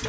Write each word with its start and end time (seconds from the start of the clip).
Hey, 0.00 0.08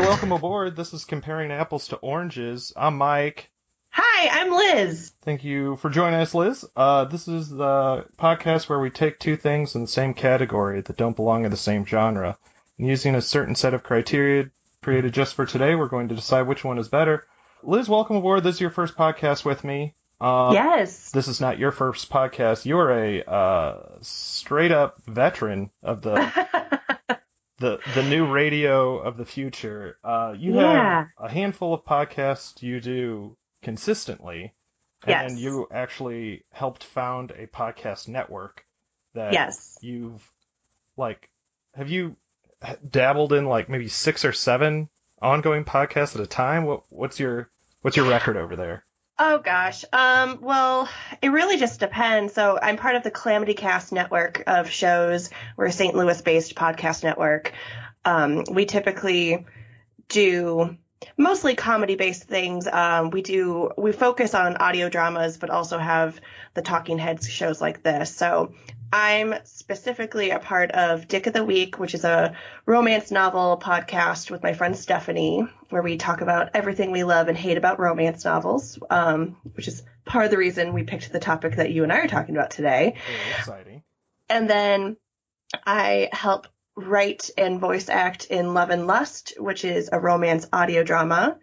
welcome 0.00 0.32
aboard. 0.32 0.76
This 0.76 0.94
is 0.94 1.04
Comparing 1.04 1.52
Apples 1.52 1.88
to 1.88 1.96
Oranges. 1.96 2.72
I'm 2.74 2.96
Mike. 2.96 3.50
Hi, 3.90 4.28
I'm 4.40 4.50
Liz. 4.50 5.12
Thank 5.20 5.44
you 5.44 5.76
for 5.76 5.90
joining 5.90 6.20
us, 6.20 6.32
Liz. 6.32 6.64
Uh, 6.74 7.04
this 7.04 7.28
is 7.28 7.50
the 7.50 8.06
podcast 8.16 8.70
where 8.70 8.80
we 8.80 8.88
take 8.88 9.18
two 9.18 9.36
things 9.36 9.74
in 9.74 9.82
the 9.82 9.86
same 9.86 10.14
category 10.14 10.80
that 10.80 10.96
don't 10.96 11.16
belong 11.16 11.44
in 11.44 11.50
the 11.50 11.58
same 11.58 11.84
genre. 11.84 12.38
And 12.78 12.88
using 12.88 13.14
a 13.14 13.20
certain 13.20 13.54
set 13.54 13.74
of 13.74 13.82
criteria 13.82 14.50
created 14.86 15.12
just 15.12 15.34
for 15.34 15.44
today, 15.44 15.74
we're 15.74 15.88
going 15.88 16.06
to 16.10 16.14
decide 16.14 16.42
which 16.42 16.62
one 16.62 16.78
is 16.78 16.86
better. 16.86 17.26
Liz, 17.64 17.88
welcome 17.88 18.14
aboard. 18.14 18.44
This 18.44 18.54
is 18.54 18.60
your 18.60 18.70
first 18.70 18.96
podcast 18.96 19.44
with 19.44 19.64
me. 19.64 19.96
Uh, 20.20 20.50
yes. 20.52 21.10
This 21.10 21.26
is 21.26 21.40
not 21.40 21.58
your 21.58 21.72
first 21.72 22.08
podcast. 22.08 22.64
You're 22.64 22.92
a 22.92 23.24
uh, 23.24 23.96
straight 24.02 24.70
up 24.70 25.02
veteran 25.04 25.70
of 25.82 26.02
the 26.02 26.14
the 27.58 27.80
the 27.96 28.02
new 28.04 28.30
radio 28.32 28.98
of 28.98 29.16
the 29.16 29.24
future. 29.24 29.98
Uh, 30.04 30.34
you 30.38 30.54
Yeah. 30.54 30.98
have 31.00 31.06
a 31.18 31.28
handful 31.28 31.74
of 31.74 31.84
podcasts 31.84 32.62
you 32.62 32.80
do 32.80 33.36
consistently, 33.62 34.54
and 35.04 35.32
Yes. 35.32 35.40
you 35.40 35.66
actually 35.72 36.44
helped 36.52 36.84
found 36.84 37.32
a 37.32 37.48
podcast 37.48 38.06
network 38.06 38.64
that 39.14 39.32
yes. 39.32 39.78
you've 39.82 40.22
like. 40.96 41.28
Have 41.74 41.90
you 41.90 42.14
dabbled 42.88 43.32
in 43.32 43.46
like 43.46 43.68
maybe 43.68 43.88
six 43.88 44.24
or 44.24 44.32
seven 44.32 44.88
ongoing 45.20 45.64
podcasts 45.64 46.14
at 46.14 46.22
a 46.22 46.26
time? 46.26 46.64
What 46.64 46.82
what's 46.88 47.20
your 47.20 47.50
what's 47.82 47.96
your 47.96 48.08
record 48.08 48.36
over 48.36 48.56
there? 48.56 48.84
Oh 49.18 49.38
gosh. 49.38 49.84
Um, 49.92 50.40
well, 50.42 50.88
it 51.22 51.30
really 51.30 51.56
just 51.56 51.80
depends. 51.80 52.34
So 52.34 52.58
I'm 52.60 52.76
part 52.76 52.96
of 52.96 53.02
the 53.02 53.10
Calamity 53.10 53.54
Cast 53.54 53.92
network 53.92 54.42
of 54.46 54.68
shows. 54.68 55.30
We're 55.56 55.66
a 55.66 55.72
St. 55.72 55.94
Louis 55.94 56.20
based 56.20 56.54
podcast 56.54 57.02
network. 57.02 57.52
Um, 58.04 58.44
we 58.50 58.66
typically 58.66 59.46
do 60.08 60.76
mostly 61.16 61.54
comedy 61.54 61.96
based 61.96 62.24
things. 62.24 62.68
Um, 62.68 63.08
we 63.10 63.22
do, 63.22 63.70
we 63.78 63.92
focus 63.92 64.34
on 64.34 64.58
audio 64.58 64.90
dramas, 64.90 65.38
but 65.38 65.48
also 65.48 65.78
have 65.78 66.20
the 66.52 66.62
talking 66.62 66.98
heads 66.98 67.26
shows 67.26 67.58
like 67.58 67.82
this. 67.82 68.14
So 68.14 68.52
I'm 68.92 69.34
specifically 69.44 70.30
a 70.30 70.38
part 70.38 70.70
of 70.70 71.08
Dick 71.08 71.26
of 71.26 71.32
the 71.32 71.44
Week, 71.44 71.78
which 71.78 71.94
is 71.94 72.04
a 72.04 72.36
romance 72.64 73.10
novel 73.10 73.60
podcast 73.62 74.30
with 74.30 74.42
my 74.42 74.52
friend 74.52 74.76
Stephanie, 74.76 75.46
where 75.70 75.82
we 75.82 75.96
talk 75.96 76.20
about 76.20 76.50
everything 76.54 76.92
we 76.92 77.04
love 77.04 77.28
and 77.28 77.36
hate 77.36 77.58
about 77.58 77.80
romance 77.80 78.24
novels, 78.24 78.78
um, 78.88 79.36
which 79.54 79.68
is 79.68 79.82
part 80.04 80.24
of 80.24 80.30
the 80.30 80.38
reason 80.38 80.72
we 80.72 80.84
picked 80.84 81.12
the 81.12 81.18
topic 81.18 81.56
that 81.56 81.72
you 81.72 81.82
and 81.82 81.92
I 81.92 81.98
are 81.98 82.08
talking 82.08 82.36
about 82.36 82.50
today. 82.50 82.94
Very 83.06 83.30
exciting. 83.38 83.82
And 84.28 84.48
then 84.48 84.96
I 85.66 86.08
help 86.12 86.46
write 86.76 87.30
and 87.36 87.60
voice 87.60 87.88
act 87.88 88.26
in 88.26 88.54
Love 88.54 88.70
and 88.70 88.86
Lust, 88.86 89.34
which 89.38 89.64
is 89.64 89.88
a 89.92 89.98
romance 89.98 90.46
audio 90.52 90.82
drama. 90.82 91.38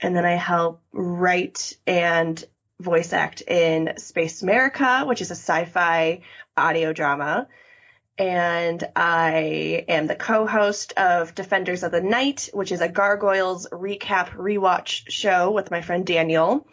And 0.00 0.16
then 0.16 0.24
I 0.24 0.34
help 0.34 0.82
write 0.92 1.76
and 1.86 2.42
voice 2.80 3.12
act 3.12 3.42
in 3.42 3.94
Space 3.96 4.42
America, 4.42 5.04
which 5.06 5.20
is 5.20 5.30
a 5.30 5.36
sci-fi 5.36 6.22
audio 6.56 6.92
drama. 6.92 7.48
And 8.18 8.84
I 8.94 9.84
am 9.88 10.06
the 10.06 10.14
co-host 10.14 10.92
of 10.96 11.34
Defenders 11.34 11.82
of 11.82 11.92
the 11.92 12.02
Night, 12.02 12.50
which 12.52 12.70
is 12.70 12.80
a 12.80 12.88
Gargoyles 12.88 13.68
recap 13.72 14.30
rewatch 14.30 15.10
show 15.10 15.50
with 15.50 15.70
my 15.70 15.80
friend 15.80 16.06
Daniel. 16.06 16.66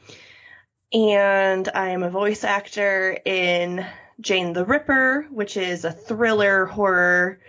And 0.91 1.69
I 1.73 1.89
am 1.89 2.03
a 2.03 2.09
voice 2.09 2.43
actor 2.43 3.17
in 3.23 3.85
Jane 4.19 4.53
the 4.53 4.65
Ripper, 4.65 5.27
which 5.31 5.55
is 5.55 5.85
a 5.85 5.91
thriller 5.91 6.65
horror 6.65 7.39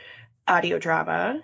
audio 0.47 0.79
drama. 0.79 1.41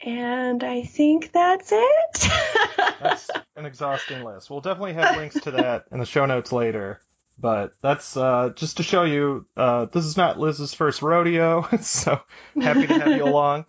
And 0.00 0.62
I 0.62 0.82
think 0.82 1.32
that's 1.32 1.72
it. 1.72 2.28
That's 3.00 3.30
an 3.56 3.64
exhausting 3.64 4.22
list. 4.22 4.50
We'll 4.50 4.60
definitely 4.60 4.94
have 4.94 5.16
links 5.16 5.40
to 5.40 5.50
that 5.52 5.84
in 5.92 5.98
the 5.98 6.06
show 6.06 6.26
notes 6.26 6.52
later. 6.52 7.00
But 7.38 7.74
that's 7.82 8.16
uh, 8.16 8.52
just 8.54 8.76
to 8.78 8.82
show 8.82 9.04
you, 9.04 9.46
uh, 9.56 9.86
this 9.86 10.04
is 10.04 10.16
not 10.16 10.38
Liz's 10.38 10.72
first 10.72 11.02
rodeo, 11.02 11.66
so 11.80 12.20
happy 12.60 12.86
to 12.86 12.98
have 12.98 13.16
you 13.16 13.24
along. 13.26 13.66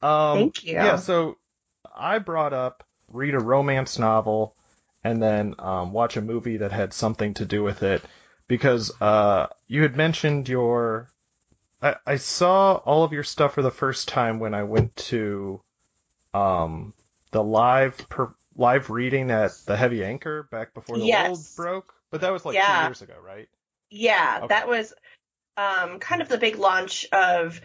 Um, 0.00 0.38
Thank 0.38 0.64
you. 0.64 0.74
Yeah, 0.74 0.96
so 0.96 1.36
I 1.94 2.18
brought 2.18 2.52
up 2.52 2.84
read 3.08 3.34
a 3.34 3.38
romance 3.40 3.98
novel 3.98 4.56
and 5.04 5.22
then 5.22 5.54
um, 5.58 5.92
watch 5.92 6.16
a 6.16 6.22
movie 6.22 6.58
that 6.58 6.72
had 6.72 6.92
something 6.94 7.34
to 7.34 7.44
do 7.44 7.62
with 7.62 7.82
it 7.82 8.02
because 8.48 8.90
uh, 9.00 9.48
you 9.68 9.82
had 9.82 9.96
mentioned 9.96 10.48
your. 10.48 11.08
I, 11.82 11.96
I 12.06 12.16
saw 12.16 12.74
all 12.74 13.04
of 13.04 13.12
your 13.12 13.24
stuff 13.24 13.54
for 13.54 13.62
the 13.62 13.70
first 13.70 14.08
time 14.08 14.38
when 14.38 14.54
I 14.54 14.62
went 14.62 14.94
to 14.96 15.60
um, 16.32 16.94
the 17.32 17.42
live 17.42 18.08
per, 18.08 18.32
live 18.56 18.90
reading 18.90 19.30
at 19.30 19.52
the 19.66 19.76
Heavy 19.76 20.04
Anchor 20.04 20.44
back 20.44 20.74
before 20.74 20.98
the 20.98 21.06
Yes. 21.06 21.26
world 21.26 21.46
broke. 21.56 21.94
But 22.12 22.20
that 22.20 22.32
was 22.32 22.44
like 22.44 22.54
two 22.54 22.86
years 22.86 23.02
ago, 23.02 23.14
right? 23.24 23.48
Yeah, 23.90 24.38
Okay. 24.42 24.46
that 24.48 24.68
was 24.68 24.94
um, 25.56 25.98
kind 25.98 26.22
of 26.22 26.28
the 26.28 26.38
big 26.38 26.56
launch 26.56 27.06
of 27.10 27.60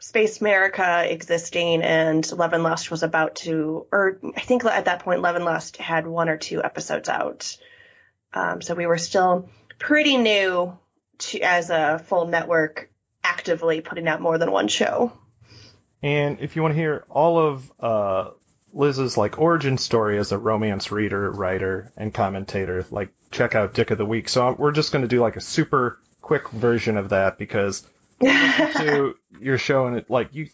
Space 0.00 0.40
America 0.40 1.06
existing, 1.10 1.82
and 1.82 2.30
Love 2.32 2.52
and 2.52 2.62
Lust 2.62 2.90
was 2.90 3.02
about 3.02 3.36
to, 3.36 3.86
or 3.90 4.18
I 4.36 4.40
think 4.40 4.64
at 4.64 4.84
that 4.84 5.00
point, 5.00 5.22
Love 5.22 5.36
and 5.36 5.44
Lust 5.44 5.76
had 5.78 6.06
one 6.06 6.28
or 6.28 6.36
two 6.36 6.62
episodes 6.62 7.08
out. 7.08 7.56
Um, 8.34 8.60
so 8.62 8.74
we 8.74 8.86
were 8.86 8.98
still 8.98 9.48
pretty 9.78 10.16
new 10.16 10.76
to, 11.18 11.40
as 11.40 11.70
a 11.70 11.98
full 11.98 12.26
network, 12.26 12.90
actively 13.24 13.80
putting 13.80 14.06
out 14.08 14.20
more 14.20 14.38
than 14.38 14.50
one 14.50 14.68
show. 14.68 15.12
And 16.02 16.40
if 16.40 16.54
you 16.56 16.62
want 16.62 16.74
to 16.74 16.80
hear 16.80 17.04
all 17.08 17.38
of 17.38 17.72
uh, 17.80 18.30
Liz's 18.72 19.16
like 19.16 19.38
origin 19.38 19.78
story 19.78 20.18
as 20.18 20.30
a 20.30 20.38
romance 20.38 20.92
reader, 20.92 21.30
writer, 21.30 21.92
and 21.96 22.14
commentator, 22.14 22.84
like 22.90 23.10
check 23.30 23.54
out 23.54 23.74
Dick 23.74 23.90
of 23.90 23.98
the 23.98 24.06
Week. 24.06 24.28
So 24.28 24.54
we're 24.58 24.72
just 24.72 24.92
going 24.92 25.02
to 25.02 25.08
do 25.08 25.20
like 25.20 25.36
a 25.36 25.40
super 25.40 26.00
quick 26.20 26.48
version 26.50 26.96
of 26.96 27.10
that 27.10 27.38
because 27.38 27.86
to 28.22 29.14
your 29.40 29.58
show 29.58 29.86
and 29.86 29.96
it 29.96 30.10
like 30.10 30.34
you, 30.34 30.48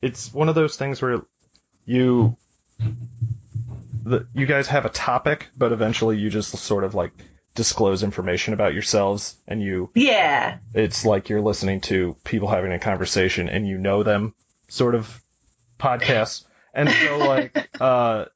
it's 0.00 0.32
one 0.32 0.48
of 0.48 0.54
those 0.54 0.76
things 0.76 1.02
where 1.02 1.22
you, 1.84 2.36
the 4.04 4.26
you 4.34 4.46
guys 4.46 4.68
have 4.68 4.86
a 4.86 4.90
topic, 4.90 5.48
but 5.56 5.72
eventually 5.72 6.16
you 6.18 6.30
just 6.30 6.56
sort 6.56 6.84
of 6.84 6.94
like 6.94 7.12
disclose 7.54 8.02
information 8.02 8.54
about 8.54 8.72
yourselves 8.72 9.36
and 9.46 9.60
you 9.60 9.90
yeah, 9.94 10.58
it's 10.72 11.04
like 11.04 11.28
you're 11.28 11.40
listening 11.40 11.80
to 11.80 12.16
people 12.24 12.48
having 12.48 12.72
a 12.72 12.78
conversation 12.78 13.48
and 13.48 13.66
you 13.66 13.76
know 13.76 14.02
them 14.02 14.34
sort 14.68 14.94
of 14.94 15.20
podcasts. 15.78 16.44
And 16.72 16.88
so 16.88 17.18
like 17.18 17.68
uh 17.80 18.26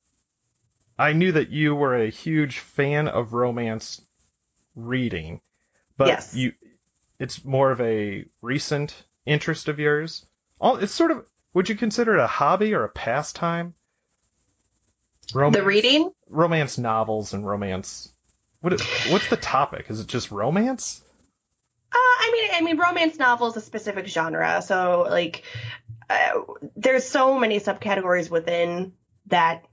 I 0.98 1.12
knew 1.12 1.32
that 1.32 1.50
you 1.50 1.74
were 1.74 1.96
a 1.96 2.10
huge 2.10 2.58
fan 2.58 3.08
of 3.08 3.32
romance 3.32 4.00
reading, 4.74 5.40
but 5.96 6.08
Yes. 6.08 6.34
you 6.34 6.52
it's 7.18 7.44
more 7.44 7.70
of 7.70 7.80
a 7.80 8.24
recent 8.42 8.94
interest 9.26 9.68
of 9.68 9.78
yours. 9.78 10.26
All 10.60 10.76
it's 10.76 10.92
sort 10.92 11.10
of 11.10 11.24
would 11.52 11.68
you 11.68 11.74
consider 11.76 12.14
it 12.14 12.20
a 12.20 12.26
hobby 12.26 12.74
or 12.74 12.84
a 12.84 12.88
pastime? 12.88 13.74
Romance, 15.32 15.56
the 15.56 15.64
reading. 15.64 16.12
romance 16.28 16.78
novels 16.78 17.32
and 17.32 17.46
romance. 17.46 18.12
What 18.60 18.80
what's 19.10 19.28
the 19.28 19.36
topic? 19.36 19.86
Is 19.88 20.00
it 20.00 20.06
just 20.06 20.30
romance? 20.30 21.02
Uh, 21.92 21.96
I 21.96 22.30
mean, 22.32 22.50
I 22.54 22.60
mean, 22.60 22.76
romance 22.78 23.18
novel 23.18 23.48
is 23.48 23.56
a 23.56 23.60
specific 23.60 24.06
genre, 24.06 24.60
so 24.62 25.06
like, 25.08 25.44
uh, 26.10 26.40
there's 26.76 27.04
so 27.04 27.38
many 27.38 27.60
subcategories 27.60 28.30
within 28.30 28.92
that 29.26 29.64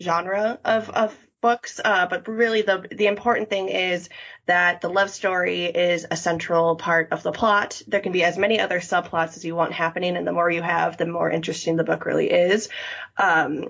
genre 0.00 0.58
of 0.64 0.90
of 0.90 1.16
books. 1.40 1.80
Uh, 1.84 2.06
but 2.06 2.28
really, 2.28 2.62
the 2.62 2.86
the 2.90 3.06
important 3.06 3.48
thing 3.48 3.68
is 3.68 4.08
that 4.46 4.80
the 4.80 4.88
love 4.88 5.10
story 5.10 5.64
is 5.64 6.06
a 6.10 6.16
central 6.16 6.76
part 6.76 7.12
of 7.12 7.22
the 7.22 7.32
plot. 7.32 7.82
There 7.86 8.00
can 8.00 8.12
be 8.12 8.24
as 8.24 8.38
many 8.38 8.60
other 8.60 8.80
subplots 8.80 9.36
as 9.36 9.44
you 9.44 9.54
want 9.54 9.72
happening, 9.72 10.16
and 10.16 10.26
the 10.26 10.32
more 10.32 10.50
you 10.50 10.62
have, 10.62 10.96
the 10.96 11.06
more 11.06 11.30
interesting 11.30 11.76
the 11.76 11.84
book 11.84 12.04
really 12.04 12.30
is. 12.30 12.68
Um, 13.16 13.68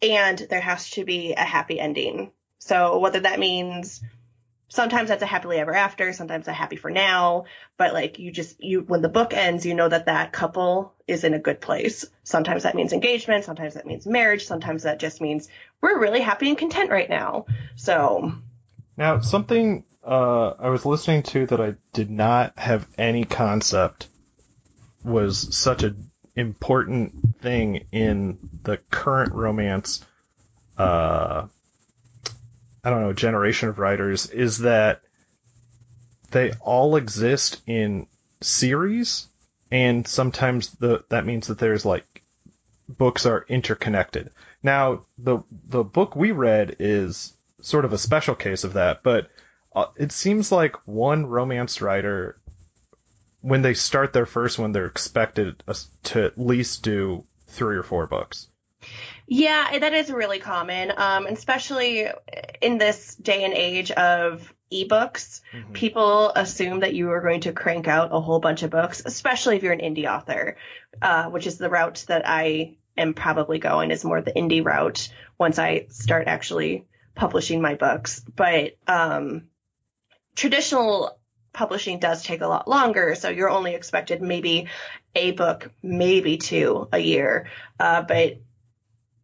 and 0.00 0.38
there 0.38 0.60
has 0.60 0.90
to 0.90 1.04
be 1.04 1.34
a 1.34 1.44
happy 1.44 1.80
ending. 1.80 2.32
So 2.60 2.98
whether 2.98 3.20
that 3.20 3.38
means 3.38 4.02
sometimes 4.68 5.08
that's 5.08 5.22
a 5.22 5.26
happily 5.26 5.58
ever 5.58 5.74
after, 5.74 6.12
sometimes 6.12 6.46
a 6.48 6.52
happy 6.52 6.76
for 6.76 6.90
now, 6.90 7.44
but 7.76 7.92
like 7.92 8.18
you 8.18 8.30
just 8.30 8.62
you 8.62 8.80
when 8.80 9.02
the 9.02 9.08
book 9.08 9.32
ends, 9.34 9.66
you 9.66 9.74
know 9.74 9.88
that 9.88 10.06
that 10.06 10.32
couple 10.32 10.94
is 11.06 11.24
in 11.24 11.34
a 11.34 11.38
good 11.38 11.60
place. 11.60 12.06
Sometimes 12.22 12.62
that 12.62 12.74
means 12.74 12.92
engagement, 12.92 13.44
sometimes 13.44 13.74
that 13.74 13.86
means 13.86 14.06
marriage, 14.06 14.46
sometimes 14.46 14.82
that 14.84 14.98
just 14.98 15.20
means 15.20 15.48
we're 15.80 15.98
really 15.98 16.20
happy 16.20 16.48
and 16.48 16.58
content 16.58 16.90
right 16.90 17.08
now. 17.08 17.46
So, 17.76 18.32
Now, 18.96 19.20
something 19.20 19.84
uh, 20.04 20.54
I 20.58 20.68
was 20.68 20.86
listening 20.86 21.22
to 21.24 21.46
that 21.46 21.60
I 21.60 21.74
did 21.92 22.10
not 22.10 22.58
have 22.58 22.86
any 22.96 23.24
concept 23.24 24.08
was 25.04 25.56
such 25.56 25.82
an 25.82 26.10
important 26.34 27.40
thing 27.40 27.86
in 27.92 28.38
the 28.62 28.78
current 28.90 29.32
romance 29.32 30.04
uh, 30.76 31.46
I 32.84 32.90
don't 32.90 33.02
know, 33.02 33.12
generation 33.12 33.68
of 33.68 33.78
writers 33.78 34.26
is 34.30 34.58
that 34.58 35.02
they 36.30 36.52
all 36.60 36.96
exist 36.96 37.62
in 37.66 38.06
series, 38.40 39.26
and 39.70 40.06
sometimes 40.06 40.70
the 40.76 41.04
that 41.08 41.26
means 41.26 41.48
that 41.48 41.58
there's 41.58 41.84
like 41.84 42.22
books 42.88 43.26
are 43.26 43.44
interconnected. 43.48 44.30
Now, 44.62 45.06
the 45.18 45.40
the 45.68 45.84
book 45.84 46.16
we 46.16 46.32
read 46.32 46.76
is 46.78 47.34
sort 47.60 47.84
of 47.84 47.92
a 47.92 47.98
special 47.98 48.34
case 48.34 48.64
of 48.64 48.74
that, 48.74 49.02
but 49.02 49.30
uh, 49.74 49.86
it 49.96 50.12
seems 50.12 50.52
like 50.52 50.76
one 50.86 51.26
romance 51.26 51.80
writer 51.80 52.40
when 53.40 53.62
they 53.62 53.74
start 53.74 54.12
their 54.12 54.26
first 54.26 54.58
one, 54.58 54.72
they're 54.72 54.86
expected 54.86 55.62
to 56.02 56.24
at 56.24 56.38
least 56.38 56.82
do 56.82 57.24
three 57.46 57.76
or 57.76 57.82
four 57.82 58.06
books. 58.06 58.48
Yeah, 59.30 59.78
that 59.78 59.92
is 59.92 60.10
really 60.10 60.38
common, 60.38 60.90
um, 60.96 61.26
especially 61.26 62.06
in 62.62 62.78
this 62.78 63.14
day 63.16 63.44
and 63.44 63.52
age 63.52 63.90
of 63.90 64.52
ebooks. 64.72 65.42
Mm-hmm. 65.52 65.72
People 65.74 66.32
assume 66.34 66.80
that 66.80 66.94
you 66.94 67.10
are 67.10 67.20
going 67.20 67.42
to 67.42 67.52
crank 67.52 67.88
out 67.88 68.08
a 68.10 68.20
whole 68.20 68.40
bunch 68.40 68.62
of 68.62 68.70
books, 68.70 69.02
especially 69.04 69.56
if 69.56 69.62
you're 69.62 69.74
an 69.74 69.80
indie 69.80 70.10
author, 70.10 70.56
uh, 71.02 71.26
which 71.26 71.46
is 71.46 71.58
the 71.58 71.68
route 71.68 72.06
that 72.08 72.22
I 72.26 72.76
am 72.96 73.12
probably 73.12 73.58
going 73.58 73.90
is 73.90 74.02
more 74.02 74.22
the 74.22 74.32
indie 74.32 74.64
route 74.64 75.12
once 75.38 75.58
I 75.58 75.86
start 75.90 76.26
actually 76.26 76.86
publishing 77.14 77.60
my 77.60 77.74
books. 77.74 78.20
But 78.34 78.78
um, 78.86 79.48
traditional 80.36 81.18
publishing 81.52 81.98
does 81.98 82.22
take 82.22 82.40
a 82.40 82.46
lot 82.46 82.66
longer, 82.66 83.14
so 83.14 83.28
you're 83.28 83.50
only 83.50 83.74
expected 83.74 84.22
maybe 84.22 84.68
a 85.14 85.32
book, 85.32 85.70
maybe 85.82 86.38
two 86.38 86.88
a 86.92 86.98
year. 86.98 87.50
Uh, 87.78 88.02
but 88.02 88.38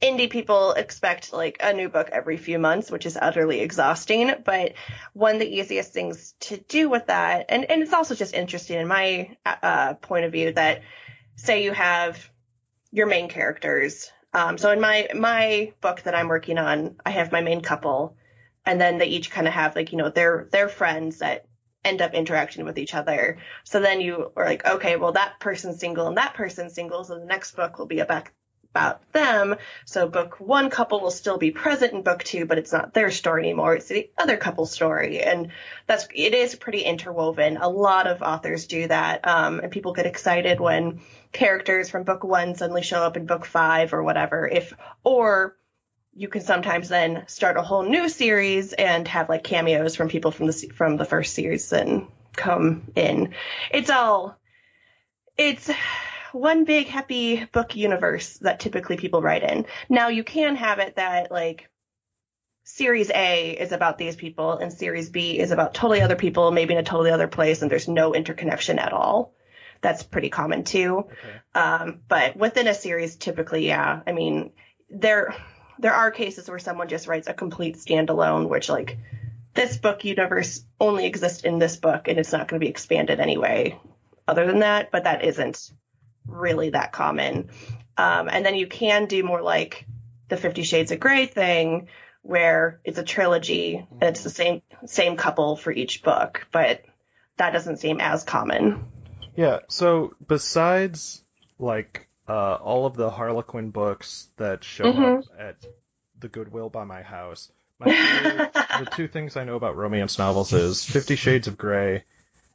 indie 0.04 0.28
people 0.28 0.72
expect 0.72 1.32
like 1.32 1.56
a 1.60 1.72
new 1.72 1.88
book 1.88 2.10
every 2.12 2.36
few 2.36 2.58
months, 2.58 2.90
which 2.90 3.06
is 3.06 3.18
utterly 3.20 3.60
exhausting. 3.60 4.32
But 4.44 4.74
one 5.14 5.34
of 5.34 5.40
the 5.40 5.56
easiest 5.56 5.92
things 5.92 6.34
to 6.40 6.58
do 6.58 6.90
with 6.90 7.06
that, 7.06 7.46
and, 7.48 7.64
and 7.70 7.82
it's 7.82 7.94
also 7.94 8.14
just 8.14 8.34
interesting 8.34 8.78
in 8.78 8.86
my 8.86 9.36
uh, 9.46 9.94
point 9.94 10.26
of 10.26 10.32
view 10.32 10.52
that 10.52 10.82
say 11.36 11.64
you 11.64 11.72
have 11.72 12.30
your 12.92 13.06
main 13.06 13.28
characters. 13.28 14.10
Um, 14.34 14.58
so 14.58 14.70
in 14.70 14.80
my 14.80 15.08
my 15.14 15.72
book 15.80 16.02
that 16.02 16.14
I'm 16.14 16.28
working 16.28 16.58
on, 16.58 16.96
I 17.04 17.10
have 17.10 17.32
my 17.32 17.40
main 17.40 17.62
couple, 17.62 18.16
and 18.66 18.80
then 18.80 18.98
they 18.98 19.06
each 19.06 19.30
kind 19.30 19.48
of 19.48 19.54
have 19.54 19.74
like 19.74 19.92
you 19.92 19.98
know 19.98 20.10
their 20.10 20.48
their 20.52 20.68
friends 20.68 21.18
that 21.18 21.46
end 21.84 22.02
up 22.02 22.14
interacting 22.14 22.64
with 22.64 22.78
each 22.78 22.94
other. 22.94 23.38
So 23.64 23.80
then 23.80 24.00
you 24.00 24.32
are 24.36 24.44
like, 24.44 24.66
okay, 24.66 24.96
well 24.96 25.12
that 25.12 25.40
person's 25.40 25.78
single 25.78 26.08
and 26.08 26.16
that 26.18 26.34
person's 26.34 26.74
single, 26.74 27.04
so 27.04 27.18
the 27.18 27.24
next 27.24 27.56
book 27.56 27.78
will 27.78 27.86
be 27.86 28.00
about 28.00 28.28
about 28.74 29.12
them. 29.12 29.54
So 29.84 30.08
book 30.08 30.40
one 30.40 30.68
couple 30.68 31.00
will 31.00 31.12
still 31.12 31.38
be 31.38 31.52
present 31.52 31.92
in 31.92 32.02
book 32.02 32.24
two, 32.24 32.44
but 32.44 32.58
it's 32.58 32.72
not 32.72 32.92
their 32.92 33.12
story 33.12 33.44
anymore. 33.44 33.76
It's 33.76 33.86
the 33.86 34.10
other 34.18 34.36
couple's 34.36 34.72
story. 34.72 35.20
And 35.20 35.52
that's, 35.86 36.08
it 36.12 36.34
is 36.34 36.56
pretty 36.56 36.80
interwoven. 36.80 37.56
A 37.56 37.68
lot 37.68 38.08
of 38.08 38.20
authors 38.20 38.66
do 38.66 38.88
that. 38.88 39.26
Um, 39.28 39.60
and 39.60 39.70
people 39.70 39.92
get 39.92 40.06
excited 40.06 40.58
when 40.58 41.02
characters 41.30 41.88
from 41.88 42.02
book 42.02 42.24
one 42.24 42.56
suddenly 42.56 42.82
show 42.82 43.00
up 43.00 43.16
in 43.16 43.26
book 43.26 43.44
five 43.44 43.94
or 43.94 44.02
whatever. 44.02 44.48
If, 44.48 44.74
or 45.04 45.56
you 46.12 46.26
can 46.26 46.42
sometimes 46.42 46.88
then 46.88 47.24
start 47.28 47.56
a 47.56 47.62
whole 47.62 47.84
new 47.84 48.08
series 48.08 48.72
and 48.72 49.06
have 49.06 49.28
like 49.28 49.44
cameos 49.44 49.94
from 49.94 50.08
people 50.08 50.32
from 50.32 50.46
the 50.46 50.70
from 50.74 50.96
the 50.96 51.04
first 51.04 51.34
series 51.34 51.72
and 51.72 52.08
come 52.34 52.90
in. 52.96 53.34
It's 53.70 53.90
all 53.90 54.36
it's 55.36 55.70
one 56.34 56.64
big 56.64 56.88
happy 56.88 57.44
book 57.46 57.76
universe 57.76 58.38
that 58.38 58.60
typically 58.60 58.96
people 58.96 59.22
write 59.22 59.42
in. 59.42 59.66
Now 59.88 60.08
you 60.08 60.24
can 60.24 60.56
have 60.56 60.78
it 60.78 60.96
that 60.96 61.30
like 61.30 61.68
series 62.64 63.10
A 63.10 63.50
is 63.50 63.72
about 63.72 63.98
these 63.98 64.16
people 64.16 64.52
and 64.52 64.72
series 64.72 65.10
B 65.10 65.38
is 65.38 65.50
about 65.50 65.74
totally 65.74 66.00
other 66.00 66.16
people, 66.16 66.50
maybe 66.50 66.74
in 66.74 66.80
a 66.80 66.82
totally 66.82 67.10
other 67.10 67.28
place 67.28 67.62
and 67.62 67.70
there's 67.70 67.88
no 67.88 68.14
interconnection 68.14 68.78
at 68.78 68.92
all. 68.92 69.34
That's 69.80 70.02
pretty 70.02 70.30
common 70.30 70.64
too. 70.64 70.98
Okay. 70.98 71.40
Um, 71.54 72.00
but 72.08 72.36
within 72.36 72.66
a 72.66 72.74
series, 72.74 73.16
typically, 73.16 73.66
yeah. 73.66 74.00
I 74.06 74.12
mean, 74.12 74.52
there 74.90 75.34
there 75.78 75.94
are 75.94 76.10
cases 76.10 76.48
where 76.48 76.58
someone 76.58 76.88
just 76.88 77.06
writes 77.06 77.28
a 77.28 77.34
complete 77.34 77.76
standalone, 77.76 78.48
which 78.48 78.68
like 78.68 78.98
this 79.54 79.76
book 79.76 80.04
universe 80.04 80.64
only 80.80 81.06
exists 81.06 81.44
in 81.44 81.58
this 81.58 81.76
book 81.76 82.08
and 82.08 82.18
it's 82.18 82.32
not 82.32 82.48
going 82.48 82.60
to 82.60 82.64
be 82.64 82.70
expanded 82.70 83.20
anyway 83.20 83.78
other 84.26 84.46
than 84.46 84.60
that, 84.60 84.90
but 84.90 85.04
that 85.04 85.24
isn't 85.24 85.70
really 86.26 86.70
that 86.70 86.92
common. 86.92 87.50
Um, 87.96 88.28
and 88.28 88.44
then 88.44 88.54
you 88.54 88.66
can 88.66 89.06
do 89.06 89.22
more 89.22 89.42
like 89.42 89.86
the 90.28 90.36
Fifty 90.36 90.62
Shades 90.62 90.90
of 90.90 91.00
Grey 91.00 91.26
thing, 91.26 91.88
where 92.22 92.80
it's 92.84 92.98
a 92.98 93.04
trilogy 93.04 93.86
and 93.90 94.02
it's 94.02 94.22
the 94.22 94.30
same 94.30 94.62
same 94.86 95.16
couple 95.16 95.56
for 95.56 95.70
each 95.70 96.02
book, 96.02 96.46
but 96.50 96.84
that 97.36 97.52
doesn't 97.52 97.78
seem 97.78 98.00
as 98.00 98.24
common. 98.24 98.86
Yeah. 99.36 99.60
So 99.68 100.14
besides 100.26 101.22
like 101.58 102.08
uh, 102.28 102.54
all 102.54 102.86
of 102.86 102.94
the 102.94 103.10
Harlequin 103.10 103.70
books 103.70 104.28
that 104.36 104.64
show 104.64 104.84
mm-hmm. 104.84 105.18
up 105.18 105.24
at 105.38 105.56
the 106.18 106.28
Goodwill 106.28 106.70
by 106.70 106.84
my 106.84 107.02
house. 107.02 107.50
My 107.78 107.86
two, 107.86 108.84
the 108.84 108.90
two 108.90 109.08
things 109.08 109.36
I 109.36 109.44
know 109.44 109.56
about 109.56 109.76
romance 109.76 110.18
novels 110.18 110.52
is 110.52 110.84
Fifty 110.84 111.16
Shades 111.16 111.48
of 111.48 111.58
Grey 111.58 112.04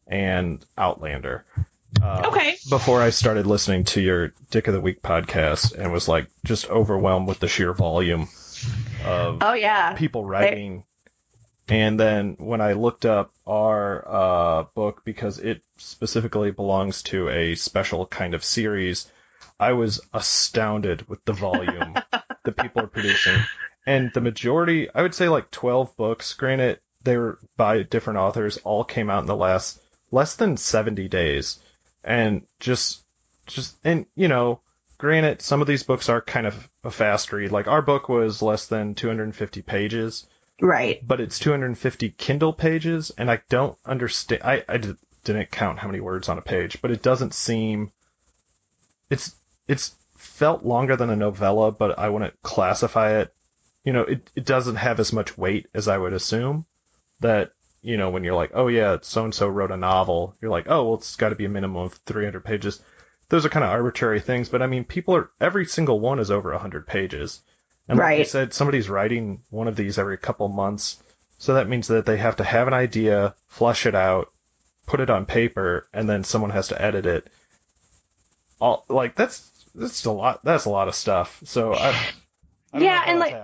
and 0.07 0.65
Outlander. 0.77 1.45
Uh, 2.01 2.23
okay. 2.27 2.55
Before 2.69 3.01
I 3.01 3.09
started 3.09 3.47
listening 3.47 3.83
to 3.85 4.01
your 4.01 4.33
Dick 4.51 4.67
of 4.67 4.73
the 4.73 4.81
Week 4.81 5.01
podcast 5.01 5.77
and 5.77 5.91
was 5.91 6.07
like 6.07 6.27
just 6.45 6.69
overwhelmed 6.69 7.27
with 7.27 7.39
the 7.39 7.47
sheer 7.47 7.73
volume 7.73 8.27
of 9.05 9.39
oh 9.41 9.53
yeah 9.53 9.93
people 9.93 10.25
writing. 10.25 10.83
And 11.67 11.99
then 11.99 12.35
when 12.39 12.61
I 12.61 12.73
looked 12.73 13.05
up 13.05 13.31
our 13.45 14.03
uh, 14.07 14.63
book 14.73 15.03
because 15.05 15.39
it 15.39 15.61
specifically 15.77 16.51
belongs 16.51 17.03
to 17.03 17.29
a 17.29 17.55
special 17.55 18.05
kind 18.07 18.33
of 18.33 18.43
series 18.43 19.11
I 19.59 19.73
was 19.73 19.99
astounded 20.13 21.07
with 21.09 21.23
the 21.25 21.33
volume 21.33 21.93
that 22.11 22.57
people 22.57 22.83
are 22.83 22.87
producing. 22.87 23.35
And 23.85 24.11
the 24.13 24.21
majority, 24.21 24.87
I 24.93 25.01
would 25.01 25.13
say 25.13 25.27
like 25.27 25.51
12 25.51 25.97
books, 25.97 26.33
granted, 26.33 26.79
they 27.03 27.17
were 27.17 27.39
by 27.57 27.83
different 27.83 28.19
authors, 28.19 28.57
all 28.57 28.83
came 28.83 29.09
out 29.09 29.21
in 29.21 29.25
the 29.25 29.35
last 29.35 29.81
less 30.11 30.35
than 30.35 30.57
70 30.57 31.07
days. 31.09 31.59
And 32.03 32.43
just, 32.59 33.03
just, 33.45 33.77
and 33.83 34.05
you 34.15 34.27
know, 34.27 34.61
granted, 34.97 35.41
some 35.41 35.61
of 35.61 35.67
these 35.67 35.83
books 35.83 36.09
are 36.09 36.21
kind 36.21 36.47
of 36.47 36.69
a 36.83 36.91
fast 36.91 37.33
read. 37.33 37.51
Like 37.51 37.67
our 37.67 37.81
book 37.81 38.09
was 38.09 38.41
less 38.41 38.67
than 38.67 38.95
250 38.95 39.61
pages. 39.63 40.27
Right. 40.61 41.05
But 41.05 41.21
it's 41.21 41.39
250 41.39 42.09
Kindle 42.11 42.53
pages, 42.53 43.11
and 43.17 43.31
I 43.31 43.41
don't 43.49 43.77
understand. 43.85 44.43
I, 44.43 44.63
I 44.67 44.77
didn't 45.23 45.51
count 45.51 45.79
how 45.79 45.87
many 45.87 45.99
words 46.01 46.29
on 46.29 46.37
a 46.37 46.41
page, 46.41 46.81
but 46.81 46.91
it 46.91 47.01
doesn't 47.01 47.33
seem. 47.33 47.91
It's 49.09 49.35
it's 49.67 49.95
felt 50.17 50.63
longer 50.63 50.95
than 50.95 51.09
a 51.09 51.15
novella, 51.15 51.71
but 51.71 51.97
I 51.97 52.09
wouldn't 52.09 52.41
classify 52.41 53.19
it. 53.19 53.33
You 53.83 53.93
know, 53.93 54.01
it, 54.01 54.29
it 54.35 54.45
doesn't 54.45 54.75
have 54.75 54.99
as 54.99 55.13
much 55.13 55.37
weight 55.37 55.67
as 55.73 55.87
I 55.87 55.97
would 55.97 56.13
assume. 56.13 56.65
That, 57.21 57.51
you 57.81 57.97
know, 57.97 58.09
when 58.09 58.23
you're 58.23 58.35
like, 58.35 58.51
oh 58.53 58.67
yeah, 58.67 58.97
so 59.01 59.23
and 59.23 59.33
so 59.33 59.47
wrote 59.47 59.71
a 59.71 59.77
novel, 59.77 60.35
you're 60.41 60.51
like, 60.51 60.65
oh, 60.67 60.85
well, 60.85 60.95
it's 60.95 61.15
got 61.15 61.29
to 61.29 61.35
be 61.35 61.45
a 61.45 61.49
minimum 61.49 61.83
of 61.83 61.93
300 62.05 62.43
pages. 62.43 62.81
Those 63.29 63.45
are 63.45 63.49
kind 63.49 63.63
of 63.63 63.71
arbitrary 63.71 64.19
things, 64.19 64.49
but 64.49 64.61
I 64.61 64.67
mean, 64.67 64.83
people 64.83 65.15
are, 65.15 65.29
every 65.39 65.65
single 65.65 65.99
one 65.99 66.19
is 66.19 66.31
over 66.31 66.51
100 66.51 66.87
pages. 66.87 67.41
And 67.87 67.97
like 67.97 68.19
you 68.19 68.25
said, 68.25 68.53
somebody's 68.53 68.89
writing 68.89 69.41
one 69.49 69.67
of 69.67 69.75
these 69.75 69.97
every 69.97 70.17
couple 70.17 70.47
months. 70.47 71.01
So 71.37 71.55
that 71.55 71.69
means 71.69 71.87
that 71.87 72.05
they 72.05 72.17
have 72.17 72.35
to 72.37 72.43
have 72.43 72.67
an 72.67 72.73
idea, 72.73 73.33
flush 73.47 73.85
it 73.85 73.95
out, 73.95 74.31
put 74.85 74.99
it 74.99 75.09
on 75.09 75.25
paper, 75.25 75.87
and 75.93 76.07
then 76.07 76.23
someone 76.23 76.51
has 76.51 76.67
to 76.67 76.81
edit 76.81 77.05
it. 77.05 77.27
All 78.59 78.85
like 78.89 79.15
that's 79.15 79.49
that's 79.73 80.03
a 80.05 80.11
lot. 80.11 80.43
That's 80.43 80.65
a 80.65 80.69
lot 80.69 80.89
of 80.89 80.95
stuff. 80.95 81.41
So 81.45 81.73
I, 81.73 81.97
I 82.73 82.79
yeah, 82.79 83.03
and 83.07 83.19
like. 83.19 83.35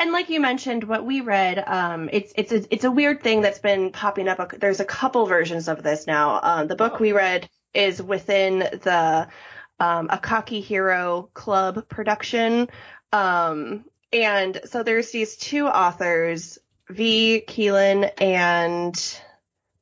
And 0.00 0.12
like 0.12 0.30
you 0.30 0.40
mentioned, 0.40 0.84
what 0.84 1.04
we 1.04 1.20
read, 1.20 1.62
um, 1.66 2.08
it's 2.10 2.32
it's 2.34 2.52
a, 2.52 2.74
it's 2.74 2.84
a 2.84 2.90
weird 2.90 3.22
thing 3.22 3.42
that's 3.42 3.58
been 3.58 3.92
popping 3.92 4.28
up. 4.28 4.50
There's 4.58 4.80
a 4.80 4.84
couple 4.86 5.26
versions 5.26 5.68
of 5.68 5.82
this 5.82 6.06
now. 6.06 6.40
Um, 6.42 6.68
the 6.68 6.74
book 6.74 6.98
we 6.98 7.12
read 7.12 7.50
is 7.74 8.00
within 8.00 8.60
the 8.60 9.28
um, 9.78 10.08
Cocky 10.08 10.62
Hero 10.62 11.28
Club 11.34 11.86
production, 11.90 12.70
um, 13.12 13.84
and 14.10 14.58
so 14.64 14.82
there's 14.82 15.10
these 15.10 15.36
two 15.36 15.66
authors, 15.66 16.58
Vi 16.88 17.44
Keeland 17.46 18.10
and 18.22 19.20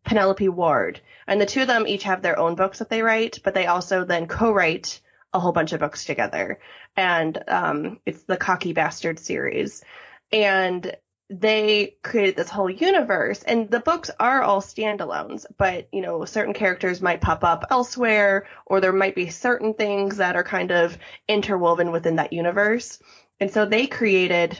Penelope 0.05 0.49
Ward, 0.49 1.01
and 1.29 1.41
the 1.41 1.47
two 1.47 1.61
of 1.61 1.69
them 1.69 1.87
each 1.87 2.03
have 2.03 2.23
their 2.23 2.41
own 2.41 2.57
books 2.57 2.81
that 2.81 2.91
they 2.91 3.03
write, 3.03 3.39
but 3.45 3.55
they 3.55 3.67
also 3.67 4.03
then 4.05 4.27
co-write 4.27 5.01
a 5.33 5.39
whole 5.39 5.53
bunch 5.53 5.73
of 5.73 5.79
books 5.79 6.05
together. 6.05 6.59
And 6.97 7.41
um, 7.47 8.01
it's 8.05 8.25
the 8.25 8.37
Cocky 8.37 8.73
Bastard 8.73 9.21
series. 9.21 9.85
And 10.33 10.95
they 11.31 11.97
created 12.03 12.37
this 12.37 12.49
whole 12.49 12.71
universe 12.71 13.43
and 13.43 13.71
the 13.71 13.81
books 13.81 14.11
are 14.19 14.41
all 14.41 14.63
standalones 14.63 15.45
but 15.59 15.87
you 15.93 16.01
know 16.01 16.25
certain 16.25 16.55
characters 16.55 17.03
might 17.03 17.21
pop 17.21 17.45
up 17.45 17.67
elsewhere 17.71 18.47
or 18.65 18.81
there 18.81 18.95
might 18.95 19.15
be 19.15 19.29
certain 19.29 19.75
things 19.75 20.17
that 20.17 20.37
are 20.37 20.43
kind 20.43 20.71
of 20.73 20.97
interwoven 21.29 21.93
within 21.93 22.17
that 22.17 22.33
universe 22.33 22.99
and 23.41 23.51
so 23.51 23.67
they 23.67 23.87
created 23.87 24.59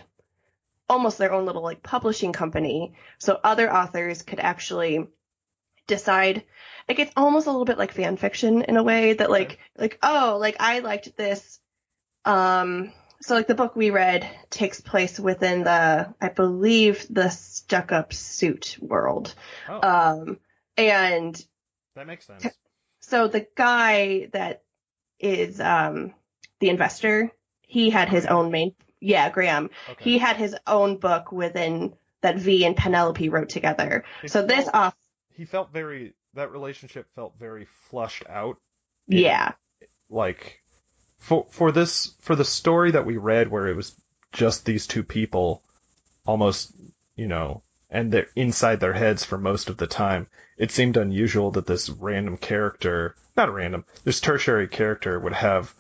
almost 0.89 1.19
their 1.19 1.33
own 1.33 1.45
little 1.47 1.63
like 1.63 1.83
publishing 1.83 2.33
company. 2.33 2.95
So 3.19 3.39
other 3.43 3.73
authors 3.73 4.23
could 4.23 4.41
actually 4.41 5.07
decide 5.87 6.45
like 6.89 6.99
it's 6.99 7.13
almost 7.17 7.47
a 7.47 7.51
little 7.51 7.65
bit 7.65 7.79
like 7.79 7.93
fan 7.93 8.17
fiction 8.17 8.63
in 8.63 8.77
a 8.77 8.83
way 8.83 9.15
that 9.15 9.31
like 9.31 9.59
like 9.77 9.99
oh 10.03 10.37
like 10.39 10.57
I 10.61 10.81
liked 10.81 11.17
this 11.17 11.61
um 12.27 12.93
so 13.21 13.35
like 13.35 13.47
the 13.47 13.55
book 13.55 13.75
we 13.75 13.91
read 13.91 14.29
takes 14.51 14.81
place 14.81 15.19
within 15.19 15.65
the 15.65 16.15
I 16.21 16.29
believe 16.29 17.07
the 17.11 17.29
stuck 17.29 17.93
up 17.93 18.13
suit 18.13 18.77
world. 18.81 19.35
Oh, 19.69 19.81
Um 19.81 20.39
and 20.77 21.47
that 21.97 22.07
makes 22.07 22.27
sense. 22.27 22.47
so 23.01 23.29
the 23.29 23.47
guy 23.57 24.29
that 24.33 24.63
is 25.19 25.61
um 25.61 26.15
the 26.61 26.69
investor, 26.69 27.31
he 27.61 27.91
had 27.91 28.09
his 28.09 28.27
own 28.27 28.51
main 28.51 28.75
yeah, 29.01 29.31
Graham. 29.31 29.71
Okay. 29.89 30.05
He 30.05 30.19
had 30.19 30.37
his 30.37 30.57
own 30.67 30.97
book 30.97 31.31
within 31.31 31.95
that 32.21 32.37
Vi 32.37 32.65
and 32.65 32.77
Penelope 32.77 33.29
wrote 33.29 33.49
together. 33.49 34.05
It 34.25 34.31
So 34.31 34.45
this 34.45 34.69
off 34.73 34.95
he 35.35 35.45
felt 35.45 35.73
very 35.73 36.15
that 36.35 36.51
relationship 36.51 37.07
felt 37.15 37.35
very 37.39 37.67
flushed 37.89 38.25
out 38.29 38.59
yeah. 39.07 39.53
like 40.11 40.63
for 41.19 41.47
for 41.51 41.73
this 41.73 42.15
for 42.21 42.35
the 42.37 42.45
story 42.45 42.93
that 42.93 43.07
we 43.07 43.17
read 43.17 43.51
where 43.51 43.67
it 43.69 43.77
was 43.77 43.95
just 44.33 44.65
these 44.65 44.87
two 44.87 45.03
people 45.03 45.63
almost 46.27 46.73
you 47.17 47.27
know 47.27 47.63
and 47.91 48.13
they're 48.13 48.29
inside 48.37 48.81
their 48.81 48.93
heads 48.93 49.25
for 49.25 49.39
most 49.39 49.69
of 49.69 49.77
the 49.77 49.87
time 49.87 50.27
it 50.57 50.71
seemed 50.71 50.97
unusual 50.97 51.51
that 51.51 51.67
this 51.67 51.91
random 51.91 52.37
character 52.37 53.15
not 53.37 53.53
random 53.53 53.85
this 54.05 54.21
tertiary 54.21 54.69
character 54.69 55.19
would 55.19 55.33
have 55.33 55.75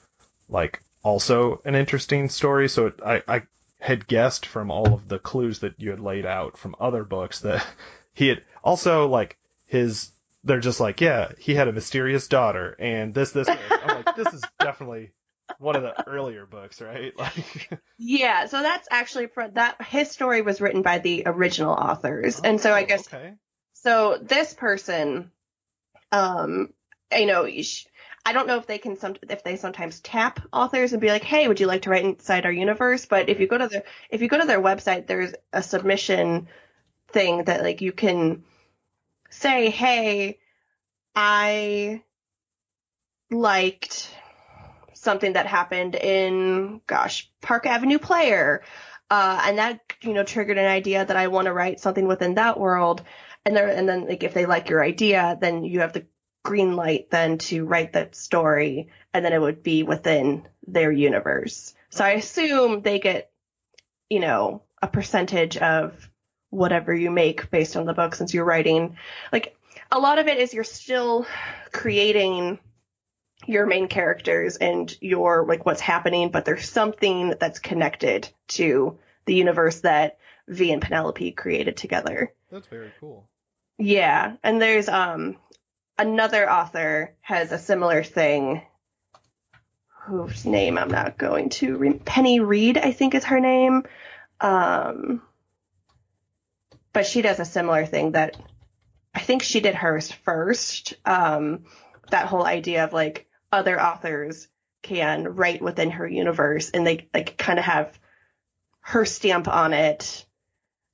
like 0.49 0.83
also 1.02 1.61
an 1.64 1.75
interesting 1.75 2.28
story 2.28 2.68
so 2.68 2.87
it, 2.87 3.00
i 3.04 3.23
i 3.28 3.42
had 3.80 4.09
guessed 4.09 4.45
from 4.45 4.71
all 4.71 4.92
of 4.92 5.09
the 5.09 5.18
clues 5.18 5.61
that 5.61 5.75
you 5.78 5.90
had 5.90 6.00
laid 6.00 6.26
out 6.26 6.59
from 6.59 6.75
other 6.80 7.04
books 7.04 7.40
that 7.40 7.64
he 8.12 8.28
had 8.28 8.42
also 8.64 9.07
like 9.07 9.38
his 9.66 10.11
they're 10.45 10.61
just 10.61 10.80
like 10.80 11.00
yeah 11.00 11.30
he 11.38 11.54
had 11.54 11.68
a 11.68 11.73
mysterious 11.73 12.26
daughter 12.28 12.75
and 12.78 13.14
this 13.14 13.33
this, 13.33 13.47
this. 13.47 13.59
i'm 13.71 14.04
like 14.04 14.16
this 14.16 14.35
is 14.35 14.42
definitely 14.59 15.12
one 15.59 15.77
of 15.77 15.83
the 15.83 16.09
earlier 16.09 16.47
books 16.47 16.81
right 16.81 17.17
like 17.19 17.71
Yeah, 17.99 18.47
so 18.47 18.62
that's 18.62 18.87
actually 18.91 19.27
for 19.27 19.49
that 19.49 19.83
his 19.83 20.11
story 20.11 20.43
was 20.43 20.61
written 20.61 20.83
by 20.83 20.99
the 20.99 21.25
original 21.27 21.73
authors. 21.73 22.41
and 22.41 22.61
so 22.61 22.73
I 22.73 22.83
Oh, 22.83 22.87
guess 22.87 23.07
okay 23.09 23.35
so 23.75 24.19
this 24.23 24.55
person 24.55 25.31
um 26.12 26.73
you 27.12 27.27
know 27.27 27.47
I 28.27 28.33
don't 28.33 28.47
know 28.47 28.59
if 28.59 28.67
they 28.67 28.79
can 28.79 28.97
some 28.99 29.17
if 29.31 29.43
they 29.43 29.57
sometimes 29.57 30.00
tap 30.00 30.41
authors 30.53 30.93
and 30.93 31.00
be 31.00 31.09
like, 31.09 31.25
"Hey, 31.25 31.49
would 31.49 31.61
you 31.61 31.67
like 31.67 31.83
to 31.83 31.91
write 31.91 32.05
inside 32.05 32.45
our 32.45 32.53
universe?" 32.53 33.07
But 33.07 33.31
if 33.31 33.41
you 33.41 33.47
go 33.47 33.57
to 33.57 33.69
their 33.69 33.85
if 34.11 34.21
you 34.21 34.29
go 34.29 34.38
to 34.38 34.47
their 34.47 34.61
website, 34.61 35.07
there's 35.07 35.33
a 35.53 35.62
submission 35.62 36.49
thing 37.09 37.45
that 37.45 37.62
like 37.62 37.81
you 37.81 37.93
can 37.93 38.45
say, 39.31 39.71
"Hey, 39.71 40.41
I 41.17 42.03
liked 43.31 44.11
something 44.99 45.35
that 45.35 45.47
happened 45.47 45.95
in 45.95 46.81
gosh, 46.87 47.31
Park 47.40 47.67
Avenue 47.67 47.99
Player." 47.99 48.62
Uh, 49.11 49.43
and 49.47 49.59
that 49.59 49.81
you 50.02 50.12
know 50.12 50.25
triggered 50.25 50.59
an 50.59 50.67
idea 50.67 51.05
that 51.05 51.17
I 51.17 51.28
want 51.28 51.47
to 51.47 51.52
write 51.52 51.81
something 51.81 52.07
within 52.07 52.35
that 52.35 52.61
world. 52.61 53.02
And 53.45 53.57
there 53.57 53.69
and 53.69 53.88
then 53.88 54.07
like 54.07 54.23
if 54.23 54.35
they 54.35 54.47
like 54.47 54.69
your 54.69 54.85
idea 54.85 55.38
then 55.40 55.64
you 55.64 55.81
have 55.81 55.95
the 55.95 56.07
green 56.45 56.76
light 56.76 57.11
then 57.11 57.38
to 57.38 57.64
write 57.64 57.95
that 57.95 58.14
story 58.14 58.90
and 59.12 59.25
then 59.25 59.33
it 59.33 59.40
would 59.40 59.62
be 59.62 59.83
within 59.83 60.47
their 60.67 60.93
universe. 60.93 61.75
So 61.90 62.05
i 62.05 62.11
assume 62.11 62.83
they 62.83 62.99
get 62.99 63.31
you 64.11 64.21
know 64.21 64.62
a 64.83 64.88
percentage 64.88 65.57
of 65.57 66.11
whatever 66.50 66.95
you 66.95 67.11
make 67.11 67.50
based 67.50 67.76
on 67.76 67.87
the 67.87 67.95
book 67.95 68.14
since 68.14 68.33
you're 68.33 68.45
writing. 68.45 68.97
Like 69.33 69.57
a 69.90 69.99
lot 69.99 70.19
of 70.19 70.26
it 70.26 70.38
is 70.38 70.55
you're 70.55 70.64
still 70.64 71.26
creating 71.73 72.59
your 73.47 73.66
main 73.66 73.88
characters 73.88 74.57
and 74.57 74.97
your 75.00 75.47
like 75.47 75.64
what's 75.64 75.80
happening 75.80 76.30
but 76.30 76.45
there's 76.45 76.68
something 76.68 77.35
that's 77.40 77.59
connected 77.59 78.28
to 78.49 78.99
the 79.26 79.35
universe 79.35 79.80
that 79.80 80.18
v 80.49 80.73
and 80.73 80.83
penelope 80.83 81.30
created 81.33 81.76
together 81.76 82.33
that's 82.50 82.66
very 82.66 82.92
cool 82.99 83.28
yeah, 83.78 84.35
and 84.42 84.61
there's 84.61 84.88
um 84.88 85.37
another 85.97 86.50
author 86.50 87.14
has 87.21 87.52
a 87.52 87.59
similar 87.59 88.02
thing. 88.02 88.62
Whose 90.07 90.45
name 90.45 90.78
I'm 90.78 90.90
not 90.90 91.16
going 91.16 91.50
to 91.50 91.76
re- 91.76 92.00
Penny 92.04 92.40
Reid, 92.40 92.76
I 92.76 92.92
think 92.92 93.14
is 93.14 93.25
her 93.25 93.40
name. 93.40 93.85
Um, 94.40 95.23
but 96.92 97.07
she 97.07 97.23
does 97.23 97.38
a 97.38 97.45
similar 97.45 97.87
thing 97.87 98.12
that 98.12 98.37
I 99.14 99.21
think 99.21 99.42
she 99.42 99.61
did 99.61 99.75
hers 99.75 100.11
first. 100.11 100.95
Um, 101.04 101.64
that 102.11 102.26
whole 102.26 102.45
idea 102.45 102.85
of 102.85 102.92
like 102.92 103.28
other 103.52 103.81
authors 103.81 104.49
can 104.83 105.25
write 105.35 105.62
within 105.62 105.90
her 105.90 106.07
universe 106.07 106.71
and 106.71 106.87
they 106.87 107.09
like 107.12 107.37
kind 107.37 107.59
of 107.59 107.64
have 107.64 107.99
her 108.81 109.05
stamp 109.05 109.49
on 109.49 109.73
it. 109.73 110.25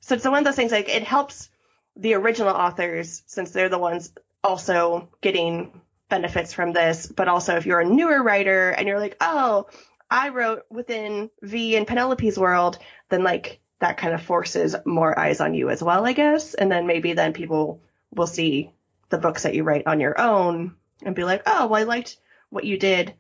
So 0.01 0.15
it's 0.15 0.25
one 0.25 0.39
of 0.39 0.45
those 0.45 0.57
things 0.57 0.73
like 0.73 0.89
it 0.89 1.03
helps 1.03 1.51
the 1.97 2.15
original 2.15 2.55
authors 2.55 3.23
since 3.27 3.51
they're 3.51 3.69
the 3.69 3.79
ones 3.79 4.13
also 4.43 5.09
getting 5.21 5.81
benefits 6.09 6.53
from 6.53 6.73
this 6.73 7.07
but 7.07 7.29
also 7.29 7.57
if 7.57 7.67
you're 7.67 7.81
a 7.81 7.85
newer 7.85 8.23
writer 8.23 8.71
and 8.71 8.87
you're 8.87 9.01
like 9.01 9.17
oh 9.21 9.67
i 10.11 10.29
wrote 10.29 10.63
within 10.71 11.31
v 11.43 11.77
and 11.77 11.87
penelope's 11.87 12.37
world 12.37 12.79
then 13.09 13.25
like 13.25 13.61
that 13.81 13.97
kind 13.97 14.15
of 14.15 14.23
forces 14.23 14.77
more 14.85 15.19
eyes 15.19 15.41
on 15.41 15.55
you 15.55 15.71
as 15.71 15.83
well 15.83 16.07
i 16.07 16.13
guess 16.13 16.55
and 16.55 16.71
then 16.71 16.87
maybe 16.87 17.15
then 17.15 17.33
people 17.33 17.81
will 18.15 18.27
see 18.27 18.71
the 19.09 19.19
books 19.19 19.45
that 19.45 19.55
you 19.55 19.63
write 19.65 19.87
on 19.87 19.99
your 19.99 20.21
own 20.21 20.75
and 21.03 21.17
be 21.17 21.25
like 21.25 21.43
oh 21.47 21.67
well 21.67 21.81
i 21.81 21.85
liked 21.85 22.19
what 22.55 22.65
you 22.65 22.79
did 22.79 23.15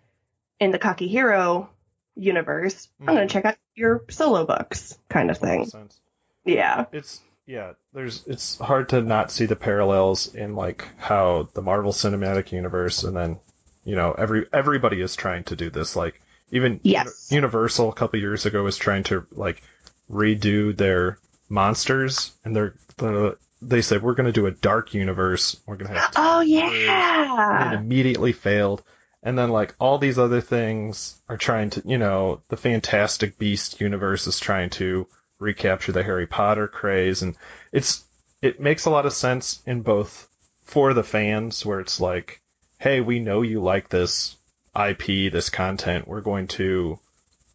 in 0.61 0.71
the 0.71 0.79
cocky 0.79 1.09
hero 1.09 1.69
universe 2.17 2.89
i'm 3.01 3.07
going 3.07 3.19
to 3.19 3.25
mm. 3.27 3.31
check 3.31 3.45
out 3.45 3.57
your 3.75 4.05
solo 4.09 4.47
books 4.47 4.99
kind 5.09 5.31
of 5.31 5.39
thing. 5.39 5.67
Sense. 5.67 6.01
yeah. 6.45 6.87
It's 6.93 7.21
yeah 7.47 7.73
there's 7.93 8.25
it's 8.27 8.59
hard 8.59 8.89
to 8.89 9.03
not 9.03 9.31
see 9.31 9.45
the 9.45 9.57
parallels 9.57 10.35
in 10.35 10.55
like 10.55 10.89
how 10.97 11.49
the 11.53 11.61
marvel 11.61 11.93
cinematic 11.93 12.53
universe 12.53 13.05
and 13.05 13.15
then 13.15 13.39
you 13.85 13.97
know 13.97 14.13
every 14.13 14.47
everybody 14.51 15.03
is 15.03 15.15
trying 15.15 15.45
to 15.45 15.55
do 15.55 15.69
this 15.69 15.95
like 15.95 16.23
even 16.51 16.81
Yes. 16.83 17.29
Uni- 17.31 17.43
universal 17.43 17.91
a 17.91 17.95
couple 17.95 18.19
years 18.19 18.47
ago 18.47 18.63
was 18.63 18.79
trying 18.79 19.03
to 19.05 19.27
like 19.33 19.63
redo 20.11 20.75
their 20.75 21.19
monsters 21.49 22.33
and 22.45 22.57
they're 22.57 22.75
the 22.97 23.37
they 23.61 23.83
said 23.83 24.03
we're 24.03 24.15
going 24.15 24.27
to 24.27 24.33
do 24.33 24.47
a 24.47 24.51
dark 24.51 24.93
universe. 24.93 25.59
We're 25.67 25.77
going 25.77 25.93
to 25.93 25.99
have 25.99 26.13
oh 26.17 26.41
yeah 26.41 27.65
and 27.65 27.75
it 27.75 27.79
immediately 27.79 28.33
failed 28.33 28.83
and 29.25 29.37
then 29.39 29.49
like 29.51 29.75
all 29.81 29.99
these 29.99 30.19
other 30.19 30.41
things 30.43 31.21
are 31.29 31.39
trying 31.39 31.71
to 31.71 31.83
you 31.85 31.99
know 31.99 32.43
the 32.49 32.57
fantastic 32.57 33.39
beast 33.39 33.81
universe 33.81 34.27
is 34.29 34.39
trying 34.39 34.71
to 34.71 35.09
recapture 35.41 35.91
the 35.93 36.03
harry 36.05 36.27
potter 36.27 36.69
craze. 36.69 37.23
And 37.23 37.37
it's 37.73 38.05
it 38.43 38.61
makes 38.61 38.85
a 38.85 38.91
lot 38.91 39.07
of 39.07 39.13
sense 39.15 39.63
in 39.67 39.81
both 39.83 40.29
for 40.63 40.95
the 40.95 41.03
fans 41.03 41.65
where 41.67 41.81
it's 41.81 41.99
like 42.01 42.41
hey 42.79 43.01
we 43.01 43.19
know 43.19 43.43
you 43.43 43.61
like 43.63 43.89
this 43.89 44.37
ip 44.77 45.07
this 45.07 45.51
content. 45.51 46.07
We're 46.07 46.21
going 46.21 46.47
to 46.49 46.99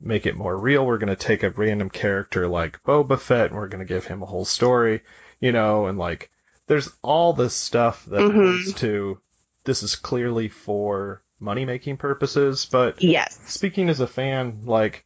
make 0.01 0.25
it 0.25 0.35
more 0.35 0.57
real. 0.57 0.85
We're 0.85 0.97
going 0.97 1.15
to 1.15 1.27
take 1.27 1.43
a 1.43 1.49
random 1.51 1.89
character 1.89 2.47
like 2.47 2.83
boba 2.83 3.19
fett 3.19 3.51
and 3.51 3.55
we're 3.55 3.67
going 3.67 3.85
to 3.85 3.93
give 3.93 4.05
him 4.05 4.23
a 4.23 4.25
whole 4.27 4.45
story 4.45 5.01
you 5.39 5.51
know? 5.51 5.85
And 5.88 5.97
like 5.97 6.29
there's 6.67 6.89
all 7.01 7.33
this 7.33 7.53
stuff 7.53 8.05
that 8.05 8.21
Mhm. 8.21 8.33
points 8.33 8.73
to 8.81 9.19
this 9.63 9.83
is 9.83 9.95
clearly 9.95 10.49
for 10.49 11.21
money 11.39 11.65
making 11.65 11.98
purposes 11.98 12.65
but 12.65 13.01
yes 13.01 13.39
speaking 13.46 13.89
as 13.89 14.00
a 14.00 14.08
fan, 14.08 14.62
like, 14.65 15.05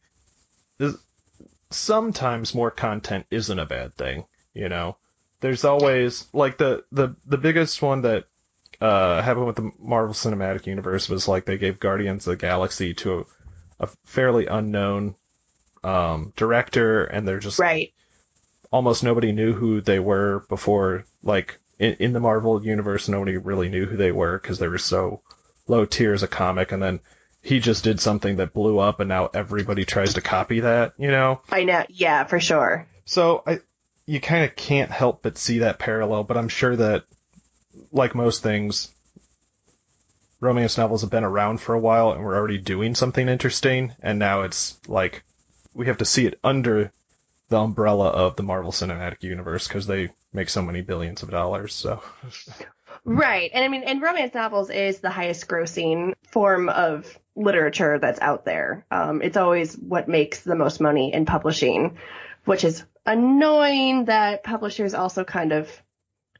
sometimes 1.74 2.54
more 2.54 2.70
content 2.70 3.26
isn't 3.30 3.58
a 3.58 3.66
bad 3.66 3.96
thing. 3.96 4.24
You 4.54 4.68
know, 4.68 4.96
there's 5.40 5.64
always 5.64 6.26
like 6.32 6.58
the 6.58 6.84
the 6.92 7.16
the 7.26 7.38
biggest 7.38 7.82
one 7.82 8.02
that 8.02 8.24
uh, 8.80 9.20
happened 9.22 9.46
with 9.46 9.56
the 9.56 9.72
Marvel 9.78 10.14
Cinematic 10.14 10.66
Universe 10.66 11.08
was 11.08 11.28
like 11.28 11.44
they 11.44 11.58
gave 11.58 11.80
Guardians 11.80 12.26
of 12.26 12.32
the 12.32 12.36
Galaxy 12.36 12.94
to 12.94 13.20
a, 13.80 13.84
a 13.84 13.86
fairly 14.04 14.46
unknown 14.46 15.16
um, 15.82 16.32
director, 16.36 17.04
and 17.04 17.26
they're 17.26 17.40
just 17.40 17.58
right 17.58 17.92
almost 18.70 19.04
nobody 19.04 19.32
knew 19.32 19.52
who 19.52 19.80
they 19.80 19.98
were 19.98 20.44
before. 20.48 21.04
Like 21.22 21.58
in, 21.78 21.94
in 21.94 22.12
the 22.12 22.20
Marvel 22.20 22.64
universe, 22.64 23.08
nobody 23.08 23.36
really 23.36 23.68
knew 23.68 23.86
who 23.86 23.96
they 23.96 24.12
were 24.12 24.38
because 24.38 24.58
they 24.58 24.68
were 24.68 24.78
so 24.78 25.22
low 25.66 25.84
tier 25.84 26.12
as 26.12 26.22
a 26.22 26.28
comic, 26.28 26.72
and 26.72 26.82
then 26.82 27.00
he 27.42 27.60
just 27.60 27.84
did 27.84 28.00
something 28.00 28.36
that 28.36 28.54
blew 28.54 28.78
up, 28.78 29.00
and 29.00 29.08
now 29.08 29.30
everybody 29.32 29.84
tries 29.84 30.14
to 30.14 30.20
copy 30.20 30.60
that. 30.60 30.94
You 30.98 31.10
know, 31.10 31.40
I 31.50 31.64
know. 31.64 31.84
Yeah, 31.88 32.24
for 32.24 32.40
sure. 32.40 32.86
so 33.04 33.42
I 33.46 33.60
you 34.06 34.20
kind 34.20 34.44
of 34.44 34.54
can't 34.56 34.90
help 34.90 35.22
but 35.22 35.38
see 35.38 35.60
that 35.60 35.78
parallel. 35.78 36.24
But 36.24 36.36
I'm 36.36 36.48
sure 36.48 36.76
that, 36.76 37.04
like 37.92 38.14
most 38.14 38.42
things, 38.42 38.92
romance 40.40 40.76
novels 40.78 41.02
have 41.02 41.10
been 41.10 41.24
around 41.24 41.58
for 41.60 41.74
a 41.74 41.80
while, 41.80 42.12
and 42.12 42.22
we're 42.24 42.36
already 42.36 42.58
doing 42.58 42.94
something 42.94 43.28
interesting, 43.28 43.92
and 44.00 44.18
now 44.18 44.42
it's 44.42 44.78
like 44.88 45.22
we 45.74 45.86
have 45.86 45.98
to 45.98 46.04
see 46.04 46.26
it 46.26 46.38
under 46.44 46.92
the 47.48 47.60
umbrella 47.60 48.08
of 48.08 48.36
the 48.36 48.42
Marvel 48.42 48.72
Cinematic 48.72 49.22
Universe 49.22 49.68
because 49.68 49.86
they 49.86 50.10
make 50.32 50.48
so 50.48 50.62
many 50.62 50.80
billions 50.80 51.22
of 51.22 51.30
dollars. 51.30 51.74
So 51.74 52.02
Right. 53.04 53.50
And 53.52 53.64
I 53.64 53.68
mean, 53.68 53.82
and 53.84 54.00
romance 54.00 54.34
novels 54.34 54.70
is 54.70 55.00
the 55.00 55.10
highest 55.10 55.46
grossing 55.48 56.14
form 56.30 56.68
of 56.68 57.18
literature 57.36 57.98
that's 57.98 58.20
out 58.20 58.44
there. 58.44 58.86
Um, 58.90 59.20
it's 59.22 59.36
always 59.36 59.74
what 59.74 60.08
makes 60.08 60.40
the 60.40 60.54
most 60.54 60.80
money 60.80 61.12
in 61.12 61.26
publishing, 61.26 61.98
which 62.44 62.64
is 62.64 62.84
annoying 63.04 64.06
that 64.06 64.42
publishers 64.44 64.94
also 64.94 65.24
kind 65.24 65.52
of 65.52 65.70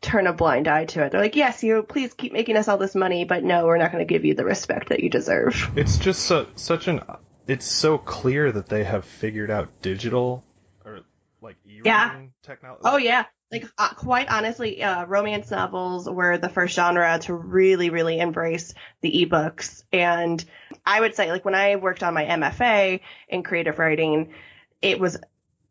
turn 0.00 0.26
a 0.26 0.32
blind 0.32 0.68
eye 0.68 0.84
to 0.84 1.02
it. 1.02 1.12
They're 1.12 1.20
like, 1.20 1.36
yes, 1.36 1.62
you 1.62 1.82
please 1.82 2.14
keep 2.14 2.32
making 2.32 2.56
us 2.56 2.68
all 2.68 2.78
this 2.78 2.94
money, 2.94 3.24
but 3.24 3.42
no, 3.42 3.66
we're 3.66 3.78
not 3.78 3.90
going 3.92 4.06
to 4.06 4.12
give 4.12 4.24
you 4.24 4.34
the 4.34 4.44
respect 4.44 4.90
that 4.90 5.00
you 5.00 5.10
deserve. 5.10 5.70
it's 5.76 5.98
just 5.98 6.22
so, 6.22 6.46
such 6.56 6.88
an. 6.88 7.00
It's 7.46 7.66
so 7.66 7.98
clear 7.98 8.50
that 8.52 8.68
they 8.68 8.84
have 8.84 9.04
figured 9.04 9.50
out 9.50 9.68
digital 9.82 10.44
or 10.84 11.00
like 11.42 11.56
e-reading 11.66 11.82
Yeah. 11.84 12.20
technology. 12.42 12.82
Oh 12.84 12.96
yeah. 12.96 13.24
Like 13.54 13.70
uh, 13.78 13.94
quite 13.94 14.28
honestly, 14.30 14.82
uh, 14.82 15.06
romance 15.06 15.50
novels 15.50 16.08
were 16.08 16.38
the 16.38 16.48
first 16.48 16.74
genre 16.74 17.18
to 17.20 17.34
really, 17.34 17.90
really 17.90 18.18
embrace 18.18 18.74
the 19.00 19.26
ebooks. 19.26 19.84
And 19.92 20.44
I 20.84 21.00
would 21.00 21.14
say, 21.14 21.30
like 21.30 21.44
when 21.44 21.54
I 21.54 21.76
worked 21.76 22.02
on 22.02 22.14
my 22.14 22.24
MFA 22.24 23.00
in 23.28 23.42
creative 23.42 23.78
writing, 23.78 24.32
it 24.82 24.98
was 24.98 25.18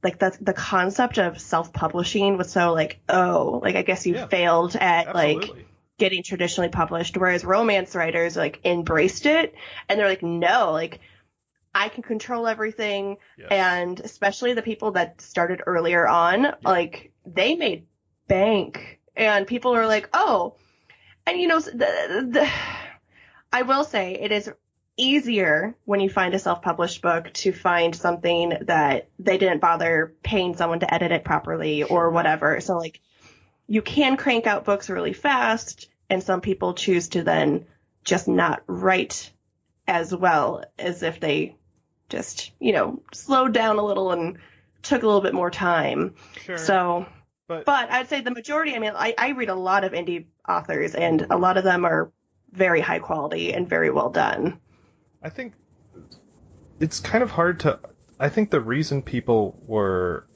like 0.01 0.19
the 0.19 0.37
the 0.41 0.53
concept 0.53 1.17
of 1.17 1.39
self 1.39 1.73
publishing 1.73 2.37
was 2.37 2.51
so 2.51 2.73
like, 2.73 2.99
oh, 3.09 3.59
like 3.63 3.75
I 3.75 3.81
guess 3.81 4.05
you 4.05 4.15
Yeah. 4.15 4.27
failed 4.27 4.75
at 4.75 5.13
like 5.13 5.51
getting 5.97 6.23
traditionally 6.23 6.69
published, 6.69 7.17
whereas 7.17 7.45
romance 7.45 7.95
writers 7.95 8.35
like 8.35 8.59
embraced 8.65 9.25
it 9.25 9.53
and 9.87 9.99
they're 9.99 10.09
like, 10.09 10.23
no, 10.23 10.71
like 10.71 10.99
I 11.75 11.89
can 11.89 12.03
control 12.03 12.47
everything. 12.47 13.17
Yes. 13.37 13.47
and 13.51 13.99
especially 13.99 14.53
the 14.53 14.61
people 14.61 14.91
that 14.91 15.21
started 15.21 15.61
earlier 15.65 16.07
on, 16.07 16.47
like 16.63 17.11
they 17.25 17.55
made 17.55 17.87
bank, 18.27 18.99
and 19.15 19.47
people 19.47 19.75
are 19.75 19.87
like, 19.87 20.09
oh, 20.13 20.55
and 21.25 21.39
you 21.39 21.47
know, 21.47 21.59
the, 21.59 22.29
the, 22.31 22.49
I 23.51 23.63
will 23.63 23.83
say 23.83 24.13
it 24.19 24.31
is 24.31 24.51
easier 24.97 25.75
when 25.85 25.99
you 25.99 26.09
find 26.09 26.33
a 26.33 26.39
self-published 26.39 27.01
book 27.01 27.33
to 27.33 27.51
find 27.51 27.95
something 27.95 28.53
that 28.61 29.09
they 29.17 29.37
didn't 29.37 29.59
bother 29.61 30.13
paying 30.21 30.55
someone 30.55 30.79
to 30.81 30.93
edit 30.93 31.11
it 31.11 31.23
properly 31.23 31.83
or 31.83 32.11
whatever. 32.11 32.61
So 32.61 32.77
like, 32.77 32.99
you 33.67 33.81
can 33.81 34.17
crank 34.17 34.45
out 34.45 34.65
books 34.65 34.89
really 34.89 35.13
fast, 35.13 35.89
and 36.09 36.21
some 36.21 36.41
people 36.41 36.73
choose 36.73 37.09
to 37.09 37.23
then 37.23 37.65
just 38.03 38.27
not 38.27 38.61
write 38.67 39.31
as 39.87 40.13
well 40.13 40.63
as 40.77 41.01
if 41.01 41.19
they 41.19 41.55
just, 42.13 42.51
you 42.59 42.71
know, 42.71 43.01
slowed 43.11 43.53
down 43.53 43.79
a 43.79 43.83
little 43.83 44.11
and 44.11 44.37
took 44.83 45.01
a 45.01 45.05
little 45.05 45.21
bit 45.21 45.33
more 45.33 45.49
time. 45.49 46.13
Sure. 46.45 46.57
So, 46.57 47.07
but, 47.47 47.65
but 47.65 47.91
I'd 47.91 48.07
say 48.07 48.21
the 48.21 48.31
majority, 48.31 48.75
I 48.75 48.79
mean, 48.79 48.93
I, 48.95 49.15
I 49.17 49.29
read 49.31 49.49
a 49.49 49.55
lot 49.55 49.83
of 49.83 49.93
indie 49.93 50.27
authors 50.47 50.93
and 50.93 51.25
a 51.31 51.37
lot 51.37 51.57
of 51.57 51.63
them 51.63 51.85
are 51.85 52.11
very 52.51 52.81
high 52.81 52.99
quality 52.99 53.51
and 53.51 53.67
very 53.67 53.89
well 53.89 54.11
done. 54.11 54.59
I 55.23 55.29
think 55.29 55.53
it's 56.79 56.99
kind 56.99 57.23
of 57.23 57.31
hard 57.31 57.61
to. 57.61 57.79
I 58.19 58.29
think 58.29 58.51
the 58.51 58.61
reason 58.61 59.01
people 59.01 59.59
were 59.65 60.27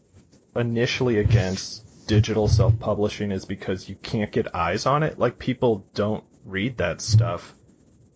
initially 0.56 1.20
against 1.20 2.08
digital 2.08 2.48
self 2.48 2.80
publishing 2.80 3.32
is 3.32 3.46
because 3.46 3.88
you 3.88 3.96
can't 3.96 4.32
get 4.32 4.56
eyes 4.56 4.88
on 4.88 5.04
it. 5.04 5.20
Like, 5.20 5.38
people 5.38 5.86
don't 5.94 6.24
read 6.44 6.78
that 6.78 7.02
stuff. 7.02 7.54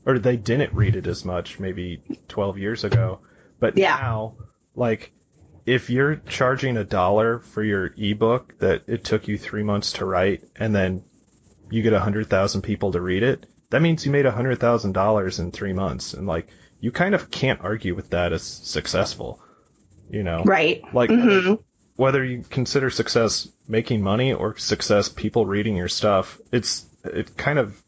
Or 0.04 0.18
they 0.18 0.36
didn't 0.36 0.74
read 0.74 0.96
it 0.96 1.06
as 1.06 1.24
much 1.24 1.60
maybe 1.60 2.02
12 2.28 2.58
years 2.58 2.84
ago. 2.84 3.20
But 3.62 3.78
Yeah. 3.78 3.96
now, 3.96 4.36
like, 4.76 5.14
if 5.66 5.90
you're 5.90 6.16
charging 6.28 6.76
a 6.76 6.84
dollar 6.84 7.40
for 7.40 7.64
your 7.64 7.94
ebook 7.98 8.58
that 8.60 8.82
it 8.88 9.06
took 9.06 9.30
you 9.30 9.38
three 9.38 9.64
months 9.64 9.94
to 9.94 10.06
write 10.06 10.44
and 10.58 10.76
then 10.76 11.04
you 11.70 11.82
get 11.84 11.94
a 11.94 11.98
100,000 11.98 12.62
people 12.64 12.92
to 12.92 13.00
read 13.00 13.24
it, 13.24 13.46
that 13.70 13.82
means 13.82 14.06
you 14.06 14.12
made 14.12 14.26
a 14.26 14.32
$100,000 14.32 15.40
in 15.40 15.52
three 15.52 15.72
months. 15.72 16.14
And, 16.14 16.28
like, 16.28 16.48
you 16.82 16.92
kind 16.92 17.16
of 17.16 17.32
can't 17.32 17.62
argue 17.62 17.96
with 17.96 18.10
that 18.10 18.34
as 18.34 18.42
successful. 18.44 19.40
You 20.10 20.24
know? 20.24 20.44
Right. 20.44 20.82
Like, 20.94 21.12
Mm-hmm. 21.12 21.54
whether 21.96 22.24
you 22.26 22.44
consider 22.50 22.90
success 22.90 23.48
making 23.68 24.02
money 24.02 24.34
or 24.34 24.58
success 24.58 25.08
people 25.08 25.46
reading 25.46 25.78
your 25.78 25.88
stuff, 25.88 26.42
it's 26.52 26.86
it 27.06 27.38
kind 27.38 27.60
of 27.60 27.82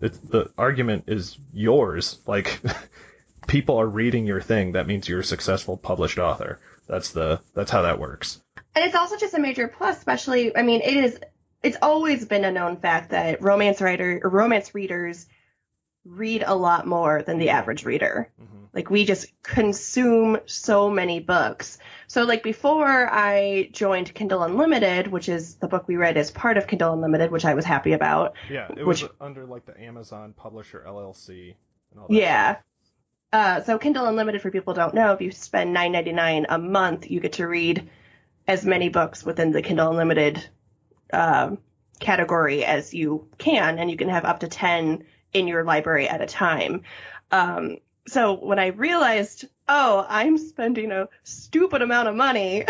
it, 0.00 0.12
the 0.30 0.50
argument 0.56 1.04
is 1.08 1.36
yours. 1.52 2.18
Like 2.26 2.60
people 3.50 3.80
are 3.80 3.86
reading 3.86 4.26
your 4.26 4.40
thing, 4.40 4.72
that 4.72 4.86
means 4.86 5.08
you're 5.08 5.20
a 5.20 5.24
successful 5.24 5.76
published 5.76 6.18
author. 6.18 6.60
That's 6.86 7.10
the 7.10 7.40
that's 7.54 7.70
how 7.70 7.82
that 7.82 7.98
works. 7.98 8.40
And 8.74 8.84
it's 8.84 8.94
also 8.94 9.16
just 9.16 9.34
a 9.34 9.40
major 9.40 9.68
plus, 9.68 9.98
especially, 9.98 10.56
I 10.56 10.62
mean, 10.62 10.80
it 10.82 10.96
is, 10.96 11.18
it's 11.62 11.76
always 11.82 12.24
been 12.24 12.44
a 12.44 12.52
known 12.52 12.76
fact 12.76 13.10
that 13.10 13.42
romance 13.42 13.80
writer, 13.80 14.20
or 14.22 14.30
romance 14.30 14.74
readers 14.74 15.26
read 16.04 16.44
a 16.46 16.54
lot 16.54 16.86
more 16.86 17.22
than 17.22 17.38
the 17.38 17.50
average 17.50 17.84
reader. 17.84 18.30
Mm-hmm. 18.40 18.56
Like 18.72 18.88
we 18.88 19.04
just 19.04 19.26
consume 19.42 20.38
so 20.46 20.88
many 20.88 21.18
books. 21.18 21.78
So 22.06 22.22
like 22.22 22.44
before 22.44 23.08
I 23.12 23.68
joined 23.72 24.14
Kindle 24.14 24.44
Unlimited, 24.44 25.08
which 25.08 25.28
is 25.28 25.56
the 25.56 25.66
book 25.66 25.88
we 25.88 25.96
read 25.96 26.16
as 26.16 26.30
part 26.30 26.56
of 26.56 26.68
Kindle 26.68 26.92
Unlimited, 26.92 27.32
which 27.32 27.44
I 27.44 27.54
was 27.54 27.64
happy 27.64 27.92
about. 27.92 28.34
Yeah, 28.48 28.68
it 28.70 28.86
Which- 28.86 29.02
was 29.02 29.10
under 29.20 29.44
like 29.44 29.66
the 29.66 29.78
Amazon 29.80 30.34
Publisher 30.36 30.84
LLC 30.86 31.56
and 31.90 32.00
all 32.00 32.06
that. 32.08 32.14
Yeah. 32.14 32.56
Uh, 33.32 33.62
so 33.62 33.78
Kindle 33.78 34.06
Unlimited, 34.06 34.42
for 34.42 34.50
people 34.50 34.74
don't 34.74 34.94
know, 34.94 35.12
if 35.12 35.20
you 35.20 35.30
spend 35.30 35.72
nine 35.72 35.92
ninety 35.92 36.12
nine 36.12 36.46
a 36.48 36.58
month, 36.58 37.10
you 37.10 37.20
get 37.20 37.34
to 37.34 37.46
read 37.46 37.88
as 38.48 38.64
many 38.64 38.88
books 38.88 39.24
within 39.24 39.52
the 39.52 39.62
Kindle 39.62 39.90
Unlimited 39.90 40.44
um 41.12 41.58
category 42.00 42.64
as 42.64 42.92
you 42.94 43.28
can, 43.38 43.78
and 43.78 43.90
you 43.90 43.96
can 43.96 44.08
have 44.08 44.24
up 44.24 44.40
to 44.40 44.48
ten 44.48 45.04
in 45.32 45.46
your 45.46 45.64
library 45.64 46.08
at 46.08 46.20
a 46.20 46.26
time. 46.26 46.82
Um, 47.30 47.78
so 48.08 48.34
when 48.34 48.58
I 48.58 48.68
realized, 48.68 49.44
oh, 49.68 50.04
I'm 50.08 50.36
spending 50.38 50.90
a 50.90 51.08
stupid 51.22 51.82
amount 51.82 52.08
of 52.08 52.16
money 52.16 52.64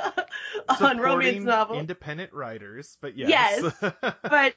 on 0.80 0.98
romance 0.98 1.44
novels, 1.44 1.78
independent 1.78 2.32
writers, 2.32 2.96
but 3.00 3.16
yes, 3.16 3.62
yes. 3.80 3.92
but 4.22 4.54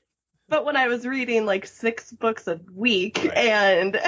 but 0.49 0.65
when 0.65 0.75
I 0.75 0.87
was 0.87 1.05
reading 1.05 1.45
like 1.45 1.65
six 1.65 2.11
books 2.11 2.47
a 2.47 2.59
week 2.75 3.17
Right. 3.23 3.37
and 3.37 3.99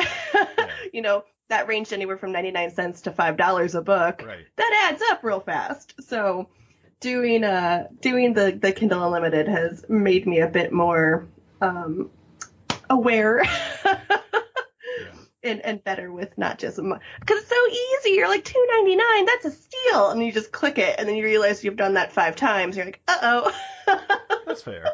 you 0.93 1.01
know 1.01 1.23
that 1.49 1.67
ranged 1.67 1.93
anywhere 1.93 2.17
from 2.17 2.32
99 2.32 2.71
cents 2.71 3.01
to 3.01 3.12
five 3.12 3.38
dollars 3.38 3.75
a 3.75 3.82
book 3.82 4.23
right. 4.25 4.45
that 4.58 4.89
adds 4.91 5.01
up 5.12 5.23
real 5.23 5.39
fast 5.41 5.93
so 6.01 6.47
doing 6.99 7.43
uh 7.43 7.88
doing 7.99 8.34
the 8.34 8.58
the 8.62 8.71
kindle 8.71 9.04
unlimited 9.04 9.47
has 9.47 9.86
made 9.89 10.25
me 10.25 10.39
a 10.39 10.47
bit 10.47 10.71
more 10.71 11.27
um 11.62 12.10
aware 12.89 13.41
and, 15.43 15.62
and 15.62 15.84
better 15.84 16.12
with 16.12 16.38
not 16.38 16.60
just 16.60 16.77
because 16.77 17.39
it's 17.41 17.49
so 17.49 17.67
easy. 17.67 18.15
You're 18.15 18.27
like 18.27 18.43
two 18.43 18.63
ninety 18.71 18.95
nine, 18.95 19.25
that's 19.25 19.45
a 19.45 19.51
steal, 19.51 20.10
and 20.10 20.23
you 20.23 20.32
just 20.32 20.51
click 20.51 20.77
it, 20.77 20.95
and 20.99 21.08
then 21.08 21.15
you 21.15 21.23
realize 21.23 21.63
you've 21.63 21.77
done 21.77 21.95
that 21.95 22.12
five 22.12 22.36
times. 22.36 22.75
You're 22.77 22.86
like, 22.86 23.01
uh 23.08 23.17
oh. 23.21 23.51
That's 24.45 24.62
fair. 24.62 24.86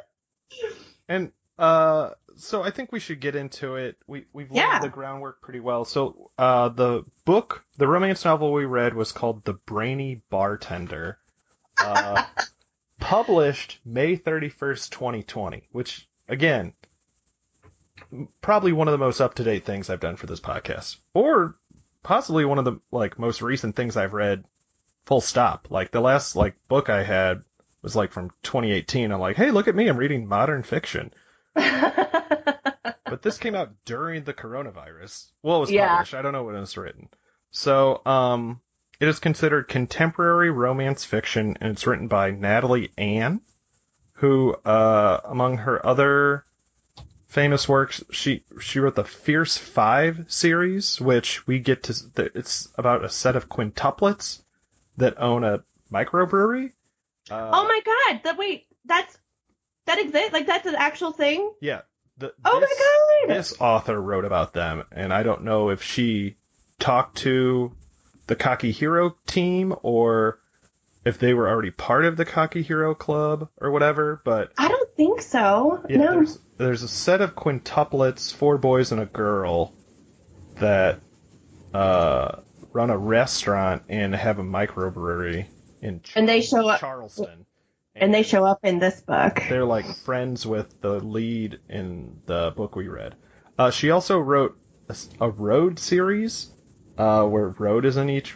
And 1.09 1.31
uh, 1.57 2.11
so 2.35 2.61
I 2.63 2.69
think 2.71 2.91
we 2.91 2.99
should 2.99 3.19
get 3.19 3.35
into 3.35 3.75
it. 3.75 3.97
We 4.07 4.25
we've 4.33 4.51
laid 4.51 4.57
Yeah. 4.57 4.79
the 4.79 4.89
groundwork 4.89 5.41
pretty 5.41 5.59
well. 5.59 5.85
So 5.85 6.31
uh, 6.37 6.69
the 6.69 7.03
book, 7.25 7.63
the 7.77 7.87
romance 7.87 8.25
novel 8.25 8.51
we 8.53 8.65
read 8.65 8.93
was 8.93 9.11
called 9.11 9.43
The 9.43 9.53
Brainy 9.53 10.21
Bartender, 10.29 11.17
uh, 11.83 12.23
published 12.99 13.79
May 13.85 14.15
thirty 14.15 14.49
first, 14.49 14.91
twenty 14.91 15.23
twenty. 15.23 15.67
Which 15.71 16.07
again, 16.27 16.73
probably 18.41 18.71
one 18.73 18.87
of 18.87 18.91
the 18.91 18.97
most 18.97 19.21
up 19.21 19.35
to 19.35 19.43
date 19.43 19.65
things 19.65 19.89
I've 19.89 19.99
done 19.99 20.15
for 20.15 20.27
this 20.27 20.39
podcast, 20.39 20.97
or 21.13 21.55
possibly 22.03 22.45
one 22.45 22.59
of 22.59 22.65
the 22.65 22.79
like 22.91 23.17
most 23.19 23.41
recent 23.41 23.75
things 23.75 23.97
I've 23.97 24.13
read. 24.13 24.43
Full 25.05 25.21
stop. 25.21 25.67
Like 25.71 25.91
the 25.91 26.01
last 26.01 26.35
like 26.35 26.55
book 26.67 26.89
I 26.89 27.01
had 27.03 27.43
was 27.87 27.95
like 27.95 28.11
from 28.11 28.29
2018. 28.43 29.11
I'm 29.11 29.19
like, 29.19 29.35
hey, 29.37 29.51
look 29.51 29.67
at 29.67 29.75
me, 29.75 29.87
I'm 29.87 29.97
reading 29.97 30.27
modern 30.27 30.63
fiction. 30.63 31.11
But 33.09 33.21
this 33.21 33.37
came 33.37 33.55
out 33.55 33.71
during 33.85 34.25
the 34.25 34.33
coronavirus. 34.33 35.31
Well, 35.41 35.57
it 35.57 35.61
was 35.61 35.71
Yeah. 35.71 35.89
published. 35.89 36.13
I 36.13 36.21
don't 36.21 36.33
know 36.33 36.43
when 36.43 36.55
it 36.55 36.59
was 36.59 36.75
written. 36.75 37.07
So, 37.51 38.01
um, 38.05 38.59
it 38.99 39.07
is 39.07 39.19
considered 39.19 39.69
contemporary 39.69 40.49
romance 40.49 41.05
fiction, 41.05 41.57
and 41.61 41.71
it's 41.71 41.87
written 41.87 42.09
by 42.09 42.31
Natalie 42.31 42.91
Ann, 42.97 43.39
who, 44.13 44.53
uh, 44.65 45.21
among 45.23 45.59
her 45.59 45.83
other 45.85 46.43
famous 47.27 47.69
works, 47.69 48.03
she 48.11 48.43
she 48.59 48.79
wrote 48.79 48.95
the 48.95 49.05
Fierce 49.05 49.57
Five 49.57 50.25
series, 50.27 50.99
which 50.99 51.47
we 51.47 51.59
get 51.59 51.83
to. 51.83 51.95
It's 52.35 52.67
about 52.77 53.05
a 53.05 53.09
set 53.09 53.37
of 53.37 53.47
quintuplets 53.47 54.41
that 54.97 55.17
own 55.21 55.45
a 55.45 55.63
microbrewery. 55.91 56.73
Uh, 57.29 57.49
oh 57.53 57.63
my 57.63 57.81
god! 57.85 58.21
That 58.23 58.37
wait, 58.37 58.65
that's 58.85 59.17
that 59.85 59.99
exists. 59.99 60.33
Like 60.33 60.47
that's 60.47 60.65
an 60.65 60.75
actual 60.75 61.11
thing. 61.11 61.51
Yeah. 61.61 61.81
The, 62.17 62.33
Oh 62.43 62.59
this, 62.59 62.69
my 62.69 63.27
god! 63.27 63.37
This 63.37 63.53
author 63.59 63.99
wrote 63.99 64.25
about 64.25 64.53
them, 64.53 64.83
and 64.91 65.13
I 65.13 65.23
don't 65.23 65.43
know 65.43 65.69
if 65.69 65.83
she 65.83 66.37
talked 66.79 67.17
to 67.19 67.71
the 68.27 68.35
Cocky 68.35 68.71
Hero 68.71 69.15
team 69.27 69.73
or 69.83 70.39
if 71.05 71.19
they 71.19 71.33
were 71.33 71.47
already 71.47 71.71
part 71.71 72.05
of 72.05 72.17
the 72.17 72.25
Cocky 72.25 72.61
Hero 72.61 72.93
Club 72.95 73.49
or 73.61 73.71
whatever, 73.71 74.21
but 74.25 74.51
I 74.57 74.67
don't 74.67 74.95
think 74.95 75.21
so. 75.21 75.83
yeah, 75.87 75.97
no. 75.97 76.11
there's 76.11 76.39
there's 76.57 76.83
a 76.83 76.87
set 76.87 77.21
of 77.21 77.35
quintuplets, 77.35 78.33
four 78.33 78.57
boys 78.57 78.91
and 78.91 78.99
a 78.99 79.05
girl, 79.05 79.73
that 80.55 80.99
uh, 81.73 82.39
run 82.73 82.89
a 82.89 82.97
restaurant 82.97 83.83
and 83.89 84.13
have 84.15 84.39
a 84.39 84.43
microbrewery 84.43 85.45
in 85.81 86.01
Char- 86.01 86.19
And 86.19 86.29
they 86.29 86.41
show 86.41 86.67
up- 86.67 86.79
Charleston. 86.79 87.45
And 87.99 88.13
they 88.13 88.21
show 88.21 88.45
up 88.45 88.59
in 88.63 88.77
this 88.77 89.01
book. 89.01 89.41
they're 89.49 89.65
like 89.65 89.85
friends 90.05 90.45
with 90.45 90.81
the 90.81 90.99
lead 90.99 91.59
in 91.67 92.19
the 92.27 92.53
book 92.55 92.75
we 92.75 92.87
read. 92.87 93.15
Uh, 93.57 93.71
she 93.71 93.89
also 93.89 94.19
wrote 94.19 94.55
a 95.19 95.29
road 95.29 95.79
series 95.79 96.51
uh, 96.97 97.23
where 97.23 97.49
road 97.57 97.85
is 97.85 97.97
in 97.97 98.09
each 98.11 98.35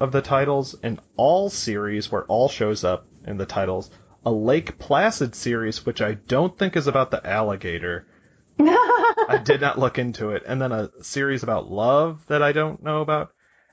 of 0.00 0.12
the 0.12 0.22
titles, 0.22 0.74
an 0.82 0.98
all 1.16 1.50
series 1.50 2.10
where 2.10 2.24
all 2.24 2.48
shows 2.48 2.84
up 2.84 3.06
in 3.26 3.36
the 3.36 3.44
titles, 3.44 3.90
a 4.24 4.32
Lake 4.32 4.78
Placid 4.78 5.34
series 5.34 5.84
which 5.84 6.00
I 6.00 6.14
don't 6.14 6.58
think 6.58 6.74
is 6.76 6.86
about 6.86 7.10
the 7.10 7.24
alligator. 7.26 8.06
I 8.58 9.40
did 9.44 9.60
not 9.60 9.78
look 9.78 9.98
into 9.98 10.30
it, 10.30 10.42
and 10.46 10.60
then 10.60 10.72
a 10.72 10.90
series 11.02 11.42
about 11.42 11.70
love 11.70 12.24
that 12.28 12.42
I 12.42 12.52
don't 12.52 12.82
know 12.82 13.02
about. 13.02 13.32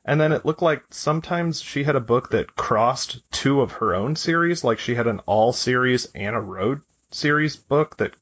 And 0.10 0.20
then 0.20 0.32
it 0.32 0.44
looked 0.44 0.64
like 0.64 0.82
sometimes 0.90 1.62
she 1.62 1.84
had 1.84 1.96
a 1.96 2.00
book 2.00 2.32
that 2.32 2.56
crossed 2.56 3.22
two 3.32 3.62
of 3.62 3.74
her 3.74 3.94
own 3.94 4.16
series, 4.16 4.64
like 4.64 4.80
she 4.80 4.96
had 4.96 5.06
an 5.06 5.20
all 5.28 5.54
series 5.54 6.08
and 6.16 6.36
a 6.36 6.42
road 6.42 6.82
series 7.12 7.56
book 7.56 7.98
that 7.98 8.16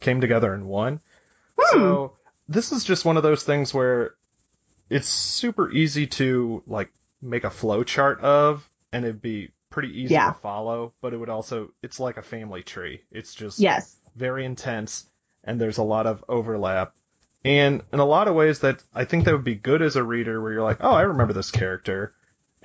came 0.00 0.22
together 0.22 0.54
in 0.54 0.64
one. 0.66 1.02
Hmm. 1.58 1.78
So 1.78 2.12
this 2.48 2.72
is 2.72 2.82
just 2.82 3.04
one 3.04 3.18
of 3.18 3.22
those 3.22 3.42
things 3.42 3.74
where 3.74 4.14
it's 4.88 5.06
super 5.06 5.70
easy 5.70 6.06
to 6.06 6.62
like 6.66 6.90
make 7.20 7.44
a 7.44 7.50
flow 7.50 7.84
chart 7.84 8.20
of, 8.20 8.66
and 8.90 9.04
it'd 9.04 9.20
be 9.20 9.50
pretty 9.68 10.00
easy 10.00 10.14
Yeah. 10.14 10.28
to 10.28 10.38
follow, 10.38 10.94
but 11.02 11.12
it 11.12 11.18
would 11.18 11.28
also 11.28 11.72
it's 11.82 12.00
like 12.00 12.16
a 12.16 12.22
family 12.22 12.62
tree. 12.62 13.02
It's 13.10 13.34
just 13.34 13.58
yes. 13.58 13.98
very 14.16 14.46
intense 14.46 15.10
and 15.44 15.60
there's 15.60 15.76
a 15.76 15.82
lot 15.82 16.06
of 16.06 16.24
overlap 16.26 16.94
and 17.44 17.82
in 17.92 17.98
a 17.98 18.04
lot 18.04 18.28
of 18.28 18.34
ways 18.34 18.60
that 18.60 18.82
i 18.94 19.04
think 19.04 19.24
that 19.24 19.32
would 19.32 19.44
be 19.44 19.54
good 19.54 19.82
as 19.82 19.96
a 19.96 20.02
reader 20.02 20.40
where 20.40 20.52
you're 20.52 20.62
like 20.62 20.78
oh 20.80 20.92
i 20.92 21.02
remember 21.02 21.32
this 21.32 21.50
character. 21.50 22.14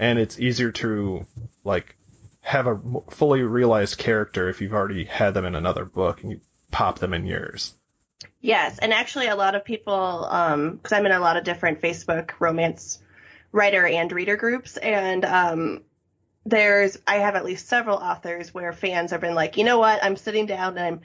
And 0.02 0.18
it's 0.18 0.40
easier 0.40 0.72
to 0.72 1.26
like 1.66 1.98
have 2.40 2.68
a 2.68 2.80
fully 3.10 3.42
realized 3.42 3.98
character 3.98 4.48
if 4.48 4.62
you've 4.62 4.74
already 4.74 5.04
had 5.04 5.34
them 5.34 5.44
in 5.44 5.56
another 5.56 5.84
book 5.84 6.22
and 6.22 6.32
you 6.32 6.40
pop 6.72 7.00
them 7.00 7.14
in 7.14 7.26
yours 7.26 7.74
Yes, 8.42 8.80
and 8.80 8.94
actually, 8.94 9.28
a 9.28 9.36
lot 9.36 9.56
of 9.56 9.66
people, 9.66 10.20
because 10.22 10.92
I'm 10.92 11.06
in 11.06 11.12
a 11.12 11.20
lot 11.20 11.38
of 11.38 11.44
different 11.44 11.82
Facebook 11.82 12.32
romance 12.40 13.00
writer 13.52 13.86
and 13.86 14.12
reader 14.12 14.38
groups, 14.38 14.78
and 14.78 15.26
um, 15.26 15.84
there's 16.46 16.98
I 17.06 17.16
have 17.16 17.36
at 17.36 17.46
least 17.46 17.68
several 17.68 17.98
authors 17.98 18.54
where 18.54 18.72
fans 18.72 19.12
have 19.12 19.22
been 19.22 19.36
like, 19.36 19.58
you 19.58 19.64
know 19.64 19.80
what, 19.80 20.04
I'm 20.04 20.16
sitting 20.16 20.46
down 20.46 20.78
and 20.78 20.86
I'm 20.86 21.02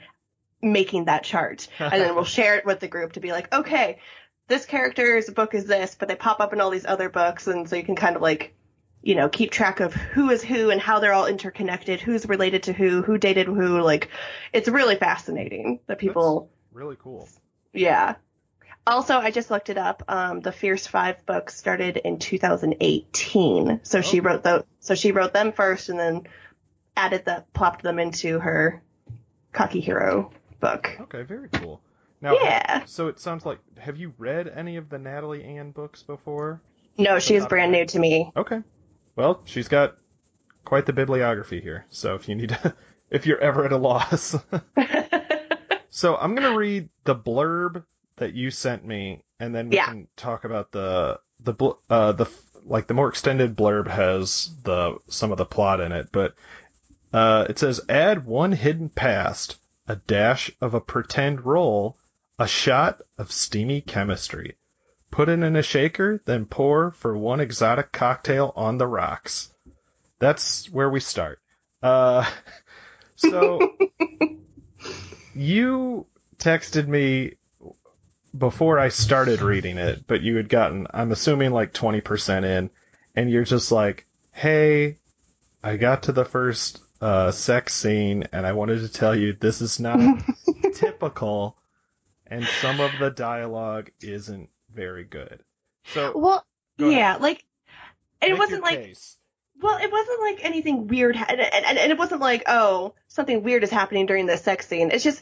making 0.61 1.05
that 1.05 1.23
chart, 1.23 1.67
and 1.79 1.93
then 1.93 2.15
we'll 2.15 2.23
share 2.39 2.55
it 2.55 2.65
with 2.65 2.79
the 2.79 2.87
group 2.87 3.13
to 3.13 3.19
be 3.19 3.31
like, 3.31 3.53
okay, 3.53 3.99
this 4.47 4.65
character's 4.65 5.29
book 5.29 5.53
is 5.53 5.65
this, 5.65 5.95
but 5.95 6.07
they 6.07 6.15
pop 6.15 6.39
up 6.39 6.53
in 6.53 6.61
all 6.61 6.69
these 6.69 6.85
other 6.85 7.09
books, 7.09 7.47
and 7.47 7.69
so 7.69 7.75
you 7.75 7.83
can 7.83 7.95
kind 7.95 8.15
of 8.15 8.21
like. 8.21 8.53
You 9.01 9.13
know, 9.13 9.29
keep 9.29 9.51
track 9.51 9.81
of 9.81 9.93
who 9.93 10.31
is 10.31 10.41
who 10.41 10.71
and 10.71 10.81
how 10.81 10.97
they're 10.97 11.13
all 11.13 11.27
interconnected, 11.27 12.01
who's 12.01 12.25
related 12.25 12.63
to 12.63 12.73
who, 12.73 13.03
who 13.03 13.19
dated 13.19 13.45
who. 13.45 13.79
Like, 13.79 14.09
it's 14.51 14.67
really 14.67 14.95
fascinating 14.95 15.79
that 15.85 15.99
people 15.99 16.49
really 16.73 16.95
cool 16.99 17.29
yeah. 17.75 18.15
Also, 18.87 19.17
I 19.17 19.31
just 19.31 19.51
looked 19.51 19.69
it 19.69 19.77
up. 19.77 20.03
Um, 20.07 20.41
the 20.41 20.51
Fierce 20.51 20.87
Five 20.87 21.25
book 21.25 21.49
started 21.49 21.97
in 21.97 22.19
2018, 22.19 23.81
so 23.83 24.01
she 24.01 24.19
wrote 24.19 24.43
the 24.43 24.65
so 24.79 24.95
she 24.95 25.11
wrote 25.11 25.33
them 25.33 25.51
first, 25.51 25.89
and 25.89 25.99
then 25.99 26.27
added 26.95 27.25
the 27.25 27.43
plopped 27.53 27.83
them 27.83 27.99
into 27.99 28.39
her 28.39 28.81
Cocky 29.51 29.79
Hero 29.79 30.31
book. 30.59 30.89
okay 31.01 31.23
very 31.23 31.49
cool 31.49 31.81
now 32.21 32.33
Yeah. 32.41 32.85
so 32.85 33.07
it 33.07 33.19
sounds 33.19 33.45
like 33.45 33.59
have 33.77 33.97
you 33.97 34.13
read 34.17 34.47
any 34.47 34.77
of 34.77 34.89
the 34.89 34.97
natalie 34.97 35.43
ann 35.43 35.71
books 35.71 36.01
before 36.03 36.61
No, 36.97 37.19
she's 37.19 37.41
not 37.41 37.49
brand 37.49 37.71
new 37.73 37.85
to 37.85 37.99
me. 37.99 38.31
Okay. 38.37 38.61
Well, 39.17 39.41
she's 39.45 39.67
got 39.67 39.95
quite 40.63 40.85
the 40.85 40.93
bibliography 40.93 41.59
here. 41.61 41.85
So 41.89 42.15
if 42.15 42.27
you 42.29 42.35
need 42.35 42.49
to, 42.49 42.73
if 43.09 43.25
you're 43.25 43.39
ever 43.39 43.65
at 43.65 43.71
a 43.73 43.77
loss. 43.77 44.35
so 45.89 46.15
I'm 46.15 46.35
going 46.35 46.51
to 46.51 46.57
read 46.57 46.89
the 47.03 47.15
blurb 47.15 47.83
that 48.17 48.33
you 48.33 48.49
sent 48.51 48.85
me 48.85 49.23
and 49.39 49.53
then 49.53 49.69
we 49.69 49.75
Yeah. 49.75 49.85
can 49.87 50.07
talk 50.15 50.45
about 50.45 50.71
the 50.71 51.19
the 51.41 51.53
bl- 51.53 51.71
uh 51.89 52.13
the 52.13 52.29
like 52.65 52.87
the 52.87 52.93
more 52.93 53.09
extended 53.09 53.55
blurb 53.57 53.87
has 53.87 54.49
the 54.63 54.97
some 55.07 55.31
of 55.31 55.37
the 55.37 55.45
plot 55.45 55.81
in 55.81 55.91
it, 55.91 56.07
but 56.13 56.33
uh 57.13 57.45
it 57.49 57.59
says 57.59 57.81
add 57.89 58.25
one 58.25 58.51
hidden 58.53 58.87
past, 58.89 59.57
a 59.87 59.95
dash 59.95 60.51
of 60.61 60.73
a 60.73 60.81
pretend 60.81 61.45
roll, 61.45 61.97
a 62.39 62.47
shot 62.47 63.01
of 63.17 63.31
steamy 63.31 63.81
chemistry. 63.81 64.55
Put 65.11 65.29
it 65.29 65.43
in 65.43 65.55
a 65.55 65.63
shaker, 65.63 66.21
then 66.25 66.45
pour 66.45 66.91
for 66.91 67.17
one 67.17 67.39
exotic 67.39 67.91
cocktail 67.91 68.51
on 68.55 68.77
the 68.77 68.87
rocks. 68.87 69.53
That's 70.19 70.69
where 70.71 70.89
we 70.89 70.99
start. 70.99 71.39
Uh, 71.81 72.29
so 73.15 73.77
you 75.35 76.05
texted 76.37 76.87
me 76.87 77.35
before 78.37 78.79
I 78.79 78.89
started 78.89 79.41
reading 79.41 79.77
it, 79.77 80.05
but 80.07 80.21
you 80.21 80.35
had 80.35 80.49
gotten, 80.49 80.87
I'm 80.93 81.11
assuming, 81.11 81.51
like 81.51 81.73
20% 81.73 82.43
in, 82.43 82.69
and 83.15 83.29
you're 83.29 83.45
just 83.45 83.71
like, 83.71 84.05
hey, 84.31 84.97
I 85.63 85.77
got 85.77 86.03
to 86.03 86.11
the 86.11 86.25
first 86.25 86.81
uh, 87.01 87.31
sex 87.31 87.75
scene, 87.75 88.25
and 88.31 88.45
I 88.45 88.53
wanted 88.53 88.79
to 88.81 88.89
tell 88.89 89.15
you 89.15 89.33
this 89.33 89.61
is 89.61 89.79
not 89.79 89.99
typical, 90.73 91.57
and 92.27 92.45
some 92.61 92.79
of 92.79 92.91
the 92.99 93.09
dialogue 93.09 93.91
isn't 94.01 94.49
very 94.73 95.03
good. 95.03 95.43
So 95.85 96.17
well, 96.17 96.45
Go 96.77 96.89
yeah, 96.89 97.17
like 97.17 97.45
it 98.21 98.31
make 98.31 98.39
wasn't 98.39 98.63
like 98.63 98.83
case. 98.83 99.17
Well, 99.61 99.77
it 99.77 99.91
wasn't 99.91 100.21
like 100.21 100.43
anything 100.43 100.87
weird, 100.87 101.15
ha- 101.15 101.27
and, 101.29 101.39
and, 101.39 101.77
and 101.77 101.91
it 101.91 101.97
wasn't 101.97 102.19
like, 102.19 102.43
oh, 102.47 102.93
something 103.07 103.41
weird 103.41 103.63
is 103.63 103.69
happening 103.69 104.05
during 104.05 104.25
the 104.25 104.35
sex 104.35 104.67
scene. 104.67 104.91
It's 104.91 105.03
just, 105.03 105.21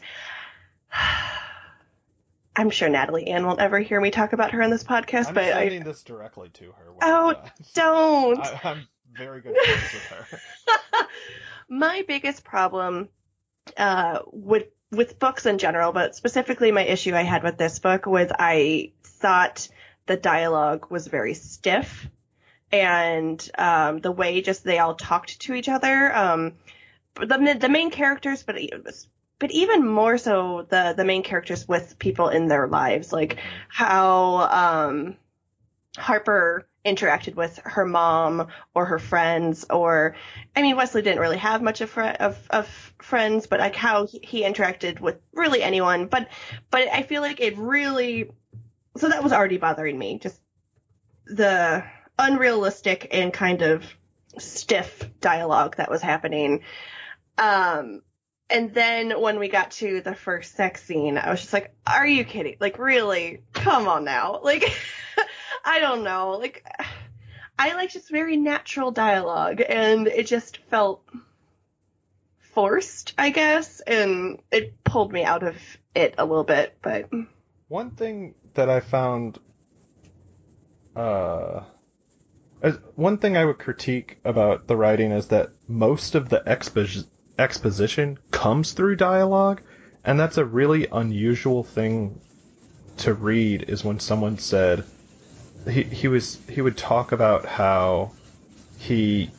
I'm 2.56 2.70
sure 2.70 2.88
Natalie 2.88 3.28
Ann 3.28 3.46
won't 3.46 3.60
ever 3.60 3.78
hear 3.78 4.00
me 4.00 4.10
talk 4.10 4.32
about 4.32 4.50
her 4.50 4.62
on 4.62 4.70
this 4.70 4.82
podcast, 4.82 5.26
but. 5.26 5.28
I'm 5.28 5.34
but 5.34 5.44
I 5.44 5.62
sending 5.62 5.84
this 5.84 6.02
directly 6.02 6.48
to 6.54 6.64
her. 6.64 6.94
Oh, 7.02 7.34
don't. 7.74 8.40
I, 8.40 8.60
I'm 8.64 8.88
very 9.12 9.40
good 9.40 9.56
friends 9.56 9.92
with 9.92 10.02
her. 10.06 10.40
my 11.68 12.04
biggest 12.06 12.44
problem 12.44 13.08
uh, 13.76 14.20
with 14.32 14.68
with 14.90 15.18
books 15.18 15.46
in 15.46 15.58
general, 15.58 15.92
but 15.92 16.14
specifically 16.14 16.70
my 16.70 16.84
issue 16.84 17.14
I 17.14 17.22
had 17.22 17.42
with 17.42 17.58
this 17.58 17.78
book 17.78 18.06
was 18.06 18.30
I 18.38 18.92
thought 19.02 19.68
the 20.06 20.16
dialogue 20.16 20.90
was 20.90 21.06
very 21.06 21.34
stiff, 21.34 22.08
and 22.70 23.50
um, 23.58 24.00
the 24.00 24.12
way 24.12 24.40
just 24.40 24.64
they 24.64 24.78
all 24.78 24.94
talked 24.94 25.40
to 25.40 25.54
each 25.54 25.68
other. 25.68 26.14
Um, 26.14 26.54
the 27.14 27.56
the 27.60 27.68
main 27.68 27.90
characters, 27.90 28.42
but 28.42 28.56
but 29.38 29.50
even 29.50 29.86
more 29.86 30.18
so 30.18 30.66
the 30.68 30.94
the 30.96 31.04
main 31.04 31.22
characters 31.22 31.66
with 31.66 31.98
people 31.98 32.28
in 32.28 32.48
their 32.48 32.68
lives, 32.68 33.12
like 33.12 33.38
how 33.68 34.88
um, 34.88 35.16
Harper 35.96 36.66
interacted 36.84 37.34
with 37.34 37.58
her 37.64 37.86
mom 37.86 38.48
or 38.74 38.84
her 38.84 38.98
friends 38.98 39.64
or 39.70 40.14
I 40.54 40.62
mean 40.62 40.76
Wesley 40.76 41.02
didn't 41.02 41.20
really 41.20 41.38
have 41.38 41.62
much 41.62 41.80
of 41.80 41.96
of, 41.96 42.38
of 42.50 42.92
friends 43.00 43.46
but 43.46 43.60
like 43.60 43.74
how 43.74 44.06
he, 44.06 44.20
he 44.22 44.42
interacted 44.42 45.00
with 45.00 45.16
really 45.32 45.62
anyone. 45.62 46.06
But 46.06 46.28
but 46.70 46.88
I 46.88 47.02
feel 47.02 47.22
like 47.22 47.40
it 47.40 47.56
really 47.56 48.30
so 48.96 49.08
that 49.08 49.22
was 49.22 49.32
already 49.32 49.56
bothering 49.56 49.98
me 49.98 50.18
just 50.18 50.38
the 51.26 51.84
unrealistic 52.18 53.08
and 53.12 53.32
kind 53.32 53.62
of 53.62 53.84
stiff 54.38 55.08
dialogue 55.20 55.76
that 55.76 55.90
was 55.90 56.02
happening. 56.02 56.60
Um 57.38 58.02
and 58.50 58.74
then 58.74 59.18
when 59.18 59.38
we 59.38 59.48
got 59.48 59.70
to 59.70 60.02
the 60.02 60.14
first 60.14 60.54
sex 60.54 60.84
scene 60.84 61.16
I 61.16 61.30
was 61.30 61.40
just 61.40 61.54
like 61.54 61.74
are 61.86 62.06
you 62.06 62.24
kidding? 62.24 62.56
Like 62.60 62.78
really? 62.78 63.42
Come 63.54 63.88
on 63.88 64.04
now. 64.04 64.40
Like 64.44 64.70
I 65.64 65.78
don't 65.78 66.04
know. 66.04 66.32
Like, 66.32 66.64
I 67.58 67.74
like 67.74 67.90
just 67.90 68.10
very 68.10 68.36
natural 68.36 68.90
dialogue, 68.90 69.62
and 69.66 70.06
it 70.06 70.26
just 70.26 70.58
felt 70.68 71.02
forced, 72.38 73.14
I 73.18 73.30
guess, 73.30 73.80
and 73.80 74.40
it 74.52 74.82
pulled 74.84 75.12
me 75.12 75.24
out 75.24 75.42
of 75.42 75.56
it 75.94 76.14
a 76.18 76.24
little 76.24 76.44
bit. 76.44 76.76
But 76.82 77.10
One 77.68 77.90
thing 77.92 78.34
that 78.54 78.68
I 78.68 78.80
found, 78.80 79.38
uh, 80.94 81.62
one 82.94 83.18
thing 83.18 83.36
I 83.36 83.44
would 83.44 83.58
critique 83.58 84.18
about 84.24 84.66
the 84.66 84.76
writing 84.76 85.10
is 85.12 85.28
that 85.28 85.50
most 85.66 86.14
of 86.14 86.28
the 86.28 86.42
expo- 86.46 87.06
exposition 87.38 88.18
comes 88.30 88.72
through 88.72 88.96
dialogue, 88.96 89.62
and 90.04 90.20
that's 90.20 90.38
a 90.38 90.44
really 90.44 90.86
unusual 90.90 91.64
thing 91.64 92.20
to 92.98 93.14
read. 93.14 93.64
Is 93.68 93.84
when 93.84 93.98
someone 93.98 94.38
said 94.38 94.84
he 95.68 95.82
he 95.82 96.08
was 96.08 96.38
he 96.48 96.60
would 96.60 96.76
talk 96.76 97.12
about 97.12 97.44
how 97.44 98.12
he 98.78 99.30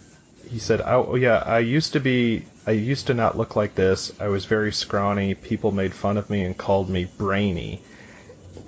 he 0.50 0.60
said, 0.60 0.82
oh, 0.82 1.08
"Oh 1.12 1.16
yeah, 1.16 1.44
I 1.46 1.60
used 1.60 1.94
to 1.94 2.00
be, 2.00 2.46
I 2.68 2.72
used 2.72 3.08
to 3.08 3.14
not 3.14 3.38
look 3.38 3.56
like 3.56 3.76
this. 3.76 4.12
I 4.20 4.28
was 4.28 4.46
very 4.46 4.72
scrawny. 4.72 5.34
People 5.34 5.72
made 5.72 5.94
fun 5.94 6.18
of 6.18 6.30
me 6.30 6.44
and 6.44 6.58
called 6.58 6.90
me 6.90 7.06
brainy." 7.18 7.82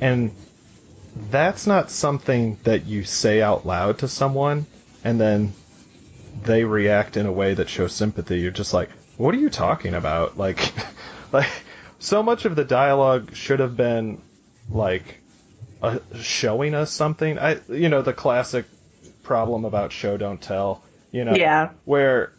And 0.02 0.32
that's 1.32 1.66
not 1.66 1.90
something 1.90 2.58
that 2.64 2.86
you 2.86 3.04
say 3.04 3.42
out 3.42 3.66
loud 3.66 4.00
to 4.00 4.08
someone 4.08 4.68
and 5.04 5.20
then 5.20 5.54
they 6.44 6.64
react 6.64 7.18
in 7.18 7.26
a 7.26 7.32
way 7.32 7.54
that 7.54 7.70
shows 7.70 7.94
sympathy. 7.94 8.40
You're 8.40 8.52
just 8.52 8.74
like, 8.74 8.90
"What 9.18 9.34
are 9.34 9.40
you 9.40 9.50
talking 9.50 9.94
about?" 9.94 10.38
Like 10.44 10.74
like 11.32 11.50
so 12.00 12.22
much 12.22 12.46
of 12.46 12.56
the 12.56 12.64
dialogue 12.64 13.36
should 13.36 13.60
have 13.60 13.76
been 13.76 14.22
like 14.70 15.22
uh, 15.82 16.00
showing 16.22 16.74
us 16.74 16.92
something. 16.92 17.38
I 17.40 17.60
you 17.70 17.90
know, 17.90 18.02
the 18.02 18.14
classic 18.14 18.66
problem 19.24 19.66
about 19.66 19.92
show 19.92 20.18
don't 20.18 20.42
tell, 20.42 20.82
you 21.12 21.26
know, 21.26 21.36
Yeah. 21.36 21.70
where 21.86 22.32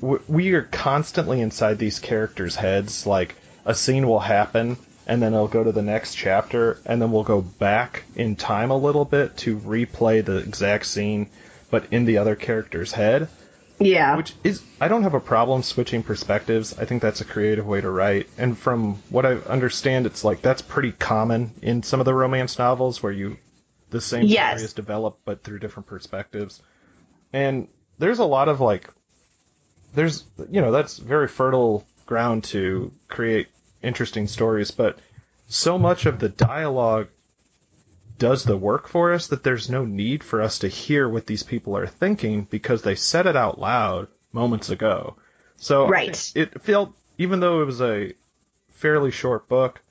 w- 0.00 0.22
we 0.28 0.52
are 0.54 0.62
constantly 0.62 1.40
inside 1.40 1.78
these 1.78 1.98
characters' 1.98 2.56
heads. 2.56 3.06
Like 3.06 3.34
a 3.64 3.74
scene 3.74 4.06
will 4.08 4.20
happen, 4.20 4.76
and 5.06 5.22
then 5.22 5.34
it'll 5.34 5.48
go 5.48 5.64
to 5.64 5.72
the 5.72 5.82
next 5.82 6.14
chapter, 6.14 6.78
and 6.86 7.00
then 7.00 7.12
we'll 7.12 7.22
go 7.24 7.40
back 7.40 8.04
in 8.14 8.36
time 8.36 8.70
a 8.70 8.76
little 8.76 9.04
bit 9.04 9.36
to 9.38 9.58
replay 9.58 10.24
the 10.24 10.36
exact 10.38 10.86
scene, 10.86 11.28
but 11.70 11.84
in 11.90 12.04
the 12.04 12.18
other 12.18 12.34
character's 12.36 12.92
head. 12.92 13.28
Yeah. 13.78 14.16
Which 14.16 14.34
is, 14.42 14.62
I 14.80 14.88
don't 14.88 15.02
have 15.02 15.14
a 15.14 15.20
problem 15.20 15.62
switching 15.62 16.02
perspectives. 16.02 16.78
I 16.78 16.84
think 16.84 17.02
that's 17.02 17.20
a 17.20 17.24
creative 17.24 17.66
way 17.66 17.80
to 17.80 17.90
write. 17.90 18.28
And 18.38 18.56
from 18.56 18.94
what 19.10 19.26
I 19.26 19.34
understand, 19.34 20.06
it's 20.06 20.24
like 20.24 20.42
that's 20.42 20.62
pretty 20.62 20.92
common 20.92 21.52
in 21.62 21.82
some 21.82 22.00
of 22.00 22.06
the 22.06 22.14
romance 22.14 22.58
novels 22.58 23.02
where 23.02 23.12
you, 23.12 23.36
the 23.90 24.00
same 24.00 24.24
Yes. 24.24 24.52
story 24.52 24.64
is 24.64 24.72
developed 24.72 25.20
but 25.24 25.42
through 25.42 25.58
different 25.58 25.86
perspectives. 25.86 26.62
And 27.32 27.68
there's 27.98 28.18
a 28.18 28.24
lot 28.24 28.48
of 28.48 28.60
like, 28.60 28.88
there's, 29.94 30.24
you 30.50 30.60
know, 30.60 30.72
that's 30.72 30.98
very 30.98 31.28
fertile 31.28 31.86
ground 32.06 32.44
to 32.44 32.92
create 33.08 33.48
interesting 33.82 34.26
stories, 34.26 34.70
but 34.70 34.98
so 35.48 35.78
much 35.78 36.06
of 36.06 36.18
the 36.18 36.28
dialogue 36.28 37.08
does 38.18 38.44
the 38.44 38.56
work 38.56 38.88
for 38.88 39.12
us 39.12 39.26
that 39.28 39.42
there's 39.42 39.68
no 39.68 39.84
need 39.84 40.24
for 40.24 40.40
us 40.40 40.60
to 40.60 40.68
hear 40.68 41.08
what 41.08 41.26
these 41.26 41.42
people 41.42 41.76
are 41.76 41.86
thinking 41.86 42.44
because 42.44 42.82
they 42.82 42.94
said 42.94 43.26
it 43.26 43.36
out 43.36 43.58
loud 43.58 44.08
moments 44.32 44.70
ago. 44.70 45.16
So 45.56 45.88
Right. 45.88 46.32
it 46.34 46.60
felt, 46.62 46.92
even 47.18 47.40
though 47.40 47.62
it 47.62 47.66
was 47.66 47.80
a 47.80 48.12
fairly 48.68 49.10
short 49.10 49.48
book, 49.48 49.82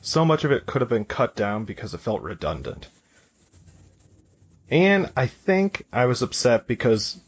so 0.00 0.24
much 0.24 0.44
of 0.44 0.52
it 0.52 0.66
could 0.66 0.82
have 0.82 0.88
been 0.88 1.04
cut 1.04 1.34
down 1.34 1.64
because 1.64 1.94
it 1.94 2.00
felt 2.00 2.22
redundant. 2.22 2.88
And 4.70 5.10
I 5.16 5.26
think 5.26 5.86
I 5.92 6.06
was 6.06 6.22
upset 6.22 6.66
because 6.66 7.20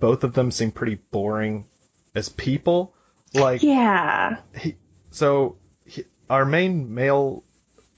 both 0.00 0.24
of 0.24 0.34
them 0.34 0.50
seem 0.50 0.70
pretty 0.70 0.96
boring 1.10 1.66
as 2.14 2.28
people. 2.28 2.94
Like, 3.34 3.62
yeah. 3.62 4.38
he, 4.56 4.76
so 5.10 5.56
he, 5.84 6.04
our 6.28 6.44
main 6.44 6.94
male 6.94 7.44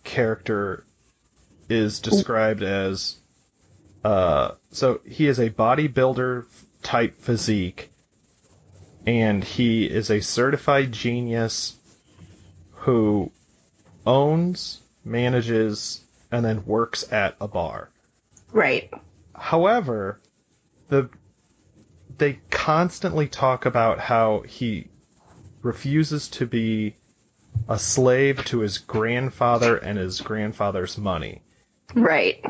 character 0.05 0.85
is 1.69 2.01
described 2.01 2.63
as 2.63 3.17
uh 4.05 4.53
so 4.71 5.01
he 5.07 5.27
is 5.27 5.39
a 5.39 5.51
bodybuilder 5.51 6.45
type 6.83 7.19
physique 7.19 7.91
and 9.07 9.43
he 9.43 9.85
is 9.87 10.11
a 10.11 10.21
certified 10.21 10.93
genius 10.93 11.77
who 12.73 13.31
owns 14.07 14.81
manages 15.05 16.05
and 16.31 16.45
then 16.45 16.65
works 16.67 17.11
at 17.13 17.35
a 17.41 17.49
bar 17.49 17.91
Right. 18.55 18.89
However, 19.35 20.21
the 20.89 21.11
they 22.17 22.39
constantly 22.51 23.27
talk 23.27 23.67
about 23.67 23.99
how 23.99 24.41
he 24.47 24.87
refuses 25.61 26.29
to 26.29 26.47
be 26.47 26.95
a 27.69 27.79
slave 27.79 28.45
to 28.47 28.61
his 28.61 28.79
grandfather 28.79 29.77
and 29.77 29.99
his 29.99 30.21
grandfather's 30.21 30.99
money. 30.99 31.43
Right. 31.95 32.45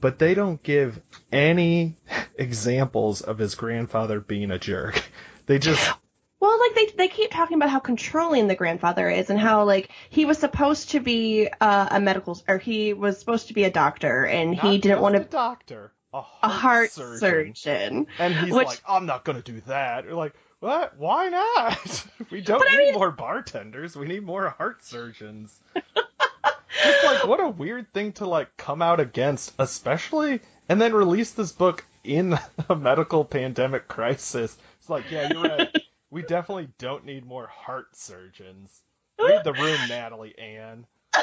But 0.00 0.18
they 0.18 0.34
don't 0.34 0.62
give 0.62 1.00
any 1.32 1.96
examples 2.36 3.20
of 3.20 3.38
his 3.38 3.54
grandfather 3.54 4.20
being 4.20 4.50
a 4.50 4.58
jerk. 4.58 5.02
They 5.46 5.58
just 5.58 5.92
Well, 6.38 6.58
like 6.60 6.74
they 6.74 6.86
they 6.96 7.08
keep 7.08 7.30
talking 7.32 7.56
about 7.56 7.70
how 7.70 7.80
controlling 7.80 8.46
the 8.46 8.54
grandfather 8.54 9.10
is, 9.10 9.30
and 9.30 9.38
how 9.38 9.64
like 9.64 9.90
he 10.10 10.24
was 10.24 10.38
supposed 10.38 10.90
to 10.90 11.00
be 11.00 11.48
uh, 11.60 11.88
a 11.90 12.00
medical, 12.00 12.40
or 12.48 12.58
he 12.58 12.92
was 12.92 13.18
supposed 13.18 13.48
to 13.48 13.54
be 13.54 13.64
a 13.64 13.70
doctor, 13.70 14.24
and 14.24 14.54
he 14.54 14.78
didn't 14.78 15.00
want 15.00 15.16
a 15.16 15.18
to 15.18 15.24
doctor, 15.24 15.92
a 16.14 16.20
heart, 16.20 16.38
a 16.44 16.48
heart 16.48 16.90
surgeon. 16.92 17.54
surgeon. 17.56 18.06
And 18.18 18.34
he's 18.34 18.54
Which- 18.54 18.66
like, 18.68 18.82
I'm 18.88 19.06
not 19.06 19.24
gonna 19.24 19.42
do 19.42 19.60
that. 19.66 20.04
You're 20.04 20.14
like, 20.14 20.34
what? 20.60 20.96
Why 20.98 21.28
not? 21.28 22.06
we 22.30 22.40
don't 22.40 22.58
But 22.60 22.68
I 22.70 22.76
need 22.76 22.84
mean- 22.86 22.94
more 22.94 23.10
bartenders. 23.10 23.96
We 23.96 24.06
need 24.06 24.22
more 24.22 24.48
heart 24.50 24.84
surgeons. 24.84 25.58
Just 25.74 27.04
like, 27.04 27.26
what 27.26 27.40
a 27.40 27.48
weird 27.48 27.92
thing 27.92 28.12
to 28.14 28.26
like 28.26 28.56
come 28.56 28.80
out 28.80 29.00
against, 29.00 29.52
especially, 29.58 30.40
and 30.68 30.80
then 30.80 30.94
release 30.94 31.32
this 31.32 31.52
book 31.52 31.84
in 32.04 32.38
a 32.68 32.76
medical 32.76 33.24
pandemic 33.24 33.86
crisis. 33.88 34.56
It's 34.78 34.88
like, 34.88 35.10
yeah, 35.10 35.30
you're 35.32 35.42
right. 35.42 35.68
we 36.10 36.22
definitely 36.22 36.68
don't 36.78 37.04
need 37.04 37.26
more 37.26 37.46
heart 37.48 37.94
surgeons. 37.96 38.80
Read 39.18 39.44
the 39.44 39.52
room, 39.52 39.78
Natalie 39.88 40.38
Ann. 40.38 40.86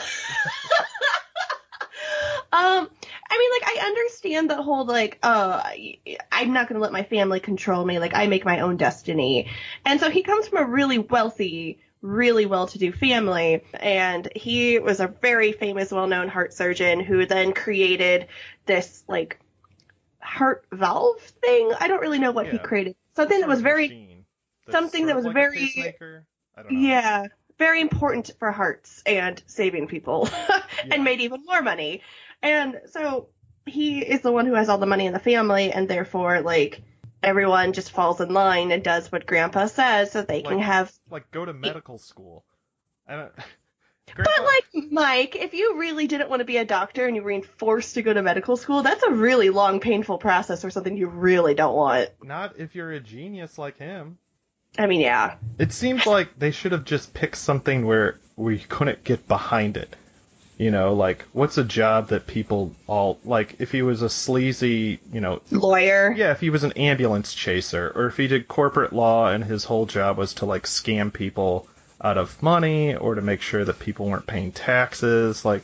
Um, 2.51 2.89
I 3.29 3.37
mean, 3.37 3.51
like 3.61 3.77
I 3.77 3.85
understand 3.85 4.49
the 4.49 4.61
whole 4.61 4.85
like, 4.85 5.19
uh, 5.23 5.61
I'm 6.31 6.53
not 6.53 6.67
gonna 6.67 6.79
let 6.79 6.91
my 6.91 7.03
family 7.03 7.39
control 7.39 7.83
me. 7.85 7.99
Like 7.99 8.13
I 8.15 8.27
make 8.27 8.45
my 8.45 8.61
own 8.61 8.77
destiny, 8.77 9.49
and 9.85 9.99
so 9.99 10.09
he 10.09 10.23
comes 10.23 10.47
from 10.47 10.59
a 10.59 10.65
really 10.65 10.97
wealthy, 10.99 11.79
really 12.01 12.45
well-to-do 12.45 12.91
family, 12.93 13.63
and 13.73 14.27
he 14.35 14.79
was 14.79 14.99
a 14.99 15.07
very 15.07 15.51
famous, 15.51 15.91
well-known 15.91 16.29
heart 16.29 16.53
surgeon 16.53 16.99
who 17.01 17.25
then 17.25 17.53
created 17.53 18.27
this 18.65 19.03
like 19.07 19.39
heart 20.21 20.65
valve 20.71 21.19
thing. 21.19 21.71
I 21.79 21.87
don't 21.87 22.01
really 22.01 22.19
know 22.19 22.31
what 22.31 22.47
he 22.47 22.57
created. 22.59 22.95
Something 23.15 23.39
that 23.41 23.49
was 23.49 23.61
very 23.61 23.87
something 24.71 25.05
that 25.07 25.15
was 25.15 25.25
like 25.25 25.33
very- 25.33 25.95
I 26.55 26.63
don't 26.63 26.73
know. 26.73 26.79
yeah, 26.79 27.25
very 27.57 27.81
important 27.81 28.31
for 28.39 28.51
hearts 28.51 29.01
and 29.05 29.41
saving 29.47 29.87
people 29.87 30.29
Yeah. 30.39 30.61
and 30.91 31.03
made 31.03 31.21
even 31.21 31.43
more 31.45 31.61
money. 31.61 32.01
And 32.41 32.81
so 32.91 33.29
he 33.65 33.99
is 33.99 34.21
the 34.21 34.31
one 34.31 34.45
who 34.45 34.53
has 34.53 34.69
all 34.69 34.77
the 34.77 34.85
money 34.85 35.05
in 35.07 35.13
the 35.13 35.19
family 35.19 35.71
and 35.71 35.89
therefore 35.89 36.41
like 36.41 36.81
everyone 37.23 37.73
just 37.73 37.91
falls 37.91 38.21
in 38.21 38.29
line 38.33 38.71
and 38.71 38.83
does 38.83 39.11
what 39.11 39.25
grandpa 39.25 39.65
says 39.65 40.11
so 40.11 40.21
they 40.21 40.41
can 40.43 40.59
have 40.59 40.93
like 41.09 41.29
go 41.31 41.45
to 41.45 41.53
medical 41.53 41.97
school. 41.97 42.45
I 43.07 43.15
don't. 43.15 43.31
But 44.15 44.45
like 44.45 44.85
Mike, 44.89 45.35
if 45.35 45.53
you 45.53 45.77
really 45.77 46.07
didn't 46.07 46.29
want 46.29 46.39
to 46.39 46.45
be 46.45 46.55
a 46.57 46.63
doctor 46.65 47.05
and 47.05 47.15
you 47.15 47.21
were 47.21 47.41
forced 47.57 47.95
to 47.95 48.01
go 48.01 48.13
to 48.13 48.21
medical 48.21 48.55
school, 48.55 48.81
that's 48.81 49.03
a 49.03 49.11
really 49.11 49.49
long 49.49 49.81
painful 49.81 50.17
process 50.17 50.63
or 50.63 50.69
something 50.69 50.95
you 50.95 51.07
really 51.07 51.53
don't 51.53 51.75
want. 51.75 52.09
not 52.23 52.57
if 52.57 52.73
you're 52.73 52.93
a 52.93 53.01
genius 53.01 53.57
like 53.57 53.77
him. 53.77 54.17
I 54.77 54.85
mean, 54.87 55.01
yeah. 55.01 55.35
It 55.57 55.71
seems 55.71 56.05
like 56.05 56.37
they 56.37 56.51
should 56.51 56.71
have 56.71 56.85
just 56.85 57.13
picked 57.13 57.37
something 57.37 57.85
where 57.85 58.19
we 58.35 58.59
couldn't 58.59 59.03
get 59.03 59.27
behind 59.27 59.77
it. 59.77 59.95
You 60.57 60.71
know, 60.71 60.95
like 60.95 61.23
what's 61.33 61.59
a 61.59 61.63
job 61.63 62.09
that 62.09 62.25
people 62.25 62.73
all 62.87 63.19
like? 63.23 63.57
If 63.59 63.71
he 63.71 63.83
was 63.83 64.01
a 64.01 64.09
sleazy, 64.09 64.99
you 65.13 65.21
know, 65.21 65.41
Lawyer. 65.51 66.11
yeah, 66.17 66.31
if 66.31 66.39
he 66.39 66.49
was 66.49 66.63
an 66.63 66.71
ambulance 66.71 67.33
chaser, 67.35 67.91
or 67.93 68.07
if 68.07 68.17
he 68.17 68.27
did 68.27 68.47
corporate 68.47 68.91
law 68.91 69.27
and 69.27 69.43
his 69.43 69.63
whole 69.63 69.85
job 69.85 70.17
was 70.17 70.33
to 70.35 70.45
like 70.45 70.63
scam 70.63 71.13
people 71.13 71.67
out 72.01 72.17
of 72.17 72.41
money 72.41 72.95
or 72.95 73.15
to 73.15 73.21
make 73.21 73.41
sure 73.41 73.65
that 73.65 73.77
people 73.77 74.07
weren't 74.07 74.25
paying 74.25 74.51
taxes, 74.51 75.45
like 75.45 75.63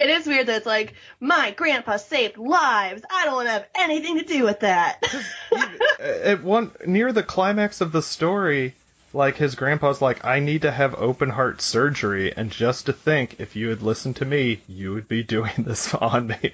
It 0.00 0.10
is 0.10 0.26
weird 0.26 0.46
that 0.46 0.58
it's 0.58 0.66
like, 0.66 0.94
my 1.18 1.50
grandpa 1.50 1.96
saved 1.96 2.38
lives. 2.38 3.02
I 3.10 3.24
don't 3.24 3.34
want 3.34 3.48
to 3.48 3.52
have 3.52 3.68
anything 3.74 4.18
to 4.18 4.24
do 4.24 4.44
with 4.44 4.60
that. 4.60 5.02
at 6.00 6.42
one 6.42 6.70
near 6.86 7.12
the 7.12 7.24
climax 7.24 7.80
of 7.80 7.90
the 7.90 8.02
story, 8.02 8.74
like 9.12 9.36
his 9.36 9.56
grandpa's 9.56 10.00
like, 10.00 10.24
I 10.24 10.38
need 10.38 10.62
to 10.62 10.70
have 10.70 10.94
open 10.94 11.30
heart 11.30 11.60
surgery, 11.60 12.32
and 12.36 12.50
just 12.50 12.86
to 12.86 12.92
think, 12.92 13.40
if 13.40 13.56
you 13.56 13.70
had 13.70 13.82
listened 13.82 14.16
to 14.16 14.24
me, 14.24 14.60
you 14.68 14.92
would 14.94 15.08
be 15.08 15.24
doing 15.24 15.52
this 15.58 15.92
on 15.94 16.28
me. 16.28 16.52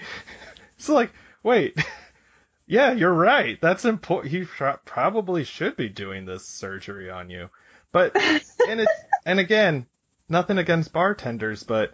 it's 0.79 0.89
like, 0.89 1.13
wait, 1.43 1.77
yeah, 2.67 2.93
you're 2.93 3.13
right. 3.13 3.61
That's 3.61 3.85
important. 3.85 4.33
He 4.33 4.45
pro- 4.45 4.79
probably 4.87 5.45
should 5.45 5.77
be 5.77 5.91
doing 5.91 6.25
this 6.25 6.47
surgery 6.47 7.11
on 7.11 7.29
you, 7.29 7.51
but 7.93 8.17
and 8.17 8.81
it's 8.81 9.01
and 9.27 9.39
again, 9.39 9.87
nothing 10.31 10.57
against 10.59 10.93
bartenders, 10.93 11.63
but. 11.63 11.93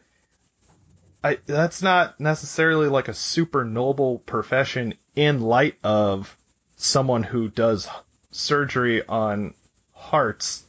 I, 1.22 1.38
that's 1.44 1.82
not 1.82 2.18
necessarily 2.18 2.88
like 2.88 3.08
a 3.08 3.14
super 3.14 3.64
noble 3.64 4.18
profession 4.20 4.94
in 5.14 5.40
light 5.40 5.76
of 5.84 6.36
someone 6.76 7.22
who 7.22 7.48
does 7.48 7.88
surgery 8.30 9.06
on 9.06 9.54
hearts. 9.92 10.64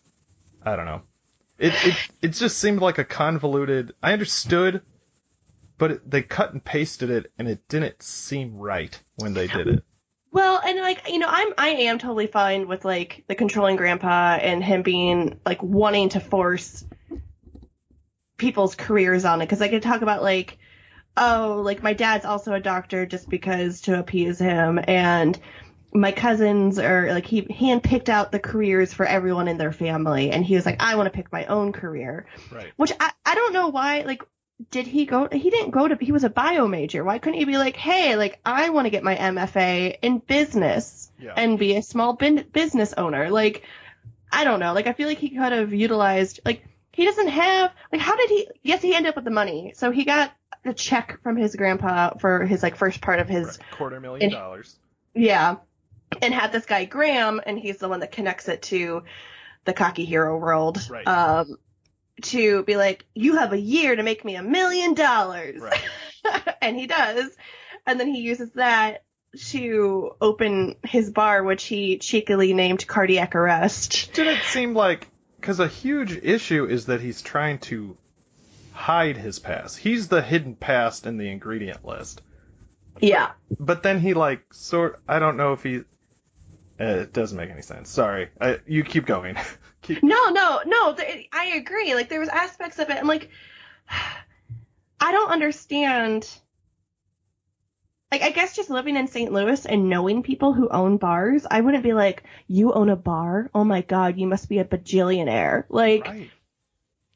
I 0.63 0.75
don't 0.75 0.85
know. 0.85 1.01
It 1.57 1.73
it 1.85 1.95
it 2.21 2.27
just 2.29 2.57
seemed 2.57 2.81
like 2.81 2.97
a 2.97 3.03
convoluted. 3.03 3.93
I 4.01 4.13
understood 4.13 4.81
but 5.81 5.89
it, 5.89 6.11
they 6.11 6.21
cut 6.21 6.53
and 6.53 6.63
pasted 6.63 7.09
it, 7.09 7.31
and 7.39 7.47
it 7.47 7.67
didn't 7.67 8.03
seem 8.03 8.55
right 8.55 9.01
when 9.15 9.33
they 9.33 9.47
did 9.47 9.67
it. 9.67 9.83
Well, 10.31 10.61
and 10.63 10.79
like 10.79 11.09
you 11.09 11.17
know, 11.17 11.25
I'm 11.27 11.53
I 11.57 11.69
am 11.69 11.97
totally 11.97 12.27
fine 12.27 12.67
with 12.67 12.85
like 12.85 13.23
the 13.27 13.33
controlling 13.33 13.77
grandpa 13.77 14.37
and 14.39 14.63
him 14.63 14.83
being 14.83 15.39
like 15.43 15.63
wanting 15.63 16.09
to 16.09 16.19
force 16.19 16.85
people's 18.41 18.75
careers 18.75 19.23
on 19.23 19.41
it. 19.41 19.45
Because 19.45 19.61
I 19.61 19.69
could 19.69 19.83
talk 19.83 20.01
about 20.01 20.21
like 20.23 20.57
oh 21.17 21.61
like 21.63 21.83
my 21.83 21.93
dad's 21.93 22.25
also 22.25 22.53
a 22.53 22.59
doctor 22.59 23.05
just 23.05 23.29
because 23.29 23.81
to 23.81 23.97
appease 23.99 24.39
him. 24.39 24.79
And 24.87 25.39
my 25.93 26.11
cousins 26.13 26.79
are 26.79 27.11
like 27.13 27.25
he 27.25 27.41
handpicked 27.43 28.07
out 28.09 28.31
the 28.31 28.39
careers 28.39 28.93
for 28.93 29.05
everyone 29.05 29.47
in 29.47 29.57
their 29.57 29.71
family. 29.73 30.31
And 30.31 30.43
he 30.43 30.55
was 30.55 30.65
like 30.65 30.81
I 30.81 30.95
want 30.95 31.07
to 31.07 31.11
pick 31.15 31.31
my 31.31 31.45
own 31.45 31.71
career. 31.73 32.25
Right. 32.51 32.71
which 32.77 32.91
I, 32.99 33.11
I 33.25 33.35
don't 33.35 33.53
know 33.53 33.67
why 33.69 34.01
like 34.01 34.23
did 34.69 34.85
he 34.85 35.05
go 35.05 35.27
he 35.31 35.49
didn't 35.49 35.71
go 35.71 35.87
to 35.87 35.97
he 35.99 36.11
was 36.11 36.23
a 36.23 36.29
bio 36.29 36.67
major. 36.67 37.03
Why 37.03 37.19
couldn't 37.19 37.39
he 37.39 37.45
be 37.45 37.57
like 37.57 37.75
hey 37.75 38.15
like 38.15 38.39
i 38.45 38.69
want 38.69 38.85
to 38.85 38.89
get 38.91 39.03
my 39.03 39.15
mfa 39.15 39.97
in 40.01 40.19
business 40.19 41.11
Yeah. 41.19 41.33
and 41.35 41.59
be 41.59 41.75
a 41.75 41.81
small 41.83 42.13
bin- 42.13 42.45
business 42.53 42.93
owner? 42.97 43.29
Like 43.29 43.63
i 44.31 44.43
don't 44.45 44.59
know. 44.59 44.73
Like 44.73 44.87
i 44.87 44.93
feel 44.93 45.07
like 45.09 45.17
he 45.17 45.29
could 45.29 45.51
have 45.51 45.73
utilized 45.73 46.39
like 46.45 46.63
he 46.93 47.05
doesn't 47.05 47.27
have 47.29 47.71
like 47.91 48.01
how 48.01 48.15
did 48.15 48.29
he 48.29 48.47
yes 48.63 48.81
he 48.81 48.93
ended 48.95 49.09
up 49.09 49.15
with 49.15 49.25
the 49.25 49.31
money 49.31 49.73
so 49.75 49.91
he 49.91 50.03
got 50.05 50.31
a 50.65 50.73
check 50.73 51.19
from 51.23 51.35
his 51.37 51.55
grandpa 51.55 52.11
for 52.19 52.45
his 52.45 52.61
like 52.61 52.75
first 52.75 53.01
part 53.01 53.19
of 53.19 53.27
his 53.29 53.45
Right. 53.59 53.71
quarter 53.77 53.99
million 53.99 54.23
and- 54.25 54.31
dollars. 54.33 54.75
yeah 55.15 55.55
and 56.21 56.33
had 56.33 56.51
this 56.51 56.65
guy 56.65 56.85
graham 56.85 57.41
and 57.45 57.57
he's 57.57 57.77
the 57.77 57.87
one 57.89 58.01
that 58.01 58.11
connects 58.11 58.47
it 58.49 58.61
to 58.63 59.03
the 59.65 59.73
cocky 59.73 60.05
hero 60.05 60.37
world 60.37 60.79
Right. 60.89 61.07
um 61.07 61.57
to 62.23 62.63
be 62.63 62.75
like 62.75 63.05
you 63.15 63.37
have 63.37 63.53
a 63.53 63.59
year 63.59 63.95
to 63.95 64.03
make 64.03 64.23
me 64.25 64.35
a 64.35 64.43
million 64.43 64.93
dollars 64.93 65.61
and 66.61 66.77
he 66.77 66.85
does. 66.85 67.31
And 67.87 67.99
then 67.99 68.07
he 68.13 68.21
uses 68.21 68.51
that 68.51 69.03
to 69.47 70.11
open 70.21 70.75
his 70.83 71.09
bar, 71.09 71.43
which 71.43 71.63
he 71.63 71.97
cheekily 71.97 72.53
named 72.53 72.85
Cardiac 72.85 73.33
Arrest. 73.33 74.11
Did 74.13 74.27
it 74.27 74.43
seem 74.43 74.75
like 74.75 75.07
because 75.41 75.59
a 75.59 75.67
huge 75.67 76.15
issue 76.21 76.65
is 76.65 76.85
that 76.85 77.01
he's 77.01 77.23
trying 77.23 77.57
to 77.57 77.97
hide 78.73 79.17
his 79.17 79.39
past. 79.39 79.75
He's 79.75 80.07
the 80.07 80.21
hidden 80.21 80.55
past 80.55 81.07
in 81.07 81.17
the 81.17 81.29
ingredient 81.29 81.83
list. 81.83 82.21
Yeah. 82.99 83.31
But 83.59 83.81
then 83.81 83.99
he 83.99 84.13
like 84.13 84.53
sort. 84.53 85.01
I 85.07 85.17
don't 85.17 85.37
know 85.37 85.53
if 85.53 85.63
he. 85.63 85.79
Uh, 86.79 86.83
it 87.01 87.13
doesn't 87.13 87.37
make 87.37 87.49
any 87.49 87.63
sense. 87.63 87.89
Sorry. 87.89 88.29
I, 88.39 88.59
you 88.67 88.83
keep 88.83 89.07
going. 89.07 89.35
keep. 89.81 90.03
No, 90.03 90.29
no, 90.29 90.61
no. 90.65 90.93
Th- 90.93 91.27
I 91.33 91.45
agree. 91.55 91.95
Like 91.95 92.09
there 92.09 92.19
was 92.19 92.29
aspects 92.29 92.77
of 92.77 92.89
it. 92.91 92.97
I'm 92.97 93.07
like, 93.07 93.29
I 94.99 95.11
don't 95.11 95.31
understand. 95.31 96.29
Like 98.11 98.23
I 98.23 98.31
guess 98.31 98.55
just 98.55 98.69
living 98.69 98.97
in 98.97 99.07
St. 99.07 99.31
Louis 99.31 99.65
and 99.65 99.89
knowing 99.89 100.21
people 100.21 100.53
who 100.53 100.67
own 100.67 100.97
bars, 100.97 101.45
I 101.49 101.61
wouldn't 101.61 101.83
be 101.83 101.93
like, 101.93 102.23
you 102.47 102.73
own 102.73 102.89
a 102.89 102.97
bar? 102.97 103.49
Oh 103.55 103.63
my 103.63 103.81
god, 103.81 104.17
you 104.17 104.27
must 104.27 104.49
be 104.49 104.59
a 104.59 104.65
bajillionaire. 104.65 105.63
Like. 105.69 106.05
Right. 106.05 106.31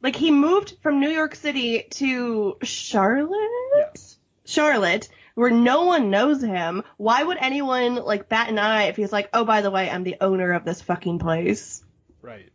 like 0.02 0.16
he 0.16 0.32
moved 0.32 0.78
from 0.82 1.02
New 1.02 1.10
York 1.10 1.36
City 1.36 1.88
to 1.92 2.58
Charlotte, 2.64 4.16
Charlotte, 4.46 5.10
where 5.34 5.52
no 5.52 5.84
one 5.84 6.10
knows 6.12 6.42
him. 6.42 6.84
Why 6.96 7.22
would 7.22 7.38
anyone 7.42 7.96
like 7.96 8.30
bat 8.30 8.50
an 8.50 8.58
eye 8.58 8.84
if 8.84 8.96
he's 8.96 9.12
like, 9.12 9.30
oh, 9.34 9.44
by 9.44 9.62
the 9.62 9.72
way, 9.72 9.90
I'm 9.90 10.04
the 10.04 10.18
owner 10.22 10.54
of 10.54 10.64
this 10.64 10.82
fucking 10.82 11.20
place? 11.20 11.84
Right. 12.22 12.52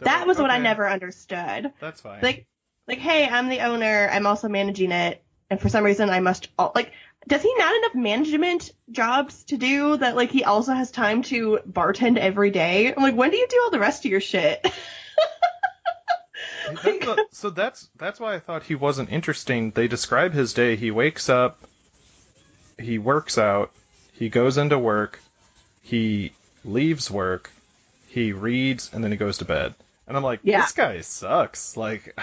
That 0.00 0.26
was 0.26 0.38
what 0.38 0.50
I 0.50 0.58
never 0.58 0.88
understood. 0.88 1.72
That's 1.78 2.00
fine. 2.00 2.20
Like, 2.22 2.46
like, 2.88 2.98
hey, 2.98 3.28
I'm 3.28 3.48
the 3.48 3.60
owner. 3.60 4.08
I'm 4.10 4.26
also 4.26 4.48
managing 4.48 4.90
it, 4.90 5.22
and 5.50 5.60
for 5.60 5.68
some 5.68 5.84
reason, 5.84 6.10
I 6.10 6.18
must 6.20 6.48
all, 6.58 6.72
like. 6.74 6.92
Does 7.28 7.42
he 7.42 7.54
not 7.56 7.74
enough 7.76 7.94
management 7.94 8.72
jobs 8.90 9.44
to 9.44 9.56
do 9.56 9.96
that? 9.98 10.16
Like, 10.16 10.30
he 10.30 10.42
also 10.44 10.72
has 10.72 10.90
time 10.90 11.22
to 11.24 11.60
bartend 11.70 12.16
every 12.16 12.50
day. 12.50 12.92
I'm 12.92 13.02
like, 13.02 13.14
when 13.14 13.30
do 13.30 13.36
you 13.36 13.46
do 13.48 13.60
all 13.62 13.70
the 13.70 13.78
rest 13.78 14.04
of 14.04 14.10
your 14.10 14.20
shit? 14.20 14.66
That's 16.66 16.82
the- 16.82 17.26
so 17.32 17.50
that's 17.50 17.88
that's 17.96 18.20
why 18.20 18.34
I 18.34 18.38
thought 18.38 18.62
he 18.62 18.74
wasn't 18.76 19.10
interesting. 19.10 19.70
They 19.72 19.88
describe 19.88 20.32
his 20.32 20.52
day. 20.54 20.76
He 20.76 20.90
wakes 20.92 21.28
up, 21.28 21.58
he 22.78 22.98
works 22.98 23.38
out, 23.38 23.72
he 24.12 24.28
goes 24.28 24.56
into 24.56 24.78
work, 24.78 25.18
he 25.82 26.32
leaves 26.64 27.10
work, 27.10 27.50
he 28.08 28.32
reads, 28.32 28.90
and 28.92 29.02
then 29.02 29.10
he 29.10 29.16
goes 29.16 29.38
to 29.38 29.44
bed. 29.44 29.74
And 30.06 30.16
I'm 30.16 30.22
like, 30.22 30.40
Yeah. 30.44 30.60
this 30.62 30.72
guy 30.72 31.00
sucks. 31.00 31.76
Like, 31.76 32.16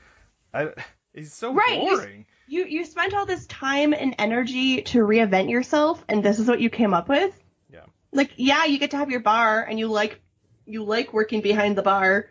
I, 0.54 0.70
he's 1.12 1.32
so 1.32 1.52
Right, 1.52 1.80
boring. 1.80 2.26
You 2.48 2.64
you 2.64 2.84
spent 2.84 3.14
all 3.14 3.26
this 3.26 3.46
time 3.46 3.92
and 3.92 4.14
energy 4.18 4.82
to 4.82 4.98
reinvent 5.00 5.50
yourself, 5.50 6.02
and 6.08 6.22
this 6.24 6.38
is 6.38 6.48
what 6.48 6.60
you 6.60 6.70
came 6.70 6.94
up 6.94 7.08
with. 7.08 7.38
Yeah. 7.72 7.80
Like, 8.12 8.30
yeah, 8.36 8.64
you 8.64 8.78
get 8.78 8.92
to 8.92 8.96
have 8.96 9.10
your 9.10 9.20
bar, 9.20 9.62
and 9.62 9.78
you 9.78 9.88
like 9.88 10.20
you 10.66 10.84
like 10.84 11.12
working 11.12 11.40
behind 11.40 11.76
the 11.76 11.82
bar, 11.82 12.28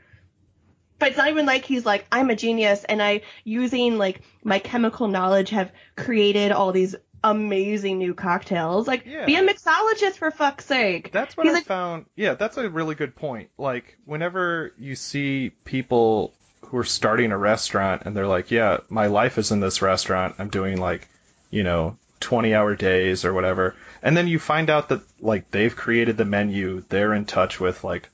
but 0.99 1.09
it's 1.09 1.17
not 1.17 1.29
even 1.29 1.45
like 1.45 1.65
he's 1.65 1.85
like 1.85 2.05
I'm 2.11 2.29
a 2.29 2.35
genius, 2.35 2.83
and 2.83 3.01
I 3.01 3.21
using 3.43 3.97
like 3.97 4.21
my 4.43 4.59
chemical 4.59 5.07
knowledge 5.07 5.51
have 5.51 5.71
created 5.95 6.51
all 6.51 6.71
these 6.71 6.95
amazing 7.23 7.97
new 7.97 8.13
cocktails. 8.13 8.87
Like, 8.87 9.03
Yeah. 9.05 9.25
be 9.25 9.35
a 9.35 9.41
mixologist 9.45 10.13
for 10.17 10.29
fuck's 10.29 10.65
sake. 10.65 11.11
That's 11.11 11.35
what 11.35 11.45
He's 11.47 11.53
I 11.53 11.57
like- 11.57 11.65
found. 11.65 12.05
Yeah, 12.15 12.35
that's 12.35 12.57
a 12.57 12.69
really 12.69 12.93
good 12.93 13.15
point. 13.15 13.49
Like, 13.57 13.97
whenever 14.05 14.71
you 14.77 14.95
see 14.95 15.49
people 15.65 16.33
who 16.61 16.77
are 16.77 16.83
starting 16.83 17.31
a 17.31 17.37
restaurant 17.37 18.03
and 18.05 18.15
they're 18.15 18.27
like, 18.27 18.51
yeah, 18.51 18.77
my 18.89 19.07
life 19.07 19.37
is 19.37 19.51
in 19.51 19.59
this 19.59 19.81
restaurant. 19.81 20.35
I'm 20.39 20.49
doing 20.49 20.79
like, 20.79 21.07
you 21.49 21.63
know, 21.63 21.97
20 22.19 22.53
hour 22.53 22.75
days 22.75 23.25
or 23.25 23.33
whatever. 23.33 23.75
And 24.03 24.15
then 24.15 24.27
you 24.27 24.39
find 24.39 24.69
out 24.69 24.89
that 24.89 25.01
like 25.21 25.49
they've 25.51 25.75
created 25.75 26.17
the 26.17 26.25
menu. 26.25 26.83
They're 26.89 27.13
in 27.13 27.25
touch 27.25 27.59
with 27.59 27.83
like 27.83 28.09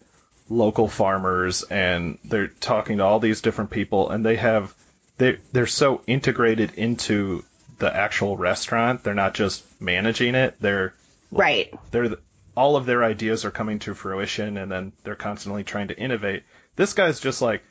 local 0.50 0.88
farmers 0.88 1.64
and 1.64 2.20
they're 2.24 2.48
talking 2.48 2.98
to 2.98 3.04
all 3.04 3.20
these 3.20 3.42
different 3.42 3.72
people 3.72 4.10
and 4.10 4.26
they 4.26 4.36
have 4.36 4.74
they 5.18 5.38
they're 5.52 5.66
so 5.66 6.02
integrated 6.06 6.74
into 6.76 7.44
the 7.80 7.96
actual 7.96 8.38
restaurant. 8.38 9.04
They're 9.04 9.14
not 9.14 9.34
just 9.34 9.64
managing 9.82 10.36
it. 10.36 10.56
They're 10.60 10.94
Right. 11.32 11.74
they're 11.92 12.18
all 12.56 12.76
of 12.76 12.86
their 12.86 13.04
ideas 13.04 13.46
are 13.46 13.52
coming 13.52 13.80
to 13.80 13.96
fruition 13.96 14.58
and 14.58 14.72
then 14.72 14.92
they're 15.04 15.16
constantly 15.16 15.64
trying 15.64 15.88
to 15.88 15.98
innovate. 15.98 16.44
This 16.76 16.94
guy's 16.94 17.20
just 17.20 17.42
like, 17.42 17.64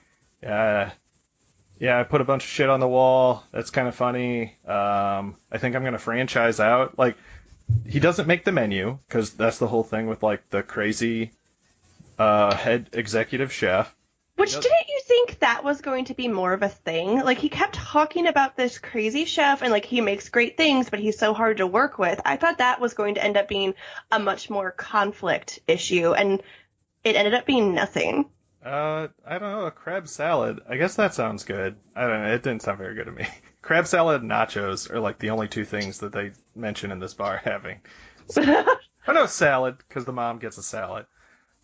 yeah, 0.43 0.93
yeah, 1.79 1.99
I 1.99 2.05
put 2.05 2.21
a 2.21 2.25
bunch 2.25 2.45
of 2.45 2.51
shit 2.51 2.69
on 2.69 2.81
the 2.81 2.89
wall. 2.89 3.45
That's 3.53 3.71
kind 3.71 3.89
of 3.89 3.95
funny. 3.95 4.57
Um, 4.67 5.37
I 5.51 5.59
think 5.59 5.75
I'm 5.75 5.85
gonna 5.85 5.99
franchise 5.99 6.61
out. 6.61 6.99
Like, 6.99 7.17
he 7.87 8.01
doesn't 8.01 8.29
make 8.29 8.45
the 8.45 8.53
menu 8.53 8.99
because 9.07 9.33
that's 9.33 9.59
the 9.59 9.67
whole 9.67 9.85
thing 9.85 10.07
with 10.07 10.23
like 10.23 10.49
the 10.51 10.63
crazy 10.63 11.33
uh, 12.19 12.55
head 12.55 12.91
executive 12.93 13.53
chef. 13.53 13.95
Which 14.37 14.53
didn't 14.53 14.89
you 14.89 15.01
think 15.05 15.39
that 15.41 15.63
was 15.63 15.83
going 15.83 16.07
to 16.07 16.15
be 16.15 16.27
more 16.27 16.53
of 16.53 16.63
a 16.63 16.69
thing? 16.69 17.21
Like 17.21 17.39
he 17.39 17.49
kept 17.49 17.75
talking 17.75 18.27
about 18.27 18.57
this 18.57 18.79
crazy 18.79 19.25
chef 19.27 19.63
and 19.63 19.71
like 19.71 19.85
he 19.85 20.01
makes 20.01 20.31
great 20.31 20.57
things, 20.57 20.89
but 20.89 21.01
he's 21.01 21.19
so 21.19 21.35
hard 21.35 21.59
to 21.59 21.67
work 21.67 21.99
with. 21.99 22.21
I 22.25 22.37
thought 22.37 22.59
that 22.59 22.81
was 22.81 22.95
going 22.95 23.17
to 23.17 23.25
end 23.25 23.37
up 23.37 23.47
being 23.47 23.75
a 24.11 24.19
much 24.19 24.49
more 24.49 24.71
conflict 24.73 25.61
issue, 25.69 26.15
and 26.15 26.43
it 27.05 27.15
ended 27.15 27.35
up 27.35 27.45
being 27.45 27.75
nothing. 27.75 28.31
Uh, 28.65 29.09
I 29.27 29.39
don't 29.39 29.51
know, 29.51 29.67
a 29.67 29.71
crab 29.73 30.07
salad. 30.07 30.61
I 30.69 30.77
guess 30.77 30.95
that 30.97 31.15
sounds 31.15 31.45
good. 31.45 31.77
I 31.97 32.03
don't 32.03 32.23
know, 32.23 32.33
it 32.33 32.43
didn't 32.43 32.63
sound 32.63 32.79
very 32.79 32.95
good 32.95 33.07
to 33.07 33.13
me. 33.13 33.27
Crab 33.63 33.87
salad 33.87 34.23
and 34.23 34.31
nachos 34.31 34.91
are 34.91 35.01
like 35.01 35.19
the 35.19 35.31
only 35.31 35.47
two 35.47 35.65
things 35.65 35.99
that 35.99 36.13
they 36.13 36.33
mention 36.55 36.91
in 36.91 36.99
this 36.99 37.15
bar 37.15 37.37
having. 37.45 37.81
I 38.37 39.13
know 39.13 39.27
salad 39.27 39.79
because 39.79 40.05
the 40.05 40.13
mom 40.13 40.39
gets 40.39 40.59
a 40.59 40.63
salad. 40.63 41.07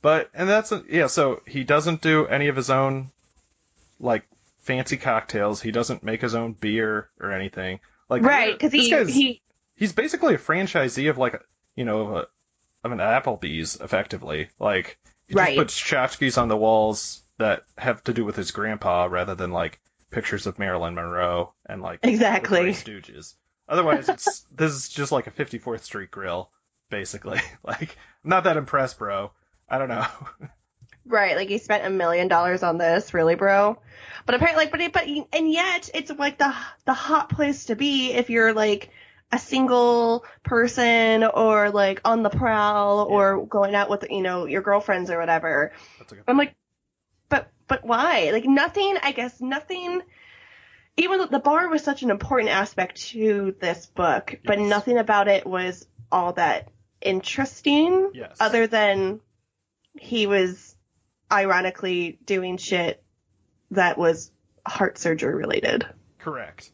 But 0.00 0.30
and 0.32 0.48
that's 0.48 0.72
yeah. 0.88 1.08
So 1.08 1.42
he 1.46 1.64
doesn't 1.64 2.02
do 2.02 2.26
any 2.26 2.48
of 2.48 2.56
his 2.56 2.70
own 2.70 3.10
like 3.98 4.24
fancy 4.60 4.96
cocktails. 4.96 5.60
He 5.60 5.72
doesn't 5.72 6.04
make 6.04 6.20
his 6.20 6.34
own 6.34 6.52
beer 6.52 7.08
or 7.20 7.32
anything. 7.32 7.80
Like 8.08 8.22
right, 8.22 8.56
because 8.56 8.72
he 8.72 8.90
he 9.04 9.42
he's 9.74 9.92
basically 9.92 10.34
a 10.34 10.38
franchisee 10.38 11.10
of 11.10 11.18
like 11.18 11.42
you 11.74 11.84
know 11.84 12.16
a, 12.16 12.26
of 12.84 12.92
an 12.92 12.98
Applebee's 12.98 13.76
effectively. 13.76 14.50
Like 14.60 14.98
he 15.28 15.34
Right. 15.34 15.56
just 15.56 15.58
puts 15.58 15.80
tchotchkes 15.80 16.40
on 16.40 16.48
the 16.48 16.56
walls 16.56 17.22
that 17.38 17.62
have 17.76 18.02
to 18.04 18.12
do 18.12 18.24
with 18.24 18.36
his 18.36 18.50
grandpa 18.50 19.06
rather 19.10 19.34
than 19.34 19.52
like 19.52 19.80
pictures 20.10 20.46
of 20.46 20.58
Marilyn 20.58 20.94
Monroe 20.94 21.52
and 21.66 21.82
like 21.82 22.00
exactly. 22.02 22.72
Stooges. 22.72 23.34
Otherwise, 23.68 24.08
it's 24.08 24.46
this 24.54 24.72
is 24.72 24.88
just 24.88 25.12
like 25.12 25.26
a 25.26 25.30
54th 25.30 25.80
Street 25.82 26.10
grill, 26.10 26.50
basically. 26.90 27.40
Like, 27.62 27.96
I'm 28.24 28.30
not 28.30 28.44
that 28.44 28.56
impressed, 28.56 28.98
bro. 28.98 29.30
I 29.68 29.78
don't 29.78 29.88
know. 29.88 30.06
Right, 31.06 31.36
like 31.36 31.48
he 31.48 31.56
spent 31.56 31.86
a 31.86 31.90
million 31.90 32.28
dollars 32.28 32.62
on 32.62 32.76
this, 32.76 33.14
really, 33.14 33.34
bro. 33.34 33.78
But 34.26 34.34
apparently, 34.34 34.64
like, 34.64 34.70
but 34.72 34.80
it, 34.82 34.92
but 34.92 35.06
and 35.32 35.50
yet 35.50 35.88
it's 35.94 36.10
like 36.10 36.36
the 36.36 36.54
the 36.84 36.92
hot 36.92 37.30
place 37.30 37.64
to 37.66 37.76
be 37.76 38.12
if 38.12 38.28
you're 38.28 38.52
like 38.52 38.90
a 39.30 39.38
single 39.38 40.24
person 40.42 41.24
or 41.24 41.70
like 41.70 42.00
on 42.04 42.22
the 42.22 42.30
prowl 42.30 43.00
or 43.00 43.44
going 43.44 43.74
out 43.74 43.90
with 43.90 44.06
you 44.10 44.22
know 44.22 44.46
your 44.46 44.62
girlfriends 44.62 45.10
or 45.10 45.18
whatever. 45.18 45.72
I'm 46.26 46.36
like, 46.36 46.54
but 47.28 47.50
but 47.66 47.84
why? 47.84 48.30
Like 48.32 48.44
nothing. 48.44 48.96
I 49.02 49.12
guess 49.12 49.40
nothing 49.40 50.02
even 50.98 51.18
though 51.18 51.26
the 51.26 51.38
bar 51.38 51.68
was 51.68 51.82
such 51.82 52.02
an 52.02 52.10
important 52.10 52.50
aspect 52.50 52.96
to 52.96 53.54
this 53.60 53.86
book, 53.86 54.40
but 54.44 54.58
nothing 54.58 54.98
about 54.98 55.28
it 55.28 55.46
was 55.46 55.86
all 56.10 56.32
that 56.32 56.68
interesting. 57.00 58.10
Yes. 58.14 58.36
Other 58.40 58.66
than 58.66 59.20
he 59.96 60.26
was 60.26 60.74
ironically 61.30 62.18
doing 62.24 62.56
shit 62.56 63.02
that 63.70 63.96
was 63.96 64.32
heart 64.66 64.98
surgery 64.98 65.34
related. 65.34 65.86
Correct. 66.18 66.72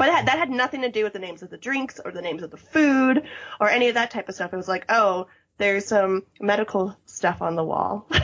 But 0.00 0.06
that, 0.06 0.26
that 0.26 0.38
had 0.38 0.48
nothing 0.50 0.80
to 0.80 0.90
do 0.90 1.04
with 1.04 1.12
the 1.12 1.18
names 1.18 1.42
of 1.42 1.50
the 1.50 1.58
drinks 1.58 2.00
or 2.02 2.10
the 2.10 2.22
names 2.22 2.42
of 2.42 2.50
the 2.50 2.56
food 2.56 3.22
or 3.60 3.68
any 3.68 3.88
of 3.88 3.94
that 3.94 4.10
type 4.10 4.28
of 4.30 4.34
stuff. 4.34 4.52
It 4.52 4.56
was 4.56 4.66
like, 4.66 4.86
oh, 4.88 5.26
there's 5.58 5.86
some 5.86 6.24
medical 6.40 6.96
stuff 7.04 7.42
on 7.42 7.54
the 7.54 7.62
wall. 7.64 8.08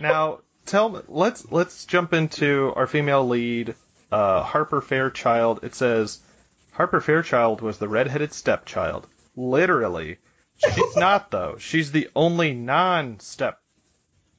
Now, 0.00 0.40
tell 0.64 0.88
me, 0.88 1.00
let's 1.08 1.50
let's 1.52 1.84
jump 1.84 2.14
into 2.14 2.72
our 2.74 2.86
female 2.86 3.28
lead, 3.28 3.74
uh, 4.10 4.42
Harper 4.42 4.80
Fairchild. 4.80 5.60
It 5.62 5.74
says 5.74 6.18
Harper 6.72 7.00
Fairchild 7.02 7.60
was 7.60 7.76
the 7.78 7.86
redheaded 7.88 8.32
stepchild. 8.32 9.06
Literally, 9.36 10.16
she's 10.56 10.96
not 10.96 11.30
though. 11.30 11.56
She's 11.58 11.92
the 11.92 12.08
only 12.16 12.54
non-step 12.54 13.60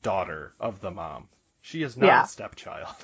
daughter 0.02 0.54
of 0.60 0.82
the 0.82 0.90
mom. 0.92 1.28
She 1.62 1.84
is 1.84 1.96
not 1.96 2.08
Yeah. 2.08 2.24
a 2.24 2.28
stepchild. 2.28 2.96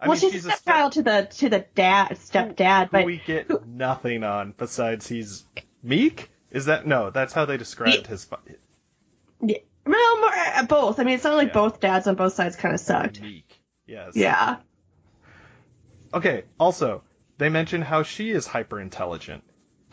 I 0.00 0.08
well, 0.08 0.18
mean, 0.20 0.30
she's, 0.30 0.44
a 0.44 0.50
step- 0.50 0.58
stepchild 0.58 0.92
to 0.92 1.02
the 1.02 1.28
to 1.38 1.48
the 1.48 1.64
dad 1.74 2.08
stepdad, 2.12 2.84
who 2.86 2.90
but 2.92 3.04
we 3.06 3.20
get 3.24 3.66
nothing 3.66 4.24
on 4.24 4.52
besides 4.56 5.06
he's 5.08 5.44
meek. 5.82 6.30
Is 6.50 6.66
that 6.66 6.86
no? 6.86 7.10
That's 7.10 7.32
how 7.32 7.44
they 7.46 7.56
described 7.56 8.06
his. 8.06 8.26
Yeah, 9.42 9.58
well, 9.86 10.20
more, 10.20 10.30
uh, 10.34 10.66
both. 10.66 11.00
I 11.00 11.04
mean, 11.04 11.14
it 11.14 11.22
sounded 11.22 11.36
like 11.38 11.48
Yeah. 11.48 11.54
both 11.54 11.80
dads 11.80 12.06
on 12.06 12.14
both 12.14 12.34
sides 12.34 12.56
kind 12.56 12.74
of 12.74 12.80
sucked. 12.80 13.20
Meek. 13.20 13.60
Yes. 13.86 14.12
Yeah. 14.14 14.56
Okay. 16.12 16.44
Also, 16.58 17.02
they 17.38 17.48
mention 17.48 17.82
how 17.82 18.02
she 18.02 18.30
is 18.30 18.46
hyper 18.46 18.80
intelligent. 18.80 19.44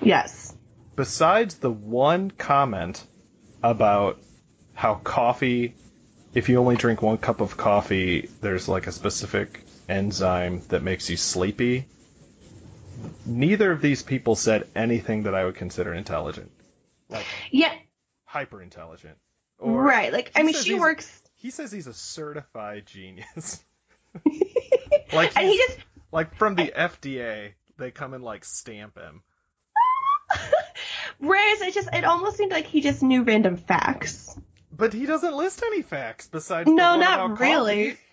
Yes. 0.02 0.56
besides 0.96 1.56
the 1.56 1.72
one 1.72 2.30
comment 2.30 3.04
about 3.64 4.20
how 4.74 4.96
coffee, 4.96 5.74
if 6.34 6.50
you 6.50 6.58
only 6.60 6.76
drink 6.76 7.02
one 7.02 7.18
cup 7.18 7.42
of 7.42 7.58
coffee, 7.58 8.30
there's 8.42 8.68
like 8.68 8.86
a 8.88 8.92
specific 8.92 9.63
enzyme 9.90 10.62
that 10.70 10.82
makes 10.84 11.10
you 11.10 11.18
sleepy. 11.18 11.86
Neither 13.26 13.72
of 13.72 13.82
these 13.82 14.02
people 14.04 14.36
said 14.36 14.68
anything 14.76 15.24
that 15.24 15.36
I 15.36 15.46
would 15.46 15.56
consider 15.56 15.94
intelligent, 15.94 16.52
like 17.10 17.26
Yeah. 17.52 17.74
hyper 18.26 18.62
intelligent. 18.62 19.18
right. 19.60 20.12
Like, 20.12 20.32
I 20.36 20.44
mean, 20.44 20.56
she 20.56 20.76
works, 20.80 21.22
He 21.36 21.50
says 21.52 21.72
he's 21.72 21.88
a 21.88 21.94
certified 21.94 22.86
genius. 22.86 23.64
like 25.14 25.36
and 25.36 25.48
he 25.48 25.58
just 25.58 25.78
like 26.12 26.36
from 26.36 26.56
the 26.56 26.68
FDA, 26.68 27.54
they 27.78 27.92
come 27.92 28.14
and 28.14 28.24
like 28.24 28.46
stamp 28.46 28.98
him. 28.98 29.24
Whereas 31.20 31.62
it 31.62 31.74
just 31.74 31.90
it 31.94 32.04
almost 32.06 32.38
seemed 32.38 32.52
like 32.52 32.68
he 32.68 32.82
just 32.82 33.02
knew 33.04 33.24
random 33.24 33.58
facts. 33.58 34.38
But 34.76 34.94
he 34.94 35.06
doesn't 35.06 35.36
list 35.36 35.64
any 35.66 35.82
facts 35.82 36.28
besides 36.28 36.70
No, 36.70 36.96
not 36.98 37.40
really. 37.40 37.98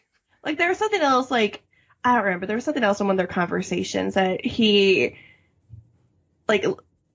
Like 0.44 0.58
there 0.58 0.68
was 0.68 0.78
something 0.78 1.00
else 1.00 1.30
like 1.30 1.62
I 2.04 2.14
don't 2.14 2.24
remember. 2.24 2.46
There 2.46 2.56
was 2.56 2.64
something 2.64 2.82
else 2.84 3.00
in 3.00 3.06
one 3.06 3.14
of 3.14 3.18
their 3.18 3.26
conversations 3.26 4.14
that 4.14 4.44
he 4.44 5.16
like 6.48 6.64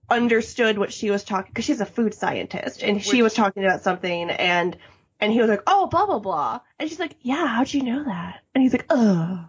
understood 0.09 0.77
what 0.77 0.93
she 0.93 1.09
was 1.09 1.23
talking 1.23 1.51
because 1.51 1.65
she's 1.65 1.81
a 1.81 1.85
food 1.85 2.13
scientist 2.13 2.83
and 2.83 3.03
she 3.03 3.23
was 3.23 3.33
talking 3.33 3.63
about 3.65 3.81
something 3.81 4.29
and 4.29 4.77
and 5.19 5.31
he 5.31 5.39
was 5.39 5.49
like, 5.49 5.63
"Oh, 5.65 5.87
blah 5.87 6.05
blah 6.05 6.19
blah," 6.19 6.59
and 6.77 6.89
she's 6.89 6.99
like, 6.99 7.15
"Yeah, 7.21 7.47
how'd 7.47 7.73
you 7.73 7.83
know 7.83 8.03
that?" 8.03 8.41
And 8.53 8.61
he's 8.61 8.73
like, 8.73 8.85
"Ugh." 8.89 9.47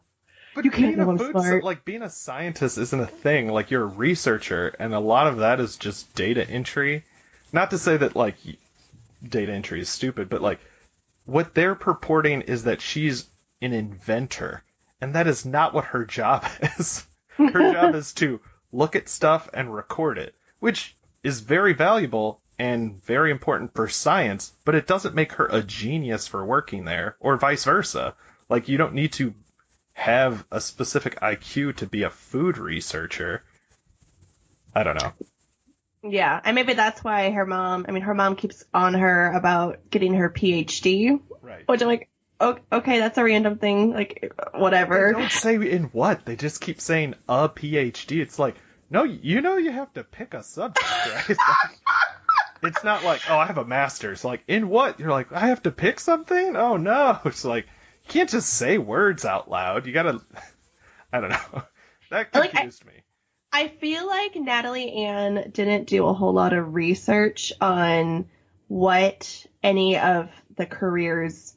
But 0.54 0.64
You 0.64 0.70
can't 0.70 0.86
being 0.86 1.00
a 1.00 1.04
know 1.04 1.10
I'm 1.10 1.18
food 1.18 1.32
smart. 1.32 1.64
like 1.64 1.84
being 1.84 2.00
a 2.02 2.08
scientist 2.08 2.78
isn't 2.78 3.00
a 3.00 3.06
thing. 3.06 3.48
Like 3.48 3.70
you're 3.70 3.82
a 3.82 3.86
researcher, 3.86 4.74
and 4.78 4.94
a 4.94 5.00
lot 5.00 5.26
of 5.26 5.38
that 5.38 5.60
is 5.60 5.76
just 5.76 6.14
data 6.14 6.48
entry. 6.48 7.04
Not 7.52 7.70
to 7.72 7.78
say 7.78 7.96
that 7.96 8.16
like 8.16 8.36
data 9.28 9.52
entry 9.52 9.80
is 9.80 9.88
stupid, 9.90 10.30
but 10.30 10.40
like 10.40 10.60
what 11.26 11.52
they're 11.52 11.74
purporting 11.74 12.42
is 12.42 12.64
that 12.64 12.80
she's 12.80 13.26
an 13.62 13.72
inventor, 13.72 14.62
and 15.00 15.14
that 15.14 15.26
is 15.26 15.44
not 15.46 15.74
what 15.74 15.86
her 15.86 16.04
job 16.04 16.44
is. 16.78 17.06
Her 17.36 17.72
job 17.72 17.94
is 17.94 18.14
to 18.14 18.40
look 18.72 18.96
at 18.96 19.10
stuff 19.10 19.48
and 19.52 19.74
record 19.74 20.16
it, 20.16 20.34
which 20.58 20.96
is 21.22 21.40
very 21.40 21.74
valuable 21.74 22.40
and 22.58 23.04
very 23.04 23.30
important 23.30 23.74
for 23.74 23.88
science, 23.88 24.52
but 24.64 24.74
it 24.74 24.86
doesn't 24.86 25.14
make 25.14 25.32
her 25.32 25.46
a 25.46 25.62
genius 25.62 26.26
for 26.26 26.42
working 26.42 26.86
there, 26.86 27.16
or 27.20 27.36
vice 27.36 27.64
versa. 27.64 28.14
Like 28.48 28.68
you 28.68 28.78
don't 28.78 28.94
need 28.94 29.12
to 29.14 29.34
have 29.92 30.46
a 30.50 30.62
specific 30.62 31.20
IQ 31.20 31.76
to 31.76 31.86
be 31.86 32.04
a 32.04 32.10
food 32.10 32.56
researcher. 32.56 33.42
I 34.74 34.82
don't 34.82 35.02
know. 35.02 35.12
Yeah, 36.08 36.40
and 36.44 36.54
maybe 36.54 36.72
that's 36.74 37.02
why 37.04 37.30
her 37.30 37.44
mom. 37.44 37.84
I 37.88 37.92
mean, 37.92 38.02
her 38.04 38.14
mom 38.14 38.36
keeps 38.36 38.64
on 38.72 38.94
her 38.94 39.32
about 39.32 39.90
getting 39.90 40.14
her 40.14 40.30
PhD, 40.30 41.20
Right. 41.42 41.64
which 41.66 41.82
I'm 41.82 41.88
like, 41.88 42.02
"O- 42.02 42.15
okay, 42.40 42.98
that's 42.98 43.18
a 43.18 43.24
random 43.24 43.58
thing. 43.58 43.92
Like, 43.92 44.18
They 44.52 44.58
whatever. 44.58 45.12
don't 45.12 45.30
say 45.30 45.54
in 45.54 45.84
what. 45.84 46.24
They 46.24 46.36
just 46.36 46.60
keep 46.60 46.80
saying 46.80 47.14
a 47.28 47.48
PhD. 47.48 48.20
It's 48.20 48.38
like, 48.38 48.56
no, 48.90 49.02
you 49.04 49.40
know 49.40 49.56
you 49.56 49.72
have 49.72 49.92
to 49.94 50.04
pick 50.04 50.34
a 50.34 50.42
subject, 50.42 50.86
right? 51.06 51.28
Like, 51.28 51.78
it's 52.62 52.84
not 52.84 53.04
like, 53.04 53.20
oh, 53.30 53.36
I 53.38 53.46
have 53.46 53.58
a 53.58 53.64
master's. 53.64 54.24
Like, 54.24 54.42
in 54.48 54.68
what? 54.68 54.98
You're 55.00 55.10
like, 55.10 55.32
I 55.32 55.48
have 55.48 55.62
to 55.64 55.70
pick 55.70 56.00
something? 56.00 56.56
Oh, 56.56 56.76
no. 56.76 57.18
It's 57.24 57.44
like, 57.44 57.64
you 58.04 58.08
can't 58.10 58.30
just 58.30 58.48
say 58.48 58.78
words 58.78 59.24
out 59.24 59.50
loud. 59.50 59.86
You 59.86 59.92
gotta, 59.92 60.20
I 61.12 61.20
don't 61.20 61.30
know. 61.30 61.62
That 62.10 62.34
Like, 62.34 62.34
I- 62.34 62.48
confused 62.48 62.84
me. 62.86 62.92
I 63.52 63.68
feel 63.68 64.06
like 64.06 64.36
Natalie 64.36 64.92
Ann 64.92 65.50
didn't 65.52 65.86
do 65.86 66.06
a 66.06 66.12
whole 66.12 66.34
lot 66.34 66.52
of 66.52 66.74
research 66.74 67.54
on 67.60 68.26
what 68.68 69.46
any 69.62 69.96
of 69.98 70.28
the 70.56 70.66
careers 70.66 71.55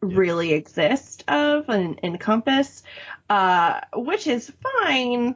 really 0.00 0.52
exist 0.52 1.24
of 1.28 1.68
and 1.68 2.00
encompass, 2.02 2.82
uh, 3.28 3.80
which 3.94 4.26
is 4.26 4.50
fine 4.82 5.34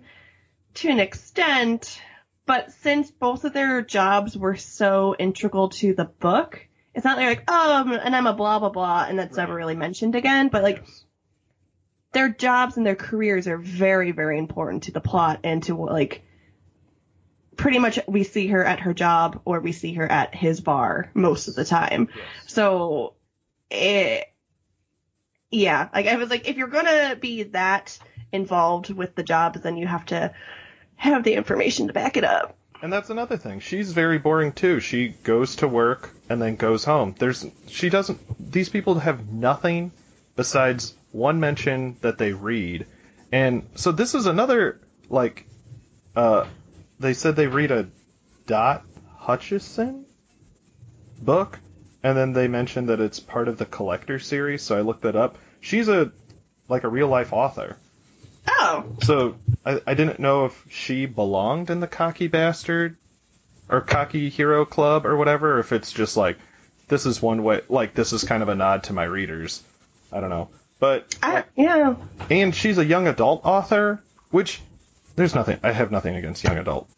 to 0.74 0.88
an 0.88 1.00
extent. 1.00 2.00
But 2.46 2.72
since 2.72 3.10
both 3.10 3.44
of 3.44 3.52
their 3.52 3.80
jobs 3.82 4.36
were 4.36 4.56
so 4.56 5.14
integral 5.18 5.70
to 5.70 5.94
the 5.94 6.04
book, 6.04 6.66
it's 6.94 7.04
not 7.04 7.16
like, 7.18 7.44
oh, 7.48 7.98
and 8.02 8.14
I'm 8.14 8.26
a 8.26 8.34
blah 8.34 8.58
blah 8.58 8.68
blah, 8.70 9.06
and 9.08 9.18
that's 9.18 9.36
never 9.36 9.54
really 9.54 9.76
mentioned 9.76 10.14
again. 10.14 10.48
But 10.48 10.62
like, 10.62 10.82
Yes. 10.84 11.04
their 12.12 12.28
jobs 12.28 12.76
and 12.76 12.86
their 12.86 12.94
careers 12.96 13.48
are 13.48 13.58
very, 13.58 14.12
very 14.12 14.38
important 14.38 14.84
to 14.84 14.92
the 14.92 15.00
plot 15.00 15.40
and 15.42 15.62
to 15.64 15.74
like 15.74 16.22
pretty 17.56 17.78
much 17.78 17.98
we 18.06 18.24
see 18.24 18.48
her 18.48 18.64
at 18.64 18.80
her 18.80 18.92
job 18.94 19.40
or 19.44 19.60
we 19.60 19.72
see 19.72 19.94
her 19.94 20.10
at 20.10 20.34
his 20.34 20.60
bar 20.60 21.10
most 21.14 21.48
of 21.48 21.54
the 21.54 21.64
time. 21.64 22.08
Yes. 22.14 22.26
So 22.52 23.14
it 23.70 24.26
yeah, 25.54 25.88
like 25.94 26.06
I 26.06 26.16
was 26.16 26.30
like 26.30 26.48
if 26.48 26.56
you're 26.56 26.68
gonna 26.68 27.16
be 27.16 27.44
that 27.44 27.98
involved 28.32 28.90
with 28.90 29.14
the 29.14 29.22
job, 29.22 29.54
then 29.62 29.76
you 29.76 29.86
have 29.86 30.04
to 30.06 30.32
have 30.96 31.24
the 31.24 31.34
information 31.34 31.86
to 31.86 31.92
back 31.92 32.16
it 32.16 32.24
up. 32.24 32.56
And 32.82 32.92
that's 32.92 33.10
another 33.10 33.36
thing. 33.36 33.60
She's 33.60 33.92
very 33.92 34.18
boring 34.18 34.52
too. 34.52 34.80
She 34.80 35.08
goes 35.08 35.56
to 35.56 35.68
work 35.68 36.10
and 36.28 36.42
then 36.42 36.56
goes 36.56 36.84
home. 36.84 37.14
There's 37.18 37.46
she 37.68 37.88
doesn't 37.88 38.20
these 38.52 38.68
people 38.68 38.96
have 38.96 39.32
nothing 39.32 39.92
besides 40.36 40.94
one 41.12 41.40
mention 41.40 41.96
that 42.00 42.18
they 42.18 42.32
read. 42.32 42.86
And 43.30 43.66
so 43.76 43.92
this 43.92 44.14
is 44.14 44.26
another 44.26 44.80
like 45.08 45.46
uh 46.16 46.46
they 46.98 47.14
said 47.14 47.36
they 47.36 47.46
read 47.46 47.70
a 47.70 47.88
Dot 48.46 48.84
Hutchison 49.18 50.04
book 51.22 51.58
and 52.02 52.18
then 52.18 52.34
they 52.34 52.48
mentioned 52.48 52.90
that 52.90 53.00
it's 53.00 53.18
part 53.18 53.48
of 53.48 53.56
the 53.56 53.64
collector 53.64 54.18
series, 54.18 54.62
so 54.62 54.76
I 54.76 54.82
looked 54.82 55.02
that 55.02 55.16
up. 55.16 55.38
She's 55.64 55.88
a 55.88 56.12
like 56.68 56.84
a 56.84 56.88
real 56.88 57.08
life 57.08 57.32
author. 57.32 57.78
Oh. 58.46 58.84
So 59.02 59.36
I, 59.64 59.80
I 59.86 59.94
didn't 59.94 60.20
know 60.20 60.44
if 60.44 60.64
she 60.68 61.06
belonged 61.06 61.70
in 61.70 61.80
the 61.80 61.86
cocky 61.86 62.28
bastard 62.28 62.98
or 63.70 63.80
cocky 63.80 64.28
hero 64.28 64.66
club 64.66 65.06
or 65.06 65.16
whatever, 65.16 65.56
or 65.56 65.60
if 65.60 65.72
it's 65.72 65.90
just 65.90 66.18
like 66.18 66.36
this 66.88 67.06
is 67.06 67.22
one 67.22 67.42
way 67.42 67.62
like 67.70 67.94
this 67.94 68.12
is 68.12 68.24
kind 68.24 68.42
of 68.42 68.50
a 68.50 68.54
nod 68.54 68.84
to 68.84 68.92
my 68.92 69.04
readers. 69.04 69.62
I 70.12 70.20
don't 70.20 70.28
know. 70.28 70.50
But 70.80 71.16
I, 71.22 71.44
yeah. 71.56 71.94
and 72.28 72.54
she's 72.54 72.76
a 72.76 72.84
young 72.84 73.08
adult 73.08 73.46
author, 73.46 74.02
which 74.30 74.60
there's 75.16 75.34
nothing 75.34 75.60
I 75.62 75.72
have 75.72 75.90
nothing 75.90 76.14
against 76.14 76.44
young 76.44 76.58
adult 76.58 76.90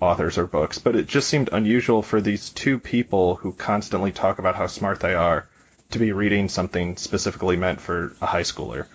authors 0.00 0.38
or 0.38 0.46
books, 0.46 0.78
but 0.78 0.94
it 0.94 1.08
just 1.08 1.28
seemed 1.28 1.48
unusual 1.50 2.02
for 2.02 2.20
these 2.20 2.50
two 2.50 2.78
people 2.78 3.34
who 3.34 3.52
constantly 3.52 4.12
talk 4.12 4.38
about 4.38 4.54
how 4.54 4.68
smart 4.68 5.00
they 5.00 5.14
are 5.14 5.48
to 5.92 5.98
be 5.98 6.12
reading 6.12 6.48
something 6.48 6.96
specifically 6.96 7.56
meant 7.56 7.80
for 7.80 8.14
a 8.20 8.26
high 8.26 8.42
schooler. 8.42 8.86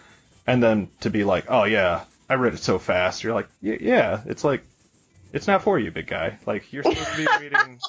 And 0.46 0.62
then 0.64 0.90
to 1.02 1.10
be 1.10 1.24
like, 1.24 1.46
"Oh 1.50 1.64
yeah, 1.66 2.06
I 2.30 2.36
read 2.36 2.54
it 2.54 2.60
so 2.60 2.80
fast." 2.80 3.24
You're 3.24 3.34
like, 3.34 3.48
"Y- 3.62 3.78
"Yeah, 3.82 4.22
it's 4.26 4.44
like 4.44 4.64
it's 5.34 5.48
not 5.48 5.64
for 5.64 5.78
you, 5.80 5.92
big 5.92 6.08
guy. 6.08 6.38
Like 6.46 6.72
you're 6.72 6.84
supposed 6.84 7.08
to 7.12 7.18
be 7.18 7.28
reading 7.42 7.80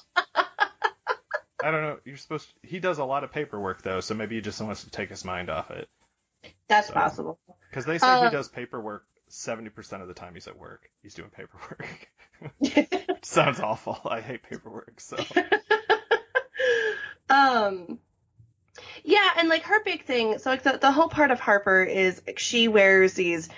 I 1.60 1.72
don't 1.72 1.82
know. 1.82 1.98
You're 2.04 2.16
supposed. 2.16 2.48
To, 2.62 2.68
he 2.68 2.78
does 2.78 2.98
a 2.98 3.04
lot 3.04 3.24
of 3.24 3.32
paperwork 3.32 3.82
though, 3.82 4.00
so 4.00 4.14
maybe 4.14 4.36
he 4.36 4.40
just 4.40 4.60
wants 4.60 4.84
to 4.84 4.90
take 4.90 5.08
his 5.10 5.24
mind 5.24 5.50
off 5.50 5.70
it. 5.72 5.88
That's 6.68 6.86
So- 6.88 6.94
possible. 6.94 7.38
Because 7.70 7.84
they 7.84 7.98
say 7.98 8.06
Uh, 8.06 8.24
he 8.24 8.30
does 8.30 8.48
paperwork 8.48 9.04
70% 9.30 10.00
of 10.00 10.08
the 10.08 10.14
time 10.14 10.34
he's 10.34 10.46
at 10.48 10.56
work. 10.56 10.88
He's 11.02 11.14
doing 11.14 11.30
paperwork. 11.30 12.08
Sounds 13.22 13.60
awful. 13.60 13.98
I 14.04 14.20
hate 14.20 14.42
paperwork, 14.44 15.00
so. 15.00 15.16
um 17.30 17.98
yeah, 19.04 19.28
and 19.38 19.48
like 19.48 19.62
her 19.64 19.82
big 19.84 20.04
thing, 20.04 20.38
so 20.38 20.50
like 20.50 20.62
the, 20.62 20.78
the 20.80 20.90
whole 20.92 21.08
part 21.08 21.30
of 21.30 21.40
Harper 21.40 21.82
is 21.82 22.20
like, 22.26 22.38
she 22.38 22.68
wears 22.68 23.14
these 23.14 23.48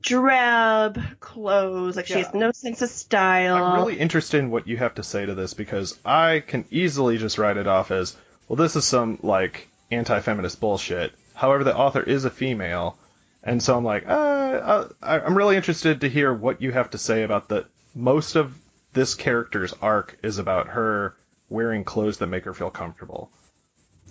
drab 0.00 1.00
clothes, 1.20 1.96
like 1.96 2.06
she 2.06 2.14
has 2.14 2.34
no 2.34 2.52
sense 2.52 2.82
of 2.82 2.88
style. 2.88 3.56
I'm 3.56 3.74
really 3.74 3.98
interested 3.98 4.38
in 4.38 4.50
what 4.50 4.66
you 4.66 4.76
have 4.76 4.94
to 4.96 5.02
say 5.02 5.24
to 5.24 5.34
this 5.34 5.54
because 5.54 5.98
I 6.04 6.42
can 6.46 6.64
easily 6.70 7.18
just 7.18 7.38
write 7.38 7.56
it 7.56 7.66
off 7.66 7.90
as, 7.90 8.16
well, 8.48 8.56
this 8.56 8.76
is 8.76 8.84
some 8.84 9.18
like 9.22 9.68
anti-feminist 9.90 10.60
bullshit. 10.60 11.12
However, 11.34 11.64
the 11.64 11.76
author 11.76 12.02
is 12.02 12.24
a 12.24 12.30
female, 12.30 12.96
and 13.42 13.62
so 13.62 13.76
I'm 13.76 13.84
like, 13.84 14.06
uh, 14.06 14.10
uh, 14.10 14.88
I- 15.02 15.20
I'm 15.20 15.36
really 15.36 15.56
interested 15.56 16.00
to 16.00 16.08
hear 16.08 16.32
what 16.32 16.62
you 16.62 16.72
have 16.72 16.90
to 16.90 16.98
say 16.98 17.22
about 17.22 17.48
the 17.48 17.66
most 17.94 18.36
of 18.36 18.56
this 18.92 19.14
character's 19.14 19.72
arc 19.82 20.16
is 20.22 20.38
about 20.38 20.68
her 20.68 21.14
wearing 21.48 21.84
clothes 21.84 22.18
that 22.18 22.26
make 22.28 22.44
her 22.44 22.54
feel 22.54 22.70
comfortable 22.70 23.30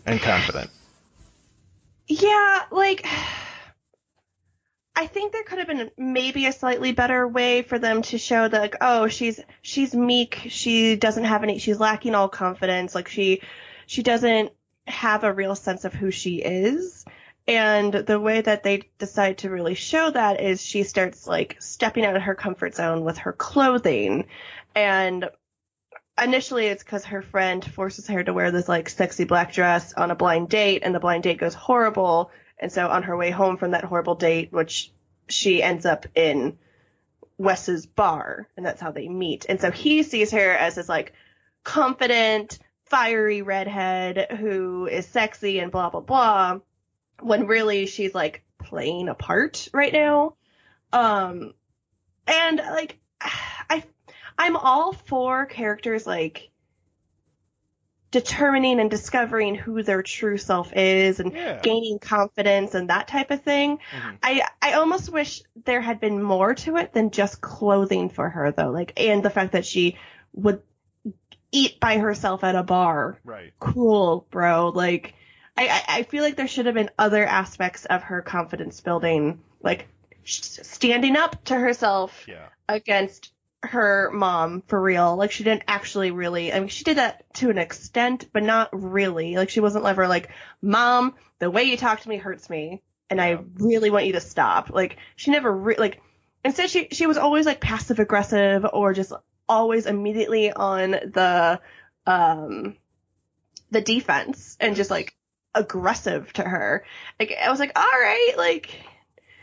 and 0.05 0.21
confident. 0.21 0.69
Yeah, 2.07 2.63
like 2.71 3.05
I 4.95 5.07
think 5.07 5.31
there 5.31 5.43
could 5.43 5.59
have 5.59 5.67
been 5.67 5.91
maybe 5.97 6.45
a 6.45 6.53
slightly 6.53 6.91
better 6.91 7.27
way 7.27 7.61
for 7.61 7.79
them 7.79 8.01
to 8.03 8.17
show 8.17 8.47
that 8.47 8.61
like, 8.61 8.75
oh, 8.81 9.07
she's 9.07 9.39
she's 9.61 9.95
meek, 9.95 10.47
she 10.49 10.95
doesn't 10.95 11.23
have 11.23 11.43
any 11.43 11.59
she's 11.59 11.79
lacking 11.79 12.15
all 12.15 12.29
confidence, 12.29 12.93
like 12.93 13.07
she 13.07 13.41
she 13.87 14.03
doesn't 14.03 14.51
have 14.85 15.23
a 15.23 15.33
real 15.33 15.55
sense 15.55 15.85
of 15.85 15.93
who 15.93 16.11
she 16.11 16.37
is. 16.37 17.05
And 17.47 17.93
the 17.93 18.19
way 18.19 18.39
that 18.41 18.63
they 18.63 18.83
decide 18.97 19.39
to 19.39 19.49
really 19.49 19.75
show 19.75 20.09
that 20.11 20.39
is 20.39 20.61
she 20.61 20.83
starts 20.83 21.27
like 21.27 21.57
stepping 21.59 22.05
out 22.05 22.15
of 22.15 22.21
her 22.21 22.35
comfort 22.35 22.75
zone 22.75 23.03
with 23.03 23.17
her 23.19 23.33
clothing. 23.33 24.27
And 24.75 25.29
initially 26.21 26.67
it's 26.67 26.83
because 26.83 27.05
her 27.05 27.21
friend 27.21 27.63
forces 27.63 28.07
her 28.07 28.23
to 28.23 28.33
wear 28.33 28.51
this 28.51 28.67
like 28.67 28.89
sexy 28.89 29.23
black 29.23 29.53
dress 29.53 29.93
on 29.93 30.11
a 30.11 30.15
blind 30.15 30.49
date 30.49 30.83
and 30.83 30.93
the 30.93 30.99
blind 30.99 31.23
date 31.23 31.39
goes 31.39 31.53
horrible. 31.53 32.31
And 32.59 32.71
so 32.71 32.87
on 32.87 33.03
her 33.03 33.17
way 33.17 33.31
home 33.31 33.57
from 33.57 33.71
that 33.71 33.83
horrible 33.83 34.15
date 34.15 34.51
which 34.51 34.91
she 35.27 35.63
ends 35.63 35.85
up 35.85 36.05
in 36.15 36.57
wes's 37.37 37.85
bar 37.85 38.47
and 38.55 38.65
that's 38.65 38.81
how 38.81 38.91
they 38.91 39.07
meet. 39.07 39.45
And 39.49 39.59
so 39.59 39.71
he 39.71 40.03
sees 40.03 40.31
her 40.31 40.51
as 40.51 40.75
this 40.75 40.89
like 40.89 41.13
confident 41.63 42.59
fiery 42.85 43.41
redhead 43.41 44.27
who 44.37 44.85
is 44.85 45.07
sexy 45.07 45.59
and 45.59 45.71
blah 45.71 45.89
blah 45.89 46.01
blah 46.01 46.59
when 47.21 47.47
really 47.47 47.87
she's 47.87 48.13
like 48.13 48.43
playing 48.59 49.09
a 49.09 49.15
part 49.15 49.67
right 49.73 49.93
now. 49.93 50.35
Um 50.91 51.53
and 52.27 52.57
like 52.57 52.99
I'm 54.37 54.55
all 54.57 54.93
for 54.93 55.45
characters 55.45 56.05
like 56.07 56.49
determining 58.11 58.79
and 58.79 58.91
discovering 58.91 59.55
who 59.55 59.81
their 59.81 60.03
true 60.03 60.37
self 60.37 60.71
is 60.75 61.19
and 61.19 61.33
Yeah. 61.33 61.59
gaining 61.61 61.97
confidence 61.97 62.75
and 62.75 62.89
that 62.91 63.07
type 63.07 63.31
of 63.31 63.41
thing. 63.41 63.79
Mhm. 63.91 64.17
I 64.21 64.43
I 64.61 64.73
almost 64.73 65.11
wish 65.11 65.41
there 65.65 65.81
had 65.81 65.99
been 65.99 66.21
more 66.21 66.53
to 66.53 66.77
it 66.77 66.93
than 66.93 67.09
just 67.09 67.41
clothing 67.41 68.09
for 68.09 68.29
her 68.29 68.51
though. 68.51 68.69
Like 68.69 68.93
and 68.97 69.23
the 69.23 69.31
fact 69.31 69.53
that 69.53 69.65
she 69.65 69.97
would 70.33 70.61
eat 71.51 71.79
by 71.79 71.97
herself 71.97 72.43
at 72.43 72.55
a 72.55 72.63
bar. 72.63 73.19
Right. 73.23 73.51
Cool, 73.59 74.27
bro. 74.29 74.69
Like 74.69 75.15
I 75.57 75.67
I, 75.67 75.83
I 75.99 76.03
feel 76.03 76.23
like 76.23 76.35
there 76.35 76.47
should 76.47 76.67
have 76.67 76.75
been 76.75 76.91
other 76.99 77.25
aspects 77.25 77.85
of 77.85 78.03
her 78.03 78.21
confidence 78.21 78.79
building, 78.81 79.41
like 79.63 79.87
standing 80.23 81.15
up 81.15 81.43
to 81.45 81.55
herself 81.55 82.27
Yeah. 82.27 82.49
against 82.69 83.32
her 83.63 84.11
mom 84.13 84.61
for 84.67 84.81
real. 84.81 85.15
Like 85.15 85.31
she 85.31 85.43
didn't 85.43 85.63
actually 85.67 86.11
really. 86.11 86.53
I 86.53 86.59
mean, 86.59 86.69
she 86.69 86.83
did 86.83 86.97
that 86.97 87.25
to 87.35 87.49
an 87.49 87.57
extent, 87.57 88.29
but 88.33 88.43
not 88.43 88.69
really. 88.71 89.35
Like 89.35 89.49
she 89.49 89.61
wasn't 89.61 89.85
ever 89.85 90.07
like, 90.07 90.29
"Mom, 90.61 91.15
the 91.39 91.49
way 91.49 91.63
you 91.63 91.77
talk 91.77 92.01
to 92.01 92.09
me 92.09 92.17
hurts 92.17 92.49
me, 92.49 92.81
and. 93.09 93.21
I 93.21 93.39
really 93.55 93.89
want 93.89 94.05
you 94.05 94.13
to 94.13 94.21
stop." 94.21 94.69
Like 94.69 94.97
she 95.15 95.31
never 95.31 95.51
re- 95.51 95.77
like. 95.77 96.01
Instead, 96.43 96.69
she 96.69 96.89
she 96.91 97.07
was 97.07 97.17
always 97.17 97.45
like 97.45 97.61
passive 97.61 97.99
aggressive 97.99 98.65
or 98.71 98.93
just 98.93 99.13
always 99.47 99.85
immediately 99.85 100.51
on 100.51 100.91
the 100.91 101.59
um 102.05 102.75
the 103.71 103.81
defense 103.81 104.57
and 104.59 104.75
just 104.75 104.91
like 104.91 105.15
aggressive 105.55 106.31
to 106.33 106.43
her. 106.43 106.85
Like 107.19 107.33
I 107.41 107.49
was 107.49 107.59
like, 107.59 107.71
all 107.77 107.83
right, 107.83 108.33
like 108.37 108.77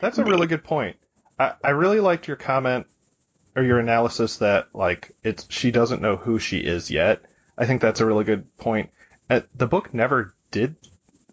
That's 0.01 0.19
a 0.19 0.25
really 0.25 0.47
good 0.47 0.65
point. 0.65 0.97
I, 1.39 1.55
I 1.65 1.71
really 1.71 2.01
liked 2.01 2.29
your 2.29 2.37
comment 2.37 2.87
or 3.57 3.63
your 3.63 3.79
analysis 3.79 4.39
that 4.39 4.69
like 4.75 5.15
it's 5.23 5.47
she 5.51 5.71
doesn't 5.71 6.03
know 6.03 6.17
who 6.17 6.39
she 6.39 6.59
is 6.59 6.91
yet. 6.91 7.23
I 7.59 7.67
think 7.67 7.81
that's 7.81 8.01
a 8.01 8.07
really 8.07 8.25
good 8.25 8.57
point. 8.57 8.91
Uh, 9.29 9.41
the 9.55 9.67
book 9.67 9.93
never 9.93 10.35
did 10.51 10.77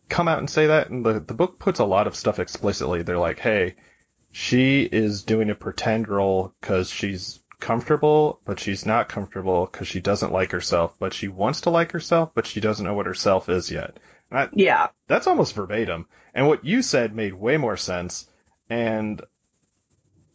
come 0.10 0.28
out 0.28 0.40
and 0.40 0.50
say 0.50 0.68
that, 0.68 0.90
and 0.90 1.06
the 1.06 1.20
the 1.20 1.34
book 1.34 1.60
puts 1.60 1.80
a 1.80 1.86
lot 1.86 2.08
of 2.08 2.16
stuff 2.16 2.40
explicitly. 2.40 3.04
They're 3.04 3.18
like, 3.18 3.40
hey, 3.40 3.76
she 4.32 4.84
is 4.84 5.24
doing 5.24 5.50
a 5.50 5.56
pretend 5.56 6.08
role 6.08 6.54
because 6.60 6.90
she's 6.90 7.40
comfortable, 7.60 8.40
but 8.46 8.60
she's 8.60 8.86
not 8.86 9.10
comfortable 9.10 9.68
because 9.72 9.88
she 9.88 10.00
doesn't 10.00 10.32
like 10.32 10.52
herself, 10.52 10.96
but 11.00 11.14
she 11.14 11.28
wants 11.28 11.62
to 11.62 11.70
like 11.70 11.92
herself, 11.92 12.32
but 12.36 12.46
she 12.46 12.60
doesn't 12.60 12.86
know 12.86 12.94
what 12.94 13.08
herself 13.08 13.50
is 13.50 13.72
yet. 13.72 13.98
I, 14.32 14.50
yeah, 14.54 14.88
that's 15.08 15.28
almost 15.28 15.56
verbatim. 15.56 16.08
And 16.34 16.48
what 16.48 16.66
you 16.66 16.82
said 16.82 17.16
made 17.16 17.34
way 17.34 17.58
more 17.58 17.78
sense. 17.78 18.30
And 18.70 19.22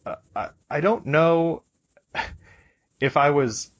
uh, 0.05 0.15
I, 0.35 0.49
I 0.69 0.81
don't 0.81 1.05
know 1.05 1.63
if 2.99 3.17
I 3.17 3.31
was, 3.31 3.71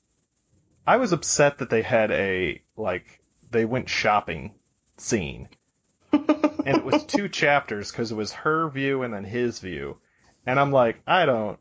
I 0.86 0.98
was 0.98 1.14
upset 1.14 1.60
that 1.60 1.70
they 1.70 1.82
had 1.82 2.12
a, 2.12 2.62
like, 2.76 3.22
they 3.52 3.66
went 3.66 3.90
shopping 3.90 4.54
scene. 4.98 5.50
and 6.12 6.78
it 6.78 6.86
was 6.86 7.06
two 7.06 7.30
chapters 7.30 7.92
because 7.92 8.12
it 8.12 8.16
was 8.16 8.34
her 8.34 8.70
view 8.70 9.04
and 9.04 9.14
then 9.14 9.24
his 9.24 9.60
view. 9.60 9.98
And 10.46 10.60
I'm 10.60 10.72
like, 10.72 11.02
I 11.08 11.26
don't, 11.26 11.60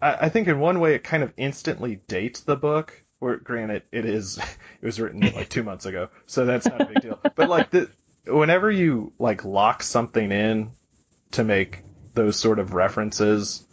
I, 0.00 0.26
I 0.26 0.28
think 0.28 0.48
in 0.48 0.60
one 0.60 0.80
way 0.80 0.94
it 0.94 1.04
kind 1.04 1.22
of 1.22 1.32
instantly 1.36 1.96
dates 2.06 2.40
the 2.40 2.56
book. 2.56 3.04
Where 3.18 3.36
granted, 3.36 3.82
it 3.90 4.04
is, 4.04 4.38
it 4.80 4.86
was 4.86 5.00
written 5.00 5.20
like 5.20 5.48
two 5.48 5.64
months 5.64 5.86
ago, 5.86 6.08
so 6.26 6.44
that's 6.44 6.66
not 6.66 6.80
a 6.80 6.84
big 6.86 7.02
deal. 7.02 7.18
But 7.34 7.48
like 7.48 7.70
the, 7.70 7.90
whenever 8.26 8.70
you 8.70 9.12
like 9.18 9.44
lock 9.44 9.82
something 9.82 10.30
in 10.30 10.70
to 11.32 11.42
make 11.42 11.82
those 12.14 12.36
sort 12.36 12.60
of 12.60 12.74
references, 12.74 13.64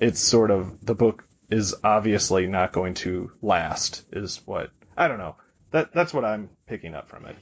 it's 0.00 0.20
sort 0.20 0.50
of 0.50 0.84
the 0.84 0.94
book 0.94 1.24
is 1.50 1.74
obviously 1.82 2.46
not 2.46 2.72
going 2.72 2.94
to 2.94 3.32
last. 3.42 4.04
Is 4.12 4.40
what 4.44 4.70
I 4.96 5.08
don't 5.08 5.18
know. 5.18 5.36
That 5.70 5.92
that's 5.92 6.14
what 6.14 6.24
I'm 6.24 6.50
picking 6.66 6.94
up 6.94 7.08
from 7.08 7.26
it. 7.26 7.36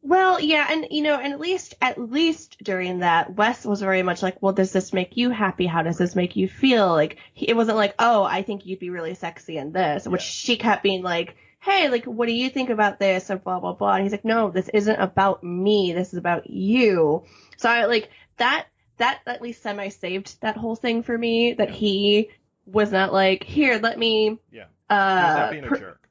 Well, 0.00 0.40
yeah, 0.40 0.66
and 0.70 0.86
you 0.90 1.02
know, 1.02 1.16
and 1.18 1.32
at 1.32 1.40
least 1.40 1.74
at 1.82 1.98
least 2.00 2.56
during 2.62 3.00
that, 3.00 3.34
Wes 3.34 3.64
was 3.64 3.80
very 3.80 4.02
much 4.02 4.22
like, 4.22 4.40
"Well, 4.40 4.52
does 4.52 4.72
this 4.72 4.92
make 4.92 5.16
you 5.16 5.30
happy? 5.30 5.66
How 5.66 5.82
does 5.82 5.98
this 5.98 6.14
make 6.14 6.36
you 6.36 6.48
feel?" 6.48 6.88
Like 6.88 7.18
he, 7.34 7.48
it 7.48 7.56
wasn't 7.56 7.76
like, 7.78 7.94
"Oh, 7.98 8.22
I 8.22 8.42
think 8.42 8.64
you'd 8.64 8.78
be 8.78 8.90
really 8.90 9.14
sexy 9.14 9.56
in 9.56 9.72
this," 9.72 10.06
which 10.06 10.22
Yeah. 10.22 10.24
she 10.24 10.56
kept 10.56 10.84
being 10.84 11.02
like, 11.02 11.34
"Hey, 11.60 11.88
like, 11.88 12.04
what 12.04 12.26
do 12.26 12.32
you 12.32 12.48
think 12.48 12.70
about 12.70 13.00
this?" 13.00 13.28
or 13.30 13.38
blah 13.38 13.58
blah 13.58 13.74
blah. 13.74 13.94
And 13.94 14.04
he's 14.04 14.12
like, 14.12 14.24
"No, 14.24 14.50
this 14.50 14.68
isn't 14.72 15.00
about 15.00 15.42
me. 15.42 15.92
This 15.92 16.12
is 16.12 16.18
about 16.18 16.48
you." 16.48 17.24
So 17.56 17.68
I 17.68 17.86
like 17.86 18.08
that. 18.36 18.66
That 18.98 19.20
at 19.26 19.42
least 19.42 19.62
semi 19.62 19.88
saved 19.88 20.40
that 20.42 20.56
whole 20.56 20.76
thing 20.76 21.02
for 21.02 21.16
me. 21.16 21.54
That 21.54 21.70
Yeah. 21.70 21.74
he 21.74 22.30
was 22.66 22.92
not 22.92 23.12
like, 23.12 23.44
"Here, 23.44 23.78
let 23.82 23.98
me." 23.98 24.38
Yeah. 24.52 24.64
Uh, 24.90 25.50
being 25.50 25.64
a 25.64 25.78
jerk. 25.78 26.08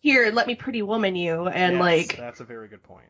here, 0.00 0.30
let 0.30 0.46
me 0.46 0.54
pretty 0.54 0.82
woman 0.82 1.16
you, 1.16 1.48
and 1.48 1.74
Yes, 1.74 1.80
like, 1.80 2.16
that's 2.16 2.40
a 2.40 2.44
very 2.44 2.68
good 2.68 2.82
point. 2.82 3.08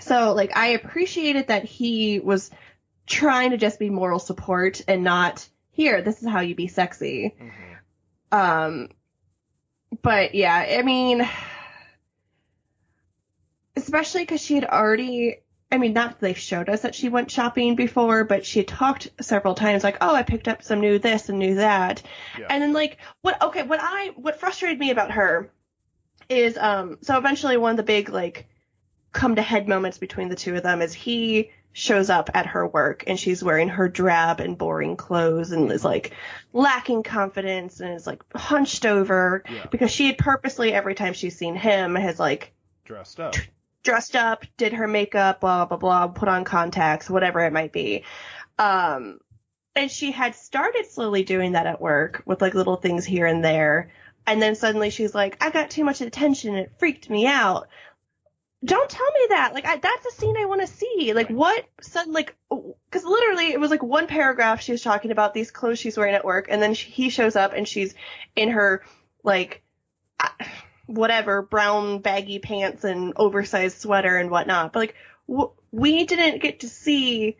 so 0.00 0.32
like 0.32 0.56
I 0.56 0.68
appreciated 0.68 1.48
that 1.48 1.64
he 1.64 2.20
was 2.20 2.50
trying 3.06 3.50
to 3.50 3.56
just 3.56 3.78
be 3.78 3.90
moral 3.90 4.18
support 4.18 4.80
and 4.88 5.04
not 5.04 5.46
here, 5.70 6.02
this 6.02 6.22
is 6.22 6.28
how 6.28 6.40
you 6.40 6.54
be 6.54 6.68
sexy. 6.68 7.34
hmm 7.38 8.38
Um 8.38 8.88
but 10.02 10.34
yeah, 10.34 10.76
I 10.78 10.82
mean 10.82 11.28
especially 13.76 14.26
cuz 14.26 14.40
she 14.40 14.54
had 14.54 14.64
already 14.64 15.38
I 15.72 15.78
mean, 15.78 15.94
not 15.94 16.10
that 16.10 16.20
they 16.20 16.34
showed 16.34 16.68
us 16.68 16.82
that 16.82 16.94
she 16.94 17.08
went 17.08 17.30
shopping 17.30 17.74
before, 17.74 18.24
but 18.24 18.44
she 18.44 18.60
had 18.60 18.68
talked 18.68 19.08
several 19.20 19.54
times 19.54 19.82
like, 19.82 19.96
"Oh, 20.00 20.14
I 20.14 20.22
picked 20.22 20.46
up 20.46 20.62
some 20.62 20.80
new 20.80 20.98
this 20.98 21.28
and 21.30 21.38
new 21.38 21.54
that." 21.56 22.02
Yeah. 22.38 22.46
And 22.50 22.62
then 22.62 22.72
like 22.72 22.98
what 23.22 23.40
okay, 23.42 23.62
what 23.62 23.80
I 23.82 24.12
what 24.16 24.38
frustrated 24.38 24.78
me 24.78 24.90
about 24.90 25.12
her 25.12 25.50
is 26.28 26.56
um 26.58 26.98
so 27.00 27.16
eventually 27.18 27.56
one 27.56 27.72
of 27.72 27.76
the 27.78 27.82
big 27.82 28.08
like 28.10 28.46
come 29.12 29.34
to 29.36 29.42
head 29.42 29.66
moments 29.68 29.98
between 29.98 30.28
the 30.28 30.36
two 30.36 30.54
of 30.54 30.62
them 30.62 30.80
is 30.82 30.92
he 30.94 31.50
shows 31.74 32.10
up 32.10 32.28
at 32.34 32.46
her 32.46 32.66
work 32.66 33.04
and 33.06 33.18
she's 33.18 33.42
wearing 33.42 33.68
her 33.68 33.88
drab 33.88 34.40
and 34.40 34.58
boring 34.58 34.94
clothes 34.94 35.52
and 35.52 35.72
is 35.72 35.84
like 35.84 36.12
lacking 36.52 37.02
confidence 37.02 37.80
and 37.80 37.94
is 37.94 38.06
like 38.06 38.22
hunched 38.34 38.84
over 38.84 39.42
Yeah. 39.50 39.66
because 39.70 39.90
she 39.90 40.06
had 40.06 40.18
purposely 40.18 40.72
every 40.72 40.94
time 40.94 41.14
she's 41.14 41.36
seen 41.36 41.54
him 41.56 41.94
has 41.94 42.18
like 42.20 42.52
Dressed 42.84 43.20
up. 43.20 43.34
Dressed 43.82 44.16
up, 44.16 44.44
did 44.56 44.72
her 44.74 44.86
makeup, 44.86 45.40
blah 45.40 45.64
blah 45.64 45.76
blah, 45.76 46.08
put 46.08 46.28
on 46.28 46.44
contacts, 46.44 47.10
whatever 47.10 47.40
it 47.40 47.52
might 47.52 47.72
be. 47.72 48.04
Um 48.58 49.18
and 49.74 49.90
she 49.90 50.10
had 50.12 50.34
started 50.34 50.86
slowly 50.86 51.24
doing 51.24 51.52
that 51.52 51.66
at 51.66 51.80
work 51.80 52.22
with 52.26 52.42
like 52.42 52.54
little 52.54 52.76
things 52.76 53.04
here 53.04 53.26
and 53.26 53.44
there. 53.44 53.90
And 54.26 54.40
then 54.40 54.54
suddenly 54.54 54.90
she's 54.90 55.14
like, 55.14 55.42
I 55.42 55.50
got 55.50 55.70
too 55.70 55.84
much 55.84 56.00
attention 56.00 56.54
it 56.54 56.72
freaked 56.78 57.08
me 57.08 57.26
out. 57.26 57.68
Don't 58.64 58.88
tell 58.88 59.10
me 59.10 59.26
that. 59.30 59.54
Like, 59.54 59.66
I, 59.66 59.76
that's 59.76 60.06
a 60.06 60.12
scene 60.12 60.36
I 60.36 60.44
want 60.44 60.60
to 60.60 60.68
see. 60.68 61.12
Like, 61.14 61.28
what 61.28 61.64
sudden, 61.80 62.12
like, 62.12 62.36
because 62.48 63.04
literally 63.04 63.50
it 63.50 63.58
was 63.58 63.72
like 63.72 63.82
one 63.82 64.06
paragraph 64.06 64.60
she 64.60 64.70
was 64.70 64.82
talking 64.82 65.10
about 65.10 65.34
these 65.34 65.50
clothes 65.50 65.80
she's 65.80 65.96
wearing 65.96 66.14
at 66.14 66.24
work, 66.24 66.46
and 66.48 66.62
then 66.62 66.74
she, 66.74 66.88
he 66.90 67.10
shows 67.10 67.34
up 67.34 67.54
and 67.54 67.66
she's 67.66 67.94
in 68.36 68.50
her, 68.50 68.84
like, 69.24 69.64
uh, 70.20 70.28
whatever, 70.86 71.42
brown 71.42 72.00
baggy 72.00 72.38
pants 72.38 72.84
and 72.84 73.12
oversized 73.16 73.78
sweater 73.78 74.16
and 74.16 74.30
whatnot. 74.30 74.72
But, 74.72 74.78
like, 74.80 74.94
w- 75.28 75.52
we 75.70 76.04
didn't 76.04 76.42
get 76.42 76.60
to 76.60 76.68
see 76.68 77.36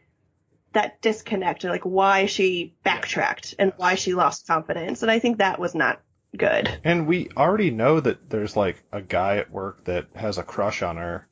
that 0.73 1.03
disconnect, 1.03 1.65
like 1.65 1.85
why 1.85 2.27
she 2.27 2.75
backtracked 2.83 3.55
and 3.59 3.73
why 3.77 3.95
she 3.95 4.15
lost 4.15 4.47
confidence. 4.47 5.03
And 5.03 5.11
I 5.11 5.19
think 5.19 5.39
that 5.39 5.59
was 5.59 5.75
not 5.75 6.01
good. 6.37 6.81
And 6.83 7.07
we 7.07 7.29
already 7.37 7.71
know 7.71 8.01
that 8.01 8.31
there's 8.31 8.57
like 8.57 8.83
a 8.91 9.03
guy 9.03 9.37
at 9.37 9.51
work 9.51 9.85
that 9.85 10.07
has 10.15 10.39
a 10.39 10.43
crush 10.43 10.83
on 10.83 10.97
her, 10.97 11.29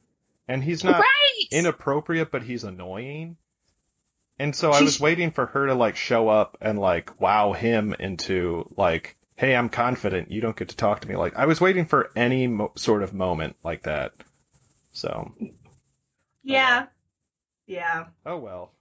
and 0.46 0.62
he's 0.62 0.84
not 0.84 1.00
right. 1.00 1.46
inappropriate, 1.50 2.30
but 2.30 2.42
he's 2.42 2.64
annoying. 2.64 3.36
And 4.38 4.54
so 4.54 4.70
I 4.70 4.82
was 4.82 5.00
waiting 5.00 5.32
for 5.32 5.46
her 5.46 5.66
to 5.66 5.74
like 5.74 5.96
show 5.96 6.28
up 6.28 6.58
and 6.60 6.78
like 6.78 7.20
wow 7.20 7.52
him 7.52 7.94
into 7.98 8.68
like, 8.76 9.16
hey, 9.40 9.56
I'm 9.56 9.70
confident. 9.70 10.30
You 10.30 10.42
don't 10.42 10.54
get 10.56 10.68
to 10.68 10.76
talk 10.76 11.00
to 11.00 11.08
me. 11.08 11.16
Like 11.16 11.34
I 11.36 11.46
was 11.46 11.60
waiting 11.60 11.86
for 11.86 12.10
any 12.14 12.46
mo- 12.46 12.72
sort 12.76 13.02
of 13.02 13.14
moment 13.14 13.56
like 13.64 13.84
that. 13.84 14.12
So, 14.92 15.32
yeah. 16.44 16.86
Yeah. 17.66 18.06
oh 18.26 18.36
well. 18.36 18.72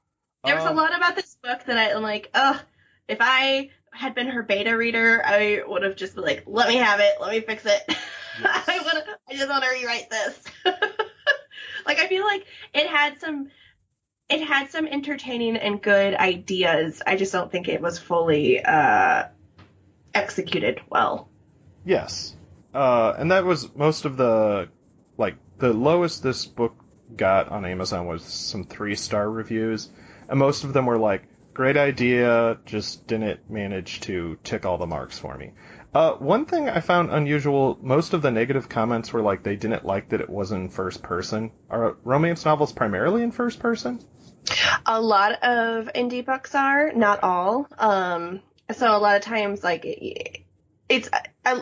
There 0.43 0.55
was 0.55 0.65
a 0.65 0.69
Um, 0.69 0.75
lot 0.75 0.95
about 0.95 1.15
this 1.15 1.35
book 1.41 1.63
that 1.65 1.77
I, 1.77 1.93
I'm 1.93 2.01
like, 2.03 2.29
oh, 2.33 2.61
if 3.07 3.19
I 3.21 3.69
had 3.91 4.15
been 4.15 4.27
her 4.27 4.43
beta 4.43 4.75
reader, 4.75 5.21
I 5.25 5.61
would 5.65 5.83
have 5.83 5.95
just 5.95 6.15
been 6.15 6.23
like, 6.25 6.43
let 6.45 6.67
me 6.67 6.75
have 6.75 6.99
it, 6.99 7.13
let 7.21 7.31
me 7.31 7.39
fix 7.41 7.65
it. 7.65 7.81
Yes. 8.41 8.69
I 8.69 8.79
want 8.79 9.05
to, 9.05 9.17
I 9.29 9.33
just 9.35 9.49
want 9.49 9.65
to 9.65 9.69
rewrite 9.69 10.09
this. 10.09 10.39
like, 11.85 11.99
I 11.99 12.07
feel 12.07 12.23
like 12.23 12.45
it 12.73 12.87
had 12.87 13.19
some, 13.19 13.49
it 14.29 14.41
had 14.41 14.69
some 14.71 14.87
entertaining 14.87 15.57
and 15.57 15.81
good 15.81 16.13
ideas. 16.15 17.01
I 17.05 17.17
just 17.17 17.33
don't 17.33 17.51
think 17.51 17.67
it 17.67 17.81
was 17.81 17.99
fully, 17.99 18.63
uh, 18.63 19.25
executed 20.13 20.81
well. 20.89 21.29
Yes. 21.85 22.35
Uh, 22.73 23.13
and 23.17 23.31
that 23.31 23.45
was 23.45 23.73
most 23.75 24.05
of 24.05 24.17
the, 24.17 24.69
like, 25.17 25.35
the 25.57 25.73
lowest 25.73 26.23
this 26.23 26.45
book 26.45 26.75
got 27.15 27.49
on 27.49 27.65
Amazon 27.65 28.05
was 28.07 28.23
some 28.23 28.63
three 28.63 28.95
star 28.95 29.29
reviews. 29.29 29.89
And 30.27 30.37
most 30.37 30.63
of 30.63 30.73
them 30.73 30.85
were 30.85 30.99
like, 30.99 31.23
great 31.53 31.77
idea, 31.77 32.57
just 32.65 33.07
didn't 33.07 33.49
manage 33.49 34.01
to 34.01 34.37
tick 34.43 34.65
all 34.65 34.77
the 34.77 34.85
marks 34.85 35.17
for 35.17 35.35
me. 35.35 35.51
Uh, 35.93 36.13
one 36.13 36.45
thing 36.45 36.69
I 36.69 36.81
found 36.81 37.09
unusual, 37.11 37.79
most 37.81 38.13
of 38.13 38.21
the 38.21 38.29
negative 38.29 38.69
comments 38.69 39.11
were 39.11 39.21
like 39.21 39.41
they 39.41 39.55
didn't 39.55 39.83
like 39.83 40.09
that 40.09 40.21
it 40.21 40.29
wasn't 40.29 40.65
in 40.65 40.69
first 40.69 41.01
person. 41.01 41.51
Are 41.69 41.97
romance 42.03 42.45
novels 42.45 42.71
primarily 42.71 43.23
in 43.23 43.31
first 43.31 43.59
person? 43.59 43.99
A 44.85 45.01
lot 45.01 45.43
of 45.43 45.89
indie 45.95 46.25
books 46.25 46.53
are, 46.53 46.93
not 46.93 47.23
all. 47.23 47.67
Um, 47.77 48.41
so 48.71 48.95
a 48.95 48.99
lot 48.99 49.15
of 49.15 49.21
times, 49.21 49.63
like, 49.63 49.85
it- 49.85 50.41
it's 50.87 51.07
I, 51.45 51.61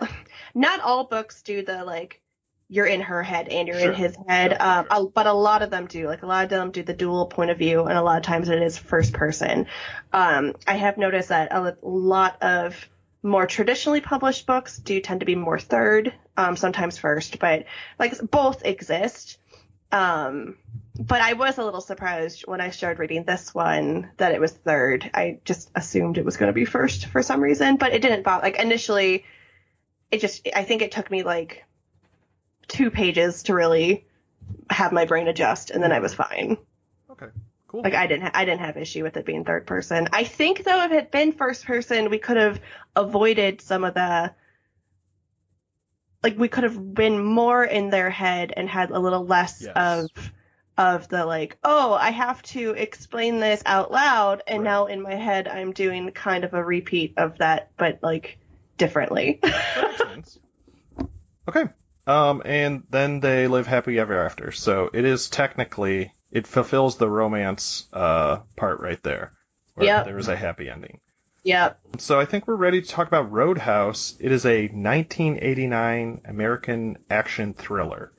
not 0.56 0.80
all 0.80 1.04
books 1.06 1.42
do 1.42 1.62
the 1.64 1.84
like 1.84 2.22
you're 2.70 2.86
in 2.86 3.02
her 3.02 3.24
head 3.24 3.48
and 3.50 3.68
you're 3.68 3.80
Sure. 3.80 3.92
in 3.92 3.96
his 3.98 4.18
head, 4.28 4.52
Sure, 4.52 4.62
um, 4.62 4.88
sure. 4.92 5.12
but 5.14 5.26
a 5.28 5.34
lot 5.34 5.62
of 5.62 5.70
them 5.70 5.86
do. 5.86 6.08
Like 6.08 6.24
a 6.24 6.26
lot 6.26 6.44
of 6.46 6.50
them 6.50 6.72
do 6.72 6.84
the 6.84 6.94
dual 6.94 7.26
point 7.28 7.50
of 7.52 7.58
view, 7.58 7.84
and 7.86 7.98
a 7.98 8.02
lot 8.02 8.18
of 8.18 8.24
times 8.24 8.50
it 8.50 8.62
is 8.62 8.78
first 8.78 9.14
person. 9.14 9.68
Um, 10.14 10.54
I 10.66 10.76
have 10.76 10.98
noticed 10.98 11.30
that 11.30 11.50
a 11.54 11.76
lot 11.82 12.42
of 12.42 12.76
more 13.24 13.48
traditionally 13.48 14.00
published 14.02 14.46
books 14.46 14.78
do 14.78 15.00
tend 15.02 15.20
to 15.22 15.26
be 15.26 15.36
more 15.36 15.60
third, 15.60 16.14
um, 16.38 16.56
sometimes 16.56 16.98
first, 16.98 17.40
but 17.40 17.66
like 18.00 18.14
both 18.32 18.66
exist. 18.66 19.38
Um, 19.92 20.58
but 21.00 21.22
I 21.22 21.34
was 21.34 21.58
a 21.58 21.64
little 21.64 21.82
surprised 21.82 22.44
when 22.48 22.62
I 22.62 22.72
started 22.72 23.00
reading 23.00 23.24
this 23.24 23.54
one 23.54 24.10
that 24.18 24.32
it 24.34 24.40
was 24.42 24.52
third. 24.52 25.10
I 25.14 25.40
just 25.46 25.70
assumed 25.76 26.18
it 26.18 26.26
was 26.26 26.38
going 26.38 26.48
to 26.50 26.54
be 26.54 26.66
first 26.66 27.06
for 27.08 27.22
some 27.24 27.42
reason, 27.42 27.78
but 27.78 27.94
it 27.94 28.02
didn't 28.02 28.24
bother. 28.24 28.44
Like 28.44 28.60
initially, 28.60 29.26
it 30.12 30.20
just 30.22 30.48
I 30.56 30.64
think 30.64 30.82
it 30.82 30.92
took 30.92 31.10
me 31.12 31.24
like 31.24 31.66
two 32.68 32.92
pages 32.92 33.44
to 33.44 33.54
really 33.54 34.06
have 34.70 34.92
my 34.92 35.06
brain 35.06 35.28
adjust, 35.28 35.72
and 35.72 35.82
then 35.84 35.92
I 35.92 36.00
was 36.00 36.14
fine. 36.14 36.58
Okay, 37.10 37.28
cool. 37.68 37.82
Like 37.84 37.94
I 37.96 38.08
didn't 38.08 38.24
ha- 38.24 38.32
I 38.34 38.46
didn't 38.46 38.62
have 38.62 38.78
issue 38.78 39.04
with 39.04 39.18
it 39.18 39.26
being 39.26 39.46
third 39.46 39.66
person. 39.68 40.08
I 40.14 40.24
think 40.24 40.64
though 40.64 40.84
if 40.84 40.92
it 40.92 40.96
had 40.96 41.12
been 41.12 41.32
first 41.34 41.66
person, 41.66 42.10
we 42.10 42.20
could 42.20 42.38
have 42.38 42.60
avoided 42.96 43.62
some 43.62 43.84
of 43.84 43.94
the 43.94 44.34
like 46.24 46.38
we 46.38 46.48
could 46.48 46.64
have 46.64 46.94
been 46.94 47.24
more 47.24 47.64
in 47.64 47.90
their 47.90 48.10
head 48.10 48.52
and 48.56 48.68
had 48.68 48.90
a 48.92 49.00
little 49.00 49.26
less 49.26 49.62
Yes. 49.64 49.74
of 49.76 50.32
of 50.78 51.08
the 51.10 51.26
like, 51.26 51.58
oh, 51.64 51.94
I 51.94 52.12
have 52.12 52.42
to 52.44 52.72
explain 52.72 53.40
this 53.40 53.64
out 53.66 53.92
loud 53.92 54.44
and 54.48 54.60
Right. 54.60 54.70
now 54.70 54.86
in 54.86 55.02
my 55.02 55.16
head 55.16 55.48
I'm 55.48 55.72
doing 55.74 56.10
kind 56.12 56.44
of 56.44 56.54
a 56.54 56.64
repeat 56.64 57.14
of 57.18 57.38
that 57.40 57.72
but 57.78 58.00
like 58.04 58.38
differently. 58.78 59.40
That 59.44 59.88
makes 59.88 60.04
sense. 60.04 60.40
Okay. 61.48 61.66
Um, 62.06 62.42
and 62.46 62.84
then 62.90 63.20
they 63.20 63.48
live 63.48 63.68
happy 63.68 64.00
ever 64.00 64.24
after. 64.26 64.52
So 64.52 64.90
it 64.94 65.04
is 65.06 65.30
technically 65.30 66.14
it 66.32 66.46
fulfills 66.48 66.98
the 66.98 67.10
romance 67.10 67.88
uh 67.94 68.40
part 68.56 68.80
right 68.80 69.02
there. 69.04 69.34
Yeah. 69.80 70.04
There 70.04 70.18
is 70.18 70.28
a 70.28 70.36
happy 70.36 70.70
ending. 70.70 71.00
yep. 71.44 71.80
So 71.98 72.20
I 72.20 72.26
think 72.26 72.48
we're 72.48 72.56
ready 72.56 72.82
to 72.82 72.88
talk 72.88 73.08
about 73.08 73.32
Roadhouse. 73.32 74.16
It 74.20 74.32
is 74.32 74.46
a 74.46 74.68
1989 74.68 76.22
American 76.26 76.98
action 77.10 77.54
thriller. 77.54 78.12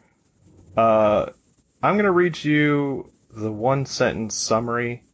Uh, 0.77 1.27
I'm 1.83 1.97
gonna 1.97 2.13
read 2.13 2.43
you 2.43 3.13
the 3.31 3.53
one 3.53 3.87
sentence 3.87 4.35
summary. 4.37 5.05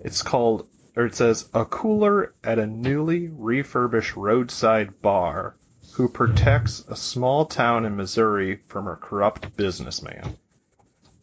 It's 0.00 0.22
called, 0.22 0.66
or 0.96 1.06
it 1.06 1.14
says, 1.14 1.48
a 1.54 1.64
cooler 1.64 2.34
at 2.42 2.58
a 2.58 2.66
newly 2.66 3.28
refurbished 3.28 4.16
roadside 4.16 5.00
bar 5.00 5.54
who 5.92 6.08
protects 6.08 6.84
a 6.88 6.96
small 6.96 7.46
town 7.46 7.84
in 7.84 7.96
Missouri 7.96 8.60
from 8.66 8.88
a 8.88 8.96
corrupt 8.96 9.56
businessman. 9.56 10.36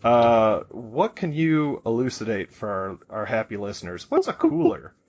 Uh, 0.02 0.62
what 0.70 1.16
can 1.16 1.34
you 1.34 1.82
elucidate 1.86 2.54
for 2.54 2.70
our, 2.70 3.20
our 3.20 3.26
happy 3.26 3.58
listeners? 3.58 4.10
What's 4.10 4.28
a 4.28 4.34
cooler? 4.34 4.94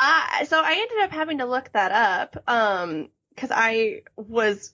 Uh, 0.00 0.44
so 0.44 0.60
I 0.60 0.72
ended 0.72 0.98
up 1.02 1.10
having 1.10 1.38
to 1.38 1.44
look 1.44 1.70
that 1.72 1.90
up 1.92 2.48
um 2.48 3.08
cuz 3.36 3.50
I 3.52 4.02
was 4.16 4.72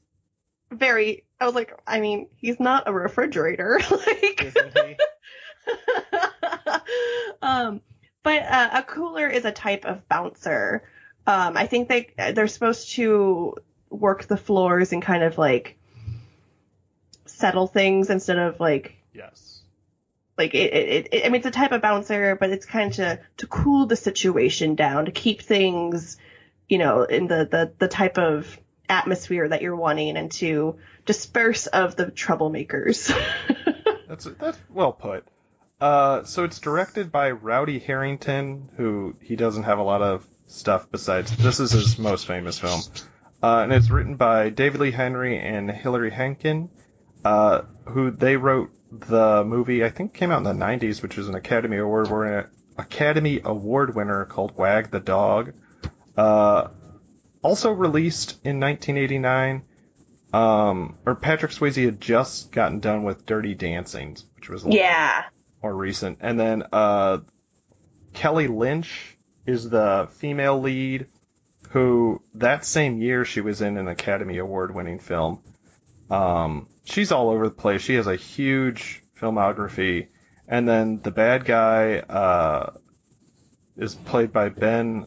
very 0.70 1.24
I 1.44 1.46
was 1.46 1.54
like 1.54 1.78
I 1.86 2.00
mean 2.00 2.28
he's 2.36 2.58
not 2.58 2.88
a 2.88 2.92
refrigerator 2.92 3.78
like 3.90 4.56
um, 7.42 7.82
but 8.22 8.42
uh, 8.42 8.70
a 8.72 8.82
cooler 8.82 9.28
is 9.28 9.44
a 9.44 9.52
type 9.52 9.84
of 9.84 10.08
bouncer. 10.08 10.82
Um, 11.26 11.56
I 11.58 11.66
think 11.66 11.88
they 11.88 12.14
they're 12.32 12.48
supposed 12.48 12.92
to 12.92 13.56
work 13.90 14.24
the 14.24 14.38
floors 14.38 14.94
and 14.94 15.02
kind 15.02 15.22
of 15.22 15.36
like 15.36 15.76
settle 17.26 17.66
things 17.66 18.08
instead 18.08 18.38
of 18.38 18.58
like 18.58 18.96
Yes. 19.12 19.60
like 20.38 20.54
it, 20.54 20.72
it, 20.72 21.08
it 21.12 21.26
I 21.26 21.28
mean 21.28 21.36
it's 21.36 21.46
a 21.46 21.50
type 21.50 21.72
of 21.72 21.82
bouncer, 21.82 22.36
but 22.36 22.48
it's 22.48 22.64
kind 22.64 22.90
of 22.90 22.96
to 22.96 23.20
to 23.36 23.46
cool 23.46 23.84
the 23.84 23.96
situation 23.96 24.76
down 24.76 25.04
to 25.04 25.10
keep 25.10 25.42
things 25.42 26.16
you 26.70 26.78
know 26.78 27.02
in 27.02 27.26
the 27.26 27.46
the 27.50 27.72
the 27.78 27.88
type 27.88 28.16
of 28.16 28.58
atmosphere 28.88 29.48
that 29.48 29.62
you're 29.62 29.76
wanting 29.76 30.16
and 30.16 30.30
to 30.32 30.76
disperse 31.06 31.66
of 31.66 31.96
the 31.96 32.06
troublemakers. 32.06 33.14
That's 34.08 34.24
that's 34.38 34.58
well 34.70 34.92
put. 34.92 35.26
Uh, 35.80 36.24
so 36.24 36.44
it's 36.44 36.60
directed 36.60 37.10
by 37.10 37.32
Rowdy 37.32 37.78
Herrington, 37.78 38.70
who 38.76 39.16
he 39.20 39.34
doesn't 39.34 39.64
have 39.64 39.78
a 39.78 39.82
lot 39.82 40.02
of 40.02 40.26
stuff 40.46 40.88
besides 40.90 41.36
this 41.36 41.58
is 41.58 41.72
his 41.72 41.98
most 41.98 42.26
famous 42.26 42.58
film, 42.58 42.80
uh, 43.42 43.62
and 43.62 43.72
it's 43.72 43.90
written 43.90 44.14
by 44.14 44.50
David 44.50 44.80
Lee 44.80 44.90
Henry 44.92 45.38
and 45.38 45.70
Hilary 45.70 46.12
Henkin, 46.12 46.68
uh, 47.24 47.62
who 47.86 48.10
they 48.12 48.36
wrote 48.36 48.70
the 48.92 49.42
movie 49.44 49.84
I 49.84 49.90
think 49.90 50.14
came 50.14 50.30
out 50.30 50.38
in 50.38 50.44
the 50.44 50.64
'90s, 50.64 51.02
which 51.02 51.16
was 51.16 51.28
an 51.28 51.34
Academy 51.34 51.78
Award 51.78 52.08
winner, 52.08 52.50
Academy 52.78 53.40
Award 53.44 53.96
winner 53.96 54.26
called 54.26 54.56
Wag 54.56 54.90
the 54.90 55.00
Dog. 55.00 55.54
Also 57.44 57.70
released 57.70 58.40
in 58.42 58.58
1989. 58.58 59.62
Um, 60.32 60.98
or 61.06 61.14
Patrick 61.14 61.52
Swayze 61.52 61.84
had 61.84 62.00
just 62.00 62.50
gotten 62.50 62.80
done 62.80 63.04
with 63.04 63.24
Dirty 63.24 63.54
Dancing, 63.54 64.16
which 64.34 64.48
was 64.48 64.66
a 64.66 64.70
yeah. 64.70 65.26
more 65.62 65.72
recent. 65.72 66.18
And 66.22 66.40
then 66.40 66.64
uh, 66.72 67.18
Kelly 68.14 68.48
Lynch 68.48 69.16
is 69.46 69.70
the 69.70 70.08
female 70.14 70.60
lead, 70.60 71.06
who 71.70 72.20
that 72.34 72.64
same 72.64 73.00
year 73.00 73.24
she 73.24 73.42
was 73.42 73.60
in 73.60 73.76
an 73.76 73.86
Academy 73.86 74.38
Award 74.38 74.74
winning 74.74 74.98
film. 74.98 75.40
Um, 76.10 76.68
she's 76.84 77.12
all 77.12 77.30
over 77.30 77.46
the 77.46 77.54
place. 77.54 77.82
She 77.82 77.94
has 77.94 78.08
a 78.08 78.16
huge 78.16 79.02
filmography. 79.20 80.08
And 80.48 80.68
then 80.68 81.00
the 81.00 81.10
bad 81.12 81.44
guy, 81.44 81.98
uh, 81.98 82.72
is 83.76 83.94
played 83.94 84.32
by 84.32 84.48
Ben 84.48 85.06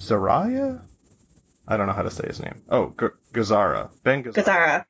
Zaraya. 0.00 0.80
I 1.68 1.76
don't 1.76 1.86
know 1.86 1.92
how 1.92 2.02
to 2.02 2.10
say 2.10 2.26
his 2.26 2.40
name. 2.40 2.62
Oh, 2.68 2.92
G- 2.98 3.06
Gazzara. 3.32 3.90
Ben 4.02 4.24
Gazzara. 4.24 4.34
Gazzara. 4.44 4.84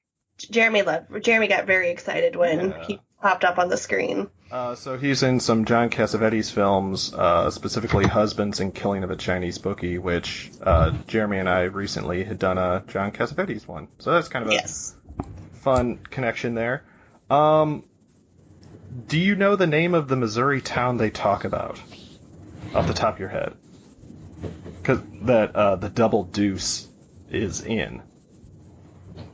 Jeremy 0.51 0.83
loved. 0.83 1.23
Jeremy 1.23 1.49
got 1.49 1.67
very 1.67 1.91
excited 1.91 2.35
when 2.37 2.71
Yeah. 2.71 2.85
he 2.87 3.01
popped 3.21 3.45
up 3.45 3.59
on 3.59 3.69
the 3.69 3.77
screen. 3.77 4.31
Uh, 4.51 4.75
so 4.75 4.97
he's 4.97 5.23
in 5.23 5.39
some 5.41 5.67
John 5.67 5.91
Cassavetes 5.91 6.51
films, 6.51 7.13
uh, 7.13 7.51
specifically 7.51 8.07
Husbands 8.07 8.61
and 8.61 8.75
Killing 8.75 9.05
of 9.05 9.11
a 9.11 9.17
Chinese 9.17 9.59
Bookie, 9.59 9.99
which 9.99 10.51
uh, 10.63 10.93
Jeremy 11.07 11.39
and 11.39 11.49
I 11.49 11.65
recently 11.65 12.25
had 12.25 12.39
done 12.39 12.57
a 12.57 12.83
John 12.89 13.13
Cassavetes 13.13 13.69
one. 13.69 13.89
So 13.99 14.13
that's 14.13 14.29
kind 14.29 14.45
of 14.47 14.51
a 14.51 14.55
Yes. 14.55 14.95
fun 15.61 15.99
connection 15.99 16.55
there. 16.55 16.85
Um, 17.29 17.85
do 19.07 19.19
you 19.19 19.37
know 19.37 19.55
the 19.57 19.67
name 19.67 19.95
of 19.95 20.09
the 20.09 20.17
Missouri 20.17 20.63
town 20.63 20.97
they 20.97 21.11
talk 21.11 21.45
about 21.45 21.79
off 22.75 22.87
the 22.87 22.95
top 22.95 23.15
of 23.15 23.21
your 23.21 23.29
head? 23.29 23.53
Because 24.81 25.01
that 25.23 25.55
uh, 25.55 25.77
the 25.77 25.89
Double 25.89 26.25
Deuce 26.25 26.89
is 27.31 27.63
in. 27.63 28.03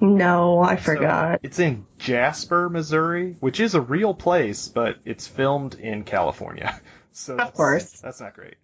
No, 0.00 0.60
I 0.60 0.76
So 0.76 0.94
forgot. 0.94 1.40
it's 1.42 1.58
in 1.58 1.86
Jasper, 1.98 2.68
Missouri, 2.68 3.36
which 3.40 3.60
is 3.60 3.74
a 3.74 3.80
real 3.80 4.14
place, 4.14 4.68
but 4.68 4.98
it's 5.04 5.26
filmed 5.26 5.74
in 5.74 6.04
California. 6.04 6.80
So 7.18 7.38
Of 7.38 7.54
course. 7.54 7.98
that's 8.02 8.20
not 8.20 8.34
great. 8.34 8.56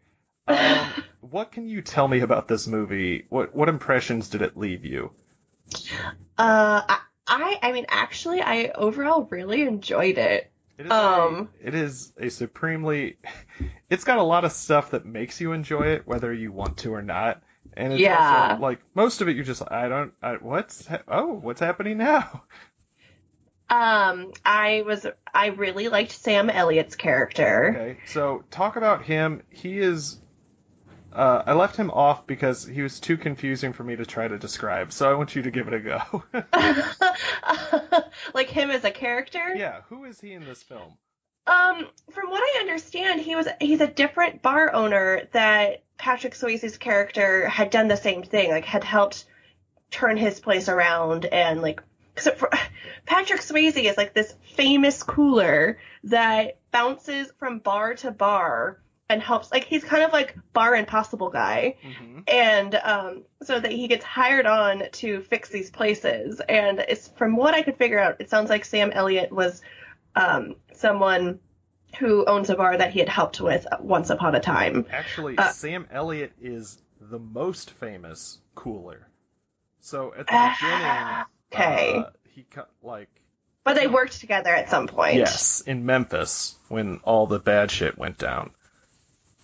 Um, 0.46 0.92
what 1.22 1.52
can 1.52 1.66
you 1.68 1.80
tell 1.80 2.06
me 2.06 2.20
about 2.20 2.48
this 2.48 2.66
movie? 2.66 3.24
What 3.30 3.54
what 3.54 3.70
impressions 3.70 4.28
did 4.28 4.42
it 4.42 4.58
leave 4.58 4.84
you? 4.84 5.10
Uh, 6.36 6.82
I, 7.26 7.58
I 7.62 7.72
mean, 7.72 7.86
actually, 7.88 8.42
I 8.42 8.72
overall 8.74 9.22
really 9.30 9.62
enjoyed 9.62 10.18
it. 10.18 10.51
It 10.82 10.86
is 10.86 10.92
Um, 10.92 11.48
a, 11.62 11.68
it 11.68 11.74
is 11.74 12.12
a 12.18 12.28
supremely. 12.28 13.18
It's 13.90 14.04
got 14.04 14.16
a 14.16 14.22
lot 14.22 14.46
of 14.46 14.52
stuff 14.52 14.92
that 14.92 15.04
makes 15.04 15.38
you 15.38 15.52
enjoy 15.52 15.88
it, 15.88 16.06
whether 16.06 16.32
you 16.32 16.50
want 16.50 16.78
to 16.78 16.94
or 16.94 17.02
not. 17.02 17.42
And 17.74 17.92
it's 17.92 18.02
Yeah. 18.02 18.48
also, 18.48 18.58
like 18.58 18.80
most 18.94 19.20
of 19.20 19.28
it, 19.28 19.36
you're 19.36 19.44
just 19.44 19.62
I 19.70 19.86
don't. 19.88 20.14
I, 20.22 20.36
what's 20.36 20.88
oh 21.08 21.34
what's 21.34 21.60
happening 21.60 21.98
now? 21.98 22.42
Um, 23.68 24.32
I 24.44 24.82
was, 24.86 25.06
I 25.32 25.48
really 25.48 25.88
liked 25.88 26.12
Sam 26.12 26.48
Elliott's 26.50 26.96
character. 26.96 27.74
Okay, 27.74 27.98
so 28.06 28.44
talk 28.50 28.76
about 28.76 29.02
him. 29.04 29.42
He 29.50 29.78
is. 29.78 30.18
Uh, 31.14 31.42
I 31.46 31.52
left 31.52 31.76
him 31.76 31.90
off 31.90 32.26
because 32.26 32.64
he 32.64 32.82
was 32.82 32.98
too 32.98 33.16
confusing 33.16 33.72
for 33.72 33.84
me 33.84 33.96
to 33.96 34.06
try 34.06 34.26
to 34.26 34.38
describe. 34.38 34.92
So 34.92 35.10
I 35.10 35.14
want 35.14 35.36
you 35.36 35.42
to 35.42 35.50
give 35.50 35.68
it 35.68 35.74
a 35.74 35.80
go. 35.80 36.24
like 38.34 38.48
him 38.48 38.70
as 38.70 38.84
a 38.84 38.90
character. 38.90 39.54
yeah, 39.54 39.82
who 39.88 40.04
is 40.04 40.20
he 40.20 40.32
in 40.32 40.44
this 40.44 40.62
film? 40.62 40.96
Um, 41.46 41.88
from 42.10 42.30
what 42.30 42.40
I 42.40 42.60
understand, 42.60 43.20
he 43.20 43.34
was 43.34 43.48
he's 43.60 43.80
a 43.80 43.86
different 43.86 44.42
bar 44.42 44.72
owner 44.72 45.28
that 45.32 45.82
Patrick 45.98 46.34
Swayze's 46.34 46.78
character 46.78 47.48
had 47.48 47.70
done 47.70 47.88
the 47.88 47.96
same 47.96 48.22
thing, 48.22 48.50
like 48.50 48.64
had 48.64 48.84
helped 48.84 49.24
turn 49.90 50.16
his 50.16 50.40
place 50.40 50.68
around 50.68 51.26
and 51.26 51.60
like 51.60 51.82
because 52.14 52.32
Patrick 53.06 53.40
Swayze 53.40 53.76
is 53.76 53.96
like 53.96 54.14
this 54.14 54.34
famous 54.54 55.02
cooler 55.02 55.78
that 56.04 56.58
bounces 56.70 57.32
from 57.38 57.58
bar 57.58 57.94
to 57.94 58.10
bar 58.10 58.81
and 59.12 59.22
helps 59.22 59.52
like 59.52 59.64
he's 59.64 59.84
kind 59.84 60.02
of 60.02 60.12
like 60.12 60.36
bar 60.52 60.74
impossible 60.74 61.30
guy 61.30 61.76
hmm 61.82 62.20
and 62.28 62.74
um, 62.76 63.24
so 63.42 63.58
that 63.58 63.72
he 63.72 63.88
gets 63.88 64.04
hired 64.04 64.46
on 64.46 64.84
to 64.92 65.22
fix 65.22 65.48
these 65.48 65.70
places. 65.70 66.40
And 66.48 66.78
it's 66.78 67.08
from 67.08 67.34
what 67.34 67.52
I 67.52 67.62
could 67.62 67.76
figure 67.76 67.98
out, 67.98 68.20
it 68.20 68.30
sounds 68.30 68.48
like 68.48 68.64
Sam 68.64 68.92
Elliott 68.92 69.32
was 69.32 69.60
um, 70.14 70.54
someone 70.72 71.40
who 71.98 72.24
owns 72.24 72.48
a 72.48 72.54
bar 72.54 72.76
that 72.76 72.92
he 72.92 73.00
had 73.00 73.08
helped 73.08 73.40
with 73.40 73.66
once 73.80 74.10
upon 74.10 74.36
a 74.36 74.40
time. 74.40 74.86
Actually, 74.92 75.36
Uh, 75.36 75.50
Sam 75.50 75.88
Elliott 75.90 76.32
is 76.40 76.78
the 77.00 77.18
most 77.18 77.70
famous 77.72 78.38
cooler. 78.54 79.08
So 79.80 80.14
at 80.16 80.28
the 80.28 80.32
Ah, 80.32 81.26
beginning, 81.50 81.66
okay. 81.66 81.98
uh, 81.98 82.10
he 82.34 82.44
cut 82.44 82.70
like 82.84 83.10
But 83.64 83.74
they 83.74 83.88
worked 83.88 84.20
together 84.20 84.50
at 84.54 84.70
some 84.70 84.86
point. 84.86 85.16
Yes, 85.16 85.60
in 85.66 85.84
Memphis 85.84 86.56
when 86.68 87.00
all 87.02 87.26
the 87.26 87.40
bad 87.40 87.72
shit 87.72 87.98
went 87.98 88.18
down. 88.18 88.52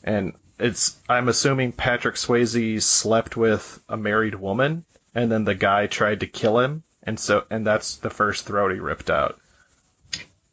And 0.05 0.35
it's 0.59 0.97
I'm 1.09 1.29
assuming 1.29 1.73
Patrick 1.73 2.17
Swayze 2.17 2.83
slept 2.83 3.37
with 3.37 3.81
a 3.89 3.97
married 3.97 4.35
woman 4.35 4.85
and 5.15 5.31
then 5.31 5.45
the 5.45 5.55
guy 5.55 5.87
tried 5.87 6.21
to 6.21 6.27
kill 6.27 6.59
him 6.59 6.83
and 7.03 7.19
so 7.19 7.45
and 7.51 7.67
that's 7.67 7.97
the 7.97 8.11
first 8.11 8.47
throat 8.47 8.73
he 8.73 8.79
ripped 8.81 9.11
out. 9.11 9.39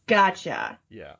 Gotcha. 0.07 0.77
Yeah. 0.89 1.13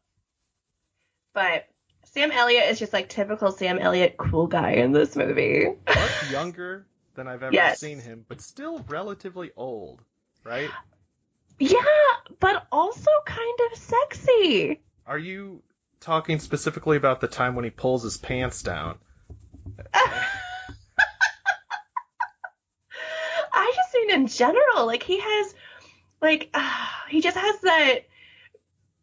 But 1.34 1.68
Sam 2.04 2.32
Elliott 2.32 2.70
is 2.70 2.80
just 2.80 2.94
like 2.94 3.10
typical 3.10 3.52
Sam 3.52 3.80
Elliott 3.80 4.16
cool 4.18 4.48
guy 4.48 4.72
in 4.74 4.92
this 4.92 5.16
movie. 5.16 5.68
Much 5.88 6.12
younger 6.32 6.86
than 7.16 7.28
I've 7.28 7.44
ever 7.44 7.54
Yes. 7.54 7.80
seen 7.80 8.00
him, 8.00 8.26
but 8.28 8.42
still 8.42 8.80
relatively 8.88 9.52
old, 9.56 10.02
right? 10.44 10.70
yeah, 11.60 11.80
but 12.40 12.68
also 12.72 13.10
kind 13.26 13.60
of 13.72 13.78
sexy. 13.78 14.82
Are 15.08 15.18
you 15.18 15.62
talking 16.06 16.38
specifically 16.40 16.98
about 16.98 17.20
the 17.20 17.28
time 17.28 17.56
when 17.56 17.64
he 17.66 17.72
pulls 17.72 18.04
his 18.04 18.16
pants 18.18 18.62
down? 18.62 19.00
I 23.54 23.72
just 23.76 23.94
mean 23.96 24.12
in 24.12 24.28
general, 24.28 24.86
like 24.86 25.02
he 25.02 25.20
has, 25.20 25.56
like 26.22 26.50
uh, 26.54 26.86
he 27.10 27.22
just 27.22 27.36
has 27.36 27.60
that 27.62 28.00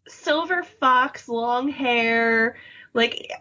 silver 0.06 0.62
fox 0.62 1.28
long 1.28 1.68
hair. 1.68 2.56
Like 2.94 3.32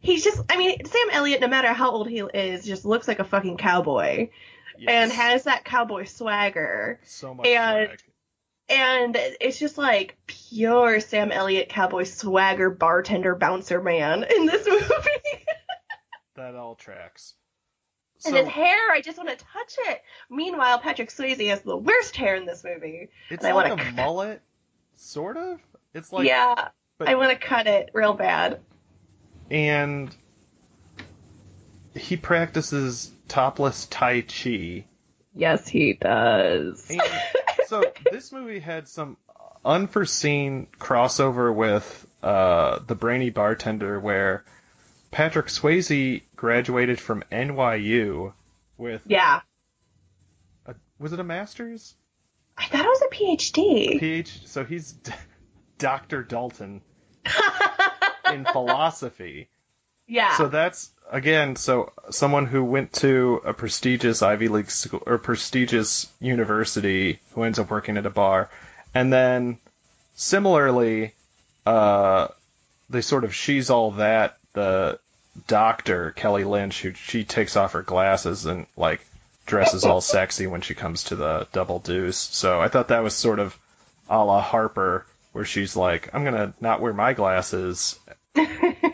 he's 0.00 0.24
just, 0.24 0.42
I 0.50 0.56
mean, 0.56 0.84
Sam 0.84 1.08
Elliott, 1.12 1.40
no 1.40 1.48
matter 1.48 1.72
how 1.72 1.90
old 1.92 2.08
he 2.08 2.18
is, 2.18 2.64
just 2.64 2.84
looks 2.84 3.06
like 3.06 3.20
a 3.20 3.24
fucking 3.24 3.56
cowboy 3.58 4.30
and 4.86 5.12
has 5.12 5.44
that 5.44 5.64
cowboy 5.64 6.04
swagger. 6.04 6.98
so 7.04 7.34
much 7.34 7.46
and- 7.46 7.88
swag. 7.88 8.00
And 8.68 9.16
it's 9.40 9.58
just 9.58 9.78
like 9.78 10.16
pure 10.26 10.98
Sam 11.00 11.30
Elliott 11.30 11.68
cowboy 11.68 12.02
swagger 12.04 12.68
bartender 12.70 13.34
bouncer 13.36 13.80
man 13.80 14.24
in 14.24 14.46
this 14.46 14.66
movie. 14.68 15.44
That 16.34 16.54
all 16.56 16.74
tracks. 16.74 17.34
and 18.26 18.34
his 18.36 18.48
hair, 18.48 18.90
I 18.90 19.00
just 19.02 19.18
want 19.18 19.30
to 19.30 19.36
touch 19.36 19.74
it. 19.88 20.02
Meanwhile, 20.28 20.80
Patrick 20.80 21.10
Swayze 21.10 21.48
has 21.48 21.62
the 21.62 21.76
worst 21.76 22.16
hair 22.16 22.34
in 22.34 22.44
this 22.44 22.64
movie. 22.64 23.08
It's 23.30 23.44
I 23.44 23.52
like 23.52 23.70
wanna 23.70 23.82
a 23.88 23.92
mullet, 23.92 24.42
sort 24.96 25.36
of. 25.36 25.60
It's 25.94 26.12
like 26.12 26.26
yeah, 26.26 26.68
but- 26.98 27.08
I 27.08 27.14
want 27.14 27.30
to 27.30 27.36
cut 27.46 27.66
it 27.68 27.90
real 27.94 28.14
bad. 28.14 28.60
and 29.50 30.14
he 31.94 32.16
practices 32.16 33.10
topless 33.28 33.86
tai 33.86 34.22
chi. 34.22 34.84
Yes, 35.34 35.66
he 35.68 35.94
does. 35.94 36.90
And 36.90 37.00
so 37.66 37.82
this 38.10 38.32
movie 38.32 38.60
had 38.60 38.88
some 38.88 39.16
unforeseen 39.64 40.68
crossover 40.78 41.54
with 41.54 42.06
uh, 42.22 42.78
the 42.86 42.94
Brainy 42.94 43.30
Bartender, 43.30 44.00
where 44.00 44.44
Patrick 45.10 45.46
Swayze 45.46 46.22
graduated 46.34 47.00
from 47.00 47.24
NYU 47.30 48.32
with 48.78 49.02
yeah, 49.06 49.40
a, 50.66 50.74
was 50.98 51.12
it 51.12 51.20
a 51.20 51.24
master's? 51.24 51.94
I 52.56 52.66
thought 52.66 52.84
it 52.84 52.88
was 52.88 53.02
a 53.02 53.14
PhD. 53.14 54.00
PhD. 54.00 54.46
So 54.46 54.64
he's 54.64 54.92
D- 54.92 55.12
Dr. 55.78 56.22
Dalton 56.22 56.80
in 58.32 58.44
philosophy. 58.46 59.48
Yeah, 60.06 60.36
So 60.36 60.48
that's 60.48 60.90
again, 61.10 61.56
so 61.56 61.92
someone 62.10 62.46
who 62.46 62.64
went 62.64 62.92
to 62.94 63.40
a 63.44 63.52
prestigious 63.52 64.22
Ivy 64.22 64.48
League 64.48 64.70
school 64.70 65.02
or 65.06 65.18
prestigious 65.18 66.10
university 66.20 67.18
who 67.32 67.42
ends 67.42 67.58
up 67.58 67.70
working 67.70 67.96
at 67.96 68.06
a 68.06 68.10
bar, 68.10 68.48
and 68.94 69.12
then 69.12 69.58
similarly, 70.14 71.12
uh, 71.64 72.28
they 72.88 73.00
sort 73.00 73.24
of 73.24 73.34
she's 73.34 73.70
all 73.70 73.92
that 73.92 74.38
the 74.52 74.98
doctor 75.46 76.12
Kelly 76.12 76.44
Lynch 76.44 76.82
who 76.82 76.92
she 76.94 77.24
takes 77.24 77.56
off 77.56 77.72
her 77.72 77.82
glasses 77.82 78.46
and 78.46 78.66
like 78.76 79.00
dresses 79.44 79.84
all 79.84 80.00
sexy 80.14 80.46
when 80.46 80.60
she 80.60 80.74
comes 80.74 81.04
to 81.04 81.16
the 81.16 81.46
double 81.52 81.78
deuce. 81.78 82.16
So 82.16 82.60
I 82.60 82.68
thought 82.68 82.88
that 82.88 83.02
was 83.02 83.14
sort 83.14 83.38
of 83.38 83.58
a 84.08 84.24
la 84.24 84.40
Harper 84.40 85.04
where 85.32 85.44
she's 85.44 85.76
like, 85.76 86.14
I'm 86.14 86.24
gonna 86.24 86.54
not 86.60 86.80
wear 86.80 86.92
my 86.92 87.12
glasses 87.12 87.98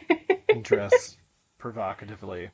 dress 0.62 1.16
provocatively. 1.58 2.50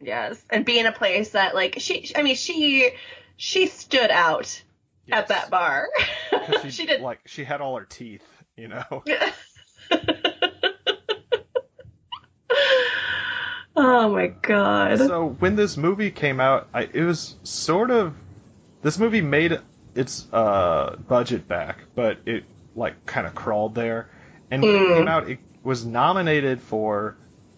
yes, 0.00 0.42
and 0.50 0.64
be 0.64 0.78
in 0.78 0.86
a 0.86 0.92
place 0.92 1.30
that 1.30 1.54
like 1.54 1.76
she, 1.78 2.10
I 2.16 2.22
mean, 2.22 2.36
she, 2.36 2.90
she 3.36 3.66
stood 3.66 4.10
out 4.10 4.62
at 5.10 5.28
that 5.28 5.50
bar. 5.50 5.88
she, 6.62 6.70
she 6.70 6.86
did. 6.86 7.00
like 7.00 7.20
she 7.26 7.44
had 7.44 7.60
all 7.60 7.76
her 7.78 7.84
teeth, 7.84 8.24
you 8.56 8.68
know. 8.68 8.82
oh 13.76 14.08
my 14.10 14.28
god. 14.28 14.98
So 14.98 15.28
when 15.38 15.56
this 15.56 15.76
movie 15.76 16.10
came 16.10 16.40
out, 16.40 16.68
I, 16.72 16.82
it 16.92 17.02
was 17.02 17.36
sort 17.42 17.90
of 17.90 18.14
this 18.82 18.98
movie 18.98 19.20
made 19.20 19.58
its 19.94 20.26
uh, 20.32 20.96
budget 21.08 21.48
back, 21.48 21.78
but 21.94 22.18
it 22.26 22.44
like 22.74 23.06
kind 23.06 23.26
of 23.26 23.34
crawled 23.34 23.74
there. 23.74 24.10
And 24.50 24.62
when 24.62 24.74
it 24.76 24.78
Mm. 24.78 24.94
came 24.94 25.08
out, 25.08 25.28
it 25.30 25.38
was 25.62 25.84
nominated 25.84 26.60
for 26.60 27.16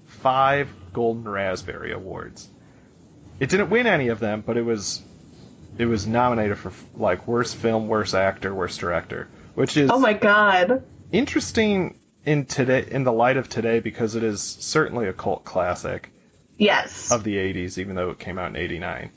five 0.08 0.68
Golden 0.92 1.28
Raspberry 1.28 1.92
Awards. 1.92 2.48
It 3.40 3.50
didn't 3.50 3.70
win 3.70 3.86
any 3.86 4.08
of 4.08 4.18
them, 4.18 4.42
but 4.44 4.56
it 4.56 4.62
was 4.62 5.02
it 5.78 5.86
was 5.86 6.06
nominated 6.06 6.58
for 6.58 6.72
like 6.96 7.28
worst 7.28 7.54
film, 7.56 7.86
worst 7.88 8.14
actor, 8.14 8.52
worst 8.52 8.80
director, 8.80 9.28
which 9.54 9.76
is 9.76 9.90
Oh 9.92 9.98
my 10.00 10.12
god. 10.14 10.82
interesting 11.12 11.98
in 12.26 12.44
today 12.46 12.84
in 12.90 13.04
the 13.04 13.12
light 13.12 13.36
of 13.36 13.48
today 13.48 13.78
because 13.80 14.16
it 14.16 14.24
is 14.24 14.42
certainly 14.42 15.06
a 15.06 15.12
cult 15.12 15.44
classic 15.44 16.10
Yes. 16.56 17.12
of 17.12 17.22
the 17.22 17.36
80s 17.36 17.78
even 17.78 17.94
though 17.94 18.10
it 18.10 18.18
came 18.18 18.38
out 18.38 18.50
in 18.50 18.56
89. 18.56 19.10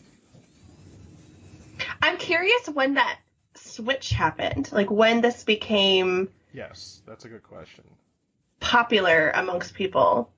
I'm 2.03 2.17
curious 2.17 2.67
when 2.69 2.93
that 2.95 3.17
switch 3.55 4.11
happened. 4.11 4.71
Like 4.71 4.91
when 4.91 5.21
this 5.21 5.43
became 5.43 6.29
Yes, 6.53 7.01
that's 7.07 7.25
a 7.25 7.29
good 7.29 7.43
question. 7.43 7.83
popular 8.59 9.31
amongst 9.31 9.73
people. 9.73 10.31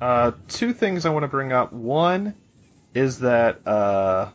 Uh, 0.00 0.32
two 0.48 0.72
things 0.72 1.06
I 1.06 1.10
want 1.10 1.24
to 1.24 1.28
bring 1.28 1.52
up. 1.52 1.72
One 1.72 2.34
is 2.94 3.20
that 3.20 3.66
uh, 3.66 4.30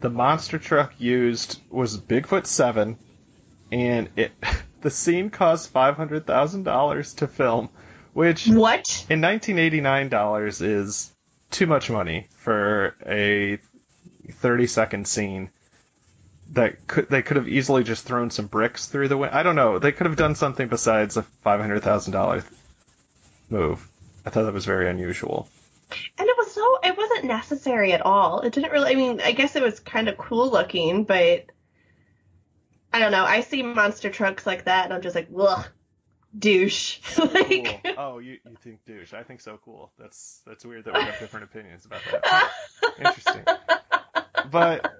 the 0.00 0.10
monster 0.10 0.58
truck 0.58 0.94
used 0.98 1.60
was 1.70 1.98
Bigfoot 1.98 2.46
Seven, 2.46 2.96
and 3.70 4.08
it 4.16 4.32
the 4.80 4.90
scene 4.90 5.30
cost 5.30 5.70
five 5.70 5.96
hundred 5.96 6.26
thousand 6.26 6.62
dollars 6.64 7.14
to 7.14 7.26
film, 7.26 7.68
which 8.14 8.46
What? 8.46 9.06
in 9.10 9.20
1989 9.20 10.08
dollars 10.08 10.60
is 10.62 11.12
too 11.50 11.66
much 11.66 11.90
money 11.90 12.28
for 12.36 12.94
a 13.06 13.58
30 14.30 14.66
second 14.66 15.06
scene 15.06 15.50
that 16.52 16.86
could 16.86 17.08
they 17.10 17.22
could 17.22 17.36
have 17.36 17.48
easily 17.48 17.84
just 17.84 18.04
thrown 18.04 18.30
some 18.30 18.46
bricks 18.46 18.86
through 18.86 19.08
the 19.08 19.16
window. 19.18 19.36
I 19.36 19.42
don't 19.42 19.56
know. 19.56 19.78
They 19.78 19.92
could 19.92 20.06
have 20.06 20.16
done 20.16 20.34
something 20.34 20.68
besides 20.68 21.16
a 21.16 21.24
$500,000 21.44 22.44
move. 23.50 23.88
I 24.24 24.30
thought 24.30 24.44
that 24.44 24.52
was 24.54 24.64
very 24.66 24.88
unusual. 24.88 25.48
And 26.18 26.28
it 26.28 26.34
was 26.38 26.52
so 26.52 26.78
it 26.84 26.96
wasn't 26.96 27.24
necessary 27.24 27.92
at 27.92 28.00
all. 28.02 28.40
It 28.40 28.52
didn't 28.52 28.72
really 28.72 28.92
I 28.92 28.94
mean, 28.94 29.20
I 29.20 29.32
guess 29.32 29.56
it 29.56 29.62
was 29.62 29.80
kind 29.80 30.08
of 30.08 30.16
cool 30.16 30.50
looking, 30.50 31.04
but 31.04 31.46
I 32.92 32.98
don't 32.98 33.12
know. 33.12 33.24
I 33.24 33.40
see 33.40 33.62
monster 33.62 34.10
trucks 34.10 34.46
like 34.46 34.64
that 34.64 34.84
and 34.84 34.94
I'm 34.94 35.02
just 35.02 35.14
like, 35.16 35.28
ugh, 35.38 35.66
douche. 36.38 36.98
like 37.18 37.80
Cool. 37.84 37.94
Oh, 37.98 38.18
you, 38.18 38.38
you 38.44 38.56
think 38.62 38.84
douche? 38.86 39.12
I 39.12 39.22
think 39.22 39.40
so 39.40 39.58
cool. 39.64 39.92
That's 39.98 40.40
that's 40.46 40.64
weird 40.64 40.84
that 40.86 40.94
we 40.94 41.00
have 41.00 41.18
different 41.18 41.44
opinions 41.44 41.84
about 41.84 42.00
that. 42.10 42.50
Interesting. 42.98 43.44
But 44.50 44.92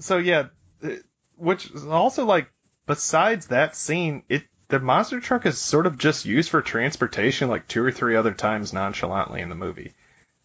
so 0.00 0.18
yeah, 0.18 0.46
it- 0.82 1.04
which 1.36 1.70
is 1.70 1.86
also 1.86 2.24
like 2.24 2.50
besides 2.86 3.48
that 3.48 3.76
scene, 3.76 4.24
it 4.28 4.42
the 4.68 4.78
monster 4.78 5.20
truck 5.20 5.46
is 5.46 5.58
sort 5.58 5.86
of 5.86 5.98
just 5.98 6.26
used 6.26 6.50
for 6.50 6.60
transportation 6.62 7.48
like 7.48 7.66
two 7.66 7.82
or 7.82 7.90
three 7.90 8.16
other 8.16 8.32
times 8.32 8.72
nonchalantly 8.72 9.40
in 9.40 9.48
the 9.48 9.54
movie, 9.54 9.94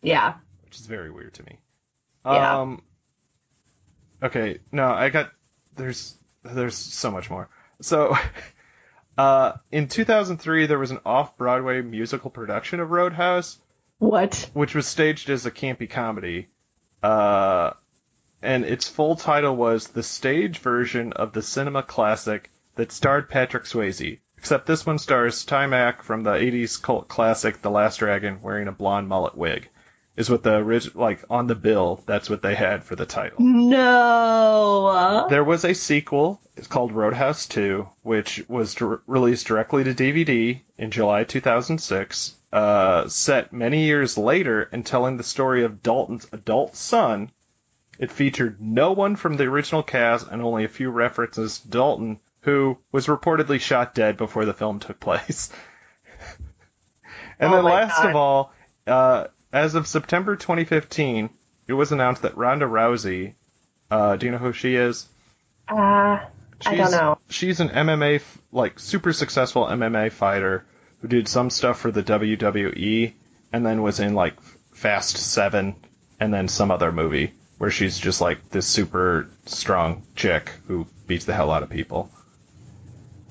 yeah. 0.02 0.36
which 0.64 0.80
is 0.80 0.86
very 0.86 1.12
weird 1.12 1.34
to 1.36 1.44
me. 1.44 1.60
Yeah. 2.26 2.62
Um 2.62 2.82
Okay, 4.22 4.60
no, 4.72 4.90
I 4.90 5.10
got 5.10 5.32
there's 5.76 6.18
there's 6.44 6.76
so 6.76 7.12
much 7.12 7.30
more. 7.30 7.50
So 7.82 8.16
uh 9.18 9.54
in 9.72 9.90
2003 9.90 10.68
there 10.68 10.80
was 10.80 10.92
an 10.92 11.00
off-Broadway 11.06 11.82
musical 11.82 12.30
production 12.30 12.80
of 12.80 12.92
Roadhouse 12.92 13.60
What? 14.00 14.50
which 14.54 14.74
was 14.74 14.88
staged 14.88 15.30
as 15.30 15.46
a 15.46 15.52
campy 15.52 15.90
comedy. 15.90 16.48
Uh, 17.02 17.74
and 18.42 18.64
its 18.64 18.88
full 18.88 19.18
title 19.18 19.56
was 19.56 19.88
the 19.88 20.04
stage 20.04 20.60
version 20.60 21.12
of 21.12 21.34
the 21.34 21.42
cinema 21.42 21.84
classic 21.84 22.50
that 22.76 22.92
starred 22.92 23.30
Patrick 23.30 23.64
Swayze. 23.66 24.20
Except 24.38 24.66
this 24.66 24.86
one 24.86 25.00
stars 25.00 25.46
Taimak 25.46 26.02
from 26.04 26.24
the 26.24 26.32
80s 26.32 26.82
cult 26.82 27.08
classic 27.08 27.62
The 27.62 27.72
Last 27.72 28.00
Dragon 28.00 28.42
wearing 28.42 28.68
a 28.68 28.74
blonde 28.74 29.08
mullet 29.08 29.38
wig. 29.38 29.70
Is 30.16 30.30
what 30.30 30.44
the 30.44 30.56
original, 30.58 31.02
like, 31.02 31.24
on 31.30 31.48
the 31.48 31.56
bill, 31.56 32.04
that's 32.06 32.30
what 32.30 32.42
they 32.42 32.54
had 32.54 32.84
for 32.84 32.96
the 32.96 33.06
title. 33.06 33.38
No. 33.40 35.28
There 35.30 35.44
was 35.44 35.66
a 35.66 35.74
sequel. 35.74 36.40
It's 36.56 36.68
called 36.68 36.92
Roadhouse 36.92 37.48
2, 37.48 37.88
which 38.04 38.44
was 38.48 38.76
dir- 38.76 39.02
released 39.08 39.48
directly 39.48 39.84
to 39.86 39.94
DVD 39.94 40.62
in 40.78 40.92
July 40.92 41.24
2006. 41.24 42.36
Uh, 42.52 43.08
set 43.08 43.54
many 43.54 43.86
years 43.86 44.16
later 44.18 44.70
and 44.72 44.86
telling 44.86 45.18
the 45.18 45.24
story 45.24 45.64
of 45.64 45.82
Dalton's 45.82 46.28
adult 46.32 46.76
son. 46.76 47.32
It 47.98 48.12
featured 48.12 48.62
no 48.62 48.92
one 48.92 49.16
from 49.16 49.38
the 49.38 49.46
original 49.46 49.84
cast 49.84 50.28
and 50.28 50.42
only 50.42 50.64
a 50.64 50.70
few 50.70 50.92
references 50.92 51.60
to 51.60 51.68
Dalton, 51.70 52.20
who 52.44 52.78
was 52.92 53.08
reportedly 53.08 53.60
shot 53.60 53.94
dead 53.96 54.18
before 54.18 54.46
the 54.46 54.54
film 54.54 54.80
took 54.80 55.00
place. 55.00 55.50
and 57.40 57.52
Oh 57.52 57.56
then 57.56 57.64
last 57.66 57.98
God. 57.98 58.10
of 58.10 58.16
all, 58.16 58.54
uh, 58.88 59.28
as 59.52 59.76
of 59.76 59.88
September 59.88 60.36
2015, 60.36 61.30
it 61.68 61.74
was 61.74 61.92
announced 61.92 62.24
that 62.24 62.38
Ronda 62.38 62.66
Rousey, 62.66 63.34
uh, 63.90 64.16
do 64.18 64.26
you 64.26 64.32
know 64.32 64.38
who 64.38 64.54
she 64.54 64.76
is? 64.76 65.08
Uh, 65.68 66.20
I 66.66 66.76
don't 66.76 66.92
know. 66.92 67.18
She's 67.30 67.60
an 67.60 67.70
MMA, 67.70 68.22
like 68.52 68.80
super 68.80 69.14
successful 69.14 69.66
MMA 69.66 70.12
fighter 70.12 70.66
who 71.02 71.08
did 71.08 71.28
some 71.28 71.50
stuff 71.50 71.80
for 71.80 71.92
the 71.92 72.04
WWE 72.04 73.14
and 73.52 73.66
then 73.66 73.82
was 73.82 74.00
in 74.00 74.14
like 74.16 74.36
Fast 74.74 75.18
Seven 75.18 75.76
and 76.20 76.34
then 76.34 76.48
some 76.48 76.72
other 76.72 76.92
movie 76.92 77.34
where 77.58 77.72
she's 77.72 77.98
just 77.98 78.20
like 78.20 78.50
this 78.50 78.66
super 78.66 79.30
strong 79.46 80.04
chick 80.16 80.52
who 80.68 80.88
beats 81.08 81.26
the 81.26 81.34
hell 81.34 81.52
out 81.52 81.64
of 81.64 81.70
people. 81.70 82.10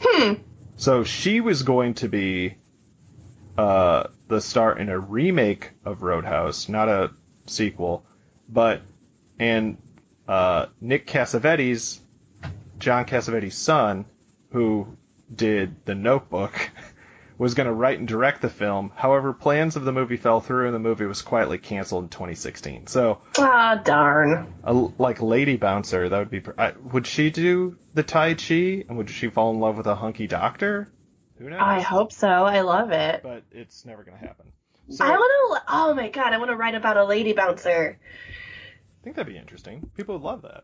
Hmm. 0.02 0.34
So 0.76 1.04
she 1.04 1.40
was 1.40 1.62
going 1.62 1.94
to 1.94 2.08
be 2.08 2.56
uh, 3.56 4.04
the 4.28 4.40
star 4.40 4.76
in 4.76 4.88
a 4.88 4.98
remake 4.98 5.70
of 5.84 6.02
Roadhouse, 6.02 6.68
not 6.68 6.88
a 6.88 7.10
sequel, 7.46 8.04
but 8.48 8.82
and 9.38 9.76
uh, 10.26 10.66
Nick 10.80 11.06
Cassavetes, 11.06 11.98
John 12.78 13.04
Cassavetes' 13.04 13.52
son, 13.52 14.04
who 14.50 14.96
did 15.34 15.84
The 15.84 15.94
Notebook, 15.94 16.70
was 17.42 17.54
going 17.54 17.66
to 17.66 17.72
write 17.72 17.98
and 17.98 18.06
direct 18.06 18.40
the 18.40 18.48
film. 18.48 18.92
However, 18.94 19.32
plans 19.32 19.74
of 19.74 19.84
the 19.84 19.92
movie 19.92 20.16
fell 20.16 20.40
through, 20.40 20.66
and 20.66 20.74
the 20.74 20.78
movie 20.78 21.06
was 21.06 21.22
quietly 21.22 21.58
canceled 21.58 22.04
in 22.04 22.08
2016. 22.08 22.86
So, 22.86 23.18
Ah, 23.36 23.80
darn. 23.84 24.54
a, 24.62 24.72
like 24.72 25.20
Lady 25.20 25.56
Bouncer, 25.56 26.08
that 26.08 26.18
would 26.18 26.30
be. 26.30 26.42
I, 26.56 26.72
would 26.92 27.06
she 27.06 27.30
do 27.30 27.76
the 27.94 28.04
Tai 28.04 28.34
Chi, 28.34 28.84
and 28.88 28.96
would 28.96 29.10
she 29.10 29.28
fall 29.28 29.50
in 29.52 29.58
love 29.58 29.76
with 29.76 29.86
a 29.88 29.96
hunky 29.96 30.28
doctor? 30.28 30.88
Who 31.38 31.50
knows? 31.50 31.60
I 31.60 31.80
hope 31.80 32.12
so. 32.12 32.28
I 32.28 32.60
love 32.60 32.92
it. 32.92 33.22
but 33.24 33.42
it's 33.50 33.84
never 33.84 34.04
going 34.04 34.18
to 34.18 34.24
happen. 34.24 34.46
So, 34.90 35.04
I 35.04 35.10
want 35.10 35.58
to. 35.58 35.64
Oh 35.68 35.94
my 35.94 36.10
god! 36.10 36.32
I 36.32 36.38
want 36.38 36.50
to 36.50 36.56
write 36.56 36.74
about 36.76 36.96
a 36.96 37.04
lady 37.04 37.32
bouncer. 37.32 37.98
I 37.98 39.04
think 39.04 39.16
that'd 39.16 39.32
be 39.32 39.38
interesting. 39.38 39.90
People 39.96 40.14
would 40.18 40.24
love 40.24 40.42
that. 40.42 40.62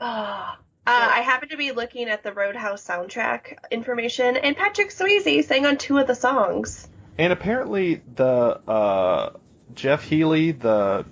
Ah. 0.00 0.58
Uh, 0.86 1.10
I 1.14 1.20
happen 1.20 1.48
to 1.48 1.56
be 1.56 1.72
looking 1.72 2.08
at 2.08 2.22
the 2.22 2.32
Roadhouse 2.32 2.86
soundtrack 2.86 3.70
information, 3.70 4.36
and 4.36 4.54
Patrick 4.54 4.90
Swayze 4.90 5.44
sang 5.44 5.64
on 5.64 5.78
two 5.78 5.96
of 5.96 6.06
the 6.06 6.14
songs. 6.14 6.86
And 7.16 7.32
apparently, 7.32 8.02
the 8.14 8.26
uh, 8.68 9.30
Jeff 9.74 10.04
Healey, 10.04 10.52
the 10.52 11.06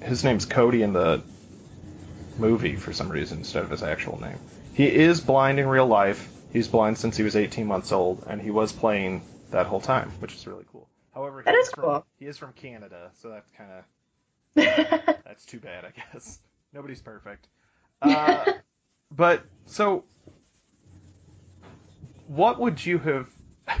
his 0.00 0.22
name's 0.22 0.44
Cody 0.44 0.82
in 0.82 0.92
the 0.92 1.22
movie 2.38 2.76
for 2.76 2.92
some 2.92 3.08
reason 3.08 3.38
instead 3.38 3.64
of 3.64 3.70
his 3.70 3.82
actual 3.82 4.20
name. 4.20 4.38
He 4.74 4.86
is 4.86 5.20
blind 5.20 5.58
in 5.58 5.66
real 5.66 5.86
life. 5.86 6.28
He's 6.52 6.68
blind 6.68 6.98
since 6.98 7.16
he 7.16 7.24
was 7.24 7.34
18 7.34 7.66
months 7.66 7.90
old, 7.90 8.24
and 8.28 8.40
he 8.40 8.50
was 8.50 8.72
playing 8.72 9.22
that 9.50 9.66
whole 9.66 9.80
time, 9.80 10.10
which 10.20 10.34
is 10.34 10.46
really 10.46 10.64
cool. 10.70 10.88
However, 11.14 11.42
That 11.44 11.54
is 11.54 11.70
from, 11.70 11.82
cool. 11.82 12.06
He 12.18 12.26
is 12.26 12.38
from 12.38 12.52
Canada, 12.52 13.10
so 13.14 13.30
that's 13.30 13.50
kind 13.52 13.70
of 13.72 13.84
that's 15.24 15.44
too 15.46 15.58
bad, 15.58 15.84
I 15.84 15.90
guess. 15.90 16.38
Nobody's 16.72 17.00
perfect. 17.00 17.48
Uh, 18.00 18.44
but 19.10 19.42
so, 19.66 20.04
what 22.26 22.58
would 22.60 22.84
you 22.84 22.98
have? 22.98 23.28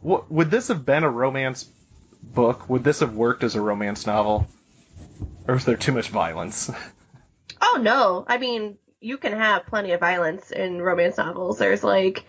What 0.00 0.30
would 0.30 0.48
this 0.48 0.68
have 0.68 0.86
been 0.86 1.02
a 1.02 1.10
romance 1.10 1.68
book? 2.22 2.68
Would 2.68 2.84
this 2.84 3.00
have 3.00 3.14
worked 3.14 3.42
as 3.42 3.56
a 3.56 3.60
romance 3.60 4.06
novel, 4.06 4.46
or 5.48 5.56
is 5.56 5.64
there 5.64 5.76
too 5.76 5.90
much 5.90 6.10
violence? 6.10 6.70
oh 7.60 7.80
no! 7.82 8.24
I 8.28 8.38
mean, 8.38 8.78
you 9.00 9.18
can 9.18 9.32
have 9.32 9.66
plenty 9.66 9.90
of 9.92 10.00
violence 10.00 10.52
in 10.52 10.80
romance 10.80 11.18
novels. 11.18 11.58
There's 11.58 11.82
like, 11.82 12.24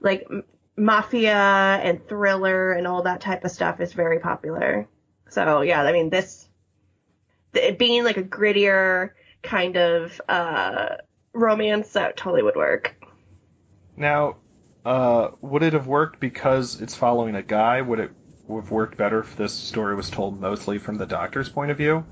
like 0.00 0.28
mafia 0.76 1.34
and 1.34 2.06
thriller 2.08 2.72
and 2.72 2.86
all 2.86 3.02
that 3.02 3.20
type 3.20 3.44
of 3.44 3.50
stuff 3.50 3.80
is 3.80 3.92
very 3.92 4.18
popular. 4.18 4.88
So 5.28 5.62
yeah, 5.62 5.82
I 5.82 5.92
mean 5.92 6.10
this, 6.10 6.48
being 7.52 8.04
like 8.04 8.16
a 8.16 8.22
grittier 8.22 9.10
kind 9.42 9.76
of 9.76 10.20
uh, 10.28 10.96
romance 11.32 11.92
that 11.92 12.16
totally 12.16 12.42
would 12.42 12.56
work. 12.56 12.94
Now, 13.96 14.36
uh, 14.84 15.28
would 15.40 15.62
it 15.62 15.72
have 15.72 15.86
worked 15.86 16.20
because 16.20 16.80
it's 16.80 16.94
following 16.94 17.34
a 17.34 17.42
guy? 17.42 17.82
Would 17.82 18.00
it 18.00 18.10
have 18.48 18.70
worked 18.70 18.96
better 18.96 19.20
if 19.20 19.36
this 19.36 19.52
story 19.52 19.94
was 19.94 20.10
told 20.10 20.40
mostly 20.40 20.78
from 20.78 20.96
the 20.96 21.06
doctor's 21.06 21.48
point 21.48 21.70
of 21.70 21.76
view? 21.76 22.04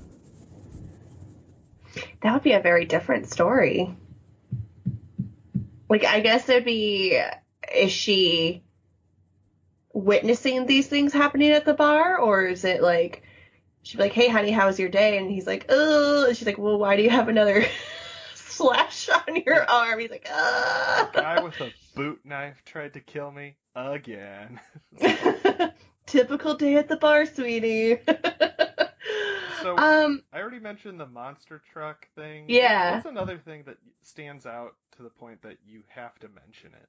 That 2.21 2.33
would 2.33 2.43
be 2.43 2.53
a 2.53 2.59
very 2.59 2.85
different 2.85 3.29
story. 3.29 3.95
Like, 5.89 6.05
I 6.05 6.19
guess 6.19 6.47
it'd 6.47 6.65
be, 6.65 7.19
is 7.75 7.91
she 7.91 8.63
witnessing 9.91 10.65
these 10.65 10.87
things 10.87 11.13
happening 11.13 11.51
at 11.51 11.65
the 11.65 11.73
bar, 11.73 12.17
or 12.17 12.45
is 12.45 12.63
it 12.63 12.81
like 12.81 13.23
she'd 13.83 13.97
be 13.97 14.03
like, 14.03 14.13
"Hey, 14.13 14.29
honey, 14.29 14.51
how 14.51 14.67
was 14.67 14.79
your 14.79 14.89
day?" 14.89 15.17
And 15.17 15.29
he's 15.29 15.47
like, 15.47 15.65
"Oh," 15.69 16.27
and 16.27 16.37
she's 16.37 16.45
like, 16.45 16.57
"Well, 16.57 16.77
why 16.77 16.95
do 16.95 17.03
you 17.03 17.09
have 17.09 17.27
another 17.27 17.65
slash 18.35 19.09
on 19.09 19.35
your 19.45 19.69
arm?" 19.69 19.99
He's 19.99 20.11
like, 20.11 20.27
"Ah." 20.29 21.09
Guy 21.13 21.41
with 21.41 21.59
a 21.61 21.71
boot 21.95 22.19
knife 22.23 22.63
tried 22.65 22.93
to 22.93 22.99
kill 22.99 23.31
me 23.31 23.55
again. 23.75 24.59
Typical 26.05 26.55
day 26.55 26.75
at 26.75 26.87
the 26.87 26.97
bar, 26.97 27.25
sweetie. 27.25 27.99
So 29.61 29.77
um, 29.77 30.23
I 30.31 30.39
already 30.39 30.59
mentioned 30.59 30.99
the 30.99 31.05
monster 31.05 31.61
truck 31.71 32.07
thing. 32.15 32.45
Yeah. 32.47 32.91
that's 32.91 33.05
another 33.05 33.37
thing 33.37 33.63
that 33.65 33.77
stands 34.01 34.45
out 34.45 34.75
to 34.97 35.03
the 35.03 35.09
point 35.09 35.41
that 35.41 35.57
you 35.67 35.83
have 35.87 36.17
to 36.19 36.27
mention 36.29 36.71
it? 36.73 36.87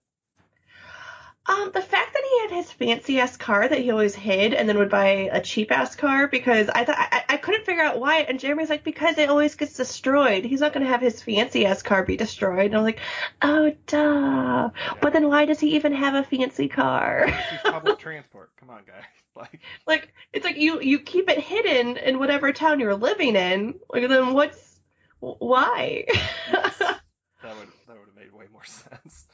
Um, 1.50 1.72
the 1.74 1.82
fact 1.82 2.12
that 2.12 2.22
he 2.30 2.40
had 2.42 2.50
his 2.52 2.70
fancy 2.70 3.18
ass 3.18 3.36
car 3.36 3.66
that 3.66 3.80
he 3.80 3.90
always 3.90 4.14
hid 4.14 4.54
and 4.54 4.68
then 4.68 4.78
would 4.78 4.88
buy 4.88 5.28
a 5.32 5.40
cheap 5.40 5.72
ass 5.72 5.96
car 5.96 6.28
because 6.28 6.68
I 6.68 6.84
thought 6.84 6.96
I, 6.96 7.24
I 7.28 7.36
couldn't 7.38 7.66
figure 7.66 7.82
out 7.82 7.98
why. 7.98 8.20
And 8.20 8.38
Jeremy's 8.38 8.70
like, 8.70 8.84
because 8.84 9.18
it 9.18 9.28
always 9.28 9.56
gets 9.56 9.74
destroyed. 9.74 10.44
He's 10.44 10.60
not 10.60 10.72
gonna 10.72 10.86
have 10.86 11.00
his 11.00 11.20
fancy 11.20 11.66
ass 11.66 11.82
car 11.82 12.04
be 12.04 12.16
destroyed. 12.16 12.66
And 12.66 12.76
I'm 12.76 12.84
like, 12.84 13.00
oh 13.42 13.72
duh. 13.88 14.70
But 15.00 15.12
then 15.12 15.26
why 15.26 15.44
does 15.44 15.58
he 15.58 15.74
even 15.74 15.92
have 15.92 16.14
a 16.14 16.22
fancy 16.22 16.68
car? 16.68 17.26
Public 17.64 17.98
transport. 17.98 18.50
Come 18.56 18.70
on, 18.70 18.82
guys. 18.86 19.04
Like, 19.36 19.60
like 19.86 20.12
it's 20.34 20.44
like 20.44 20.56
you 20.58 20.80
you 20.82 20.98
keep 20.98 21.30
it 21.30 21.38
hidden 21.38 21.96
in 21.96 22.18
whatever 22.18 22.52
town 22.52 22.78
you're 22.78 22.96
living 22.96 23.36
in. 23.36 23.78
Like 23.88 24.06
then 24.08 24.34
what's 24.34 24.80
why? 25.20 26.04
that 26.52 27.00
would 27.42 27.68
that 27.86 27.96
would 27.96 28.06
have 28.06 28.16
made 28.16 28.32
way 28.32 28.46
more 28.52 28.64
sense. 28.64 29.26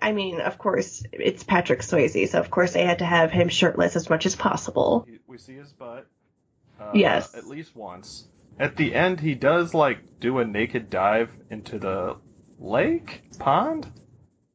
I 0.00 0.12
mean, 0.12 0.40
of 0.40 0.58
course, 0.58 1.02
it's 1.12 1.42
Patrick 1.44 1.80
Swayze, 1.80 2.28
so 2.28 2.38
of 2.40 2.50
course 2.50 2.72
they 2.72 2.84
had 2.84 2.98
to 3.00 3.04
have 3.04 3.30
him 3.30 3.48
shirtless 3.48 3.96
as 3.96 4.08
much 4.10 4.26
as 4.26 4.36
possible. 4.36 5.06
We 5.26 5.38
see 5.38 5.54
his 5.54 5.72
butt. 5.72 6.06
Uh, 6.80 6.92
Yes. 6.94 7.34
At 7.34 7.46
least 7.46 7.74
once. 7.76 8.26
At 8.58 8.76
the 8.76 8.94
end, 8.94 9.20
he 9.20 9.34
does 9.34 9.74
like 9.74 10.20
do 10.20 10.38
a 10.38 10.44
naked 10.44 10.90
dive 10.90 11.30
into 11.50 11.78
the 11.78 12.16
lake 12.58 13.22
pond. 13.38 13.86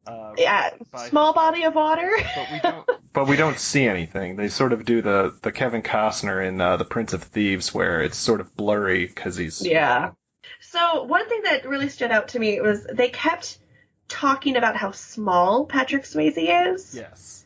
Uh, 0.06 0.34
Yeah, 0.38 0.72
small 1.10 1.34
body 1.34 1.64
of 1.64 1.76
water. 1.76 2.12
but 2.36 2.48
we 2.52 2.60
don't. 2.60 2.89
But 3.14 3.28
we 3.28 3.36
don't 3.36 3.60
see 3.60 3.86
anything. 3.86 4.36
They 4.36 4.50
sort 4.50 4.74
of 4.74 4.86
do 4.86 5.02
the 5.02 5.36
the 5.41 5.52
Kevin 5.52 5.82
Costner 5.84 6.46
in 6.46 6.60
uh, 6.60 6.78
the 6.78 6.86
Prince 6.86 7.14
of 7.14 7.24
Thieves, 7.24 7.74
where 7.74 8.02
it's 8.02 8.18
sort 8.18 8.41
of 8.41 8.56
blurry 8.56 9.06
because 9.06 9.38
he's 9.38 9.66
Yeah. 9.66 10.12
So 10.60 11.04
one 11.04 11.30
thing 11.30 11.44
that 11.44 11.68
really 11.68 11.89
stood 11.89 12.12
out 12.12 12.30
to 12.30 12.39
me 12.39 12.60
was 12.60 12.86
they 12.91 13.10
kept 13.10 13.60
talking 14.14 14.55
about 14.55 14.76
how 14.76 14.91
small 14.91 15.66
Patrick 15.66 16.03
Swayze 16.03 16.74
is. 16.74 16.95
yes, 16.95 17.45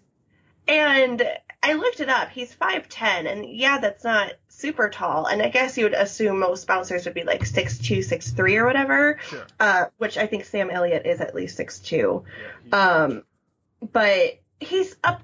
And 0.67 1.23
I 1.63 1.73
looked 1.73 1.99
it 2.01 2.09
up. 2.09 2.29
He's 2.29 2.53
5'10, 2.53 3.31
and 3.31 3.45
yeah, 3.49 3.79
that's 3.79 4.03
not 4.03 4.33
super 4.49 4.89
tall. 4.89 5.25
And 5.25 5.41
I 5.41 5.49
guess 5.49 5.77
you 5.77 5.85
would 5.85 5.93
assume 5.93 6.39
most 6.39 6.67
bouncers 6.67 7.05
would 7.05 7.13
be 7.13 7.23
like 7.23 7.43
6'2, 7.43 7.99
6'3 7.99 8.57
or 8.57 8.65
whatever, 8.65 9.19
sure. 9.29 9.45
uh, 9.59 9.85
which 9.97 10.17
I 10.17 10.27
think 10.27 10.45
Sam 10.45 10.69
Elliott 10.69 11.05
is 11.05 11.21
at 11.21 11.33
least 11.35 11.57
6'2. 11.57 12.23
Yeah, 12.71 13.03
Um, 13.03 13.23
but 13.91 14.39
he's 14.59 14.95
a 15.03 15.17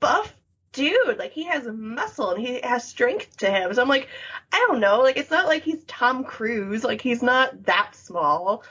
buff 0.00 0.32
dude. 0.72 1.18
Like 1.18 1.32
he 1.32 1.44
has 1.44 1.66
muscle 1.66 2.30
and 2.30 2.46
he 2.46 2.60
has 2.62 2.86
strength 2.88 3.38
to 3.38 3.50
him. 3.50 3.74
So 3.74 3.82
I'm 3.82 3.88
like, 3.88 4.08
I 4.52 4.64
don't 4.68 4.80
know. 4.80 5.00
Like 5.00 5.16
it's 5.16 5.30
not 5.30 5.46
like 5.46 5.62
he's 5.64 5.82
Tom 5.84 6.22
Cruise. 6.24 6.84
Like 6.84 7.00
he's 7.02 7.22
not 7.22 7.64
that 7.66 7.94
small. 7.96 8.62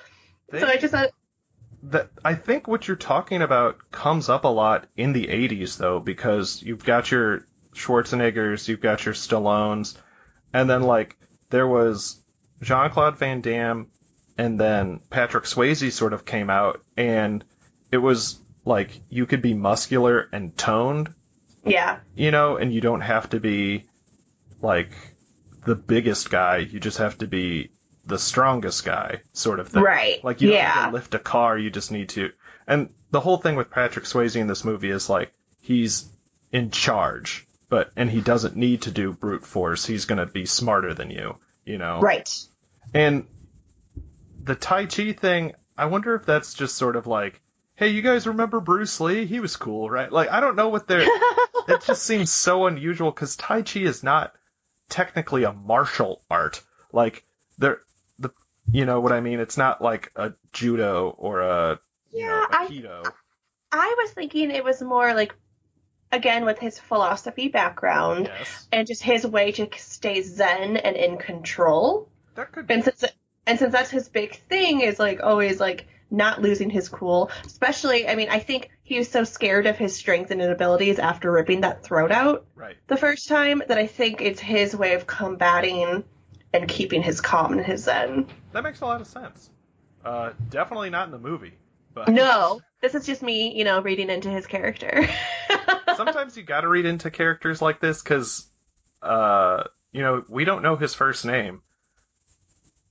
they- 0.50 0.62
so 0.62 0.68
I 0.68 0.78
just 0.78 0.94
thought, 0.94 1.10
that 1.84 2.10
I 2.24 2.36
think 2.36 2.68
what 2.68 2.88
you're 2.88 2.98
talking 2.98 3.42
about 3.42 3.92
comes 3.92 4.30
up 4.30 4.44
a 4.44 4.50
lot 4.50 4.88
in 4.98 5.14
the 5.14 5.28
80s 5.28 5.78
though 5.78 6.00
because 6.00 6.62
you've 6.62 6.84
got 6.84 7.12
your 7.12 7.48
Schwarzeneggers, 7.74 8.68
you've 8.68 8.82
got 8.82 9.06
your 9.06 9.14
Stallones, 9.14 9.98
and 10.54 10.70
then 10.70 10.84
like 10.84 11.18
there 11.50 11.68
was 11.68 12.22
Jean-Claude 12.62 13.18
Van 13.18 13.42
Damme 13.42 13.88
and 14.38 14.60
then 14.60 15.02
Patrick 15.10 15.46
Swayze 15.46 15.92
sort 15.92 16.14
of 16.14 16.26
came 16.26 16.50
out 16.50 16.82
and 16.98 17.44
it 17.92 17.98
was 17.98 18.40
like 18.66 19.02
you 19.10 19.26
could 19.26 19.42
be 19.42 19.54
muscular 19.54 20.28
and 20.32 20.56
toned, 20.58 21.14
yeah, 21.66 22.00
you 22.16 22.32
know, 22.32 22.58
and 22.58 22.74
you 22.74 22.82
don't 22.82 23.02
have 23.02 23.30
to 23.30 23.40
be 23.40 23.88
like 24.62 24.92
the 25.66 25.76
biggest 25.76 26.30
guy, 26.30 26.58
you 26.58 26.80
just 26.80 26.98
have 26.98 27.18
to 27.20 27.28
be 27.28 27.72
the 28.10 28.20
strongest 28.20 28.84
guy 28.84 29.22
sort 29.34 29.60
of 29.60 29.70
thing. 29.70 29.84
right. 29.84 30.24
Like 30.24 30.42
you 30.42 30.50
don't 30.50 30.58
need 30.58 30.64
yeah, 30.64 30.88
to 30.88 30.92
lift 30.92 31.14
a 31.14 31.20
car, 31.20 31.58
you 31.58 31.70
just 31.70 31.92
need 31.92 32.10
to. 32.10 32.32
And 32.68 32.90
the 33.12 33.20
whole 33.20 33.38
thing 33.38 33.56
with 33.56 33.72
Patrick 33.72 34.06
Swayze 34.06 34.36
in 34.36 34.48
this 34.48 34.66
movie 34.66 34.90
is 34.90 35.10
like 35.10 35.32
he's 35.62 36.10
in 36.52 36.72
charge, 36.72 37.48
but 37.70 37.92
and 37.96 38.10
he 38.10 38.22
doesn't 38.22 38.56
need 38.56 38.84
to 38.84 38.92
do 38.92 39.14
brute 39.14 39.46
force. 39.46 39.86
He's 39.86 40.06
gonna 40.06 40.26
be 40.26 40.46
smarter 40.46 40.94
than 40.94 41.12
you, 41.12 41.38
you 41.66 41.78
know. 41.78 42.02
right. 42.02 42.30
And 42.94 43.28
the 44.44 44.56
Tai 44.56 44.88
Chi 44.88 45.14
thing, 45.14 45.54
I 45.78 45.86
wonder 45.86 46.16
if 46.16 46.26
that's 46.26 46.54
just 46.54 46.76
sort 46.76 46.96
of 46.96 47.08
like, 47.08 47.42
hey, 47.76 47.90
you 47.90 48.02
guys 48.02 48.28
remember 48.28 48.60
Bruce 48.60 49.00
Lee? 49.00 49.26
He 49.26 49.40
was 49.40 49.56
cool, 49.56 49.90
right? 49.90 50.12
Like 50.12 50.30
I 50.30 50.40
don't 50.40 50.56
know 50.56 50.70
what 50.70 50.88
they're. 50.88 51.02
it 51.68 51.84
just 51.86 52.04
seems 52.04 52.32
so 52.32 52.66
unusual 52.66 53.12
because 53.12 53.36
Tai 53.36 53.62
Chi 53.62 53.82
is 53.82 54.04
not 54.04 54.34
technically 54.90 55.44
a 55.44 55.54
martial 55.54 56.22
art. 56.30 56.62
Like 56.92 57.24
they're 57.58 57.80
the 57.80 57.89
you 58.72 58.86
know 58.86 59.00
what 59.00 59.12
I 59.12 59.20
mean? 59.22 59.40
It's 59.40 59.58
not 59.58 59.82
like 59.82 60.12
a 60.16 60.34
judo 60.54 61.10
or 61.18 61.42
a 61.42 61.80
you 62.12 62.26
know, 62.26 62.28
Yeah, 62.28 62.46
I- 62.52 63.12
I 63.72 63.96
was 64.02 64.12
thinking 64.12 64.50
it 64.52 64.64
was 64.64 64.82
more 64.82 65.14
like, 65.14 65.34
again, 66.12 66.44
with 66.46 66.58
his 66.58 66.80
philosophy 66.80 67.50
background 67.50 68.28
yes, 68.28 68.68
and 68.72 68.88
just 68.88 69.04
his 69.04 69.26
way 69.28 69.52
to 69.54 69.70
stay 69.78 70.22
zen 70.22 70.78
and 70.78 70.96
in 70.96 71.18
control. 71.18 72.10
that 72.36 72.52
could 72.52 72.66
be. 72.68 72.74
And 72.74 72.84
since 72.84 73.06
and 73.46 73.60
since 73.60 73.72
that's 73.72 73.90
his 73.90 74.10
big 74.10 74.36
thing 74.36 74.82
is 74.82 75.00
like 75.00 75.22
always 75.24 75.60
like 75.60 75.88
not 76.12 76.42
losing 76.42 76.70
his 76.70 76.90
cool. 76.90 77.30
Especially, 77.46 78.08
I 78.08 78.16
mean, 78.16 78.30
I 78.30 78.40
think 78.40 78.70
he 78.84 78.98
was 78.98 79.10
so 79.10 79.24
scared 79.24 79.68
of 79.68 79.78
his 79.78 79.96
strength 79.96 80.32
and 80.32 80.42
abilities 80.42 80.98
after 80.98 81.32
ripping 81.32 81.62
that 81.62 81.84
throat 81.84 82.12
out 82.12 82.46
right. 82.56 82.76
the 82.88 82.98
first 82.98 83.28
time 83.28 83.62
that 83.68 83.78
I 83.78 83.86
think 83.86 84.22
it's 84.22 84.40
his 84.40 84.76
way 84.76 84.94
of 84.96 85.06
combating 85.06 86.04
and 86.54 86.68
keeping 86.68 87.04
his 87.04 87.22
calm 87.22 87.54
and 87.54 87.64
his 87.64 87.84
zen. 87.84 88.26
That 88.52 88.64
makes 88.64 88.82
a 88.82 88.86
lot 88.86 89.02
of 89.02 89.08
sense. 89.08 89.50
Uh, 90.04 90.32
definitely 90.50 90.90
not 90.90 91.08
in 91.08 91.12
the 91.12 91.20
movie, 91.20 91.54
but 91.94 92.10
No, 92.10 92.62
this 92.82 92.96
is 92.96 93.06
just 93.06 93.22
me, 93.22 93.56
you 93.58 93.64
know, 93.64 93.82
reading 93.82 94.10
into 94.10 94.30
his 94.30 94.48
character. 94.48 95.08
sometimes 95.96 96.38
you 96.38 96.44
got 96.44 96.62
to 96.62 96.68
read 96.68 96.86
into 96.86 97.12
characters 97.12 97.62
like 97.62 97.80
this 97.80 98.02
because, 98.02 98.48
uh, 99.02 99.64
you 99.92 100.02
know, 100.02 100.24
we 100.30 100.46
don't 100.46 100.64
know 100.64 100.78
his 100.78 100.94
first 100.94 101.26
name 101.26 101.62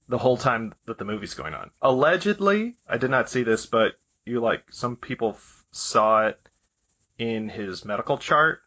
the 0.08 0.18
whole 0.18 0.36
time 0.36 0.74
that 0.86 0.98
the 0.98 1.04
movie's 1.04 1.34
going 1.34 1.54
on. 1.54 1.70
Allegedly, 1.82 2.76
I 2.88 2.98
did 2.98 3.10
not 3.10 3.30
see 3.30 3.42
this, 3.42 3.66
but 3.66 3.92
you 4.24 4.40
like 4.40 4.62
some 4.70 4.96
people 4.96 5.30
f- 5.30 5.64
saw 5.70 6.26
it 6.26 6.40
in 7.18 7.48
his 7.48 7.84
medical 7.84 8.18
chart, 8.18 8.60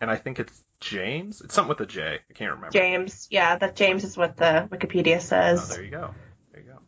and 0.00 0.10
I 0.10 0.16
think 0.16 0.38
it's 0.38 0.62
James. 0.80 1.40
It's 1.40 1.54
something 1.54 1.68
with 1.68 1.80
a 1.80 1.86
J. 1.86 2.18
I 2.28 2.32
can't 2.32 2.52
remember. 2.54 2.70
James, 2.72 3.28
yeah, 3.30 3.56
that 3.56 3.76
James 3.76 4.04
is 4.04 4.16
what 4.16 4.36
the 4.36 4.68
Wikipedia 4.70 5.16
Oh, 5.16 5.20
says. 5.20 5.68
there 5.68 5.84
you 5.84 5.90
go. 5.90 6.14
There 6.52 6.62
you 6.62 6.68
go. 6.70 6.78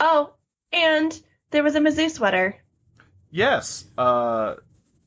Oh, 0.00 0.34
and 0.72 1.18
there 1.50 1.62
was 1.62 1.74
a 1.74 1.80
Mizzou 1.80 2.10
sweater. 2.10 2.56
Yes. 3.30 3.84
Uh, 3.96 4.56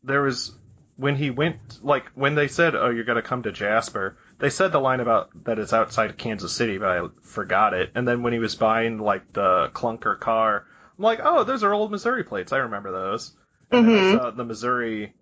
there 0.03 0.22
was 0.22 0.53
when 0.97 1.16
he 1.16 1.30
went 1.30 1.84
like 1.84 2.05
when 2.16 2.36
they 2.36 2.47
said, 2.47 2.76
"Oh, 2.76 2.89
you're 2.89 3.03
gonna 3.03 3.22
come 3.22 3.43
to 3.43 3.51
Jasper." 3.51 4.18
They 4.39 4.49
said 4.49 4.72
the 4.72 4.80
line 4.80 4.99
about 4.99 5.30
that 5.45 5.59
it's 5.59 5.74
outside 5.74 6.09
of 6.09 6.18
Kansas 6.18 6.51
City, 6.53 6.78
but 6.80 6.89
I 6.89 7.07
forgot 7.22 7.74
it. 7.74 7.91
And 7.95 8.07
then 8.07 8.24
when 8.24 8.34
he 8.34 8.39
was 8.39 8.55
buying 8.55 8.97
like 8.97 9.32
the 9.34 9.70
clunker 9.74 10.20
car, 10.20 10.66
I'm 10.97 11.03
like, 11.03 11.20
"Oh, 11.24 11.43
those 11.43 11.64
are 11.64 11.74
old 11.74 11.91
Missouri 11.91 12.24
plates. 12.24 12.51
I 12.51 12.57
remember 12.57 12.91
those." 12.91 13.36
And 13.70 13.88
then 13.88 13.95
I 13.95 14.01
Mhm. 14.01 14.12
saw 14.12 14.32
the 14.32 14.43
Missouri, 14.43 15.14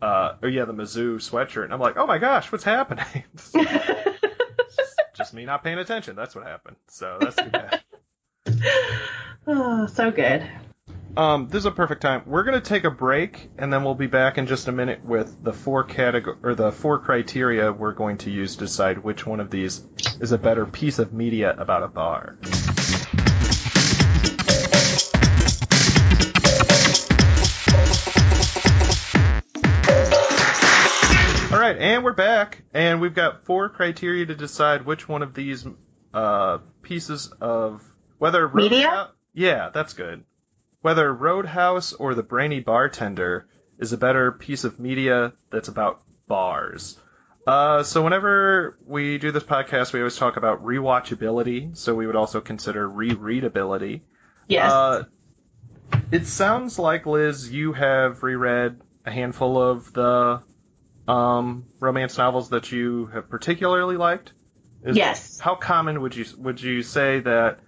uh, 0.00 0.34
or 0.42 0.48
yeah, 0.48 0.64
the 0.64 0.74
Mizzou 0.74 1.16
sweatshirt, 1.16 1.64
and 1.64 1.72
I'm 1.72 1.80
like, 1.80 1.96
"Oh 1.96 2.06
my 2.06 2.18
gosh, 2.18 2.50
what's 2.52 2.64
happening?" 2.64 3.24
Just 5.14 5.32
me 5.32 5.44
not 5.44 5.64
paying 5.64 5.78
attention. 5.78 6.16
That's 6.16 6.34
what 6.34 6.46
happened. 6.46 6.76
So 6.88 7.18
that's 7.20 7.36
too 7.36 7.50
bad. 7.50 7.82
oh, 9.46 9.86
so 9.86 10.10
good. 10.10 10.48
Um, 11.16 11.48
this 11.48 11.60
is 11.60 11.66
a 11.66 11.70
perfect 11.70 12.02
time. 12.02 12.22
We're 12.26 12.44
gonna 12.44 12.60
take 12.60 12.84
a 12.84 12.90
break, 12.90 13.48
and 13.56 13.72
then 13.72 13.84
we'll 13.84 13.94
be 13.94 14.06
back 14.06 14.36
in 14.36 14.46
just 14.46 14.68
a 14.68 14.72
minute 14.72 15.02
with 15.02 15.42
the 15.42 15.54
four 15.54 15.82
category 15.84 16.36
or 16.42 16.54
the 16.54 16.70
four 16.70 16.98
criteria 16.98 17.72
we're 17.72 17.94
going 17.94 18.18
to 18.18 18.30
use 18.30 18.56
to 18.56 18.64
decide 18.64 18.98
which 18.98 19.26
one 19.26 19.40
of 19.40 19.50
these 19.50 19.82
is 20.20 20.32
a 20.32 20.38
better 20.38 20.66
piece 20.66 20.98
of 20.98 21.14
media 21.14 21.54
about 21.56 21.82
a 21.82 21.88
bar. 21.88 22.36
We've 33.06 33.14
got 33.14 33.44
four 33.44 33.68
criteria 33.68 34.26
to 34.26 34.34
decide 34.34 34.84
which 34.84 35.08
one 35.08 35.22
of 35.22 35.32
these 35.32 35.64
uh, 36.12 36.58
pieces 36.82 37.32
of 37.40 37.82
whether 38.18 38.48
Media? 38.48 38.88
Roadhouse- 38.88 39.10
yeah, 39.32 39.70
that's 39.72 39.92
good. 39.92 40.24
Whether 40.80 41.12
Roadhouse 41.12 41.92
or 41.92 42.14
The 42.16 42.24
Brainy 42.24 42.58
Bartender 42.60 43.46
is 43.78 43.92
a 43.92 43.96
better 43.96 44.32
piece 44.32 44.64
of 44.64 44.80
media 44.80 45.34
that's 45.52 45.68
about 45.68 46.02
bars. 46.26 46.98
Uh, 47.46 47.84
so 47.84 48.02
whenever 48.02 48.76
we 48.84 49.18
do 49.18 49.30
this 49.30 49.44
podcast, 49.44 49.92
we 49.92 50.00
always 50.00 50.16
talk 50.16 50.36
about 50.36 50.64
rewatchability. 50.64 51.76
So 51.76 51.94
we 51.94 52.08
would 52.08 52.16
also 52.16 52.40
consider 52.40 52.88
rereadability. 52.88 54.00
Yes. 54.48 54.72
Uh, 54.72 55.04
it 56.10 56.26
sounds 56.26 56.76
like 56.76 57.06
Liz, 57.06 57.52
you 57.52 57.72
have 57.72 58.24
reread 58.24 58.80
a 59.04 59.12
handful 59.12 59.62
of 59.62 59.92
the 59.92 60.42
um, 61.08 61.66
romance 61.80 62.18
novels 62.18 62.50
that 62.50 62.72
you 62.72 63.06
have 63.06 63.28
particularly 63.28 63.96
liked. 63.96 64.32
Is- 64.84 64.96
yes. 64.96 65.38
How 65.38 65.54
common 65.54 66.00
would 66.02 66.14
you 66.14 66.24
would 66.38 66.60
you 66.60 66.82
say 66.82 67.20
that 67.20 67.60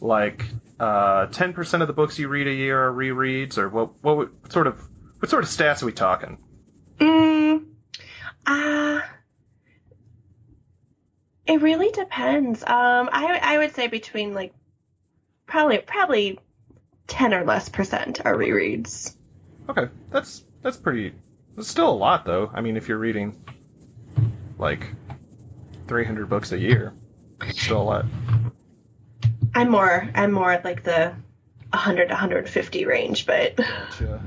like 0.00 0.44
uh, 0.80 1.26
ten 1.26 1.52
percent 1.52 1.82
of 1.82 1.86
the 1.86 1.92
books 1.94 2.18
you 2.18 2.28
read 2.28 2.46
a 2.46 2.52
year 2.52 2.88
are 2.88 2.92
rereads, 2.92 3.58
or 3.58 3.68
what 3.68 4.02
what, 4.02 4.16
would- 4.16 4.42
what 4.42 4.52
sort 4.52 4.66
of 4.66 4.80
what 5.18 5.30
sort 5.30 5.44
of 5.44 5.50
stats 5.50 5.82
are 5.82 5.86
we 5.86 5.92
talking? 5.92 6.38
Mm, 6.98 7.64
uh, 8.46 9.00
it 11.46 11.60
really 11.60 11.90
depends. 11.90 12.62
Um, 12.62 13.08
I 13.12 13.38
I 13.42 13.58
would 13.58 13.74
say 13.74 13.86
between 13.88 14.34
like 14.34 14.54
probably 15.46 15.78
probably 15.78 16.38
ten 17.06 17.34
or 17.34 17.44
less 17.44 17.68
percent 17.68 18.20
are 18.24 18.34
rereads. 18.34 19.14
Okay, 19.68 19.88
that's 20.10 20.44
that's 20.62 20.76
pretty. 20.76 21.12
That's 21.62 21.70
still 21.70 21.90
a 21.90 21.94
lot 21.94 22.24
though. 22.24 22.50
I 22.52 22.60
mean, 22.60 22.76
if 22.76 22.88
you're 22.88 22.98
reading 22.98 23.40
like 24.58 24.84
three 25.86 26.04
hundred 26.04 26.28
books 26.28 26.50
a 26.50 26.58
year, 26.58 26.92
it's 27.40 27.62
still 27.62 27.80
a 27.80 27.84
lot. 27.84 28.04
I'm 29.54 29.70
more 29.70 30.08
I'm 30.12 30.32
more 30.32 30.50
at 30.50 30.64
like 30.64 30.82
the 30.82 31.14
100 31.70 32.06
to 32.08 32.14
150 32.14 32.84
range, 32.84 33.26
but 33.26 33.54
Gotcha. 33.56 34.20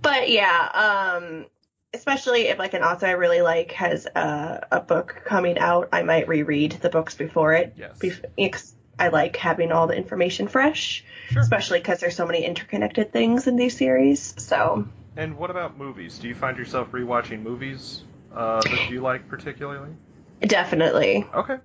but 0.00 0.30
yeah, 0.30 1.18
um, 1.20 1.44
especially 1.92 2.46
if 2.48 2.58
like 2.58 2.72
an 2.72 2.82
author 2.82 3.04
I 3.04 3.10
really 3.10 3.42
like 3.42 3.72
has 3.72 4.06
a, 4.06 4.66
a 4.72 4.80
book 4.80 5.24
coming 5.26 5.58
out, 5.58 5.90
I 5.92 6.04
might 6.04 6.26
reread 6.26 6.72
the 6.72 6.88
books 6.88 7.14
before 7.14 7.52
it. 7.52 7.74
Yes. 7.76 7.98
Bef- 7.98 8.24
because 8.34 8.74
I 8.98 9.08
like 9.08 9.36
having 9.36 9.72
all 9.72 9.88
the 9.88 9.94
information 9.94 10.48
fresh, 10.48 11.04
Sure. 11.28 11.42
especially 11.42 11.80
because 11.80 12.00
there's 12.00 12.16
so 12.16 12.24
many 12.26 12.46
interconnected 12.46 13.12
things 13.12 13.46
in 13.46 13.56
these 13.56 13.76
series. 13.76 14.34
So 14.38 14.88
And 15.16 15.36
what 15.36 15.50
about 15.50 15.78
movies? 15.78 16.18
Do 16.18 16.28
you 16.28 16.34
find 16.34 16.56
yourself 16.58 16.90
rewatching 16.90 17.42
movies 17.42 18.02
uh, 18.34 18.60
that 18.62 18.90
you 18.90 19.00
like 19.00 19.28
particularly? 19.28 19.92
definitely. 20.40 21.26
Okay. 21.34 21.56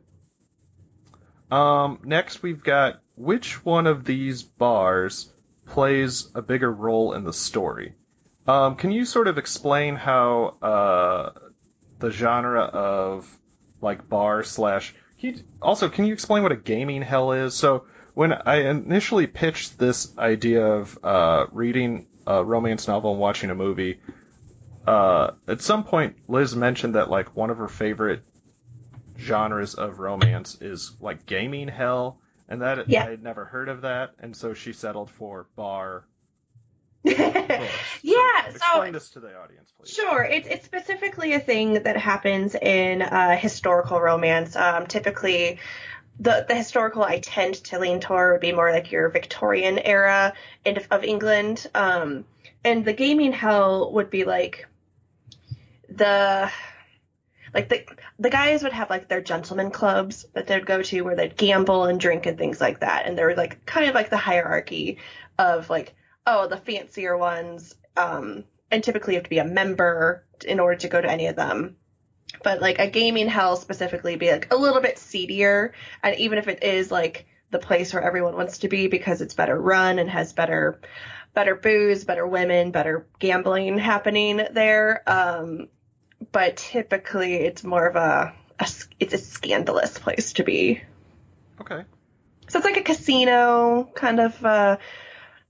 Um, 1.51 1.99
next 2.03 2.43
we've 2.43 2.63
got 2.63 3.01
which 3.15 3.65
one 3.65 3.87
of 3.87 4.05
these 4.05 4.43
bars 4.43 5.33
plays 5.65 6.29
a 6.35 6.41
bigger 6.41 6.71
role 6.71 7.13
in 7.13 7.23
the 7.23 7.33
story? 7.33 7.95
Um, 8.47 8.75
can 8.75 8.91
you 8.91 9.05
sort 9.05 9.27
of 9.27 9.37
explain 9.37 9.95
how 9.95 10.57
uh, 10.61 11.31
the 11.99 12.11
genre 12.11 12.61
of 12.61 13.27
like 13.81 14.07
bar 14.07 14.43
slash? 14.43 14.93
You, 15.19 15.35
also, 15.61 15.89
can 15.89 16.05
you 16.05 16.13
explain 16.13 16.43
what 16.43 16.51
a 16.51 16.55
gaming 16.57 17.01
hell 17.01 17.31
is? 17.33 17.53
So 17.53 17.85
when 18.13 18.33
I 18.33 18.69
initially 18.69 19.27
pitched 19.27 19.77
this 19.77 20.17
idea 20.17 20.65
of 20.65 20.97
uh, 21.03 21.45
reading 21.51 22.07
a 22.27 22.43
romance 22.43 22.87
novel 22.87 23.11
and 23.11 23.19
watching 23.19 23.49
a 23.49 23.55
movie, 23.55 23.99
uh, 24.87 25.31
at 25.47 25.61
some 25.61 25.83
point 25.83 26.17
Liz 26.27 26.55
mentioned 26.55 26.95
that 26.95 27.09
like 27.09 27.35
one 27.35 27.49
of 27.49 27.57
her 27.57 27.67
favorite 27.67 28.21
genres 29.17 29.75
of 29.75 29.99
romance 29.99 30.57
is 30.61 30.95
like 30.99 31.25
gaming 31.25 31.67
hell, 31.67 32.19
and 32.47 32.61
that 32.61 32.89
Yeah. 32.89 33.05
I 33.05 33.09
had 33.11 33.23
never 33.23 33.45
heard 33.45 33.69
of 33.69 33.81
that, 33.81 34.11
and 34.19 34.35
so 34.35 34.53
she 34.53 34.73
settled 34.73 35.09
for 35.11 35.47
bar. 35.55 36.05
yeah. 37.03 37.15
So, 38.01 38.49
explain 38.49 38.93
this 38.93 39.09
to 39.11 39.19
the 39.19 39.37
audience, 39.37 39.71
please. 39.77 39.89
Sure, 39.93 40.23
it's 40.23 40.47
it's 40.47 40.65
specifically 40.65 41.33
a 41.33 41.39
thing 41.39 41.83
that 41.83 41.95
happens 41.97 42.55
in 42.55 43.01
uh, 43.01 43.37
historical 43.37 44.01
romance. 44.01 44.55
Um, 44.55 44.85
typically, 44.87 45.59
the 46.19 46.45
the 46.47 46.55
historical 46.55 47.03
I 47.03 47.19
tend 47.19 47.55
to 47.55 47.79
lean 47.79 47.99
toward 47.99 48.33
would 48.33 48.41
be 48.41 48.51
more 48.51 48.71
like 48.71 48.91
your 48.91 49.09
Victorian 49.09 49.79
era 49.79 50.33
in, 50.65 50.77
of 50.91 51.03
England, 51.03 51.67
um, 51.73 52.25
and 52.63 52.83
the 52.83 52.93
gaming 52.93 53.31
hell 53.31 53.91
would 53.93 54.09
be 54.09 54.25
like 54.25 54.67
the 55.87 56.51
like 57.53 57.69
the 57.69 57.83
the 58.19 58.29
guys 58.29 58.63
would 58.63 58.73
have 58.73 58.89
like 58.89 59.07
their 59.07 59.21
gentlemen 59.21 59.71
clubs 59.71 60.25
that 60.33 60.45
they'd 60.47 60.65
go 60.65 60.81
to 60.81 61.01
where 61.01 61.15
they'd 61.15 61.37
gamble 61.37 61.85
and 61.85 61.99
drink 61.99 62.25
and 62.25 62.37
things 62.37 62.59
like 62.59 62.81
that, 62.81 63.05
and 63.05 63.17
there 63.17 63.27
was 63.27 63.37
like 63.37 63.65
kind 63.65 63.87
of 63.87 63.95
like 63.95 64.09
the 64.09 64.17
hierarchy 64.17 64.97
of 65.37 65.69
like 65.69 65.95
oh 66.27 66.47
the 66.47 66.57
fancier 66.57 67.17
ones 67.17 67.75
um 67.97 68.43
and 68.69 68.83
typically 68.83 69.13
you 69.13 69.17
have 69.17 69.23
to 69.23 69.29
be 69.29 69.39
a 69.39 69.45
member 69.45 70.23
in 70.45 70.59
order 70.59 70.75
to 70.75 70.89
go 70.89 71.01
to 71.01 71.09
any 71.09 71.27
of 71.27 71.35
them 71.35 71.75
but 72.43 72.61
like 72.61 72.79
a 72.79 72.87
gaming 72.87 73.27
hell 73.27 73.55
specifically 73.55 74.15
be 74.15 74.31
like 74.31 74.53
a 74.53 74.57
little 74.57 74.81
bit 74.81 74.97
seedier 74.97 75.73
and 76.03 76.15
even 76.17 76.37
if 76.37 76.47
it 76.47 76.63
is 76.63 76.91
like 76.91 77.25
the 77.51 77.59
place 77.59 77.93
where 77.93 78.03
everyone 78.03 78.35
wants 78.35 78.59
to 78.59 78.67
be 78.67 78.87
because 78.87 79.21
it's 79.21 79.33
better 79.33 79.59
run 79.59 79.99
and 79.99 80.09
has 80.09 80.33
better 80.33 80.79
better 81.33 81.55
booze 81.55 82.03
better 82.03 82.25
women 82.27 82.71
better 82.71 83.07
gambling 83.19 83.77
happening 83.77 84.41
there 84.51 85.03
um 85.07 85.67
but 86.31 86.57
typically 86.57 87.35
it's 87.35 87.63
more 87.63 87.87
of 87.87 87.95
a, 87.95 88.33
it's 88.99 89.13
a 89.13 89.17
scandalous 89.17 89.97
place 89.97 90.33
to 90.33 90.43
be 90.43 90.81
Okay. 91.61 91.83
so 92.47 92.59
it's 92.59 92.65
like 92.65 92.77
a 92.77 92.83
casino 92.83 93.89
kind 93.95 94.19
of 94.19 94.45
uh 94.45 94.77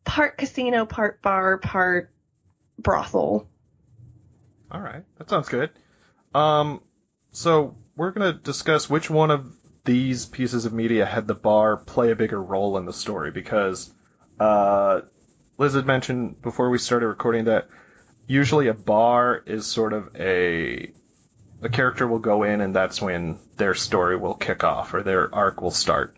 part 0.06 0.38
casino 0.38 0.86
part 0.86 1.22
bar 1.22 1.58
part 1.58 2.12
brothel 2.78 3.48
All 4.72 4.80
right, 4.82 5.04
that 5.18 5.30
sounds 5.30 5.50
good. 5.50 5.72
Um, 6.34 6.82
so 7.32 7.78
we're 7.96 8.12
gonna 8.12 8.34
discuss 8.34 8.90
which 8.90 9.10
one 9.10 9.32
of 9.32 9.52
these 9.86 10.26
pieces 10.26 10.66
of 10.66 10.74
media 10.74 11.06
had 11.06 11.28
the 11.28 11.36
bar 11.36 11.78
play 11.78 12.12
a 12.12 12.16
bigger 12.16 12.42
role 12.42 12.78
in 12.78 12.86
the 12.86 12.94
story 12.94 13.32
because 13.32 13.92
uh, 14.40 15.02
Liz 15.58 15.74
had 15.74 15.86
mentioned 15.86 16.42
before 16.42 16.70
we 16.70 16.78
started 16.78 17.08
recording 17.08 17.46
that 17.46 17.68
usually 18.28 18.68
a 18.68 18.74
bar 18.74 19.42
is 19.46 19.66
sort 19.66 19.94
of 19.94 20.16
a 20.16 20.92
a 21.62 21.70
character 21.70 22.08
will 22.08 22.20
go 22.20 22.44
in 22.44 22.62
and 22.62 22.74
that's 22.74 23.02
when 23.02 23.38
their 23.58 23.74
story 23.74 24.16
will 24.16 24.36
kick 24.36 24.64
off 24.64 24.94
or 24.94 25.04
their 25.04 25.34
arc 25.34 25.62
will 25.62 25.72
start. 25.72 26.16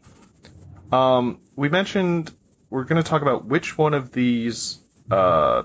Um, 0.92 1.40
we 1.56 1.70
mentioned 1.70 2.32
we're 2.70 2.84
going 2.84 3.02
to 3.02 3.08
talk 3.08 3.22
about 3.22 3.46
which 3.46 3.78
one 3.78 3.94
of 3.94 4.12
these 4.12 4.80
uh, 5.10 5.64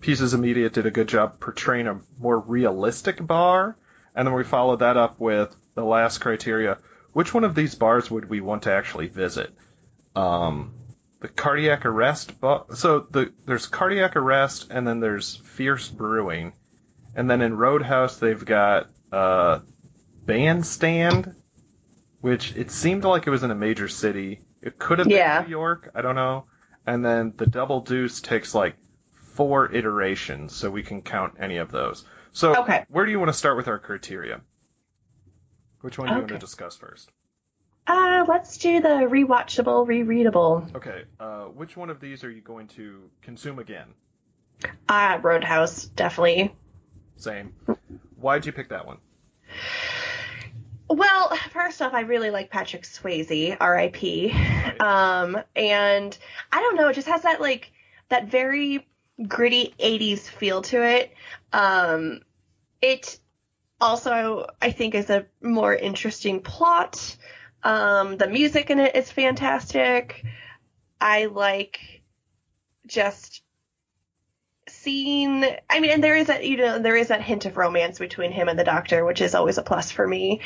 pieces 0.00 0.32
of 0.32 0.40
media 0.40 0.70
did 0.70 0.86
a 0.86 0.90
good 0.90 1.08
job 1.08 1.40
portraying 1.40 1.86
a 1.86 2.00
more 2.18 2.38
realistic 2.38 3.24
bar, 3.24 3.76
and 4.14 4.26
then 4.26 4.34
we 4.34 4.44
follow 4.44 4.76
that 4.76 4.96
up 4.96 5.20
with 5.20 5.54
the 5.74 5.84
last 5.84 6.18
criteria: 6.18 6.78
which 7.12 7.32
one 7.34 7.44
of 7.44 7.54
these 7.54 7.74
bars 7.74 8.10
would 8.10 8.28
we 8.28 8.40
want 8.40 8.62
to 8.64 8.72
actually 8.72 9.08
visit? 9.08 9.52
Um, 10.16 10.74
the 11.20 11.28
cardiac 11.28 11.84
arrest 11.86 12.40
bar. 12.40 12.66
So 12.74 13.06
the 13.10 13.32
there's 13.46 13.66
cardiac 13.66 14.16
arrest, 14.16 14.70
and 14.70 14.86
then 14.86 15.00
there's 15.00 15.36
fierce 15.36 15.88
brewing, 15.88 16.52
and 17.14 17.30
then 17.30 17.42
in 17.42 17.56
Roadhouse 17.56 18.16
they've 18.18 18.44
got 18.44 18.90
uh, 19.12 19.60
bandstand, 20.24 21.34
which 22.20 22.56
it 22.56 22.70
seemed 22.70 23.04
like 23.04 23.26
it 23.26 23.30
was 23.30 23.42
in 23.42 23.50
a 23.50 23.54
major 23.56 23.88
city. 23.88 24.40
It 24.62 24.78
could 24.78 24.98
have 24.98 25.08
been 25.08 25.16
Yeah. 25.16 25.42
New 25.44 25.50
York. 25.50 25.90
I 25.94 26.02
don't 26.02 26.14
know. 26.14 26.44
And 26.86 27.04
then 27.04 27.34
the 27.36 27.46
double 27.46 27.80
deuce 27.80 28.20
takes 28.20 28.54
like 28.54 28.76
four 29.34 29.72
iterations, 29.72 30.54
so 30.54 30.70
we 30.70 30.82
can 30.82 31.02
count 31.02 31.34
any 31.38 31.58
of 31.58 31.70
those. 31.70 32.04
So, 32.32 32.54
Okay. 32.62 32.84
where 32.88 33.04
do 33.04 33.10
you 33.10 33.18
want 33.18 33.28
to 33.30 33.36
start 33.36 33.56
with 33.56 33.68
our 33.68 33.78
criteria? 33.78 34.40
Which 35.80 35.98
one 35.98 36.08
do 36.08 36.14
you 36.14 36.20
want 36.20 36.32
to 36.32 36.38
discuss 36.38 36.76
first? 36.76 37.10
uh 37.86 38.24
let's 38.28 38.58
do 38.58 38.80
the 38.80 38.88
rewatchable 38.88 39.86
rereadable 39.86 40.72
Okay, 40.76 41.04
uh, 41.18 41.44
which 41.46 41.76
one 41.76 41.88
of 41.90 41.98
these 41.98 42.22
are 42.22 42.30
you 42.30 42.42
going 42.42 42.68
to 42.68 43.10
consume 43.22 43.58
again? 43.58 43.88
uh 44.88 45.18
roadhouse 45.22 45.86
definitely 45.86 46.54
Same. 47.16 47.52
Why'd 48.16 48.44
you 48.46 48.52
pick 48.52 48.68
that 48.68 48.86
one? 48.86 48.98
Well, 50.88 51.34
first 51.52 51.80
off, 51.82 51.94
I 51.94 52.00
really 52.00 52.30
like 52.30 52.50
Patrick 52.50 52.82
Swayze, 52.82 53.56
R.I.P. 53.60 54.32
Um, 54.80 55.38
and 55.54 56.18
I 56.52 56.60
don't 56.60 56.76
know, 56.76 56.88
it 56.88 56.94
just 56.94 57.08
has 57.08 57.22
that 57.22 57.40
like 57.40 57.72
that 58.08 58.26
very 58.28 58.86
gritty 59.26 59.74
'80s 59.78 60.20
feel 60.28 60.62
to 60.62 60.82
it. 60.84 61.12
Um, 61.52 62.20
it 62.80 63.18
also, 63.80 64.46
I 64.60 64.70
think, 64.70 64.94
is 64.94 65.10
a 65.10 65.26
more 65.42 65.74
interesting 65.74 66.40
plot. 66.40 67.16
Um, 67.62 68.16
the 68.16 68.28
music 68.28 68.70
in 68.70 68.78
it 68.78 68.96
is 68.96 69.10
fantastic. 69.10 70.24
I 71.00 71.26
like 71.26 72.02
just 72.86 73.42
seeing 74.68 75.44
i 75.68 75.80
mean 75.80 75.90
and 75.90 76.04
there 76.04 76.16
is 76.16 76.28
that 76.28 76.46
you 76.46 76.56
know 76.56 76.78
there 76.78 76.96
is 76.96 77.08
that 77.08 77.22
hint 77.22 77.44
of 77.44 77.56
romance 77.56 77.98
between 77.98 78.30
him 78.30 78.48
and 78.48 78.58
the 78.58 78.64
doctor 78.64 79.04
which 79.04 79.20
is 79.20 79.34
always 79.34 79.58
a 79.58 79.62
plus 79.62 79.90
for 79.90 80.06
me. 80.06 80.40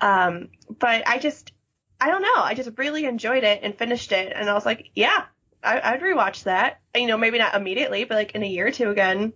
Um 0.00 0.48
but 0.78 1.06
i 1.06 1.18
just 1.18 1.52
i 2.00 2.10
don't 2.10 2.22
know. 2.22 2.34
I 2.36 2.54
just 2.54 2.76
really 2.76 3.04
enjoyed 3.04 3.44
it 3.44 3.60
and 3.62 3.76
finished 3.76 4.12
it. 4.12 4.32
And 4.34 4.48
i 4.48 4.54
was 4.54 4.66
like 4.66 4.90
yeah 4.94 5.24
I, 5.62 5.80
i'd 5.92 6.00
rewatch 6.00 6.44
that. 6.44 6.80
You 6.94 7.06
know 7.06 7.16
maybe 7.16 7.38
not 7.38 7.54
immediately 7.54 8.04
but 8.04 8.16
like 8.16 8.32
in 8.34 8.42
a 8.42 8.46
year 8.46 8.66
or 8.66 8.72
two 8.72 8.90
again 8.90 9.32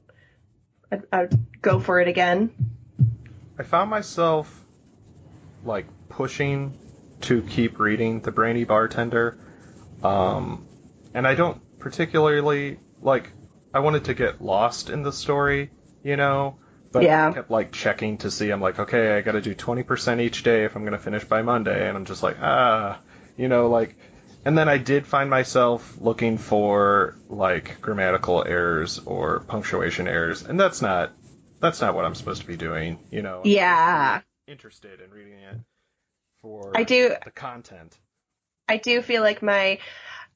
I'd, 0.93 1.03
I'd 1.11 1.63
go 1.63 1.81
for 1.81 2.01
it 2.01 2.09
again. 2.09 2.53
I 3.59 3.63
found 3.63 3.91
myself 3.91 4.65
like 5.65 5.87
pushing 6.09 6.79
to 7.23 7.43
keep 7.43 7.79
reading 7.79 8.21
The 8.21 8.31
Brainy 8.31 8.65
Bartender. 8.65 9.39
Um, 10.03 10.67
and 11.15 11.27
I 11.27 11.35
don't 11.35 11.61
particularly 11.79 12.79
like 13.01 13.33
I 13.73 13.81
wanted 13.81 14.05
to 14.05 14.15
get 14.15 14.43
lost 14.43 14.91
in 14.91 15.03
the 15.03 15.13
story, 15.13 15.71
you 16.03 16.17
know, 16.17 16.59
but 16.93 17.05
Yeah. 17.05 17.29
I 17.29 17.33
kept 17.33 17.51
like 17.51 17.73
checking 17.73 18.19
to 18.19 18.31
see 18.31 18.51
I'm 18.51 18.61
like, 18.61 18.79
okay, 18.79 19.17
I 19.17 19.23
got 19.23 19.33
to 19.33 19.41
do 19.41 19.55
20% 19.55 20.21
each 20.21 20.43
day 20.43 20.65
if 20.65 20.77
I'm 20.77 20.83
going 20.83 20.93
to 20.93 20.99
finish 20.99 21.25
by 21.25 21.43
Monday 21.43 21.89
and 21.89 21.97
I'm 21.97 22.05
just 22.05 22.23
like, 22.23 22.37
ah, 22.41 23.01
you 23.37 23.49
know, 23.49 23.69
like 23.69 23.97
and 24.45 24.57
then 24.57 24.69
I 24.69 24.79
did 24.79 25.07
find 25.07 25.31
myself 25.31 25.97
looking 26.01 26.39
for 26.39 27.17
like 27.29 27.81
grammatical 27.81 28.45
errors 28.47 28.99
or 29.01 29.41
punctuation 29.41 30.09
errors, 30.09 30.43
and 30.43 30.59
that's 30.59 30.83
not 30.83 31.13
that's 31.61 31.81
not 31.81 31.95
what 31.95 32.05
I'm 32.05 32.15
supposed 32.15 32.43
to 32.43 32.47
be 32.47 32.57
doing, 32.57 32.99
you 33.11 33.23
know. 33.23 33.43
I'm 33.43 33.51
Yeah. 33.51 34.21
interested 34.47 35.01
in 35.01 35.11
reading 35.11 35.39
it 35.39 35.59
for 36.43 36.73
I 36.75 36.85
do 36.85 37.15
the 37.25 37.31
content. 37.31 37.99
I 38.69 38.77
do 38.79 39.03
feel 39.03 39.23
like 39.23 39.43
my 39.43 39.79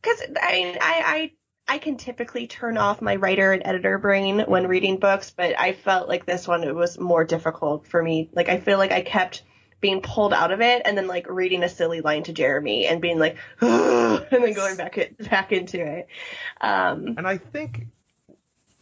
because 0.03 0.23
I 0.43 0.53
mean 0.53 0.79
I, 0.81 1.33
I 1.69 1.75
I 1.75 1.79
can 1.79 1.97
typically 1.97 2.47
turn 2.47 2.79
off 2.79 3.03
my 3.03 3.17
writer 3.17 3.53
and 3.53 3.63
editor 3.67 3.99
brain 3.99 4.41
when 4.41 4.69
reading 4.69 4.99
books, 4.99 5.31
but 5.31 5.59
I 5.59 5.73
felt 5.73 6.09
like 6.09 6.27
this 6.27 6.47
one 6.47 6.65
it 6.65 6.75
was 6.75 6.99
more 6.99 7.25
difficult 7.25 7.87
for 7.87 8.03
me. 8.03 8.31
Like 8.33 8.49
I 8.49 8.59
feel 8.61 8.79
like 8.79 8.93
I 8.93 9.03
kept 9.03 9.43
being 9.81 10.01
pulled 10.01 10.33
out 10.33 10.53
of 10.53 10.61
it 10.61 10.83
and 10.85 10.97
then 10.97 11.07
like 11.07 11.29
reading 11.29 11.63
a 11.63 11.69
silly 11.69 12.01
line 12.01 12.23
to 12.25 12.33
Jeremy 12.33 12.87
and 12.87 13.01
being 13.01 13.19
like 13.19 13.37
and 13.61 14.27
then 14.31 14.53
going 14.55 14.77
back 14.77 14.99
it 14.99 15.17
back 15.31 15.53
into 15.53 15.81
it. 15.81 16.09
Um 16.61 17.15
And 17.17 17.27
I 17.27 17.39
think 17.39 17.87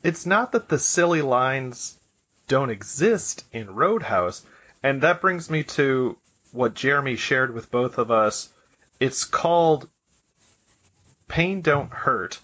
it's 0.02 0.26
not 0.26 0.52
that 0.52 0.68
the 0.68 0.78
silly 0.78 1.22
lines 1.22 1.98
don't 2.46 2.70
exist 2.70 3.44
in 3.52 3.74
Roadhouse, 3.74 4.44
and 4.82 5.02
that 5.02 5.20
brings 5.20 5.50
me 5.50 5.64
to 5.64 6.16
what 6.52 6.74
Jeremy 6.74 7.16
shared 7.16 7.52
with 7.54 7.70
both 7.70 7.98
of 7.98 8.10
us. 8.10 8.50
It's 9.00 9.24
called 9.24 9.88
Pain 11.26 11.62
Don't 11.62 11.90
Hurt, 11.90 12.38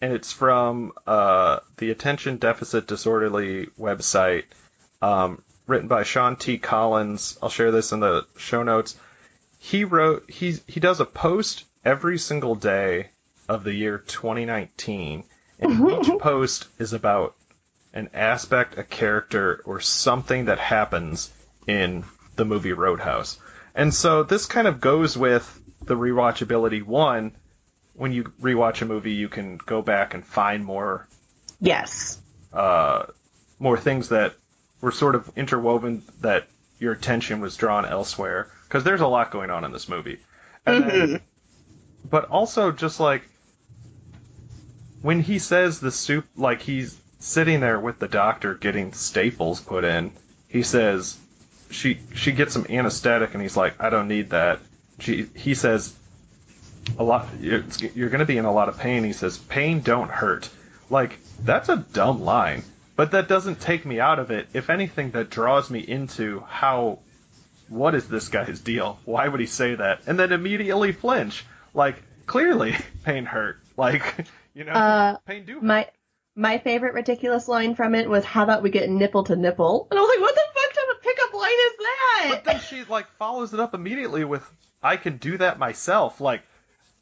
and 0.00 0.12
it's 0.12 0.32
from 0.32 0.92
uh, 1.06 1.60
the 1.78 1.90
Attention 1.90 2.36
Deficit 2.36 2.86
Disorderly 2.86 3.68
website, 3.78 4.44
um, 5.02 5.42
written 5.68 5.86
by 5.86 6.02
Sean 6.02 6.34
T. 6.34 6.58
Collins. 6.58 7.38
I'll 7.40 7.50
share 7.50 7.70
this 7.70 7.92
in 7.92 8.00
the 8.00 8.26
show 8.36 8.62
notes. 8.62 8.96
He 9.60 9.84
wrote 9.84 10.28
he 10.30 10.56
he 10.66 10.80
does 10.80 11.00
a 11.00 11.04
post 11.04 11.64
every 11.84 12.18
single 12.18 12.54
day 12.54 13.10
of 13.48 13.64
the 13.64 13.74
year 13.74 13.98
2019, 13.98 15.24
and 15.60 15.90
each 15.90 16.18
post 16.18 16.66
is 16.78 16.92
about 16.92 17.34
an 17.92 18.10
aspect, 18.14 18.78
a 18.78 18.84
character, 18.84 19.62
or 19.64 19.80
something 19.80 20.46
that 20.46 20.58
happens 20.58 21.30
in 21.66 22.04
the 22.36 22.44
movie 22.44 22.72
Roadhouse. 22.72 23.38
And 23.74 23.92
so 23.92 24.22
this 24.22 24.46
kind 24.46 24.66
of 24.66 24.80
goes 24.80 25.16
with 25.16 25.60
the 25.84 25.96
rewatchability 25.96 26.82
one. 26.82 27.32
When 27.94 28.12
you 28.12 28.24
rewatch 28.40 28.82
a 28.82 28.86
movie, 28.86 29.12
you 29.12 29.28
can 29.28 29.56
go 29.56 29.82
back 29.82 30.14
and 30.14 30.24
find 30.24 30.64
more 30.64 31.08
yes. 31.60 32.20
uh, 32.52 33.06
more 33.58 33.76
things 33.76 34.10
that 34.10 34.34
were 34.80 34.92
sort 34.92 35.14
of 35.14 35.30
interwoven 35.36 36.02
that 36.20 36.46
your 36.78 36.92
attention 36.92 37.40
was 37.40 37.56
drawn 37.56 37.84
elsewhere 37.84 38.50
because 38.64 38.84
there's 38.84 39.00
a 39.00 39.06
lot 39.06 39.30
going 39.30 39.50
on 39.50 39.64
in 39.64 39.72
this 39.72 39.88
movie. 39.88 40.18
And 40.64 40.84
then, 40.84 40.90
mm-hmm. 40.90 41.16
but 42.08 42.26
also 42.26 42.70
just 42.70 43.00
like 43.00 43.22
when 45.02 45.20
he 45.20 45.38
says 45.38 45.80
the 45.80 45.90
soup, 45.90 46.26
like 46.36 46.62
he's 46.62 46.98
sitting 47.18 47.60
there 47.60 47.80
with 47.80 47.98
the 47.98 48.08
doctor 48.08 48.54
getting 48.54 48.92
staples 48.92 49.60
put 49.60 49.84
in. 49.84 50.12
He 50.48 50.62
says 50.62 51.18
she 51.70 51.98
she 52.14 52.32
gets 52.32 52.52
some 52.52 52.66
anesthetic 52.68 53.34
and 53.34 53.42
he's 53.42 53.56
like, 53.56 53.82
I 53.82 53.90
don't 53.90 54.08
need 54.08 54.30
that. 54.30 54.60
She 55.00 55.26
he 55.34 55.54
says 55.54 55.94
a 56.98 57.04
lot. 57.04 57.28
You're, 57.40 57.64
you're 57.94 58.08
going 58.08 58.20
to 58.20 58.26
be 58.26 58.38
in 58.38 58.44
a 58.44 58.52
lot 58.52 58.68
of 58.68 58.78
pain. 58.78 59.04
He 59.04 59.12
says, 59.12 59.38
pain 59.38 59.80
don't 59.80 60.10
hurt. 60.10 60.48
Like 60.90 61.18
that's 61.42 61.68
a 61.68 61.76
dumb 61.76 62.22
line, 62.22 62.62
but 62.98 63.12
that 63.12 63.28
doesn't 63.28 63.60
take 63.60 63.86
me 63.86 64.00
out 64.00 64.18
of 64.18 64.32
it. 64.32 64.48
If 64.52 64.70
anything, 64.70 65.12
that 65.12 65.30
draws 65.30 65.70
me 65.70 65.78
into 65.78 66.40
how. 66.40 66.98
What 67.68 67.94
is 67.94 68.08
this 68.08 68.28
guy's 68.28 68.60
deal? 68.60 68.98
Why 69.04 69.28
would 69.28 69.38
he 69.40 69.46
say 69.46 69.76
that? 69.76 70.00
And 70.06 70.18
then 70.18 70.32
immediately 70.32 70.90
flinch. 70.90 71.44
Like 71.74 72.02
clearly, 72.26 72.74
pain 73.04 73.24
hurt. 73.24 73.60
Like 73.76 74.26
you 74.54 74.64
know, 74.64 74.72
Uh, 74.72 75.16
pain 75.26 75.44
do. 75.44 75.54
Hurt. 75.54 75.62
My 75.62 75.86
my 76.34 76.58
favorite 76.58 76.94
ridiculous 76.94 77.46
line 77.46 77.76
from 77.76 77.94
it 77.94 78.08
was 78.08 78.24
how 78.24 78.42
about 78.42 78.62
we 78.64 78.70
get 78.70 78.90
nipple 78.90 79.22
to 79.24 79.36
nipple? 79.36 79.86
And 79.90 79.98
I 79.98 80.02
was 80.02 80.08
like, 80.08 80.20
what 80.20 80.34
the 80.34 80.40
fuck 80.54 80.72
type 80.72 80.96
of 80.96 81.02
pickup 81.02 81.34
line 81.34 81.50
is 81.50 81.72
that? 81.78 82.26
But 82.30 82.44
then 82.44 82.60
she 82.60 82.84
like 82.90 83.06
follows 83.18 83.54
it 83.54 83.60
up 83.60 83.74
immediately 83.74 84.24
with, 84.24 84.42
"I 84.82 84.96
can 84.96 85.18
do 85.18 85.38
that 85.38 85.58
myself." 85.60 86.20
Like, 86.20 86.42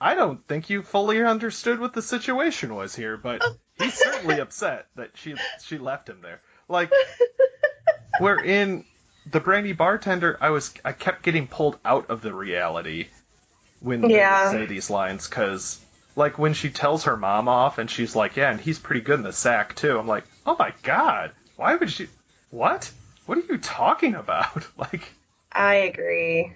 I 0.00 0.14
don't 0.14 0.46
think 0.46 0.70
you 0.70 0.82
fully 0.82 1.22
understood 1.24 1.80
what 1.80 1.92
the 1.94 2.02
situation 2.02 2.74
was 2.74 2.94
here, 2.94 3.16
but 3.16 3.42
he's 3.78 3.94
certainly 3.94 4.38
upset 4.40 4.86
that 4.96 5.10
she 5.16 5.34
she 5.64 5.78
left 5.78 6.08
him 6.08 6.20
there. 6.22 6.40
Like, 6.68 6.90
where 8.18 8.38
in 8.38 8.84
the 9.30 9.40
brainy 9.40 9.72
bartender, 9.72 10.36
I 10.40 10.50
was 10.50 10.72
I 10.84 10.92
kept 10.92 11.22
getting 11.22 11.46
pulled 11.46 11.78
out 11.84 12.10
of 12.10 12.20
the 12.22 12.34
reality 12.34 13.08
when 13.80 14.00
they 14.02 14.08
Yeah. 14.14 14.50
say 14.50 14.66
these 14.66 14.90
lines 14.90 15.28
because. 15.28 15.80
Like 16.18 16.38
when 16.38 16.54
she 16.54 16.70
tells 16.70 17.04
her 17.04 17.14
mom 17.14 17.46
off 17.46 17.76
and 17.76 17.90
she's 17.90 18.16
like, 18.16 18.36
"Yeah, 18.36 18.50
and 18.50 18.58
he's 18.58 18.78
pretty 18.78 19.02
good 19.02 19.18
in 19.18 19.22
the 19.22 19.34
sack 19.34 19.74
too." 19.74 19.98
I'm 19.98 20.06
like, 20.06 20.24
"Oh 20.46 20.56
my 20.58 20.72
god, 20.82 21.32
why 21.56 21.76
would 21.76 21.90
she? 21.90 22.08
What? 22.48 22.90
What 23.26 23.36
are 23.36 23.42
you 23.42 23.58
talking 23.58 24.14
about?" 24.14 24.66
Like, 24.78 25.02
I 25.52 25.74
agree. 25.74 26.54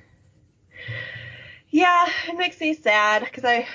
Yeah, 1.70 2.06
it 2.28 2.36
makes 2.36 2.60
me 2.60 2.74
sad 2.74 3.24
because 3.24 3.44
I 3.44 3.66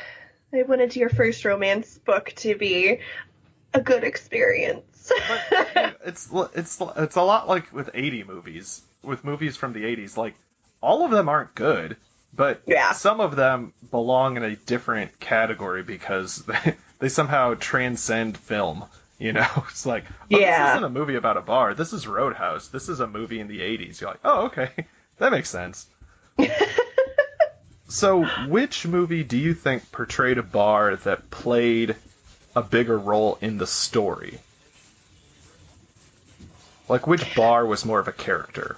I 0.54 0.64
wanted 0.64 0.96
your 0.96 1.10
first 1.10 1.44
romance 1.46 1.98
book 1.98 2.34
to 2.38 2.56
be 2.56 3.00
a 3.74 3.82
good 3.82 4.04
experience. 4.04 5.12
but 5.30 5.96
it's 6.06 6.30
it's 6.56 6.82
it's 6.98 7.16
a 7.16 7.22
lot 7.22 7.48
like 7.48 7.72
with 7.74 7.90
80 7.94 8.24
movies 8.24 8.82
with 9.04 9.24
movies 9.24 9.56
from 9.56 9.74
the 9.74 9.84
80s 9.84 10.18
like 10.18 10.34
all 10.82 11.06
of 11.06 11.12
them 11.12 11.30
aren't 11.30 11.54
good 11.56 11.96
but 12.34 12.62
Yeah. 12.66 12.92
some 12.94 13.20
of 13.22 13.36
them 13.36 13.72
belong 13.92 14.36
in 14.38 14.44
a 14.44 14.56
different 14.56 15.20
category 15.20 15.84
because 15.84 16.38
they, 16.46 16.76
they 17.00 17.10
somehow 17.10 17.54
transcend 17.54 18.36
film 18.38 18.84
you 19.20 19.32
know 19.34 19.48
it's 19.70 19.86
like 19.86 20.06
oh, 20.10 20.26
Yeah. 20.30 20.64
this 20.64 20.72
isn't 20.72 20.84
a 20.86 20.90
movie 20.90 21.16
about 21.16 21.38
a 21.38 21.42
bar 21.42 21.74
this 21.76 21.94
is 21.94 22.08
roadhouse 22.08 22.70
this 22.70 22.90
is 22.90 23.00
a 23.00 23.08
movie 23.08 23.40
in 23.40 23.48
the 23.48 23.60
80s 23.60 24.02
you're 24.02 24.10
like 24.10 24.20
oh 24.26 24.46
okay 24.48 24.72
that 25.20 25.32
makes 25.32 25.50
sense 25.50 25.86
so 27.88 28.26
which 28.48 28.86
movie 28.86 29.24
do 29.24 29.38
you 29.38 29.54
think 29.54 29.92
portrayed 29.92 30.38
a 30.38 30.44
bar 30.44 30.96
that 30.96 31.30
played 31.30 31.96
a 32.56 32.62
bigger 32.62 32.98
role 32.98 33.38
in 33.42 33.58
the 33.58 33.68
story 33.68 34.40
like 36.88 37.08
which 37.08 37.36
bar 37.36 37.66
was 37.66 37.86
more 37.86 38.00
of 38.00 38.08
a 38.08 38.12
character? 38.12 38.78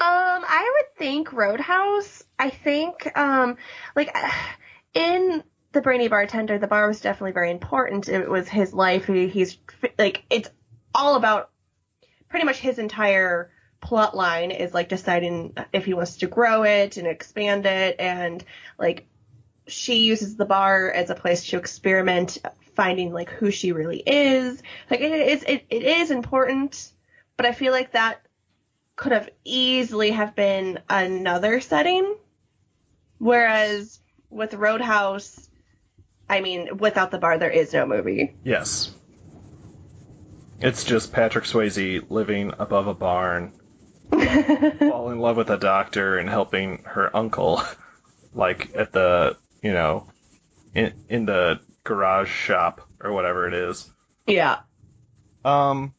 Um, 0.00 0.44
I 0.46 0.72
would 0.76 0.96
think 0.98 1.32
Roadhouse. 1.32 2.24
I 2.38 2.50
think, 2.50 3.10
um, 3.16 3.56
like 3.96 4.14
in 4.94 5.42
the 5.72 5.80
Brainy 5.80 6.08
Bartender, 6.08 6.58
the 6.58 6.66
bar 6.66 6.88
was 6.88 7.00
definitely 7.00 7.32
very 7.32 7.50
important. 7.50 8.08
It 8.08 8.28
was 8.28 8.48
his 8.48 8.72
life. 8.72 9.06
He, 9.06 9.28
he's 9.28 9.58
like, 9.98 10.24
it's 10.30 10.48
all 10.94 11.16
about 11.16 11.50
pretty 12.28 12.44
much 12.44 12.58
his 12.58 12.78
entire 12.78 13.50
plot 13.80 14.16
line 14.16 14.50
is 14.50 14.74
like 14.74 14.88
deciding 14.88 15.54
if 15.72 15.84
he 15.84 15.94
wants 15.94 16.16
to 16.18 16.26
grow 16.26 16.64
it 16.64 16.96
and 16.96 17.06
expand 17.06 17.66
it, 17.66 17.96
and 17.98 18.44
like 18.78 19.06
she 19.66 20.04
uses 20.04 20.36
the 20.36 20.44
bar 20.44 20.90
as 20.90 21.10
a 21.10 21.14
place 21.14 21.46
to 21.46 21.58
experiment, 21.58 22.38
finding 22.74 23.12
like 23.12 23.30
who 23.30 23.50
she 23.50 23.72
really 23.72 24.02
is. 24.04 24.62
Like 24.90 25.00
it 25.00 25.12
is, 25.12 25.42
it, 25.44 25.66
it 25.70 25.82
is 25.82 26.10
important, 26.10 26.92
but 27.36 27.46
I 27.46 27.52
feel 27.52 27.72
like 27.72 27.92
that 27.92 28.20
could 28.96 29.12
have 29.12 29.28
easily 29.44 30.10
have 30.10 30.34
been 30.34 30.80
another 30.88 31.60
setting. 31.60 32.16
Whereas 33.18 34.00
with 34.30 34.54
Roadhouse, 34.54 35.48
I 36.28 36.40
mean, 36.40 36.78
without 36.78 37.10
the 37.10 37.18
bar, 37.18 37.38
there 37.38 37.50
is 37.50 37.72
no 37.72 37.86
movie. 37.86 38.36
Yes. 38.44 38.92
It's 40.60 40.84
just 40.84 41.12
Patrick 41.12 41.44
Swayze 41.44 42.10
living 42.10 42.52
above 42.58 42.88
a 42.88 42.94
barn, 42.94 43.52
fall 44.78 45.10
in 45.10 45.18
love 45.20 45.36
with 45.36 45.50
a 45.50 45.58
doctor, 45.58 46.18
and 46.18 46.28
helping 46.28 46.82
her 46.84 47.14
uncle, 47.16 47.62
like 48.34 48.70
at 48.74 48.92
the 48.92 49.36
you 49.62 49.72
know, 49.72 50.06
in 50.74 50.92
in 51.08 51.26
the 51.26 51.60
garage 51.84 52.30
shop 52.30 52.80
or 53.00 53.12
whatever 53.12 53.46
it 53.48 53.54
is. 53.54 53.90
yeah. 54.26 54.60
Um, 55.44 55.94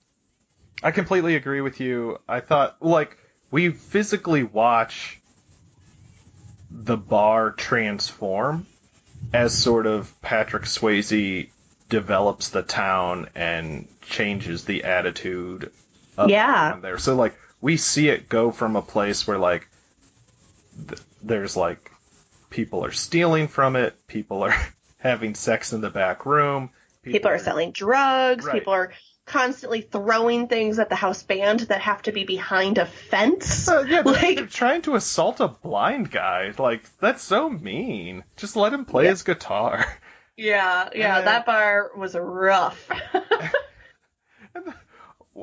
I 0.83 0.91
completely 0.91 1.35
agree 1.35 1.61
with 1.61 1.79
you. 1.79 2.19
I 2.27 2.39
thought 2.41 2.77
like 2.81 3.17
we 3.51 3.69
physically 3.69 4.43
watch 4.43 5.19
the 6.71 6.97
bar 6.97 7.51
transform 7.51 8.67
as 9.33 9.57
sort 9.57 9.87
of 9.87 10.13
Patrick 10.21 10.63
Swayze 10.63 11.49
develops 11.89 12.49
the 12.49 12.61
town 12.61 13.27
and 13.33 13.87
changes 14.01 14.65
the 14.65 14.83
attitude 14.83 15.71
of 16.17 16.29
Yeah. 16.29 16.77
there. 16.81 16.97
So 16.99 17.15
like 17.15 17.35
we 17.61 17.77
see 17.77 18.09
it 18.09 18.29
go 18.29 18.51
from 18.51 18.75
a 18.75 18.81
place 18.81 19.27
where 19.27 19.37
like 19.37 19.67
th- 20.87 21.01
there's 21.23 21.55
like 21.57 21.91
people 22.49 22.85
are 22.85 22.91
stealing 22.91 23.47
from 23.47 23.75
it, 23.75 23.95
people 24.07 24.43
are 24.43 24.55
having 24.97 25.35
sex 25.35 25.73
in 25.73 25.81
the 25.81 25.89
back 25.89 26.25
room, 26.25 26.69
People 27.01 27.31
are 27.31 27.39
selling 27.39 27.71
drugs. 27.71 28.45
Right. 28.45 28.55
People 28.55 28.73
are 28.73 28.91
constantly 29.25 29.81
throwing 29.81 30.47
things 30.47 30.79
at 30.79 30.89
the 30.89 30.95
house 30.95 31.23
band 31.23 31.61
that 31.61 31.81
have 31.81 32.01
to 32.03 32.11
be 32.11 32.23
behind 32.25 32.77
a 32.77 32.85
fence. 32.85 33.67
Uh, 33.69 33.81
yeah, 33.87 34.01
they're, 34.01 34.13
Like- 34.13 34.35
they're 34.35 34.45
trying 34.45 34.81
to 34.83 34.95
assault 34.95 35.39
a 35.39 35.47
blind 35.47 36.11
guy. 36.11 36.53
Like 36.57 36.83
that's 36.99 37.23
so 37.23 37.49
mean. 37.49 38.23
Just 38.35 38.55
let 38.57 38.73
him 38.73 38.85
play 38.85 39.05
Yeah. 39.05 39.09
his 39.11 39.23
guitar. 39.23 39.85
Yeah, 40.35 40.89
yeah, 40.95 41.21
that 41.21 41.45
bar 41.45 41.91
was 41.97 42.15
rough. 42.15 42.89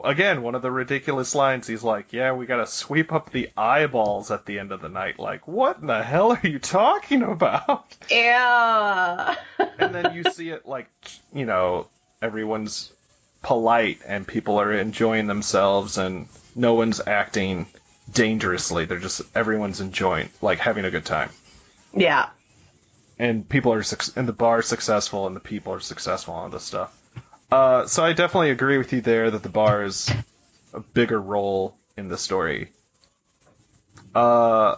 Again, 0.07 0.43
one 0.43 0.55
of 0.55 0.62
the 0.62 0.70
ridiculous 0.70 1.35
lines. 1.35 1.66
He's 1.66 1.83
like, 1.83 2.12
"Yeah, 2.12 2.33
we 2.33 2.47
got 2.47 2.59
to 2.59 2.66
sweep 2.66 3.12
up 3.12 3.31
the 3.31 3.51
eyeballs 3.57 4.31
at 4.31 4.47
the 4.47 4.59
end 4.59 4.70
of 4.73 4.81
the 4.81 4.89
night." 4.89 5.19
Like, 5.19 5.49
what 5.49 5.78
in 5.81 5.89
the 5.89 6.03
hell 6.03 6.33
are 6.33 6.41
you 6.47 6.59
talking 6.61 7.23
about? 7.23 7.85
yeah. 8.11 9.35
and 9.78 9.95
then 9.95 10.15
you 10.15 10.24
see 10.33 10.51
it 10.51 10.66
like 10.66 10.89
you 11.35 11.45
know 11.45 11.89
everyone's 12.23 12.93
polite 13.43 14.01
and 14.07 14.27
people 14.27 14.61
are 14.61 14.73
enjoying 14.73 15.27
themselves 15.27 15.99
and 15.99 16.27
no 16.55 16.74
one's 16.74 17.01
acting 17.07 17.66
dangerously 18.12 18.85
they're 18.85 18.99
just 18.99 19.23
everyone's 19.37 19.81
enjoying 19.81 20.28
like 20.41 20.59
having 20.59 20.85
a 20.85 20.91
good 20.91 21.05
time 21.05 21.31
yeah. 21.95 22.28
and 23.19 23.49
people 23.49 23.73
are 23.73 23.83
suc- 23.83 24.16
and 24.16 24.28
the 24.28 24.33
bar 24.33 24.62
successful 24.62 25.27
and 25.27 25.37
the 25.37 25.41
people 25.41 25.73
are 25.73 25.81
successful 25.81 26.35
on 26.35 26.51
this 26.51 26.65
stuff 26.65 26.97
uh, 27.51 27.86
so 27.86 28.05
i 28.05 28.12
definitely 28.12 28.51
agree 28.51 28.78
with 28.78 28.93
you 28.93 29.01
there 29.01 29.31
that 29.31 29.43
the 29.43 29.48
bar 29.48 29.85
is 29.85 30.10
a 30.73 30.81
bigger 30.81 31.20
role 31.20 31.77
in 31.97 32.09
the 32.09 32.18
story. 32.18 32.70
Uh, 34.14 34.77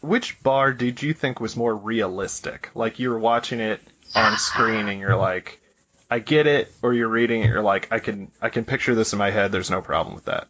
which 0.00 0.42
bar 0.42 0.72
did 0.72 1.02
you 1.02 1.14
think 1.14 1.40
was 1.40 1.56
more 1.56 1.74
realistic? 1.74 2.70
Like 2.74 2.98
you 2.98 3.10
were 3.10 3.18
watching 3.18 3.60
it 3.60 3.80
on 4.14 4.36
screen 4.38 4.88
and 4.88 5.00
you're 5.00 5.16
like 5.16 5.60
i 6.08 6.20
get 6.20 6.46
it 6.46 6.72
or 6.80 6.94
you're 6.94 7.08
reading 7.08 7.42
it 7.42 7.48
you're 7.48 7.60
like 7.60 7.90
i 7.90 7.98
can 7.98 8.30
i 8.40 8.48
can 8.48 8.64
picture 8.64 8.94
this 8.94 9.12
in 9.12 9.18
my 9.18 9.30
head. 9.30 9.50
There's 9.50 9.70
no 9.70 9.82
problem 9.82 10.14
with 10.14 10.26
that. 10.26 10.46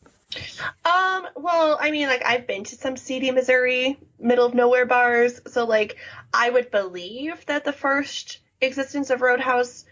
Um, 0.85 1.27
well, 1.37 1.79
I 1.81 1.93
mean, 1.93 2.09
like, 2.09 2.23
I've 2.27 2.47
been 2.47 2.65
to 2.65 2.75
some 2.75 2.97
seedy 2.97 3.31
Missouri, 3.31 3.97
middle 4.19 4.45
of 4.45 4.55
nowhere 4.55 4.85
bars, 4.85 5.41
so, 5.47 5.65
like, 5.65 5.97
I 6.35 6.51
would 6.51 6.71
believe 6.73 7.47
that 7.47 7.65
the 7.65 7.73
first 7.73 8.41
existence 8.61 9.11
of 9.11 9.23
Roadhouse 9.23 9.85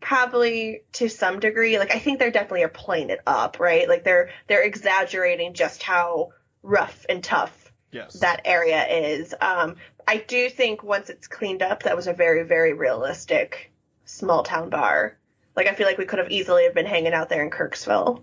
probably 0.00 0.82
to 0.92 1.08
some 1.08 1.40
degree, 1.40 1.78
like, 1.78 1.94
I 1.94 1.98
think 1.98 2.18
they're 2.18 2.30
definitely 2.30 2.64
are 2.64 2.68
playing 2.68 3.10
it 3.10 3.20
up, 3.26 3.60
right? 3.60 3.88
Like, 3.88 4.04
they're, 4.04 4.30
they're 4.46 4.62
exaggerating 4.62 5.54
just 5.54 5.82
how 5.82 6.30
rough 6.62 7.06
and 7.08 7.22
tough 7.22 7.72
yes 7.90 8.20
that 8.20 8.42
area 8.44 8.86
is. 8.86 9.34
Um, 9.40 9.76
I 10.06 10.18
do 10.18 10.48
think 10.48 10.82
once 10.82 11.10
it's 11.10 11.26
cleaned 11.26 11.62
up, 11.62 11.84
that 11.84 11.96
was 11.96 12.06
a 12.06 12.12
very, 12.12 12.44
very 12.44 12.72
realistic 12.72 13.72
small 14.04 14.42
town 14.42 14.70
bar. 14.70 15.16
Like, 15.56 15.66
I 15.66 15.74
feel 15.74 15.86
like 15.86 15.98
we 15.98 16.06
could 16.06 16.18
have 16.18 16.30
easily 16.30 16.64
have 16.64 16.74
been 16.74 16.86
hanging 16.86 17.12
out 17.12 17.28
there 17.28 17.42
in 17.42 17.50
Kirksville. 17.50 18.22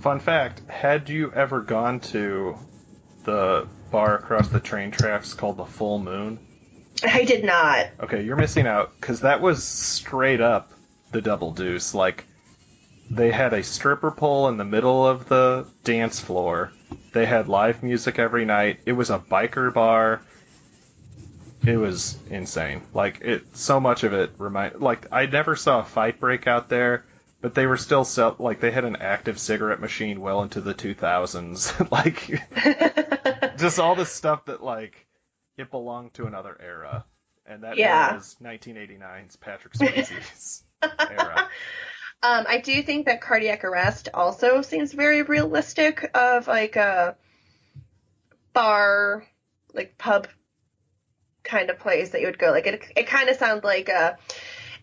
Fun 0.00 0.18
fact: 0.20 0.62
Had 0.70 1.10
you 1.10 1.30
ever 1.32 1.60
gone 1.60 2.00
to 2.00 2.56
the 3.24 3.68
bar 3.90 4.16
across 4.16 4.48
the 4.48 4.60
train 4.60 4.90
tracks 4.90 5.34
called 5.34 5.58
the 5.58 5.66
Full 5.66 5.98
Moon? 5.98 6.38
I 7.02 7.24
did 7.24 7.44
not. 7.44 7.88
Okay, 8.00 8.22
you're 8.22 8.36
missing 8.36 8.66
out 8.66 8.92
because 8.98 9.20
that 9.20 9.42
was 9.42 9.62
straight 9.62 10.40
up 10.40 10.72
the 11.14 11.22
Double 11.22 11.52
Deuce. 11.52 11.94
Like 11.94 12.26
they 13.10 13.30
had 13.30 13.54
a 13.54 13.62
stripper 13.62 14.10
pole 14.10 14.48
in 14.48 14.56
the 14.58 14.64
middle 14.64 15.06
of 15.06 15.28
the 15.28 15.66
dance 15.84 16.20
floor. 16.20 16.72
They 17.12 17.24
had 17.24 17.48
live 17.48 17.82
music 17.82 18.18
every 18.18 18.44
night. 18.44 18.80
It 18.84 18.92
was 18.92 19.10
a 19.10 19.18
biker 19.18 19.72
bar. 19.72 20.20
It 21.64 21.76
was 21.78 22.18
insane. 22.28 22.82
Like 22.92 23.20
it, 23.22 23.56
so 23.56 23.80
much 23.80 24.02
of 24.04 24.12
it 24.12 24.32
remind. 24.38 24.80
Like 24.80 25.06
I 25.12 25.26
never 25.26 25.56
saw 25.56 25.80
a 25.80 25.84
fight 25.84 26.20
break 26.20 26.46
out 26.46 26.68
there, 26.68 27.04
but 27.40 27.54
they 27.54 27.66
were 27.66 27.76
still 27.78 28.04
sell. 28.04 28.34
Like 28.38 28.60
they 28.60 28.70
had 28.72 28.84
an 28.84 28.96
active 28.96 29.38
cigarette 29.38 29.80
machine 29.80 30.20
well 30.20 30.42
into 30.42 30.60
the 30.60 30.74
2000s. 30.74 31.90
like 31.90 33.56
just 33.58 33.78
all 33.78 33.94
this 33.94 34.10
stuff 34.10 34.46
that 34.46 34.62
like 34.62 35.06
it 35.56 35.70
belonged 35.70 36.12
to 36.14 36.26
another 36.26 36.56
era, 36.60 37.04
and 37.46 37.62
that 37.62 37.78
Yeah. 37.78 38.08
era 38.10 38.18
is 38.18 38.36
1989's 38.42 39.36
Patrick 39.36 39.74
Swayze's 39.74 40.64
era. 40.98 41.48
Um, 42.24 42.46
I 42.48 42.56
do 42.56 42.82
think 42.82 43.04
that 43.04 43.20
cardiac 43.20 43.64
arrest 43.64 44.08
also 44.14 44.62
seems 44.62 44.94
very 44.94 45.20
realistic 45.20 46.10
of 46.14 46.46
like 46.46 46.74
a 46.74 47.16
bar, 48.54 49.26
like 49.74 49.98
pub 49.98 50.28
kind 51.42 51.68
of 51.68 51.78
place 51.78 52.08
that 52.10 52.22
you 52.22 52.26
would 52.26 52.38
go. 52.38 52.50
Like 52.50 52.66
it, 52.66 52.82
it 52.96 53.06
kind 53.06 53.28
of 53.28 53.36
sounds 53.36 53.62
like 53.62 53.90
a, 53.90 54.16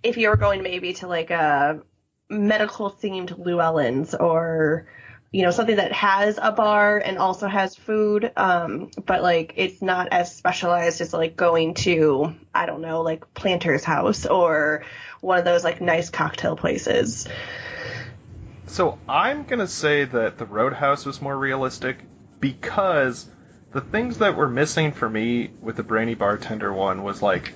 if 0.04 0.18
you 0.18 0.30
were 0.30 0.36
going 0.36 0.62
maybe 0.62 0.94
to 0.94 1.08
like 1.08 1.32
a 1.32 1.82
medical 2.30 2.92
themed 2.92 3.30
Llywelyn's 3.30 4.14
or 4.14 4.86
you 5.32 5.44
know 5.44 5.52
something 5.52 5.78
that 5.78 5.94
has 5.94 6.38
a 6.42 6.52
bar 6.52 6.98
and 6.98 7.18
also 7.18 7.48
has 7.48 7.76
food, 7.76 8.32
um, 8.36 8.92
but 9.06 9.22
like 9.24 9.54
it's 9.56 9.82
not 9.82 10.10
as 10.12 10.36
specialized 10.36 11.00
as 11.00 11.14
like 11.14 11.38
going 11.38 11.74
to 11.76 12.36
I 12.54 12.66
don't 12.66 12.82
know 12.82 13.02
like 13.02 13.34
Planter's 13.34 13.84
House 13.84 14.26
or 14.26 14.84
one 15.22 15.40
of 15.40 15.46
those 15.46 15.64
like 15.64 15.80
nice 15.80 16.10
cocktail 16.10 16.58
places. 16.58 17.28
So 18.68 19.00
I'm 19.08 19.44
gonna 19.44 19.68
say 19.68 20.04
that 20.04 20.38
the 20.38 20.46
Roadhouse 20.46 21.06
was 21.06 21.22
more 21.22 21.38
realistic 21.38 22.00
because 22.42 23.30
the 23.72 23.82
things 23.82 24.18
that 24.18 24.36
were 24.36 24.50
missing 24.50 24.92
for 24.92 25.10
me 25.10 25.52
with 25.62 25.78
the 25.78 25.84
Brainy 25.84 26.16
Bartender 26.16 26.74
one 26.74 27.04
was 27.04 27.22
like 27.22 27.54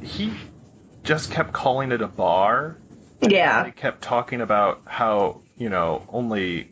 he 0.00 0.32
just 1.02 1.30
kept 1.30 1.52
calling 1.52 1.92
it 1.92 2.00
a 2.00 2.08
bar. 2.08 2.78
Yeah. 3.20 3.64
They 3.64 3.72
kept 3.72 4.00
talking 4.00 4.40
about 4.40 4.82
how 4.86 5.42
you 5.56 5.68
know 5.68 6.06
only 6.08 6.68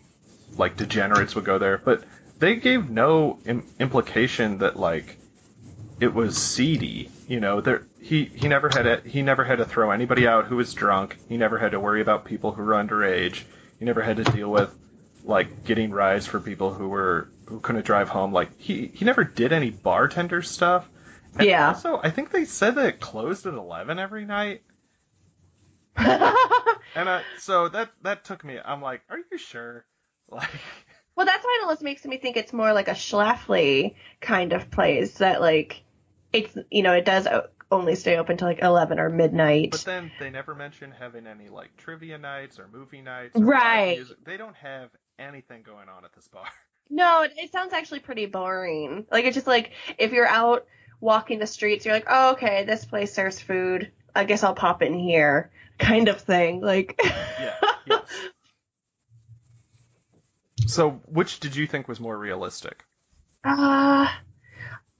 like 0.56 0.77
degenerates 0.77 1.35
would 1.35 1.44
go 1.44 1.59
there, 1.59 1.78
but 1.78 2.05
they 2.39 2.56
gave 2.56 2.90
no 2.90 3.39
Im- 3.47 3.66
implication 3.78 4.59
that 4.59 4.77
like 4.78 5.16
it 6.01 6.12
was 6.12 6.36
seedy. 6.36 7.11
You 7.28 7.40
know, 7.40 7.61
there 7.61 7.86
he 8.01 8.24
he 8.24 8.48
never 8.48 8.69
had 8.69 8.86
a, 8.86 9.01
he 9.01 9.23
never 9.23 9.44
had 9.44 9.59
to 9.59 9.65
throw 9.65 9.90
anybody 9.90 10.27
out 10.27 10.47
who 10.47 10.56
was 10.56 10.74
drunk. 10.74 11.16
He 11.28 11.36
never 11.36 11.59
had 11.59 11.73
to 11.73 11.81
worry 11.81 12.02
about 12.02 12.24
people 12.24 12.52
who 12.52 12.62
were 12.62 12.74
underage. 12.74 13.43
He 13.78 13.85
never 13.85 14.02
had 14.02 14.19
to 14.19 14.24
deal 14.24 14.51
with 14.51 14.74
like 15.24 15.65
getting 15.65 15.90
rides 15.90 16.27
for 16.27 16.39
people 16.40 16.73
who 16.73 16.89
were 16.89 17.31
who 17.47 17.61
couldn't 17.61 17.85
drive 17.86 18.09
home. 18.09 18.32
Like 18.32 18.59
he 18.59 18.90
he 18.94 19.05
never 19.05 19.24
did 19.24 19.52
any 19.52 19.70
bartender 19.70 20.43
stuff. 20.43 20.89
And 21.39 21.48
Yeah. 21.48 21.69
Also, 21.69 21.98
I 22.02 22.11
think 22.11 22.31
they 22.31 22.44
said 22.44 22.74
that 22.77 22.86
it 22.86 23.01
closed 23.01 23.47
at 23.47 23.55
eleven 23.55 23.98
every 23.98 24.24
night. 24.27 24.62
And 26.95 27.09
uh, 27.09 27.21
so 27.39 27.69
that 27.69 27.91
that 28.03 28.25
took 28.25 28.45
me. 28.45 28.59
I'm 28.65 28.81
like, 28.83 29.03
are 29.09 29.19
you 29.31 29.39
sure? 29.39 29.85
Like, 30.31 30.49
Well, 31.16 31.27
that's 31.27 31.45
why 31.45 31.59
it 31.61 31.65
almost 31.65 31.83
makes 31.83 32.05
me 32.07 32.16
think 32.16 32.39
it's 32.39 32.53
more 32.53 32.73
like 32.73 32.89
a 32.89 32.93
Schlafly 32.93 33.95
kind 34.23 34.55
of 34.55 34.71
place 34.71 35.19
that 35.19 35.41
like 35.41 35.83
it's 36.33 36.57
you 36.71 36.83
know 36.83 36.95
it 36.95 37.05
does 37.05 37.29
only 37.71 37.95
stay 37.95 38.16
open 38.16 38.37
till 38.37 38.49
like 38.49 38.62
eleven 38.62 38.99
or 38.99 39.11
midnight. 39.11 39.71
but 39.73 39.85
then 39.85 40.11
they 40.19 40.31
never 40.31 40.55
mention 40.55 40.91
having 40.91 41.27
any 41.27 41.49
like 41.49 41.77
trivia 41.77 42.16
nights 42.16 42.59
or 42.59 42.69
movie 42.69 43.03
nights. 43.03 43.37
Or 43.37 43.45
Right. 43.45 44.01
They 44.25 44.37
don't 44.37 44.57
have 44.57 44.89
anything 45.19 45.62
going 45.62 45.89
on 45.89 46.05
at 46.05 46.12
this 46.15 46.27
bar. 46.29 46.47
no, 46.91 47.23
it, 47.23 47.33
it 47.37 47.53
sounds 47.53 47.73
actually 47.73 48.01
pretty 48.01 48.27
boring. 48.27 49.05
Like 49.11 49.25
it's 49.27 49.35
just 49.35 49.47
like 49.47 49.73
if 49.99 50.12
you're 50.12 50.27
out 50.27 50.66
walking 51.01 51.39
the 51.39 51.47
streets, 51.47 51.85
you're 51.85 51.95
like, 51.95 52.07
oh 52.09 52.33
okay, 52.33 52.65
this 52.65 52.85
place 52.85 53.12
serves 53.12 53.41
food. 53.41 53.93
I 54.15 54.25
guess 54.25 54.43
I'll 54.43 54.55
pop 54.55 54.81
in 54.81 54.95
here, 54.95 55.51
kind 55.79 56.09
of 56.09 56.21
thing. 56.21 56.61
Like, 56.61 57.01
Yeah. 57.05 57.55
yes. 57.87 58.01
So, 60.67 60.93
which 61.07 61.41
did 61.41 61.55
you 61.55 61.67
think 61.67 61.89
was 61.89 62.01
more 62.01 62.17
realistic? 62.17 62.85
uh, 63.45 64.09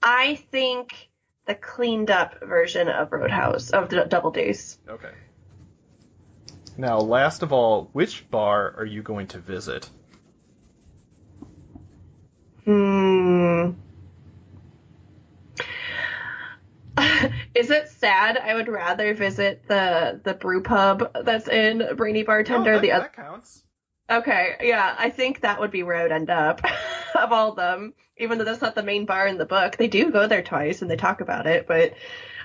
I 0.03 0.35
think 0.51 1.09
the 1.47 1.55
cleaned 1.55 2.11
up 2.11 2.39
version 2.43 2.87
of 2.87 3.11
Roadhouse 3.11 3.71
of 3.71 3.89
the 3.89 4.05
Double 4.05 4.29
Deuce. 4.31 4.77
Okay. 4.87 5.09
Now, 6.77 6.99
last 6.99 7.41
of 7.41 7.51
all, 7.51 7.89
which 7.93 8.29
bar 8.29 8.75
are 8.77 8.85
you 8.85 9.01
going 9.01 9.27
to 9.27 9.39
visit? 9.39 9.89
Hmm. 12.65 13.71
Is 17.55 17.71
it 17.71 17.89
sad? 17.89 18.37
I 18.37 18.53
would 18.55 18.67
rather 18.67 19.13
visit 19.13 19.67
the 19.67 20.19
the 20.23 20.33
brew 20.33 20.61
pub 20.63 21.11
that's 21.23 21.47
in 21.47 21.95
Brainy 21.95 22.23
Bartender. 22.23 22.73
No, 22.73 22.77
that, 22.77 22.81
the 22.81 22.91
oth- 22.93 23.01
that 23.03 23.15
counts. 23.15 23.63
okay, 24.09 24.55
yeah, 24.61 24.95
I 24.97 25.09
think 25.09 25.41
that 25.41 25.59
would 25.59 25.71
be 25.71 25.83
where 25.83 25.95
I 25.95 26.03
would 26.03 26.11
end 26.11 26.29
up 26.29 26.61
of 27.15 27.31
all 27.31 27.49
of 27.51 27.55
them. 27.55 27.93
Even 28.17 28.37
though 28.37 28.45
that's 28.45 28.61
not 28.61 28.75
the 28.75 28.83
main 28.83 29.05
bar 29.05 29.27
in 29.27 29.37
the 29.37 29.45
book, 29.45 29.75
they 29.77 29.87
do 29.87 30.09
go 30.11 30.27
there 30.27 30.41
twice 30.41 30.81
and 30.81 30.89
they 30.89 30.95
talk 30.95 31.19
about 31.21 31.47
it. 31.47 31.67
But 31.67 31.95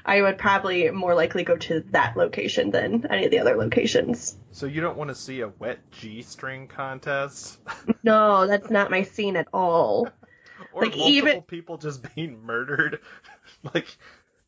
I 0.05 0.20
would 0.22 0.36
probably 0.39 0.90
more 0.90 1.14
likely 1.14 1.44
go 1.44 1.56
to 1.59 1.81
that 1.90 2.16
location 2.16 2.70
than 2.70 3.06
any 3.09 3.27
of 3.27 3.31
the 3.31 3.39
other 3.39 3.56
locations. 3.56 4.36
So 4.51 4.66
you 4.66 4.81
don't 4.81 4.97
want 4.97 5.09
to 5.10 5.14
see 5.14 5.43
a 5.43 5.48
wet 5.48 5.78
G-string 5.93 6.66
contest? 6.68 7.59
No, 8.02 8.47
that's 8.47 8.70
not 8.70 8.90
my 8.90 9.02
scene 9.02 9.36
at 9.36 9.47
all. 9.52 10.09
or 10.72 10.82
Like, 10.82 10.97
multiple 10.97 11.09
even- 11.09 11.43
people 11.43 11.77
just 11.77 12.14
being 12.16 12.43
murdered? 12.44 13.01
like, 13.74 13.86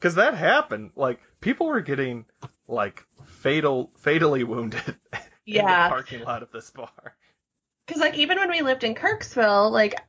because 0.03 0.16
that 0.16 0.35
happened. 0.35 0.91
Like, 0.97 1.20
people 1.41 1.69
were 1.69 1.81
getting, 1.81 2.24
like, 2.66 3.07
fatal, 3.24 3.93
fatally 3.99 4.43
wounded 4.43 4.83
in 4.89 4.95
the 5.12 5.20
Yeah. 5.45 5.89
parking 5.89 6.24
lot 6.24 6.43
of 6.43 6.51
this 6.51 6.70
bar. 6.70 7.15
Because 7.87 8.01
like 8.01 8.16
even 8.16 8.39
when 8.39 8.51
we 8.51 8.62
lived 8.62 8.85
in 8.85 8.95
Kirksville, 8.95 9.70
like 9.70 10.01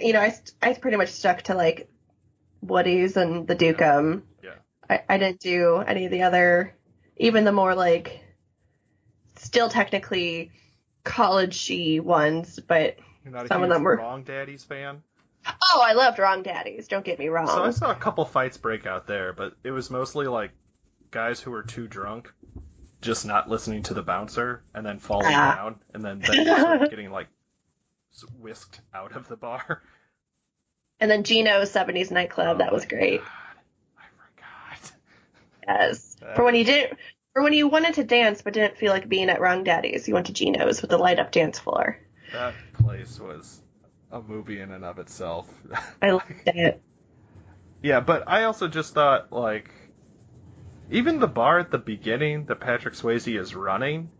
you 0.00 0.12
know, 0.12 0.20
I 0.20 0.34
I 0.62 0.74
pretty 0.74 0.96
much 0.98 1.08
stuck 1.08 1.42
to 1.42 1.54
like 1.54 1.88
Woody's 2.62 3.16
and 3.16 3.46
the 3.48 3.56
Dukum. 3.56 4.22
Yeah. 4.42 4.54
I, 4.88 5.02
I 5.08 5.18
didn't 5.18 5.40
do 5.40 5.76
any 5.78 6.04
of 6.04 6.10
the 6.10 6.22
other, 6.22 6.76
even 7.16 7.44
the 7.44 7.52
more 7.52 7.74
like 7.74 8.20
still 9.36 9.68
technically 9.70 10.52
college-y 11.02 12.00
ones, 12.00 12.60
but 12.66 12.96
You're 13.24 13.32
not 13.32 13.46
a 13.46 13.48
Some 13.48 13.62
of 13.62 13.68
them 13.70 13.82
were- 13.82 13.96
Wrong 13.96 14.22
Daddies 14.22 14.64
fan? 14.64 15.02
Oh, 15.46 15.82
I 15.84 15.92
loved 15.92 16.18
Wrong 16.18 16.42
Daddies. 16.42 16.88
Don't 16.88 17.04
get 17.04 17.18
me 17.18 17.28
wrong. 17.28 17.46
So 17.46 17.64
I 17.64 17.70
saw 17.70 17.90
a 17.90 17.94
couple 17.94 18.24
fights 18.24 18.56
break 18.56 18.86
out 18.86 19.06
there, 19.06 19.32
but 19.32 19.54
it 19.64 19.70
was 19.70 19.90
mostly 19.90 20.26
like 20.26 20.50
guys 21.10 21.40
who 21.40 21.50
were 21.50 21.62
too 21.62 21.86
drunk, 21.86 22.32
just 23.00 23.26
not 23.26 23.48
listening 23.48 23.82
to 23.84 23.94
the 23.94 24.02
bouncer, 24.02 24.62
and 24.74 24.84
then 24.84 24.98
falling 24.98 25.32
Ah. 25.34 25.54
down, 25.54 25.76
and 25.92 26.04
then 26.04 26.20
they 26.20 26.44
sort 26.44 26.82
of 26.82 26.90
getting 26.90 27.10
like 27.10 27.28
whisked 28.40 28.80
out 28.94 29.16
of 29.16 29.28
the 29.28 29.36
bar. 29.36 29.82
and 31.00 31.10
then 31.10 31.24
Gino's 31.24 31.72
70s 31.72 32.10
nightclub, 32.10 32.58
that 32.58 32.70
Oh 32.70 32.74
was 32.74 32.86
great. 32.86 33.20
God, 33.20 33.28
I 33.98 34.02
forgot. 34.76 34.92
Yes. 35.66 36.16
That- 36.20 36.36
For 36.36 36.44
when 36.44 36.54
you 36.54 36.64
didn't, 36.64 36.98
for 37.32 37.42
when 37.42 37.52
you 37.52 37.66
wanted 37.68 37.94
to 37.94 38.04
dance 38.04 38.42
but 38.42 38.52
didn't 38.52 38.76
feel 38.78 38.92
like 38.92 39.08
being 39.08 39.28
at 39.30 39.40
Wrong 39.40 39.64
Daddies, 39.64 40.06
you 40.06 40.14
went 40.14 40.26
to 40.26 40.32
Gino's 40.32 40.80
with 40.80 40.90
the 40.90 40.98
light 40.98 41.18
up 41.18 41.32
dance 41.32 41.58
floor. 41.58 41.98
That 42.32 42.54
place 42.74 43.18
was 43.18 43.60
a 44.10 44.20
movie 44.20 44.60
in 44.60 44.70
and 44.70 44.84
of 44.84 44.98
itself. 44.98 45.48
I 46.02 46.10
loved 46.12 46.24
it. 46.46 46.82
yeah, 47.82 48.00
but 48.00 48.24
I 48.26 48.44
also 48.44 48.68
just 48.68 48.94
thought 48.94 49.32
like 49.32 49.70
even 50.90 51.18
the 51.20 51.26
bar 51.26 51.58
at 51.58 51.70
the 51.70 51.78
beginning 51.78 52.46
that 52.46 52.60
Patrick 52.60 52.94
Swayze 52.94 53.38
is 53.40 53.54
running 53.54 54.10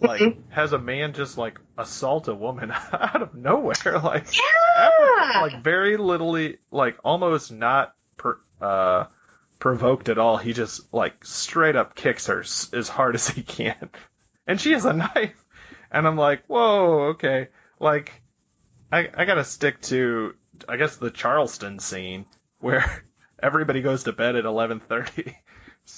like 0.00 0.20
Mhm. 0.20 0.36
has 0.50 0.72
a 0.72 0.78
man 0.78 1.12
just 1.12 1.38
like 1.38 1.58
assault 1.78 2.28
a 2.28 2.34
woman 2.34 2.70
out 2.92 3.22
of 3.22 3.34
nowhere 3.34 3.98
like 4.04 4.26
Yeah. 4.36 4.90
after, 4.90 5.40
like 5.40 5.62
very 5.64 5.96
littly 5.96 6.58
like 6.70 6.98
almost 7.04 7.52
not 7.52 7.94
per, 8.16 8.38
uh 8.60 9.04
provoked 9.58 10.08
at 10.08 10.18
all 10.18 10.36
he 10.38 10.52
just 10.52 10.92
like 10.92 11.24
straight 11.24 11.76
up 11.76 11.94
kicks 11.94 12.26
her 12.26 12.40
s- 12.40 12.72
as 12.72 12.88
hard 12.88 13.14
as 13.14 13.28
he 13.28 13.42
can 13.42 13.90
and 14.46 14.60
she 14.60 14.72
has 14.72 14.84
a 14.84 14.92
knife 14.92 15.44
and 15.90 16.06
i'm 16.06 16.16
like 16.16 16.44
whoa 16.46 17.10
okay 17.10 17.48
like 17.78 18.21
i 18.92 19.08
i 19.16 19.24
gotta 19.24 19.44
stick 19.44 19.80
to 19.80 20.34
i 20.68 20.76
guess 20.76 20.96
the 20.96 21.10
charleston 21.10 21.78
scene 21.78 22.24
where 22.60 23.04
everybody 23.42 23.80
goes 23.82 24.04
to 24.04 24.12
bed 24.12 24.36
at 24.36 24.44
11.30 24.44 25.34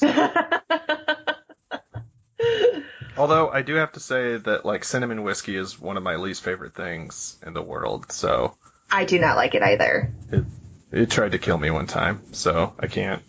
although 3.18 3.50
i 3.50 3.60
do 3.62 3.74
have 3.74 3.92
to 3.92 4.00
say 4.00 4.36
that 4.38 4.64
like 4.64 4.84
cinnamon 4.84 5.22
whiskey 5.22 5.54
is 5.56 5.78
one 5.78 5.96
of 5.98 6.02
my 6.02 6.16
least 6.16 6.42
favorite 6.42 6.74
things 6.74 7.36
in 7.46 7.52
the 7.52 7.62
world 7.62 8.10
so 8.10 8.56
I 8.90 9.04
do 9.04 9.18
not 9.18 9.36
like 9.36 9.54
it 9.54 9.62
either. 9.62 10.12
it 10.30 10.44
it 10.92 11.10
tried 11.10 11.32
to 11.32 11.38
kill 11.38 11.58
me 11.58 11.70
one 11.70 11.86
time, 11.88 12.20
so 12.32 12.74
I 12.78 12.86
can't 12.86 13.22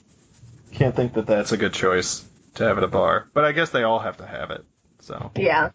can't 0.73 0.95
think 0.95 1.13
that 1.13 1.25
that's 1.25 1.53
a 1.53 1.57
good 1.57 1.73
choice 1.73 2.23
to 2.55 2.65
have 2.65 2.77
at 2.77 2.83
a 2.83 2.87
bar. 2.87 3.27
But 3.33 3.45
I 3.45 3.51
guess 3.51 3.71
they 3.71 3.81
all 3.81 3.97
have 3.99 4.17
to 4.17 4.27
have 4.27 4.51
it. 4.51 4.63
So 4.99 5.31
Yeah. 5.35 5.71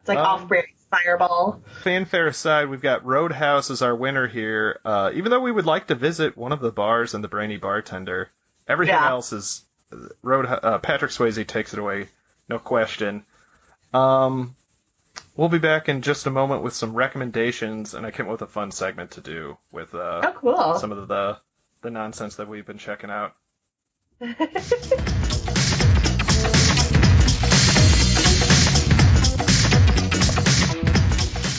It's 0.00 0.08
like 0.08 0.16
Um, 0.18 0.24
off-brand 0.26 0.66
fireball. 0.92 1.62
fanfare 1.82 2.26
aside, 2.28 2.68
we've 2.68 2.80
got 2.82 3.04
Roadhouse 3.04 3.70
as 3.70 3.82
our 3.82 3.96
winner 3.96 4.26
here. 4.28 4.78
Uh, 4.84 5.10
even 5.14 5.30
though 5.30 5.40
we 5.40 5.50
would 5.50 5.66
like 5.66 5.88
to 5.88 5.94
visit 5.96 6.36
one 6.36 6.52
of 6.52 6.60
the 6.60 6.70
bars 6.70 7.14
and 7.14 7.24
the 7.24 7.28
brainy 7.28 7.56
bartender, 7.56 8.30
everything 8.68 8.94
Yeah. 8.94 9.08
else 9.08 9.32
is 9.32 9.64
Road. 10.22 10.46
Uh, 10.46 10.78
Patrick 10.78 11.10
Swayze 11.10 11.46
takes 11.46 11.72
it 11.72 11.78
away, 11.78 12.08
no 12.48 12.58
question. 12.58 13.24
Um, 13.92 14.54
we'll 15.36 15.48
be 15.50 15.58
back 15.58 15.88
in 15.88 16.00
just 16.02 16.26
a 16.26 16.30
moment 16.30 16.62
with 16.62 16.72
some 16.74 16.94
recommendations, 16.94 17.92
and 17.94 18.06
I 18.06 18.10
came 18.10 18.26
up 18.26 18.32
with 18.32 18.42
a 18.42 18.46
fun 18.46 18.70
segment 18.70 19.12
to 19.12 19.20
do 19.20 19.58
with 19.70 19.94
uh, 19.94 20.20
Oh, 20.24 20.32
cool. 20.40 20.74
some 20.78 20.92
of 20.92 21.08
the 21.08 21.38
the 21.82 21.90
nonsense 21.90 22.36
that 22.36 22.48
we've 22.48 22.64
been 22.66 22.78
checking 22.78 23.10
out. 23.10 23.34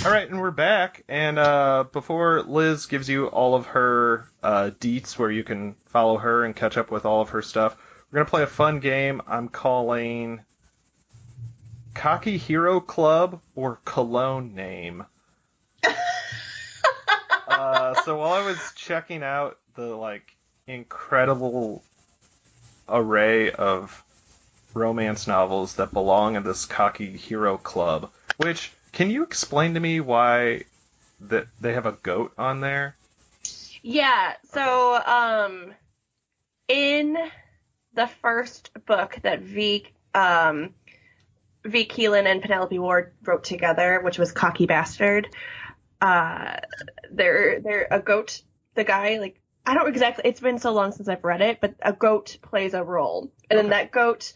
All 0.05 0.11
right, 0.11 0.29
and 0.29 0.41
we're 0.41 0.51
back. 0.51 1.05
And 1.07 1.39
uh, 1.39 1.85
before 1.93 2.41
Liz 2.41 2.87
gives 2.87 3.07
you 3.07 3.27
all 3.27 3.55
of 3.55 3.67
her 3.67 4.27
uh, 4.43 4.71
deets, 4.77 5.17
where 5.17 5.31
you 5.31 5.45
can 5.45 5.75
follow 5.85 6.17
her 6.17 6.43
and 6.43 6.53
catch 6.53 6.75
up 6.75 6.91
with 6.91 7.05
all 7.05 7.21
of 7.21 7.29
her 7.29 7.41
stuff, 7.41 7.77
we're 8.11 8.17
gonna 8.17 8.29
play 8.29 8.43
a 8.43 8.47
fun 8.47 8.81
game. 8.81 9.21
I'm 9.25 9.47
calling 9.47 10.41
Cocky 11.93 12.37
Hero 12.37 12.81
Club 12.81 13.39
or 13.55 13.79
Cologne 13.85 14.53
Name. 14.53 15.05
uh, 17.47 17.93
so 18.03 18.17
while 18.17 18.33
I 18.33 18.45
was 18.45 18.59
checking 18.75 19.23
out 19.23 19.57
the 19.75 19.95
like 19.95 20.35
incredible 20.67 21.81
array 22.89 23.51
of 23.51 24.03
romance 24.73 25.27
novels 25.27 25.75
that 25.75 25.93
belong 25.93 26.35
in 26.35 26.43
this 26.43 26.65
cocky 26.65 27.15
hero 27.15 27.57
club, 27.57 28.11
which 28.35 28.73
can 28.93 29.09
you 29.09 29.23
explain 29.23 29.73
to 29.73 29.79
me 29.79 29.99
why 29.99 30.63
that 31.19 31.47
they 31.59 31.73
have 31.73 31.85
a 31.85 31.91
goat 31.91 32.31
on 32.37 32.61
there? 32.61 32.95
yeah. 33.81 34.33
So, 34.51 34.95
um, 34.95 35.73
in 36.67 37.17
the 37.93 38.07
first 38.07 38.71
book 38.85 39.19
that 39.23 39.41
Vi, 39.41 39.83
um, 40.15 40.73
Vi 41.65 41.85
Keeland 41.85 42.25
and 42.25 42.41
Penelope 42.41 42.79
Ward 42.79 43.13
wrote 43.23 43.43
together, 43.43 43.99
which 44.01 44.17
was 44.17 44.31
Cocky 44.31 44.65
Bastard, 44.65 45.27
uh, 46.01 46.57
they're, 47.11 47.59
they're 47.59 47.87
a 47.91 47.99
goat, 47.99 48.41
the 48.75 48.83
guy, 48.83 49.19
like, 49.19 49.39
I 49.65 49.73
don't 49.73 49.87
exactly, 49.87 50.23
it's 50.27 50.41
been 50.41 50.59
so 50.59 50.73
long 50.73 50.91
since 50.91 51.07
I've 51.07 51.23
read 51.23 51.41
it, 51.41 51.59
but 51.61 51.75
a 51.81 51.93
goat 51.93 52.37
plays 52.41 52.73
a 52.73 52.83
role. 52.83 53.31
And 53.49 53.57
then 53.57 53.69
that 53.69 53.91
goat 53.91 54.33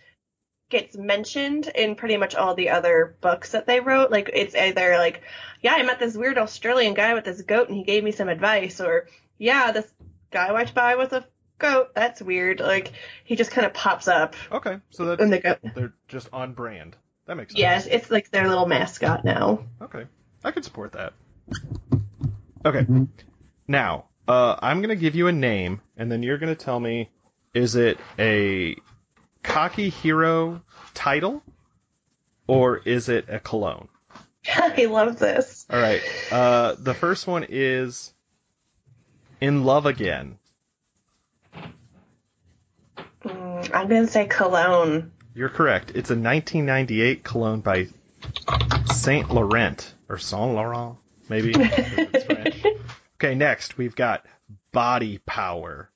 gets 0.70 0.98
mentioned 0.98 1.68
in 1.68 1.96
pretty 1.96 2.18
much 2.18 2.36
all 2.36 2.54
the 2.56 2.70
other 2.70 3.16
books 3.22 3.52
that 3.52 3.66
they 3.68 3.80
wrote. 3.80 4.12
Like, 4.12 4.30
it's 4.34 4.56
either 4.56 4.98
like, 4.98 5.22
yeah, 5.62 5.74
I 5.74 5.84
met 5.84 6.00
this 6.00 6.16
weird 6.16 6.38
Australian 6.38 6.94
guy 6.94 7.14
with 7.14 7.24
this 7.26 7.42
goat 7.42 7.70
and 7.70 7.78
he 7.78 7.84
gave 7.84 8.04
me 8.04 8.12
some 8.12 8.30
advice, 8.30 8.82
or 8.82 9.08
yeah, 9.38 9.72
this 9.72 9.88
guy 10.32 10.52
went 10.52 10.74
by 10.74 10.96
with 10.96 11.14
a 11.14 11.26
goat. 11.60 11.96
That's 11.96 12.22
weird. 12.22 12.60
Like, 12.60 12.92
he 13.24 13.36
just 13.36 13.52
kind 13.52 13.66
of 13.66 13.74
pops 13.74 14.08
up 14.08 14.36
Okay, 14.52 14.80
so 14.90 15.06
that's 15.06 15.22
in 15.22 15.30
the 15.30 15.40
goat. 15.40 15.60
they're 15.76 15.94
just 16.08 16.30
on 16.34 16.54
brand. 16.54 16.96
That 17.26 17.36
makes 17.36 17.52
sense. 17.54 17.60
Yes, 17.60 17.86
it's 17.88 18.10
like 18.12 18.30
their 18.32 18.48
little 18.48 18.66
mascot 18.68 19.26
now. 19.26 19.66
Okay, 19.82 20.06
I 20.44 20.52
can 20.52 20.64
support 20.64 20.94
that. 20.94 21.14
Okay, 22.66 22.86
now 23.68 24.06
uh, 24.28 24.56
I'm 24.62 24.82
gonna 24.82 24.96
give 24.96 25.16
you 25.16 25.28
a 25.28 25.32
name, 25.32 25.82
and 25.98 26.12
then 26.12 26.24
you're 26.24 26.38
gonna 26.38 26.56
tell 26.56 26.80
me 26.80 27.10
is 27.54 27.76
it 27.76 27.98
a 28.20 28.76
cocky 29.48 29.90
hero 29.90 30.62
title 30.94 31.42
or 32.48 32.78
is 32.78 33.10
it 33.10 33.26
a 33.30 33.40
cologne? 33.40 33.88
I 34.56 34.86
love 34.86 35.18
this. 35.18 35.66
All 35.70 35.80
right. 35.80 36.02
Uh, 36.32 36.76
the 36.78 36.94
first 36.94 37.26
one 37.26 37.46
is 37.48 38.14
In 39.42 39.64
Love 39.64 39.86
Again. 39.86 40.38
Mm, 43.24 43.74
I'm 43.74 43.88
gonna 43.88 44.08
say 44.08 44.26
cologne. 44.28 45.12
You're 45.34 45.50
correct. 45.50 45.92
It's 45.92 46.10
a 46.10 46.14
1998 46.16 47.24
cologne 47.24 47.62
by 47.62 47.88
Saint 48.94 49.32
Laurent 49.32 49.94
or 50.10 50.18
Saint 50.18 50.54
Laurent, 50.54 50.98
maybe. 51.30 51.52
if 51.52 52.00
it's 52.14 52.24
French. 52.26 52.66
Okay, 53.16 53.36
next 53.36 53.78
we've 53.78 53.96
got 53.96 54.26
Body 54.72 55.20
Power. 55.26 55.90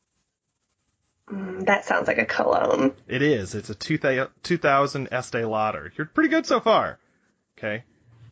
Mm, 1.32 1.66
that 1.66 1.86
sounds 1.86 2.08
like 2.08 2.18
a 2.18 2.26
cologne. 2.26 2.94
It 3.08 3.22
is. 3.22 3.56
It's 3.56 3.70
a 3.70 3.76
2000 3.76 4.30
2000 4.44 5.08
Estee 5.12 5.45
Lauder. 5.45 5.91
You're 5.98 6.08
pretty 6.08 6.30
good 6.30 6.45
so 6.45 6.60
far. 6.60 6.99
Okay. 7.58 7.84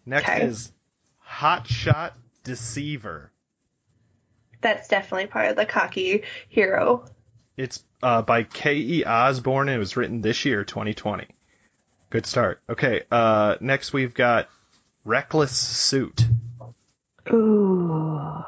Next 0.06 0.28
Okay. 0.30 0.44
is 0.44 0.72
Hot 1.20 1.68
Shot 1.68 2.14
Deceiver. 2.44 3.32
That's 4.62 4.88
definitely 4.90 5.28
part 5.28 5.50
of 5.50 5.56
the 5.56 5.66
cocky 5.66 6.24
hero. 6.50 7.06
It's 7.56 7.84
uh, 8.04 8.22
by 8.22 8.44
K.E. 8.44 9.06
Osborne 9.06 9.70
and 9.70 9.76
it 9.76 9.80
was 9.80 9.96
written 9.96 10.22
this 10.22 10.46
year, 10.46 10.64
2020. 10.64 11.28
Good 12.10 12.26
start. 12.26 12.62
Okay, 12.70 13.04
uh, 13.12 13.56
next 13.62 13.94
we've 13.94 14.14
got 14.14 14.50
Reckless 15.06 15.52
Suit. 15.56 16.26
Ooh. 17.32 18.44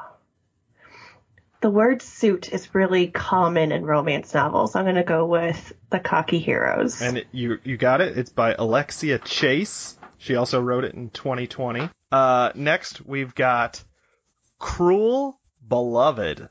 The 1.61 1.69
word 1.69 2.01
suit 2.01 2.51
is 2.51 2.73
really 2.73 3.07
common 3.07 3.71
in 3.71 3.85
romance 3.85 4.33
novels. 4.33 4.75
I'm 4.75 4.85
gonna 4.85 5.03
go 5.03 5.25
with 5.25 5.73
the 5.89 5.99
cocky 5.99 6.39
heroes. 6.39 7.01
And 7.01 7.17
it, 7.19 7.27
you 7.31 7.59
you 7.63 7.77
got 7.77 8.01
it. 8.01 8.17
It's 8.17 8.31
by 8.31 8.55
Alexia 8.57 9.19
Chase. 9.19 9.97
She 10.17 10.35
also 10.35 10.61
wrote 10.61 10.83
it 10.83 10.93
in 10.95 11.09
2020. 11.09 11.89
Uh, 12.11 12.51
next 12.55 13.05
we've 13.05 13.33
got 13.33 13.83
Cruel 14.59 15.39
Beloved. 15.67 16.49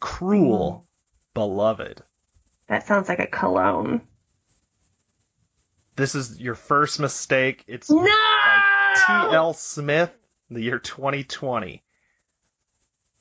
Cruel 0.00 0.86
Beloved. 1.34 2.02
that 2.68 2.86
sounds 2.86 3.08
like 3.08 3.18
a 3.18 3.26
cologne. 3.26 4.02
This 5.96 6.14
is 6.14 6.38
your 6.38 6.54
first 6.54 7.00
mistake. 7.00 7.64
It's 7.66 7.90
No. 7.90 8.04
by 8.04 8.94
T.L. 9.06 9.54
Smith, 9.54 10.10
the 10.50 10.60
year 10.60 10.78
2020. 10.78 11.82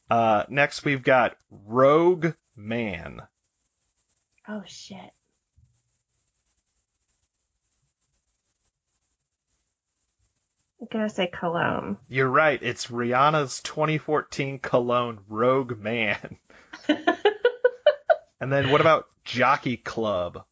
Uh, 0.10 0.44
next 0.50 0.86
we've 0.86 1.04
got 1.04 1.36
Rogue 1.50 2.34
Man. 2.56 3.22
Oh 4.48 4.62
shit. 4.66 4.98
I'm 10.82 10.88
gonna 10.92 11.10
say 11.10 11.28
cologne. 11.28 11.98
You're 12.08 12.30
right. 12.30 12.62
It's 12.62 12.88
Rihanna's 12.88 13.62
2014 13.62 14.60
cologne 14.60 15.20
Rogue 15.28 15.80
Man. 15.80 16.38
And 18.40 18.52
then 18.52 18.70
what 18.70 18.82
about 18.82 19.08
Jockey 19.24 19.78
Club? 19.78 20.44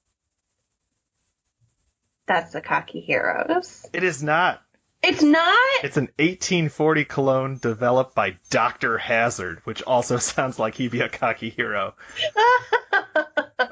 That's 2.25 2.53
the 2.53 2.61
cocky 2.61 3.01
heroes. 3.01 3.85
It 3.91 4.03
is 4.03 4.23
not. 4.23 4.63
It's 5.03 5.21
not. 5.21 5.57
It's 5.83 5.97
an 5.97 6.05
1840 6.17 7.03
cologne 7.05 7.57
developed 7.57 8.15
by 8.15 8.37
Dr. 8.49 8.97
Hazard, 8.97 9.59
which 9.65 9.83
also 9.83 10.17
sounds 10.19 10.57
like 10.59 10.75
he'd 10.75 10.91
be 10.91 11.01
a 11.01 11.09
cocky 11.09 11.49
hero. 11.49 11.95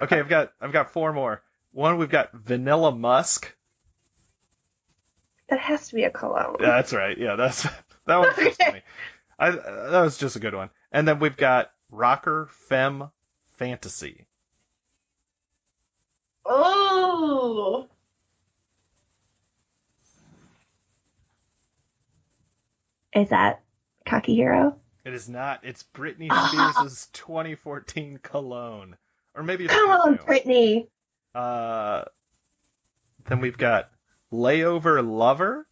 Okay, 0.02 0.20
I've 0.20 0.30
got 0.30 0.52
I've 0.60 0.72
got 0.72 0.92
four 0.92 1.14
more. 1.14 1.44
One 1.74 1.98
we've 1.98 2.10
got 2.10 2.34
Vanilla 2.34 2.92
Musk. 2.92 3.54
that 5.50 5.60
has 5.60 5.90
to 5.90 5.96
be 5.96 6.04
a 6.04 6.10
cologne. 6.10 6.56
Yeah, 6.60 6.68
that's 6.68 6.94
right. 6.94 7.16
Yeah, 7.18 7.36
that's 7.36 7.64
that 8.08 8.18
was 8.18 8.36
just 8.36 8.60
Okay. 8.62 8.72
funny. 8.72 8.82
I 9.38 9.52
that 9.52 10.02
was 10.02 10.18
just 10.18 10.36
a 10.36 10.40
good 10.40 10.56
one. 10.56 10.70
And 10.92 11.08
then 11.08 11.20
we've 11.20 11.38
got 11.38 11.72
Rocker 11.92 12.48
Femme 12.68 13.12
Fantasy. 13.58 14.26
Oh. 16.46 17.88
Is 23.14 23.30
that 23.30 23.62
cocky 24.06 24.36
hero? 24.36 24.78
It 25.04 25.14
is 25.14 25.28
not. 25.28 25.62
It's 25.64 25.84
Britney 25.96 26.28
Ah. 26.30 26.74
Spears' 26.76 27.08
2014 27.14 28.20
cologne, 28.22 28.96
or 29.36 29.44
maybe 29.44 29.66
it's 29.66 29.74
Come 29.74 29.90
on. 29.90 30.16
Brittany. 30.26 30.88
Uh, 31.34 32.04
then 33.26 33.40
we've 33.42 33.58
got 33.58 33.90
Layover 34.32 35.06
Lover 35.06 35.68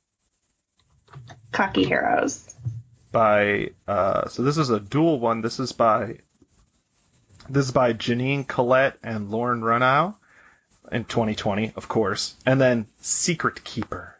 Cocky 1.51 1.83
heroes. 1.85 2.53
by. 3.11 3.71
Uh, 3.87 4.27
so 4.29 4.43
this 4.43 4.57
is 4.57 4.69
a 4.69 4.79
dual 4.79 5.19
one. 5.19 5.41
This 5.41 5.59
is 5.59 5.71
by. 5.71 6.17
This 7.49 7.65
is 7.65 7.71
by 7.71 7.93
Janine 7.93 8.47
Collette 8.47 8.97
and 9.01 9.31
Lauren 9.31 9.61
Runow 9.61 10.15
in 10.91 11.03
2020, 11.05 11.73
of 11.75 11.87
course. 11.87 12.35
And 12.45 12.61
then 12.61 12.85
Secret 13.01 13.63
Keeper. 13.63 14.15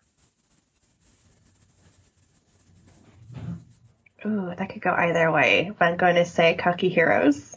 Ooh, 4.26 4.54
that 4.58 4.70
could 4.70 4.82
go 4.82 4.91
either 4.91 5.32
way. 5.32 5.72
But 5.78 5.86
I'm 5.86 5.98
going 5.98 6.16
to 6.16 6.26
say 6.26 6.56
cocky 6.56 6.90
heroes. 6.90 7.56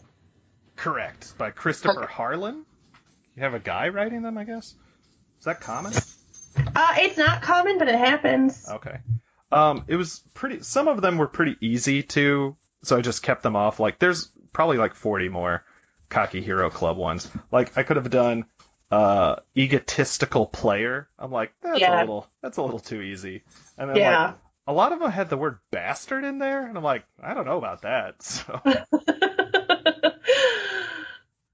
Correct. 0.77 1.37
By 1.39 1.51
Christopher 1.51 2.07
Harlan. 2.07 2.65
You 3.37 3.43
have 3.43 3.55
a 3.55 3.59
guy 3.61 3.89
writing 3.89 4.23
them, 4.23 4.37
I 4.39 4.45
guess. 4.45 4.75
Is 5.39 5.45
that 5.45 5.61
common? 5.61 5.93
Uh, 6.75 6.95
it's 6.99 7.17
not 7.17 7.43
common, 7.43 7.79
but 7.79 7.89
it 7.89 7.99
happens. 7.99 8.69
Okay. 8.71 8.99
Um, 9.51 9.85
it 9.89 9.97
was 9.97 10.23
pretty. 10.35 10.63
Some 10.63 10.89
of 10.89 11.01
them 11.01 11.19
were 11.19 11.27
pretty 11.27 11.57
easy 11.61 12.03
to, 12.05 12.57
so 12.83 12.97
I 12.97 13.01
just 13.01 13.23
kept 13.23 13.43
them 13.43 13.57
off. 13.57 13.81
Like, 13.81 13.99
there's 13.99 14.31
probably 14.53 14.77
like 14.79 14.95
40 14.95 15.29
more 15.31 15.65
cocky 16.09 16.41
hero 16.43 16.71
club 16.71 16.97
ones. 16.97 17.29
Like, 17.51 17.77
I 17.77 17.83
could 17.83 17.97
have 17.97 18.11
done 18.11 18.45
uh, 18.91 19.37
egotistical 19.57 20.47
player. 20.47 21.09
I'm 21.19 21.31
like, 21.33 21.53
that's 21.63 21.79
a 21.79 21.81
Yeah. 21.81 22.01
little, 22.01 22.27
that's 22.43 22.59
a 22.59 22.63
little 22.63 22.81
too 22.81 23.01
easy. 23.01 23.43
And 23.79 23.89
then 23.91 23.97
Yeah. 23.97 24.27
like, 24.27 24.37
a 24.67 24.73
lot 24.73 24.93
of 24.93 25.01
them 25.01 25.11
had 25.11 25.29
the 25.31 25.37
word 25.37 25.59
bastard 25.71 26.25
in 26.25 26.39
there, 26.39 26.67
and 26.67 26.77
I'm 26.77 26.85
like, 26.85 27.05
I 27.23 27.35
don't 27.35 27.47
know 27.47 27.59
about 27.59 27.83
that. 27.83 28.17
So, 28.23 28.61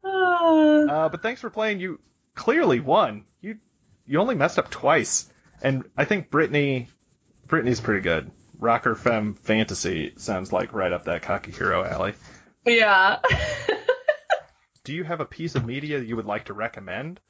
Uh, 0.05 1.09
but 1.09 1.23
thanks 1.23 1.41
for 1.41 1.51
playing. 1.51 1.81
You 1.81 2.01
clearly 2.35 2.81
won. 2.81 3.25
You 3.41 3.59
you 4.07 4.19
only 4.21 4.35
messed 4.35 4.59
up 4.59 4.71
twice, 4.71 5.31
and 5.63 5.85
I 5.97 6.05
think 6.07 6.31
Brittany 6.31 6.89
Brittany's 7.47 7.81
pretty 7.81 8.01
good. 8.01 8.31
Rocker 8.59 8.95
Femme 8.95 9.35
Fantasy 9.35 10.15
sounds 10.17 10.53
like 10.53 10.73
right 10.73 10.93
up 10.93 11.05
that 11.05 11.23
cocky 11.23 11.53
hero 11.53 11.85
alley. 11.85 12.15
yeah. 12.65 13.19
Do 14.85 14.95
you 14.95 15.05
have 15.05 15.21
a 15.21 15.27
piece 15.27 15.55
of 15.55 15.67
media 15.67 15.99
you 16.01 16.17
would 16.17 16.25
like 16.27 16.47
to 16.47 16.55
recommend? 16.55 17.21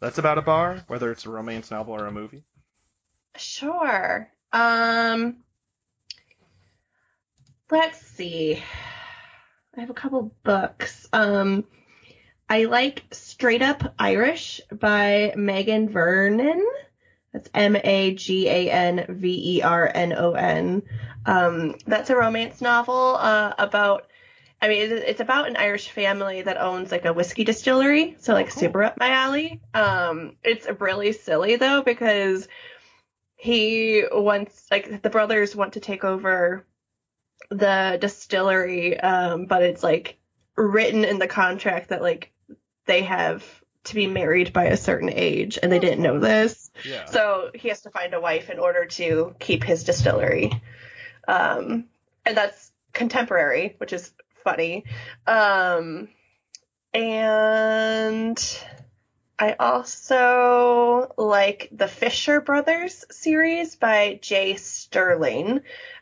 That's 0.00 0.18
about 0.18 0.36
a 0.38 0.42
bar, 0.42 0.84
whether 0.86 1.10
it's 1.10 1.24
a 1.24 1.30
romance 1.30 1.70
novel 1.70 1.94
or 1.94 2.06
a 2.06 2.12
movie. 2.12 2.44
Sure. 3.38 4.28
Um 4.56 5.36
let's 7.70 8.00
see. 8.00 8.62
I 9.76 9.80
have 9.80 9.90
a 9.90 9.94
couple 9.94 10.32
books. 10.44 11.06
Um 11.12 11.64
I 12.48 12.64
like 12.64 13.04
Straight 13.10 13.60
Up 13.60 13.92
Irish 13.98 14.62
by 14.72 15.34
Magan 15.36 15.90
Vernon. 15.90 16.66
That's 17.34 17.50
M 17.52 17.76
A 17.76 18.14
G 18.14 18.48
A 18.48 18.70
N 18.70 19.04
V 19.10 19.58
E 19.58 19.62
R 19.62 19.90
N 19.94 20.14
O 20.14 20.32
N. 20.32 20.82
Um 21.26 21.74
that's 21.86 22.08
a 22.08 22.16
romance 22.16 22.62
novel 22.62 23.16
uh 23.18 23.52
about 23.58 24.06
I 24.62 24.68
mean, 24.68 24.90
it's 24.90 25.20
about 25.20 25.48
an 25.48 25.58
Irish 25.58 25.90
family 25.90 26.40
that 26.40 26.58
owns 26.58 26.90
like 26.90 27.04
a 27.04 27.12
whiskey 27.12 27.44
distillery, 27.44 28.16
so 28.20 28.32
like 28.32 28.48
cool. 28.48 28.60
super 28.60 28.84
up 28.84 28.96
my 28.98 29.10
alley. 29.10 29.60
Um, 29.74 30.36
it's 30.42 30.66
really 30.80 31.12
silly 31.12 31.56
though 31.56 31.82
because 31.82 32.48
he 33.46 34.02
wants 34.10 34.66
like 34.72 35.02
the 35.02 35.08
brothers 35.08 35.54
want 35.54 35.74
to 35.74 35.80
take 35.80 36.02
over 36.02 36.66
the 37.48 37.96
distillery, 38.00 38.98
um, 38.98 39.46
but 39.46 39.62
it's 39.62 39.84
like 39.84 40.18
written 40.56 41.04
in 41.04 41.20
the 41.20 41.28
contract 41.28 41.90
that 41.90 42.02
like 42.02 42.32
they 42.86 43.02
have 43.02 43.44
to 43.84 43.94
be 43.94 44.08
married 44.08 44.52
by 44.52 44.64
a 44.64 44.76
certain 44.76 45.10
age, 45.12 45.60
and 45.62 45.70
they 45.70 45.78
didn't 45.78 46.02
know 46.02 46.18
this. 46.18 46.72
Yeah. 46.84 47.04
So 47.04 47.52
he 47.54 47.68
has 47.68 47.82
to 47.82 47.90
find 47.90 48.14
a 48.14 48.20
wife 48.20 48.50
in 48.50 48.58
order 48.58 48.84
to 48.84 49.36
keep 49.38 49.62
his 49.62 49.84
distillery. 49.84 50.50
Um, 51.28 51.84
and 52.24 52.36
that's 52.36 52.72
contemporary, 52.92 53.76
which 53.78 53.92
is 53.92 54.12
funny. 54.42 54.86
Um, 55.24 56.08
and 56.92 58.60
I 59.38 59.54
also 59.58 61.12
like 61.18 61.68
the 61.72 61.88
Fisher 61.88 62.40
Brothers 62.40 63.04
series 63.10 63.76
by 63.76 64.18
J. 64.22 64.56
Sterling. 64.56 65.60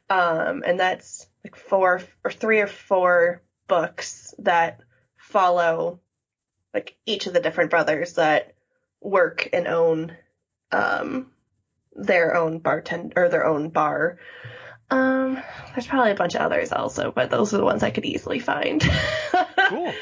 Um, 0.08 0.62
and 0.64 0.78
that's 0.78 1.26
like 1.42 1.56
four 1.56 2.00
or 2.24 2.30
three 2.30 2.60
or 2.60 2.66
four 2.66 3.42
books 3.66 4.34
that 4.38 4.80
follow 5.16 6.00
like 6.72 6.96
each 7.06 7.26
of 7.26 7.32
the 7.32 7.40
different 7.40 7.70
brothers 7.70 8.14
that 8.14 8.54
work 9.00 9.48
and 9.52 9.66
own 9.66 10.16
um 10.72 11.30
their 11.94 12.34
own 12.36 12.58
bartender 12.58 13.24
or 13.24 13.28
their 13.28 13.46
own 13.46 13.70
bar. 13.70 14.18
Um 14.90 15.38
there's 15.74 15.86
probably 15.86 16.10
a 16.12 16.16
bunch 16.16 16.34
of 16.34 16.42
others 16.42 16.72
also, 16.72 17.10
but 17.10 17.30
those 17.30 17.54
are 17.54 17.58
the 17.58 17.64
ones 17.64 17.82
I 17.82 17.90
could 17.90 18.04
easily 18.04 18.38
find. 18.38 18.82
Cool. 19.56 19.94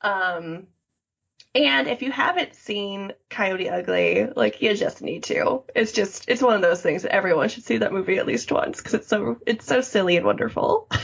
Um 0.00 0.68
and 1.64 1.88
if 1.88 2.02
you 2.02 2.10
haven't 2.12 2.54
seen 2.54 3.12
Coyote 3.30 3.68
Ugly, 3.70 4.28
like 4.36 4.60
you 4.62 4.74
just 4.74 5.02
need 5.02 5.24
to. 5.24 5.62
It's 5.74 5.92
just 5.92 6.28
it's 6.28 6.42
one 6.42 6.54
of 6.54 6.62
those 6.62 6.82
things 6.82 7.02
that 7.02 7.12
everyone 7.14 7.48
should 7.48 7.64
see 7.64 7.78
that 7.78 7.92
movie 7.92 8.18
at 8.18 8.26
least 8.26 8.52
once 8.52 8.78
because 8.78 8.94
it's 8.94 9.08
so 9.08 9.38
it's 9.46 9.64
so 9.66 9.80
silly 9.80 10.16
and 10.16 10.26
wonderful. 10.26 10.88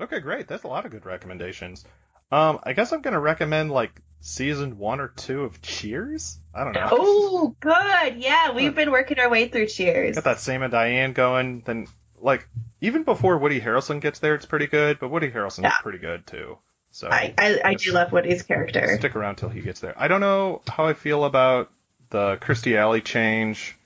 Okay, 0.00 0.20
great. 0.20 0.46
That's 0.46 0.62
a 0.62 0.68
lot 0.68 0.84
of 0.86 0.92
good 0.92 1.04
recommendations. 1.04 1.84
Um, 2.30 2.60
I 2.62 2.72
guess 2.72 2.92
I'm 2.92 3.00
gonna 3.02 3.18
recommend 3.18 3.72
like 3.72 4.00
season 4.20 4.78
one 4.78 5.00
or 5.00 5.08
two 5.08 5.42
of 5.42 5.60
Cheers. 5.60 6.38
I 6.54 6.62
don't 6.62 6.72
know. 6.72 6.88
oh, 6.92 7.56
good. 7.58 8.16
Yeah, 8.16 8.52
we've 8.52 8.74
been 8.76 8.92
working 8.92 9.18
our 9.18 9.28
way 9.28 9.48
through 9.48 9.66
Cheers. 9.66 10.14
Got 10.14 10.24
that 10.24 10.38
Sam 10.38 10.62
and 10.62 10.70
Diane 10.70 11.14
going. 11.14 11.62
Then 11.66 11.88
like 12.20 12.48
even 12.80 13.02
before 13.02 13.38
Woody 13.38 13.60
Harrelson 13.60 14.00
gets 14.00 14.20
there, 14.20 14.36
it's 14.36 14.46
pretty 14.46 14.68
good. 14.68 15.00
But 15.00 15.08
Woody 15.10 15.30
Harrelson's 15.32 15.64
Yeah. 15.64 15.76
pretty 15.82 15.98
good 15.98 16.26
too. 16.28 16.58
So 16.98 17.06
I, 17.08 17.32
I, 17.38 17.60
I 17.64 17.74
do 17.74 17.92
love 17.92 18.10
Woody's 18.10 18.42
character. 18.42 18.96
stick 18.98 19.14
around 19.14 19.36
till 19.36 19.48
he 19.48 19.60
gets 19.60 19.78
there. 19.78 19.94
I 19.96 20.08
don't 20.08 20.20
know 20.20 20.62
how 20.66 20.86
I 20.86 20.94
feel 20.94 21.24
about 21.24 21.70
the 22.10 22.38
Kirstie 22.38 22.76
Alley 22.76 23.02
change, 23.02 23.76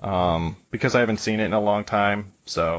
um, 0.00 0.56
because 0.70 0.94
I 0.94 1.00
haven't 1.00 1.18
seen 1.18 1.40
it 1.40 1.44
in 1.44 1.52
a 1.52 1.60
long 1.60 1.84
time. 1.84 2.32
So 2.46 2.78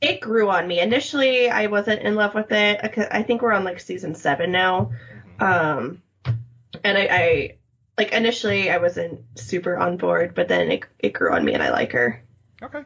it 0.00 0.20
grew 0.20 0.48
on 0.48 0.68
me. 0.68 0.78
Initially, 0.78 1.50
I 1.50 1.66
wasn't 1.66 2.02
in 2.02 2.14
love 2.14 2.36
with 2.36 2.52
it. 2.52 2.78
I 3.10 3.24
think 3.24 3.42
we're 3.42 3.52
on 3.52 3.64
like 3.64 3.80
season 3.80 4.14
seven 4.14 4.52
now. 4.52 4.92
Mm-hmm. 5.40 5.42
Um, 5.42 6.02
and 6.84 6.96
I, 6.96 7.08
I, 7.10 7.56
like 7.98 8.12
initially 8.12 8.70
I 8.70 8.76
wasn't 8.76 9.22
super 9.34 9.76
on 9.76 9.96
board, 9.96 10.36
but 10.36 10.46
then 10.46 10.70
it 10.70 10.84
it 11.00 11.12
grew 11.14 11.34
on 11.34 11.44
me 11.44 11.52
and 11.52 11.64
I 11.64 11.70
like 11.70 11.90
her. 11.90 12.22
Okay, 12.62 12.84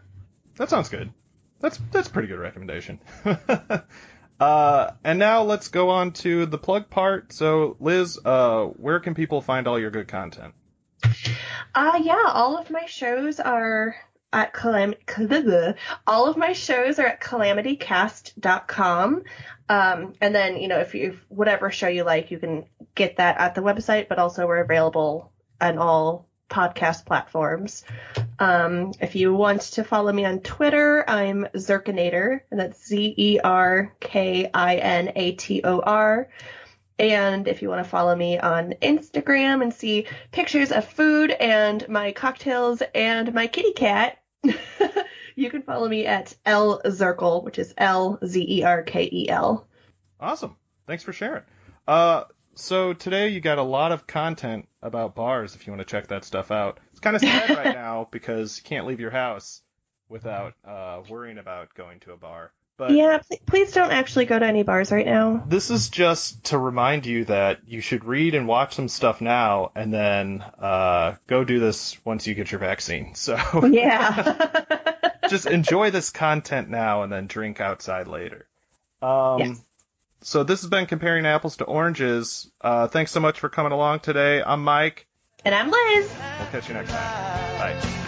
that 0.57 0.71
sounds 0.71 0.89
good. 0.89 1.13
That's 1.61 1.79
that's 1.93 2.09
a 2.09 2.11
pretty 2.11 2.29
good 2.29 2.39
recommendation. 2.39 2.99
uh, 4.41 4.93
and 5.05 5.19
now 5.19 5.43
let's 5.43 5.69
go 5.69 5.91
on 5.91 6.13
to 6.13 6.47
the 6.47 6.59
plug 6.59 6.89
part. 6.89 7.33
So, 7.33 7.77
Liz, 7.79 8.19
uh, 8.25 8.65
where 8.65 8.99
can 8.99 9.15
people 9.15 9.43
find 9.43 9.69
all 9.69 9.79
your 9.79 9.91
good 9.91 10.09
content? 10.09 10.55
Uh, 11.75 12.01
yeah, 12.03 12.25
all 12.27 12.57
of 12.57 12.71
my 12.71 12.87
shows 12.87 13.39
are 13.39 13.95
at 14.33 14.55
calam- 14.55 15.77
all 16.07 16.27
of 16.27 16.37
my 16.37 16.53
shows 16.53 16.99
are 16.99 17.07
at 17.07 17.21
calamitycast.com. 17.21 19.23
Um, 19.69 20.15
and 20.21 20.35
then, 20.35 20.57
you 20.57 20.69
know, 20.69 20.79
if 20.79 20.95
you, 20.95 21.19
whatever 21.29 21.71
show 21.71 21.89
you 21.89 22.05
like, 22.05 22.31
you 22.31 22.39
can 22.39 22.65
get 22.95 23.19
that 23.19 23.39
at 23.39 23.55
the 23.55 23.61
website, 23.61 24.09
but 24.09 24.19
also 24.19 24.47
we're 24.47 24.63
available 24.63 25.33
on 25.61 25.79
all 25.79 26.27
podcast 26.49 27.07
platforms. 27.07 27.85
Um, 28.41 28.93
if 29.01 29.15
you 29.15 29.35
want 29.35 29.61
to 29.61 29.85
follow 29.85 30.11
me 30.11 30.25
on 30.25 30.41
Twitter, 30.41 31.05
I'm 31.07 31.47
Zerkinator, 31.55 32.41
and 32.51 32.59
that's 32.59 32.87
Z 32.87 33.15
E 33.19 33.39
R 33.39 33.95
K 34.01 34.51
I 34.53 34.77
N 34.77 35.13
A 35.15 35.33
T 35.33 35.61
O 35.63 35.81
R. 35.81 36.31
And 36.99 37.47
if 37.47 37.61
you 37.61 37.69
want 37.69 37.85
to 37.85 37.91
follow 37.91 38.17
me 38.17 38.39
on 38.39 38.75
Instagram 38.81 39.63
and 39.63 39.73
see 39.73 40.07
pictures 40.33 40.73
of 40.73 40.87
food 40.87 41.31
and 41.31 41.87
my 41.89 42.13
cocktails 42.13 42.83
and 42.95 43.33
my 43.35 43.47
kitty 43.47 43.73
cat, 43.73 44.19
you 45.37 45.51
can 45.51 45.63
follow 45.63 45.89
me 45.89 46.07
at 46.07 46.35
L 46.47 46.81
Zerkel, 46.87 47.45
which 47.45 47.59
is 47.59 47.75
L 47.77 48.19
Z 48.25 48.43
E 48.49 48.63
R 48.65 48.83
K 48.83 49.07
E 49.13 49.29
L. 49.29 49.69
Awesome. 50.19 50.57
Thanks 50.87 51.03
for 51.03 51.13
sharing. 51.13 51.43
Uh, 51.87 52.25
so 52.55 52.93
today 52.93 53.29
you 53.29 53.41
got 53.41 53.59
a 53.59 53.63
lot 53.63 53.93
of 53.93 54.07
content 54.07 54.69
about 54.83 55.15
bars 55.15 55.55
if 55.55 55.67
you 55.67 55.73
want 55.73 55.81
to 55.81 55.91
check 55.91 56.09
that 56.09 56.25
stuff 56.25 56.51
out. 56.51 56.81
It's 56.91 57.01
kind 57.01 57.17
of 57.17 57.23
sad 57.23 57.51
right 57.51 57.75
now 57.75 58.09
because 58.11 58.59
you 58.59 58.65
can't 58.65 58.87
leave 58.87 59.01
your 59.01 59.11
house 59.11 59.63
without 60.09 60.55
uh, 60.65 61.03
worrying 61.09 61.39
about 61.39 61.75
going 61.75 62.01
to 62.01 62.13
a 62.13 62.17
bar. 62.17 62.53
But 62.81 62.93
yeah, 62.93 63.21
please 63.45 63.73
don't 63.73 63.91
actually 63.91 64.25
go 64.25 64.39
to 64.39 64.47
any 64.47 64.63
bars 64.63 64.91
right 64.91 65.05
now. 65.05 65.45
This 65.47 65.71
is 65.71 65.91
just 65.91 66.45
to 66.45 66.57
remind 66.57 67.05
you 67.05 67.27
that 67.27 67.61
you 67.67 67.83
should 67.83 68.07
read 68.07 68.35
and 68.35 68.49
watch 68.49 68.75
some 68.75 68.89
stuff 68.89 69.21
now, 69.21 69.71
and 69.75 69.93
then 69.93 70.41
uh, 70.41 71.17
go 71.27 71.45
do 71.45 71.61
this 71.61 72.03
once 72.07 72.27
you 72.27 72.35
get 72.35 72.51
your 72.51 72.59
vaccine. 72.59 73.13
So 73.15 73.37
yeah, 73.67 74.65
just 75.29 75.45
enjoy 75.45 75.91
this 75.91 76.09
content 76.09 76.71
now, 76.71 77.03
and 77.03 77.13
then 77.13 77.27
drink 77.27 77.61
outside 77.61 78.09
later. 78.09 78.47
Um, 79.03 79.39
yes. 79.41 79.63
So 80.23 80.45
this 80.45 80.61
has 80.61 80.71
been 80.71 80.87
comparing 80.87 81.25
apples 81.27 81.57
to 81.59 81.65
oranges. 81.65 82.51
Uh, 82.61 82.89
thanks 82.89 83.11
so 83.11 83.21
much 83.21 83.41
for 83.41 83.49
coming 83.49 83.73
along 83.73 84.01
today. 84.01 84.43
I'm 84.43 84.63
Mike, 84.63 85.07
and 85.45 85.55
I'm 85.55 85.71
Liz. 85.71 86.13
We'll 86.39 86.49
catch 86.49 86.69
you 86.69 86.75
next 86.75 86.91
time. 86.91 87.59
Bye. 87.59 88.07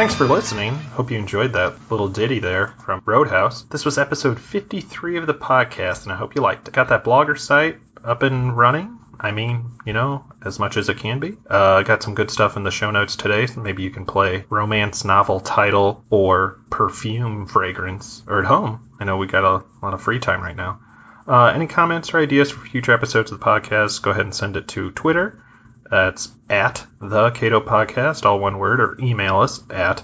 Thanks 0.00 0.14
for 0.14 0.24
listening. 0.24 0.72
Hope 0.72 1.10
you 1.10 1.18
enjoyed 1.18 1.52
that 1.52 1.74
little 1.90 2.08
ditty 2.08 2.38
there 2.38 2.68
from 2.68 3.02
Road 3.04 3.28
House. 3.28 3.64
This 3.64 3.84
was 3.84 3.98
episode 3.98 4.40
53 4.40 5.18
of 5.18 5.26
the 5.26 5.34
podcast, 5.34 6.04
and 6.04 6.12
I 6.12 6.16
hope 6.16 6.34
you 6.34 6.40
liked 6.40 6.66
it. 6.68 6.72
Got 6.72 6.88
that 6.88 7.04
blogger 7.04 7.38
site 7.38 7.76
up 8.02 8.22
and 8.22 8.56
running. 8.56 8.98
I 9.20 9.32
mean, 9.32 9.72
you 9.84 9.92
know, 9.92 10.24
as 10.42 10.58
much 10.58 10.78
as 10.78 10.88
it 10.88 10.96
can 10.96 11.20
be. 11.20 11.36
Uh, 11.46 11.82
got 11.82 12.02
some 12.02 12.14
good 12.14 12.30
stuff 12.30 12.56
in 12.56 12.62
the 12.62 12.70
show 12.70 12.90
notes 12.90 13.14
today. 13.14 13.44
So 13.44 13.60
maybe 13.60 13.82
you 13.82 13.90
can 13.90 14.06
play 14.06 14.46
romance 14.48 15.04
novel 15.04 15.38
title 15.38 16.02
or 16.08 16.62
perfume 16.70 17.44
fragrance 17.46 18.22
or 18.26 18.38
at 18.38 18.46
home. 18.46 18.88
I 18.98 19.04
know 19.04 19.18
we 19.18 19.26
got 19.26 19.44
a 19.44 19.64
lot 19.82 19.92
of 19.92 20.00
free 20.00 20.18
time 20.18 20.40
right 20.40 20.56
now. 20.56 20.80
Uh, 21.28 21.52
any 21.54 21.66
comments 21.66 22.14
or 22.14 22.20
ideas 22.20 22.50
for 22.50 22.64
future 22.64 22.92
episodes 22.92 23.32
of 23.32 23.38
the 23.38 23.44
podcast, 23.44 24.00
go 24.00 24.12
ahead 24.12 24.24
and 24.24 24.34
send 24.34 24.56
it 24.56 24.66
to 24.68 24.92
Twitter 24.92 25.44
that's 25.90 26.28
at 26.48 26.86
the 27.00 27.30
Cato 27.30 27.60
Podcast, 27.60 28.24
all 28.24 28.38
one 28.38 28.58
word, 28.58 28.80
or 28.80 28.96
email 29.00 29.40
us 29.40 29.62
at 29.70 30.02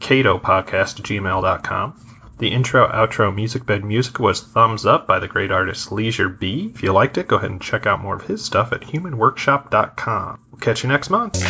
catopodcast 0.00 1.02
gmail.com. 1.02 2.04
The 2.38 2.48
intro 2.48 2.88
outro 2.88 3.34
music 3.34 3.66
bed 3.66 3.84
music 3.84 4.20
was 4.20 4.40
Thumbs 4.40 4.86
Up 4.86 5.08
by 5.08 5.18
the 5.18 5.26
great 5.26 5.50
artist 5.50 5.90
Leisure 5.90 6.28
B. 6.28 6.70
If 6.72 6.84
you 6.84 6.92
liked 6.92 7.18
it, 7.18 7.26
go 7.26 7.36
ahead 7.36 7.50
and 7.50 7.60
check 7.60 7.86
out 7.86 8.00
more 8.00 8.14
of 8.14 8.22
his 8.22 8.44
stuff 8.44 8.72
at 8.72 8.82
humanworkshop.com. 8.82 10.40
We'll 10.52 10.60
catch 10.60 10.84
you 10.84 10.88
next 10.88 11.10
month. 11.10 11.40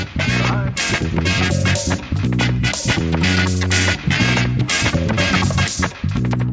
Bye. 6.39 6.47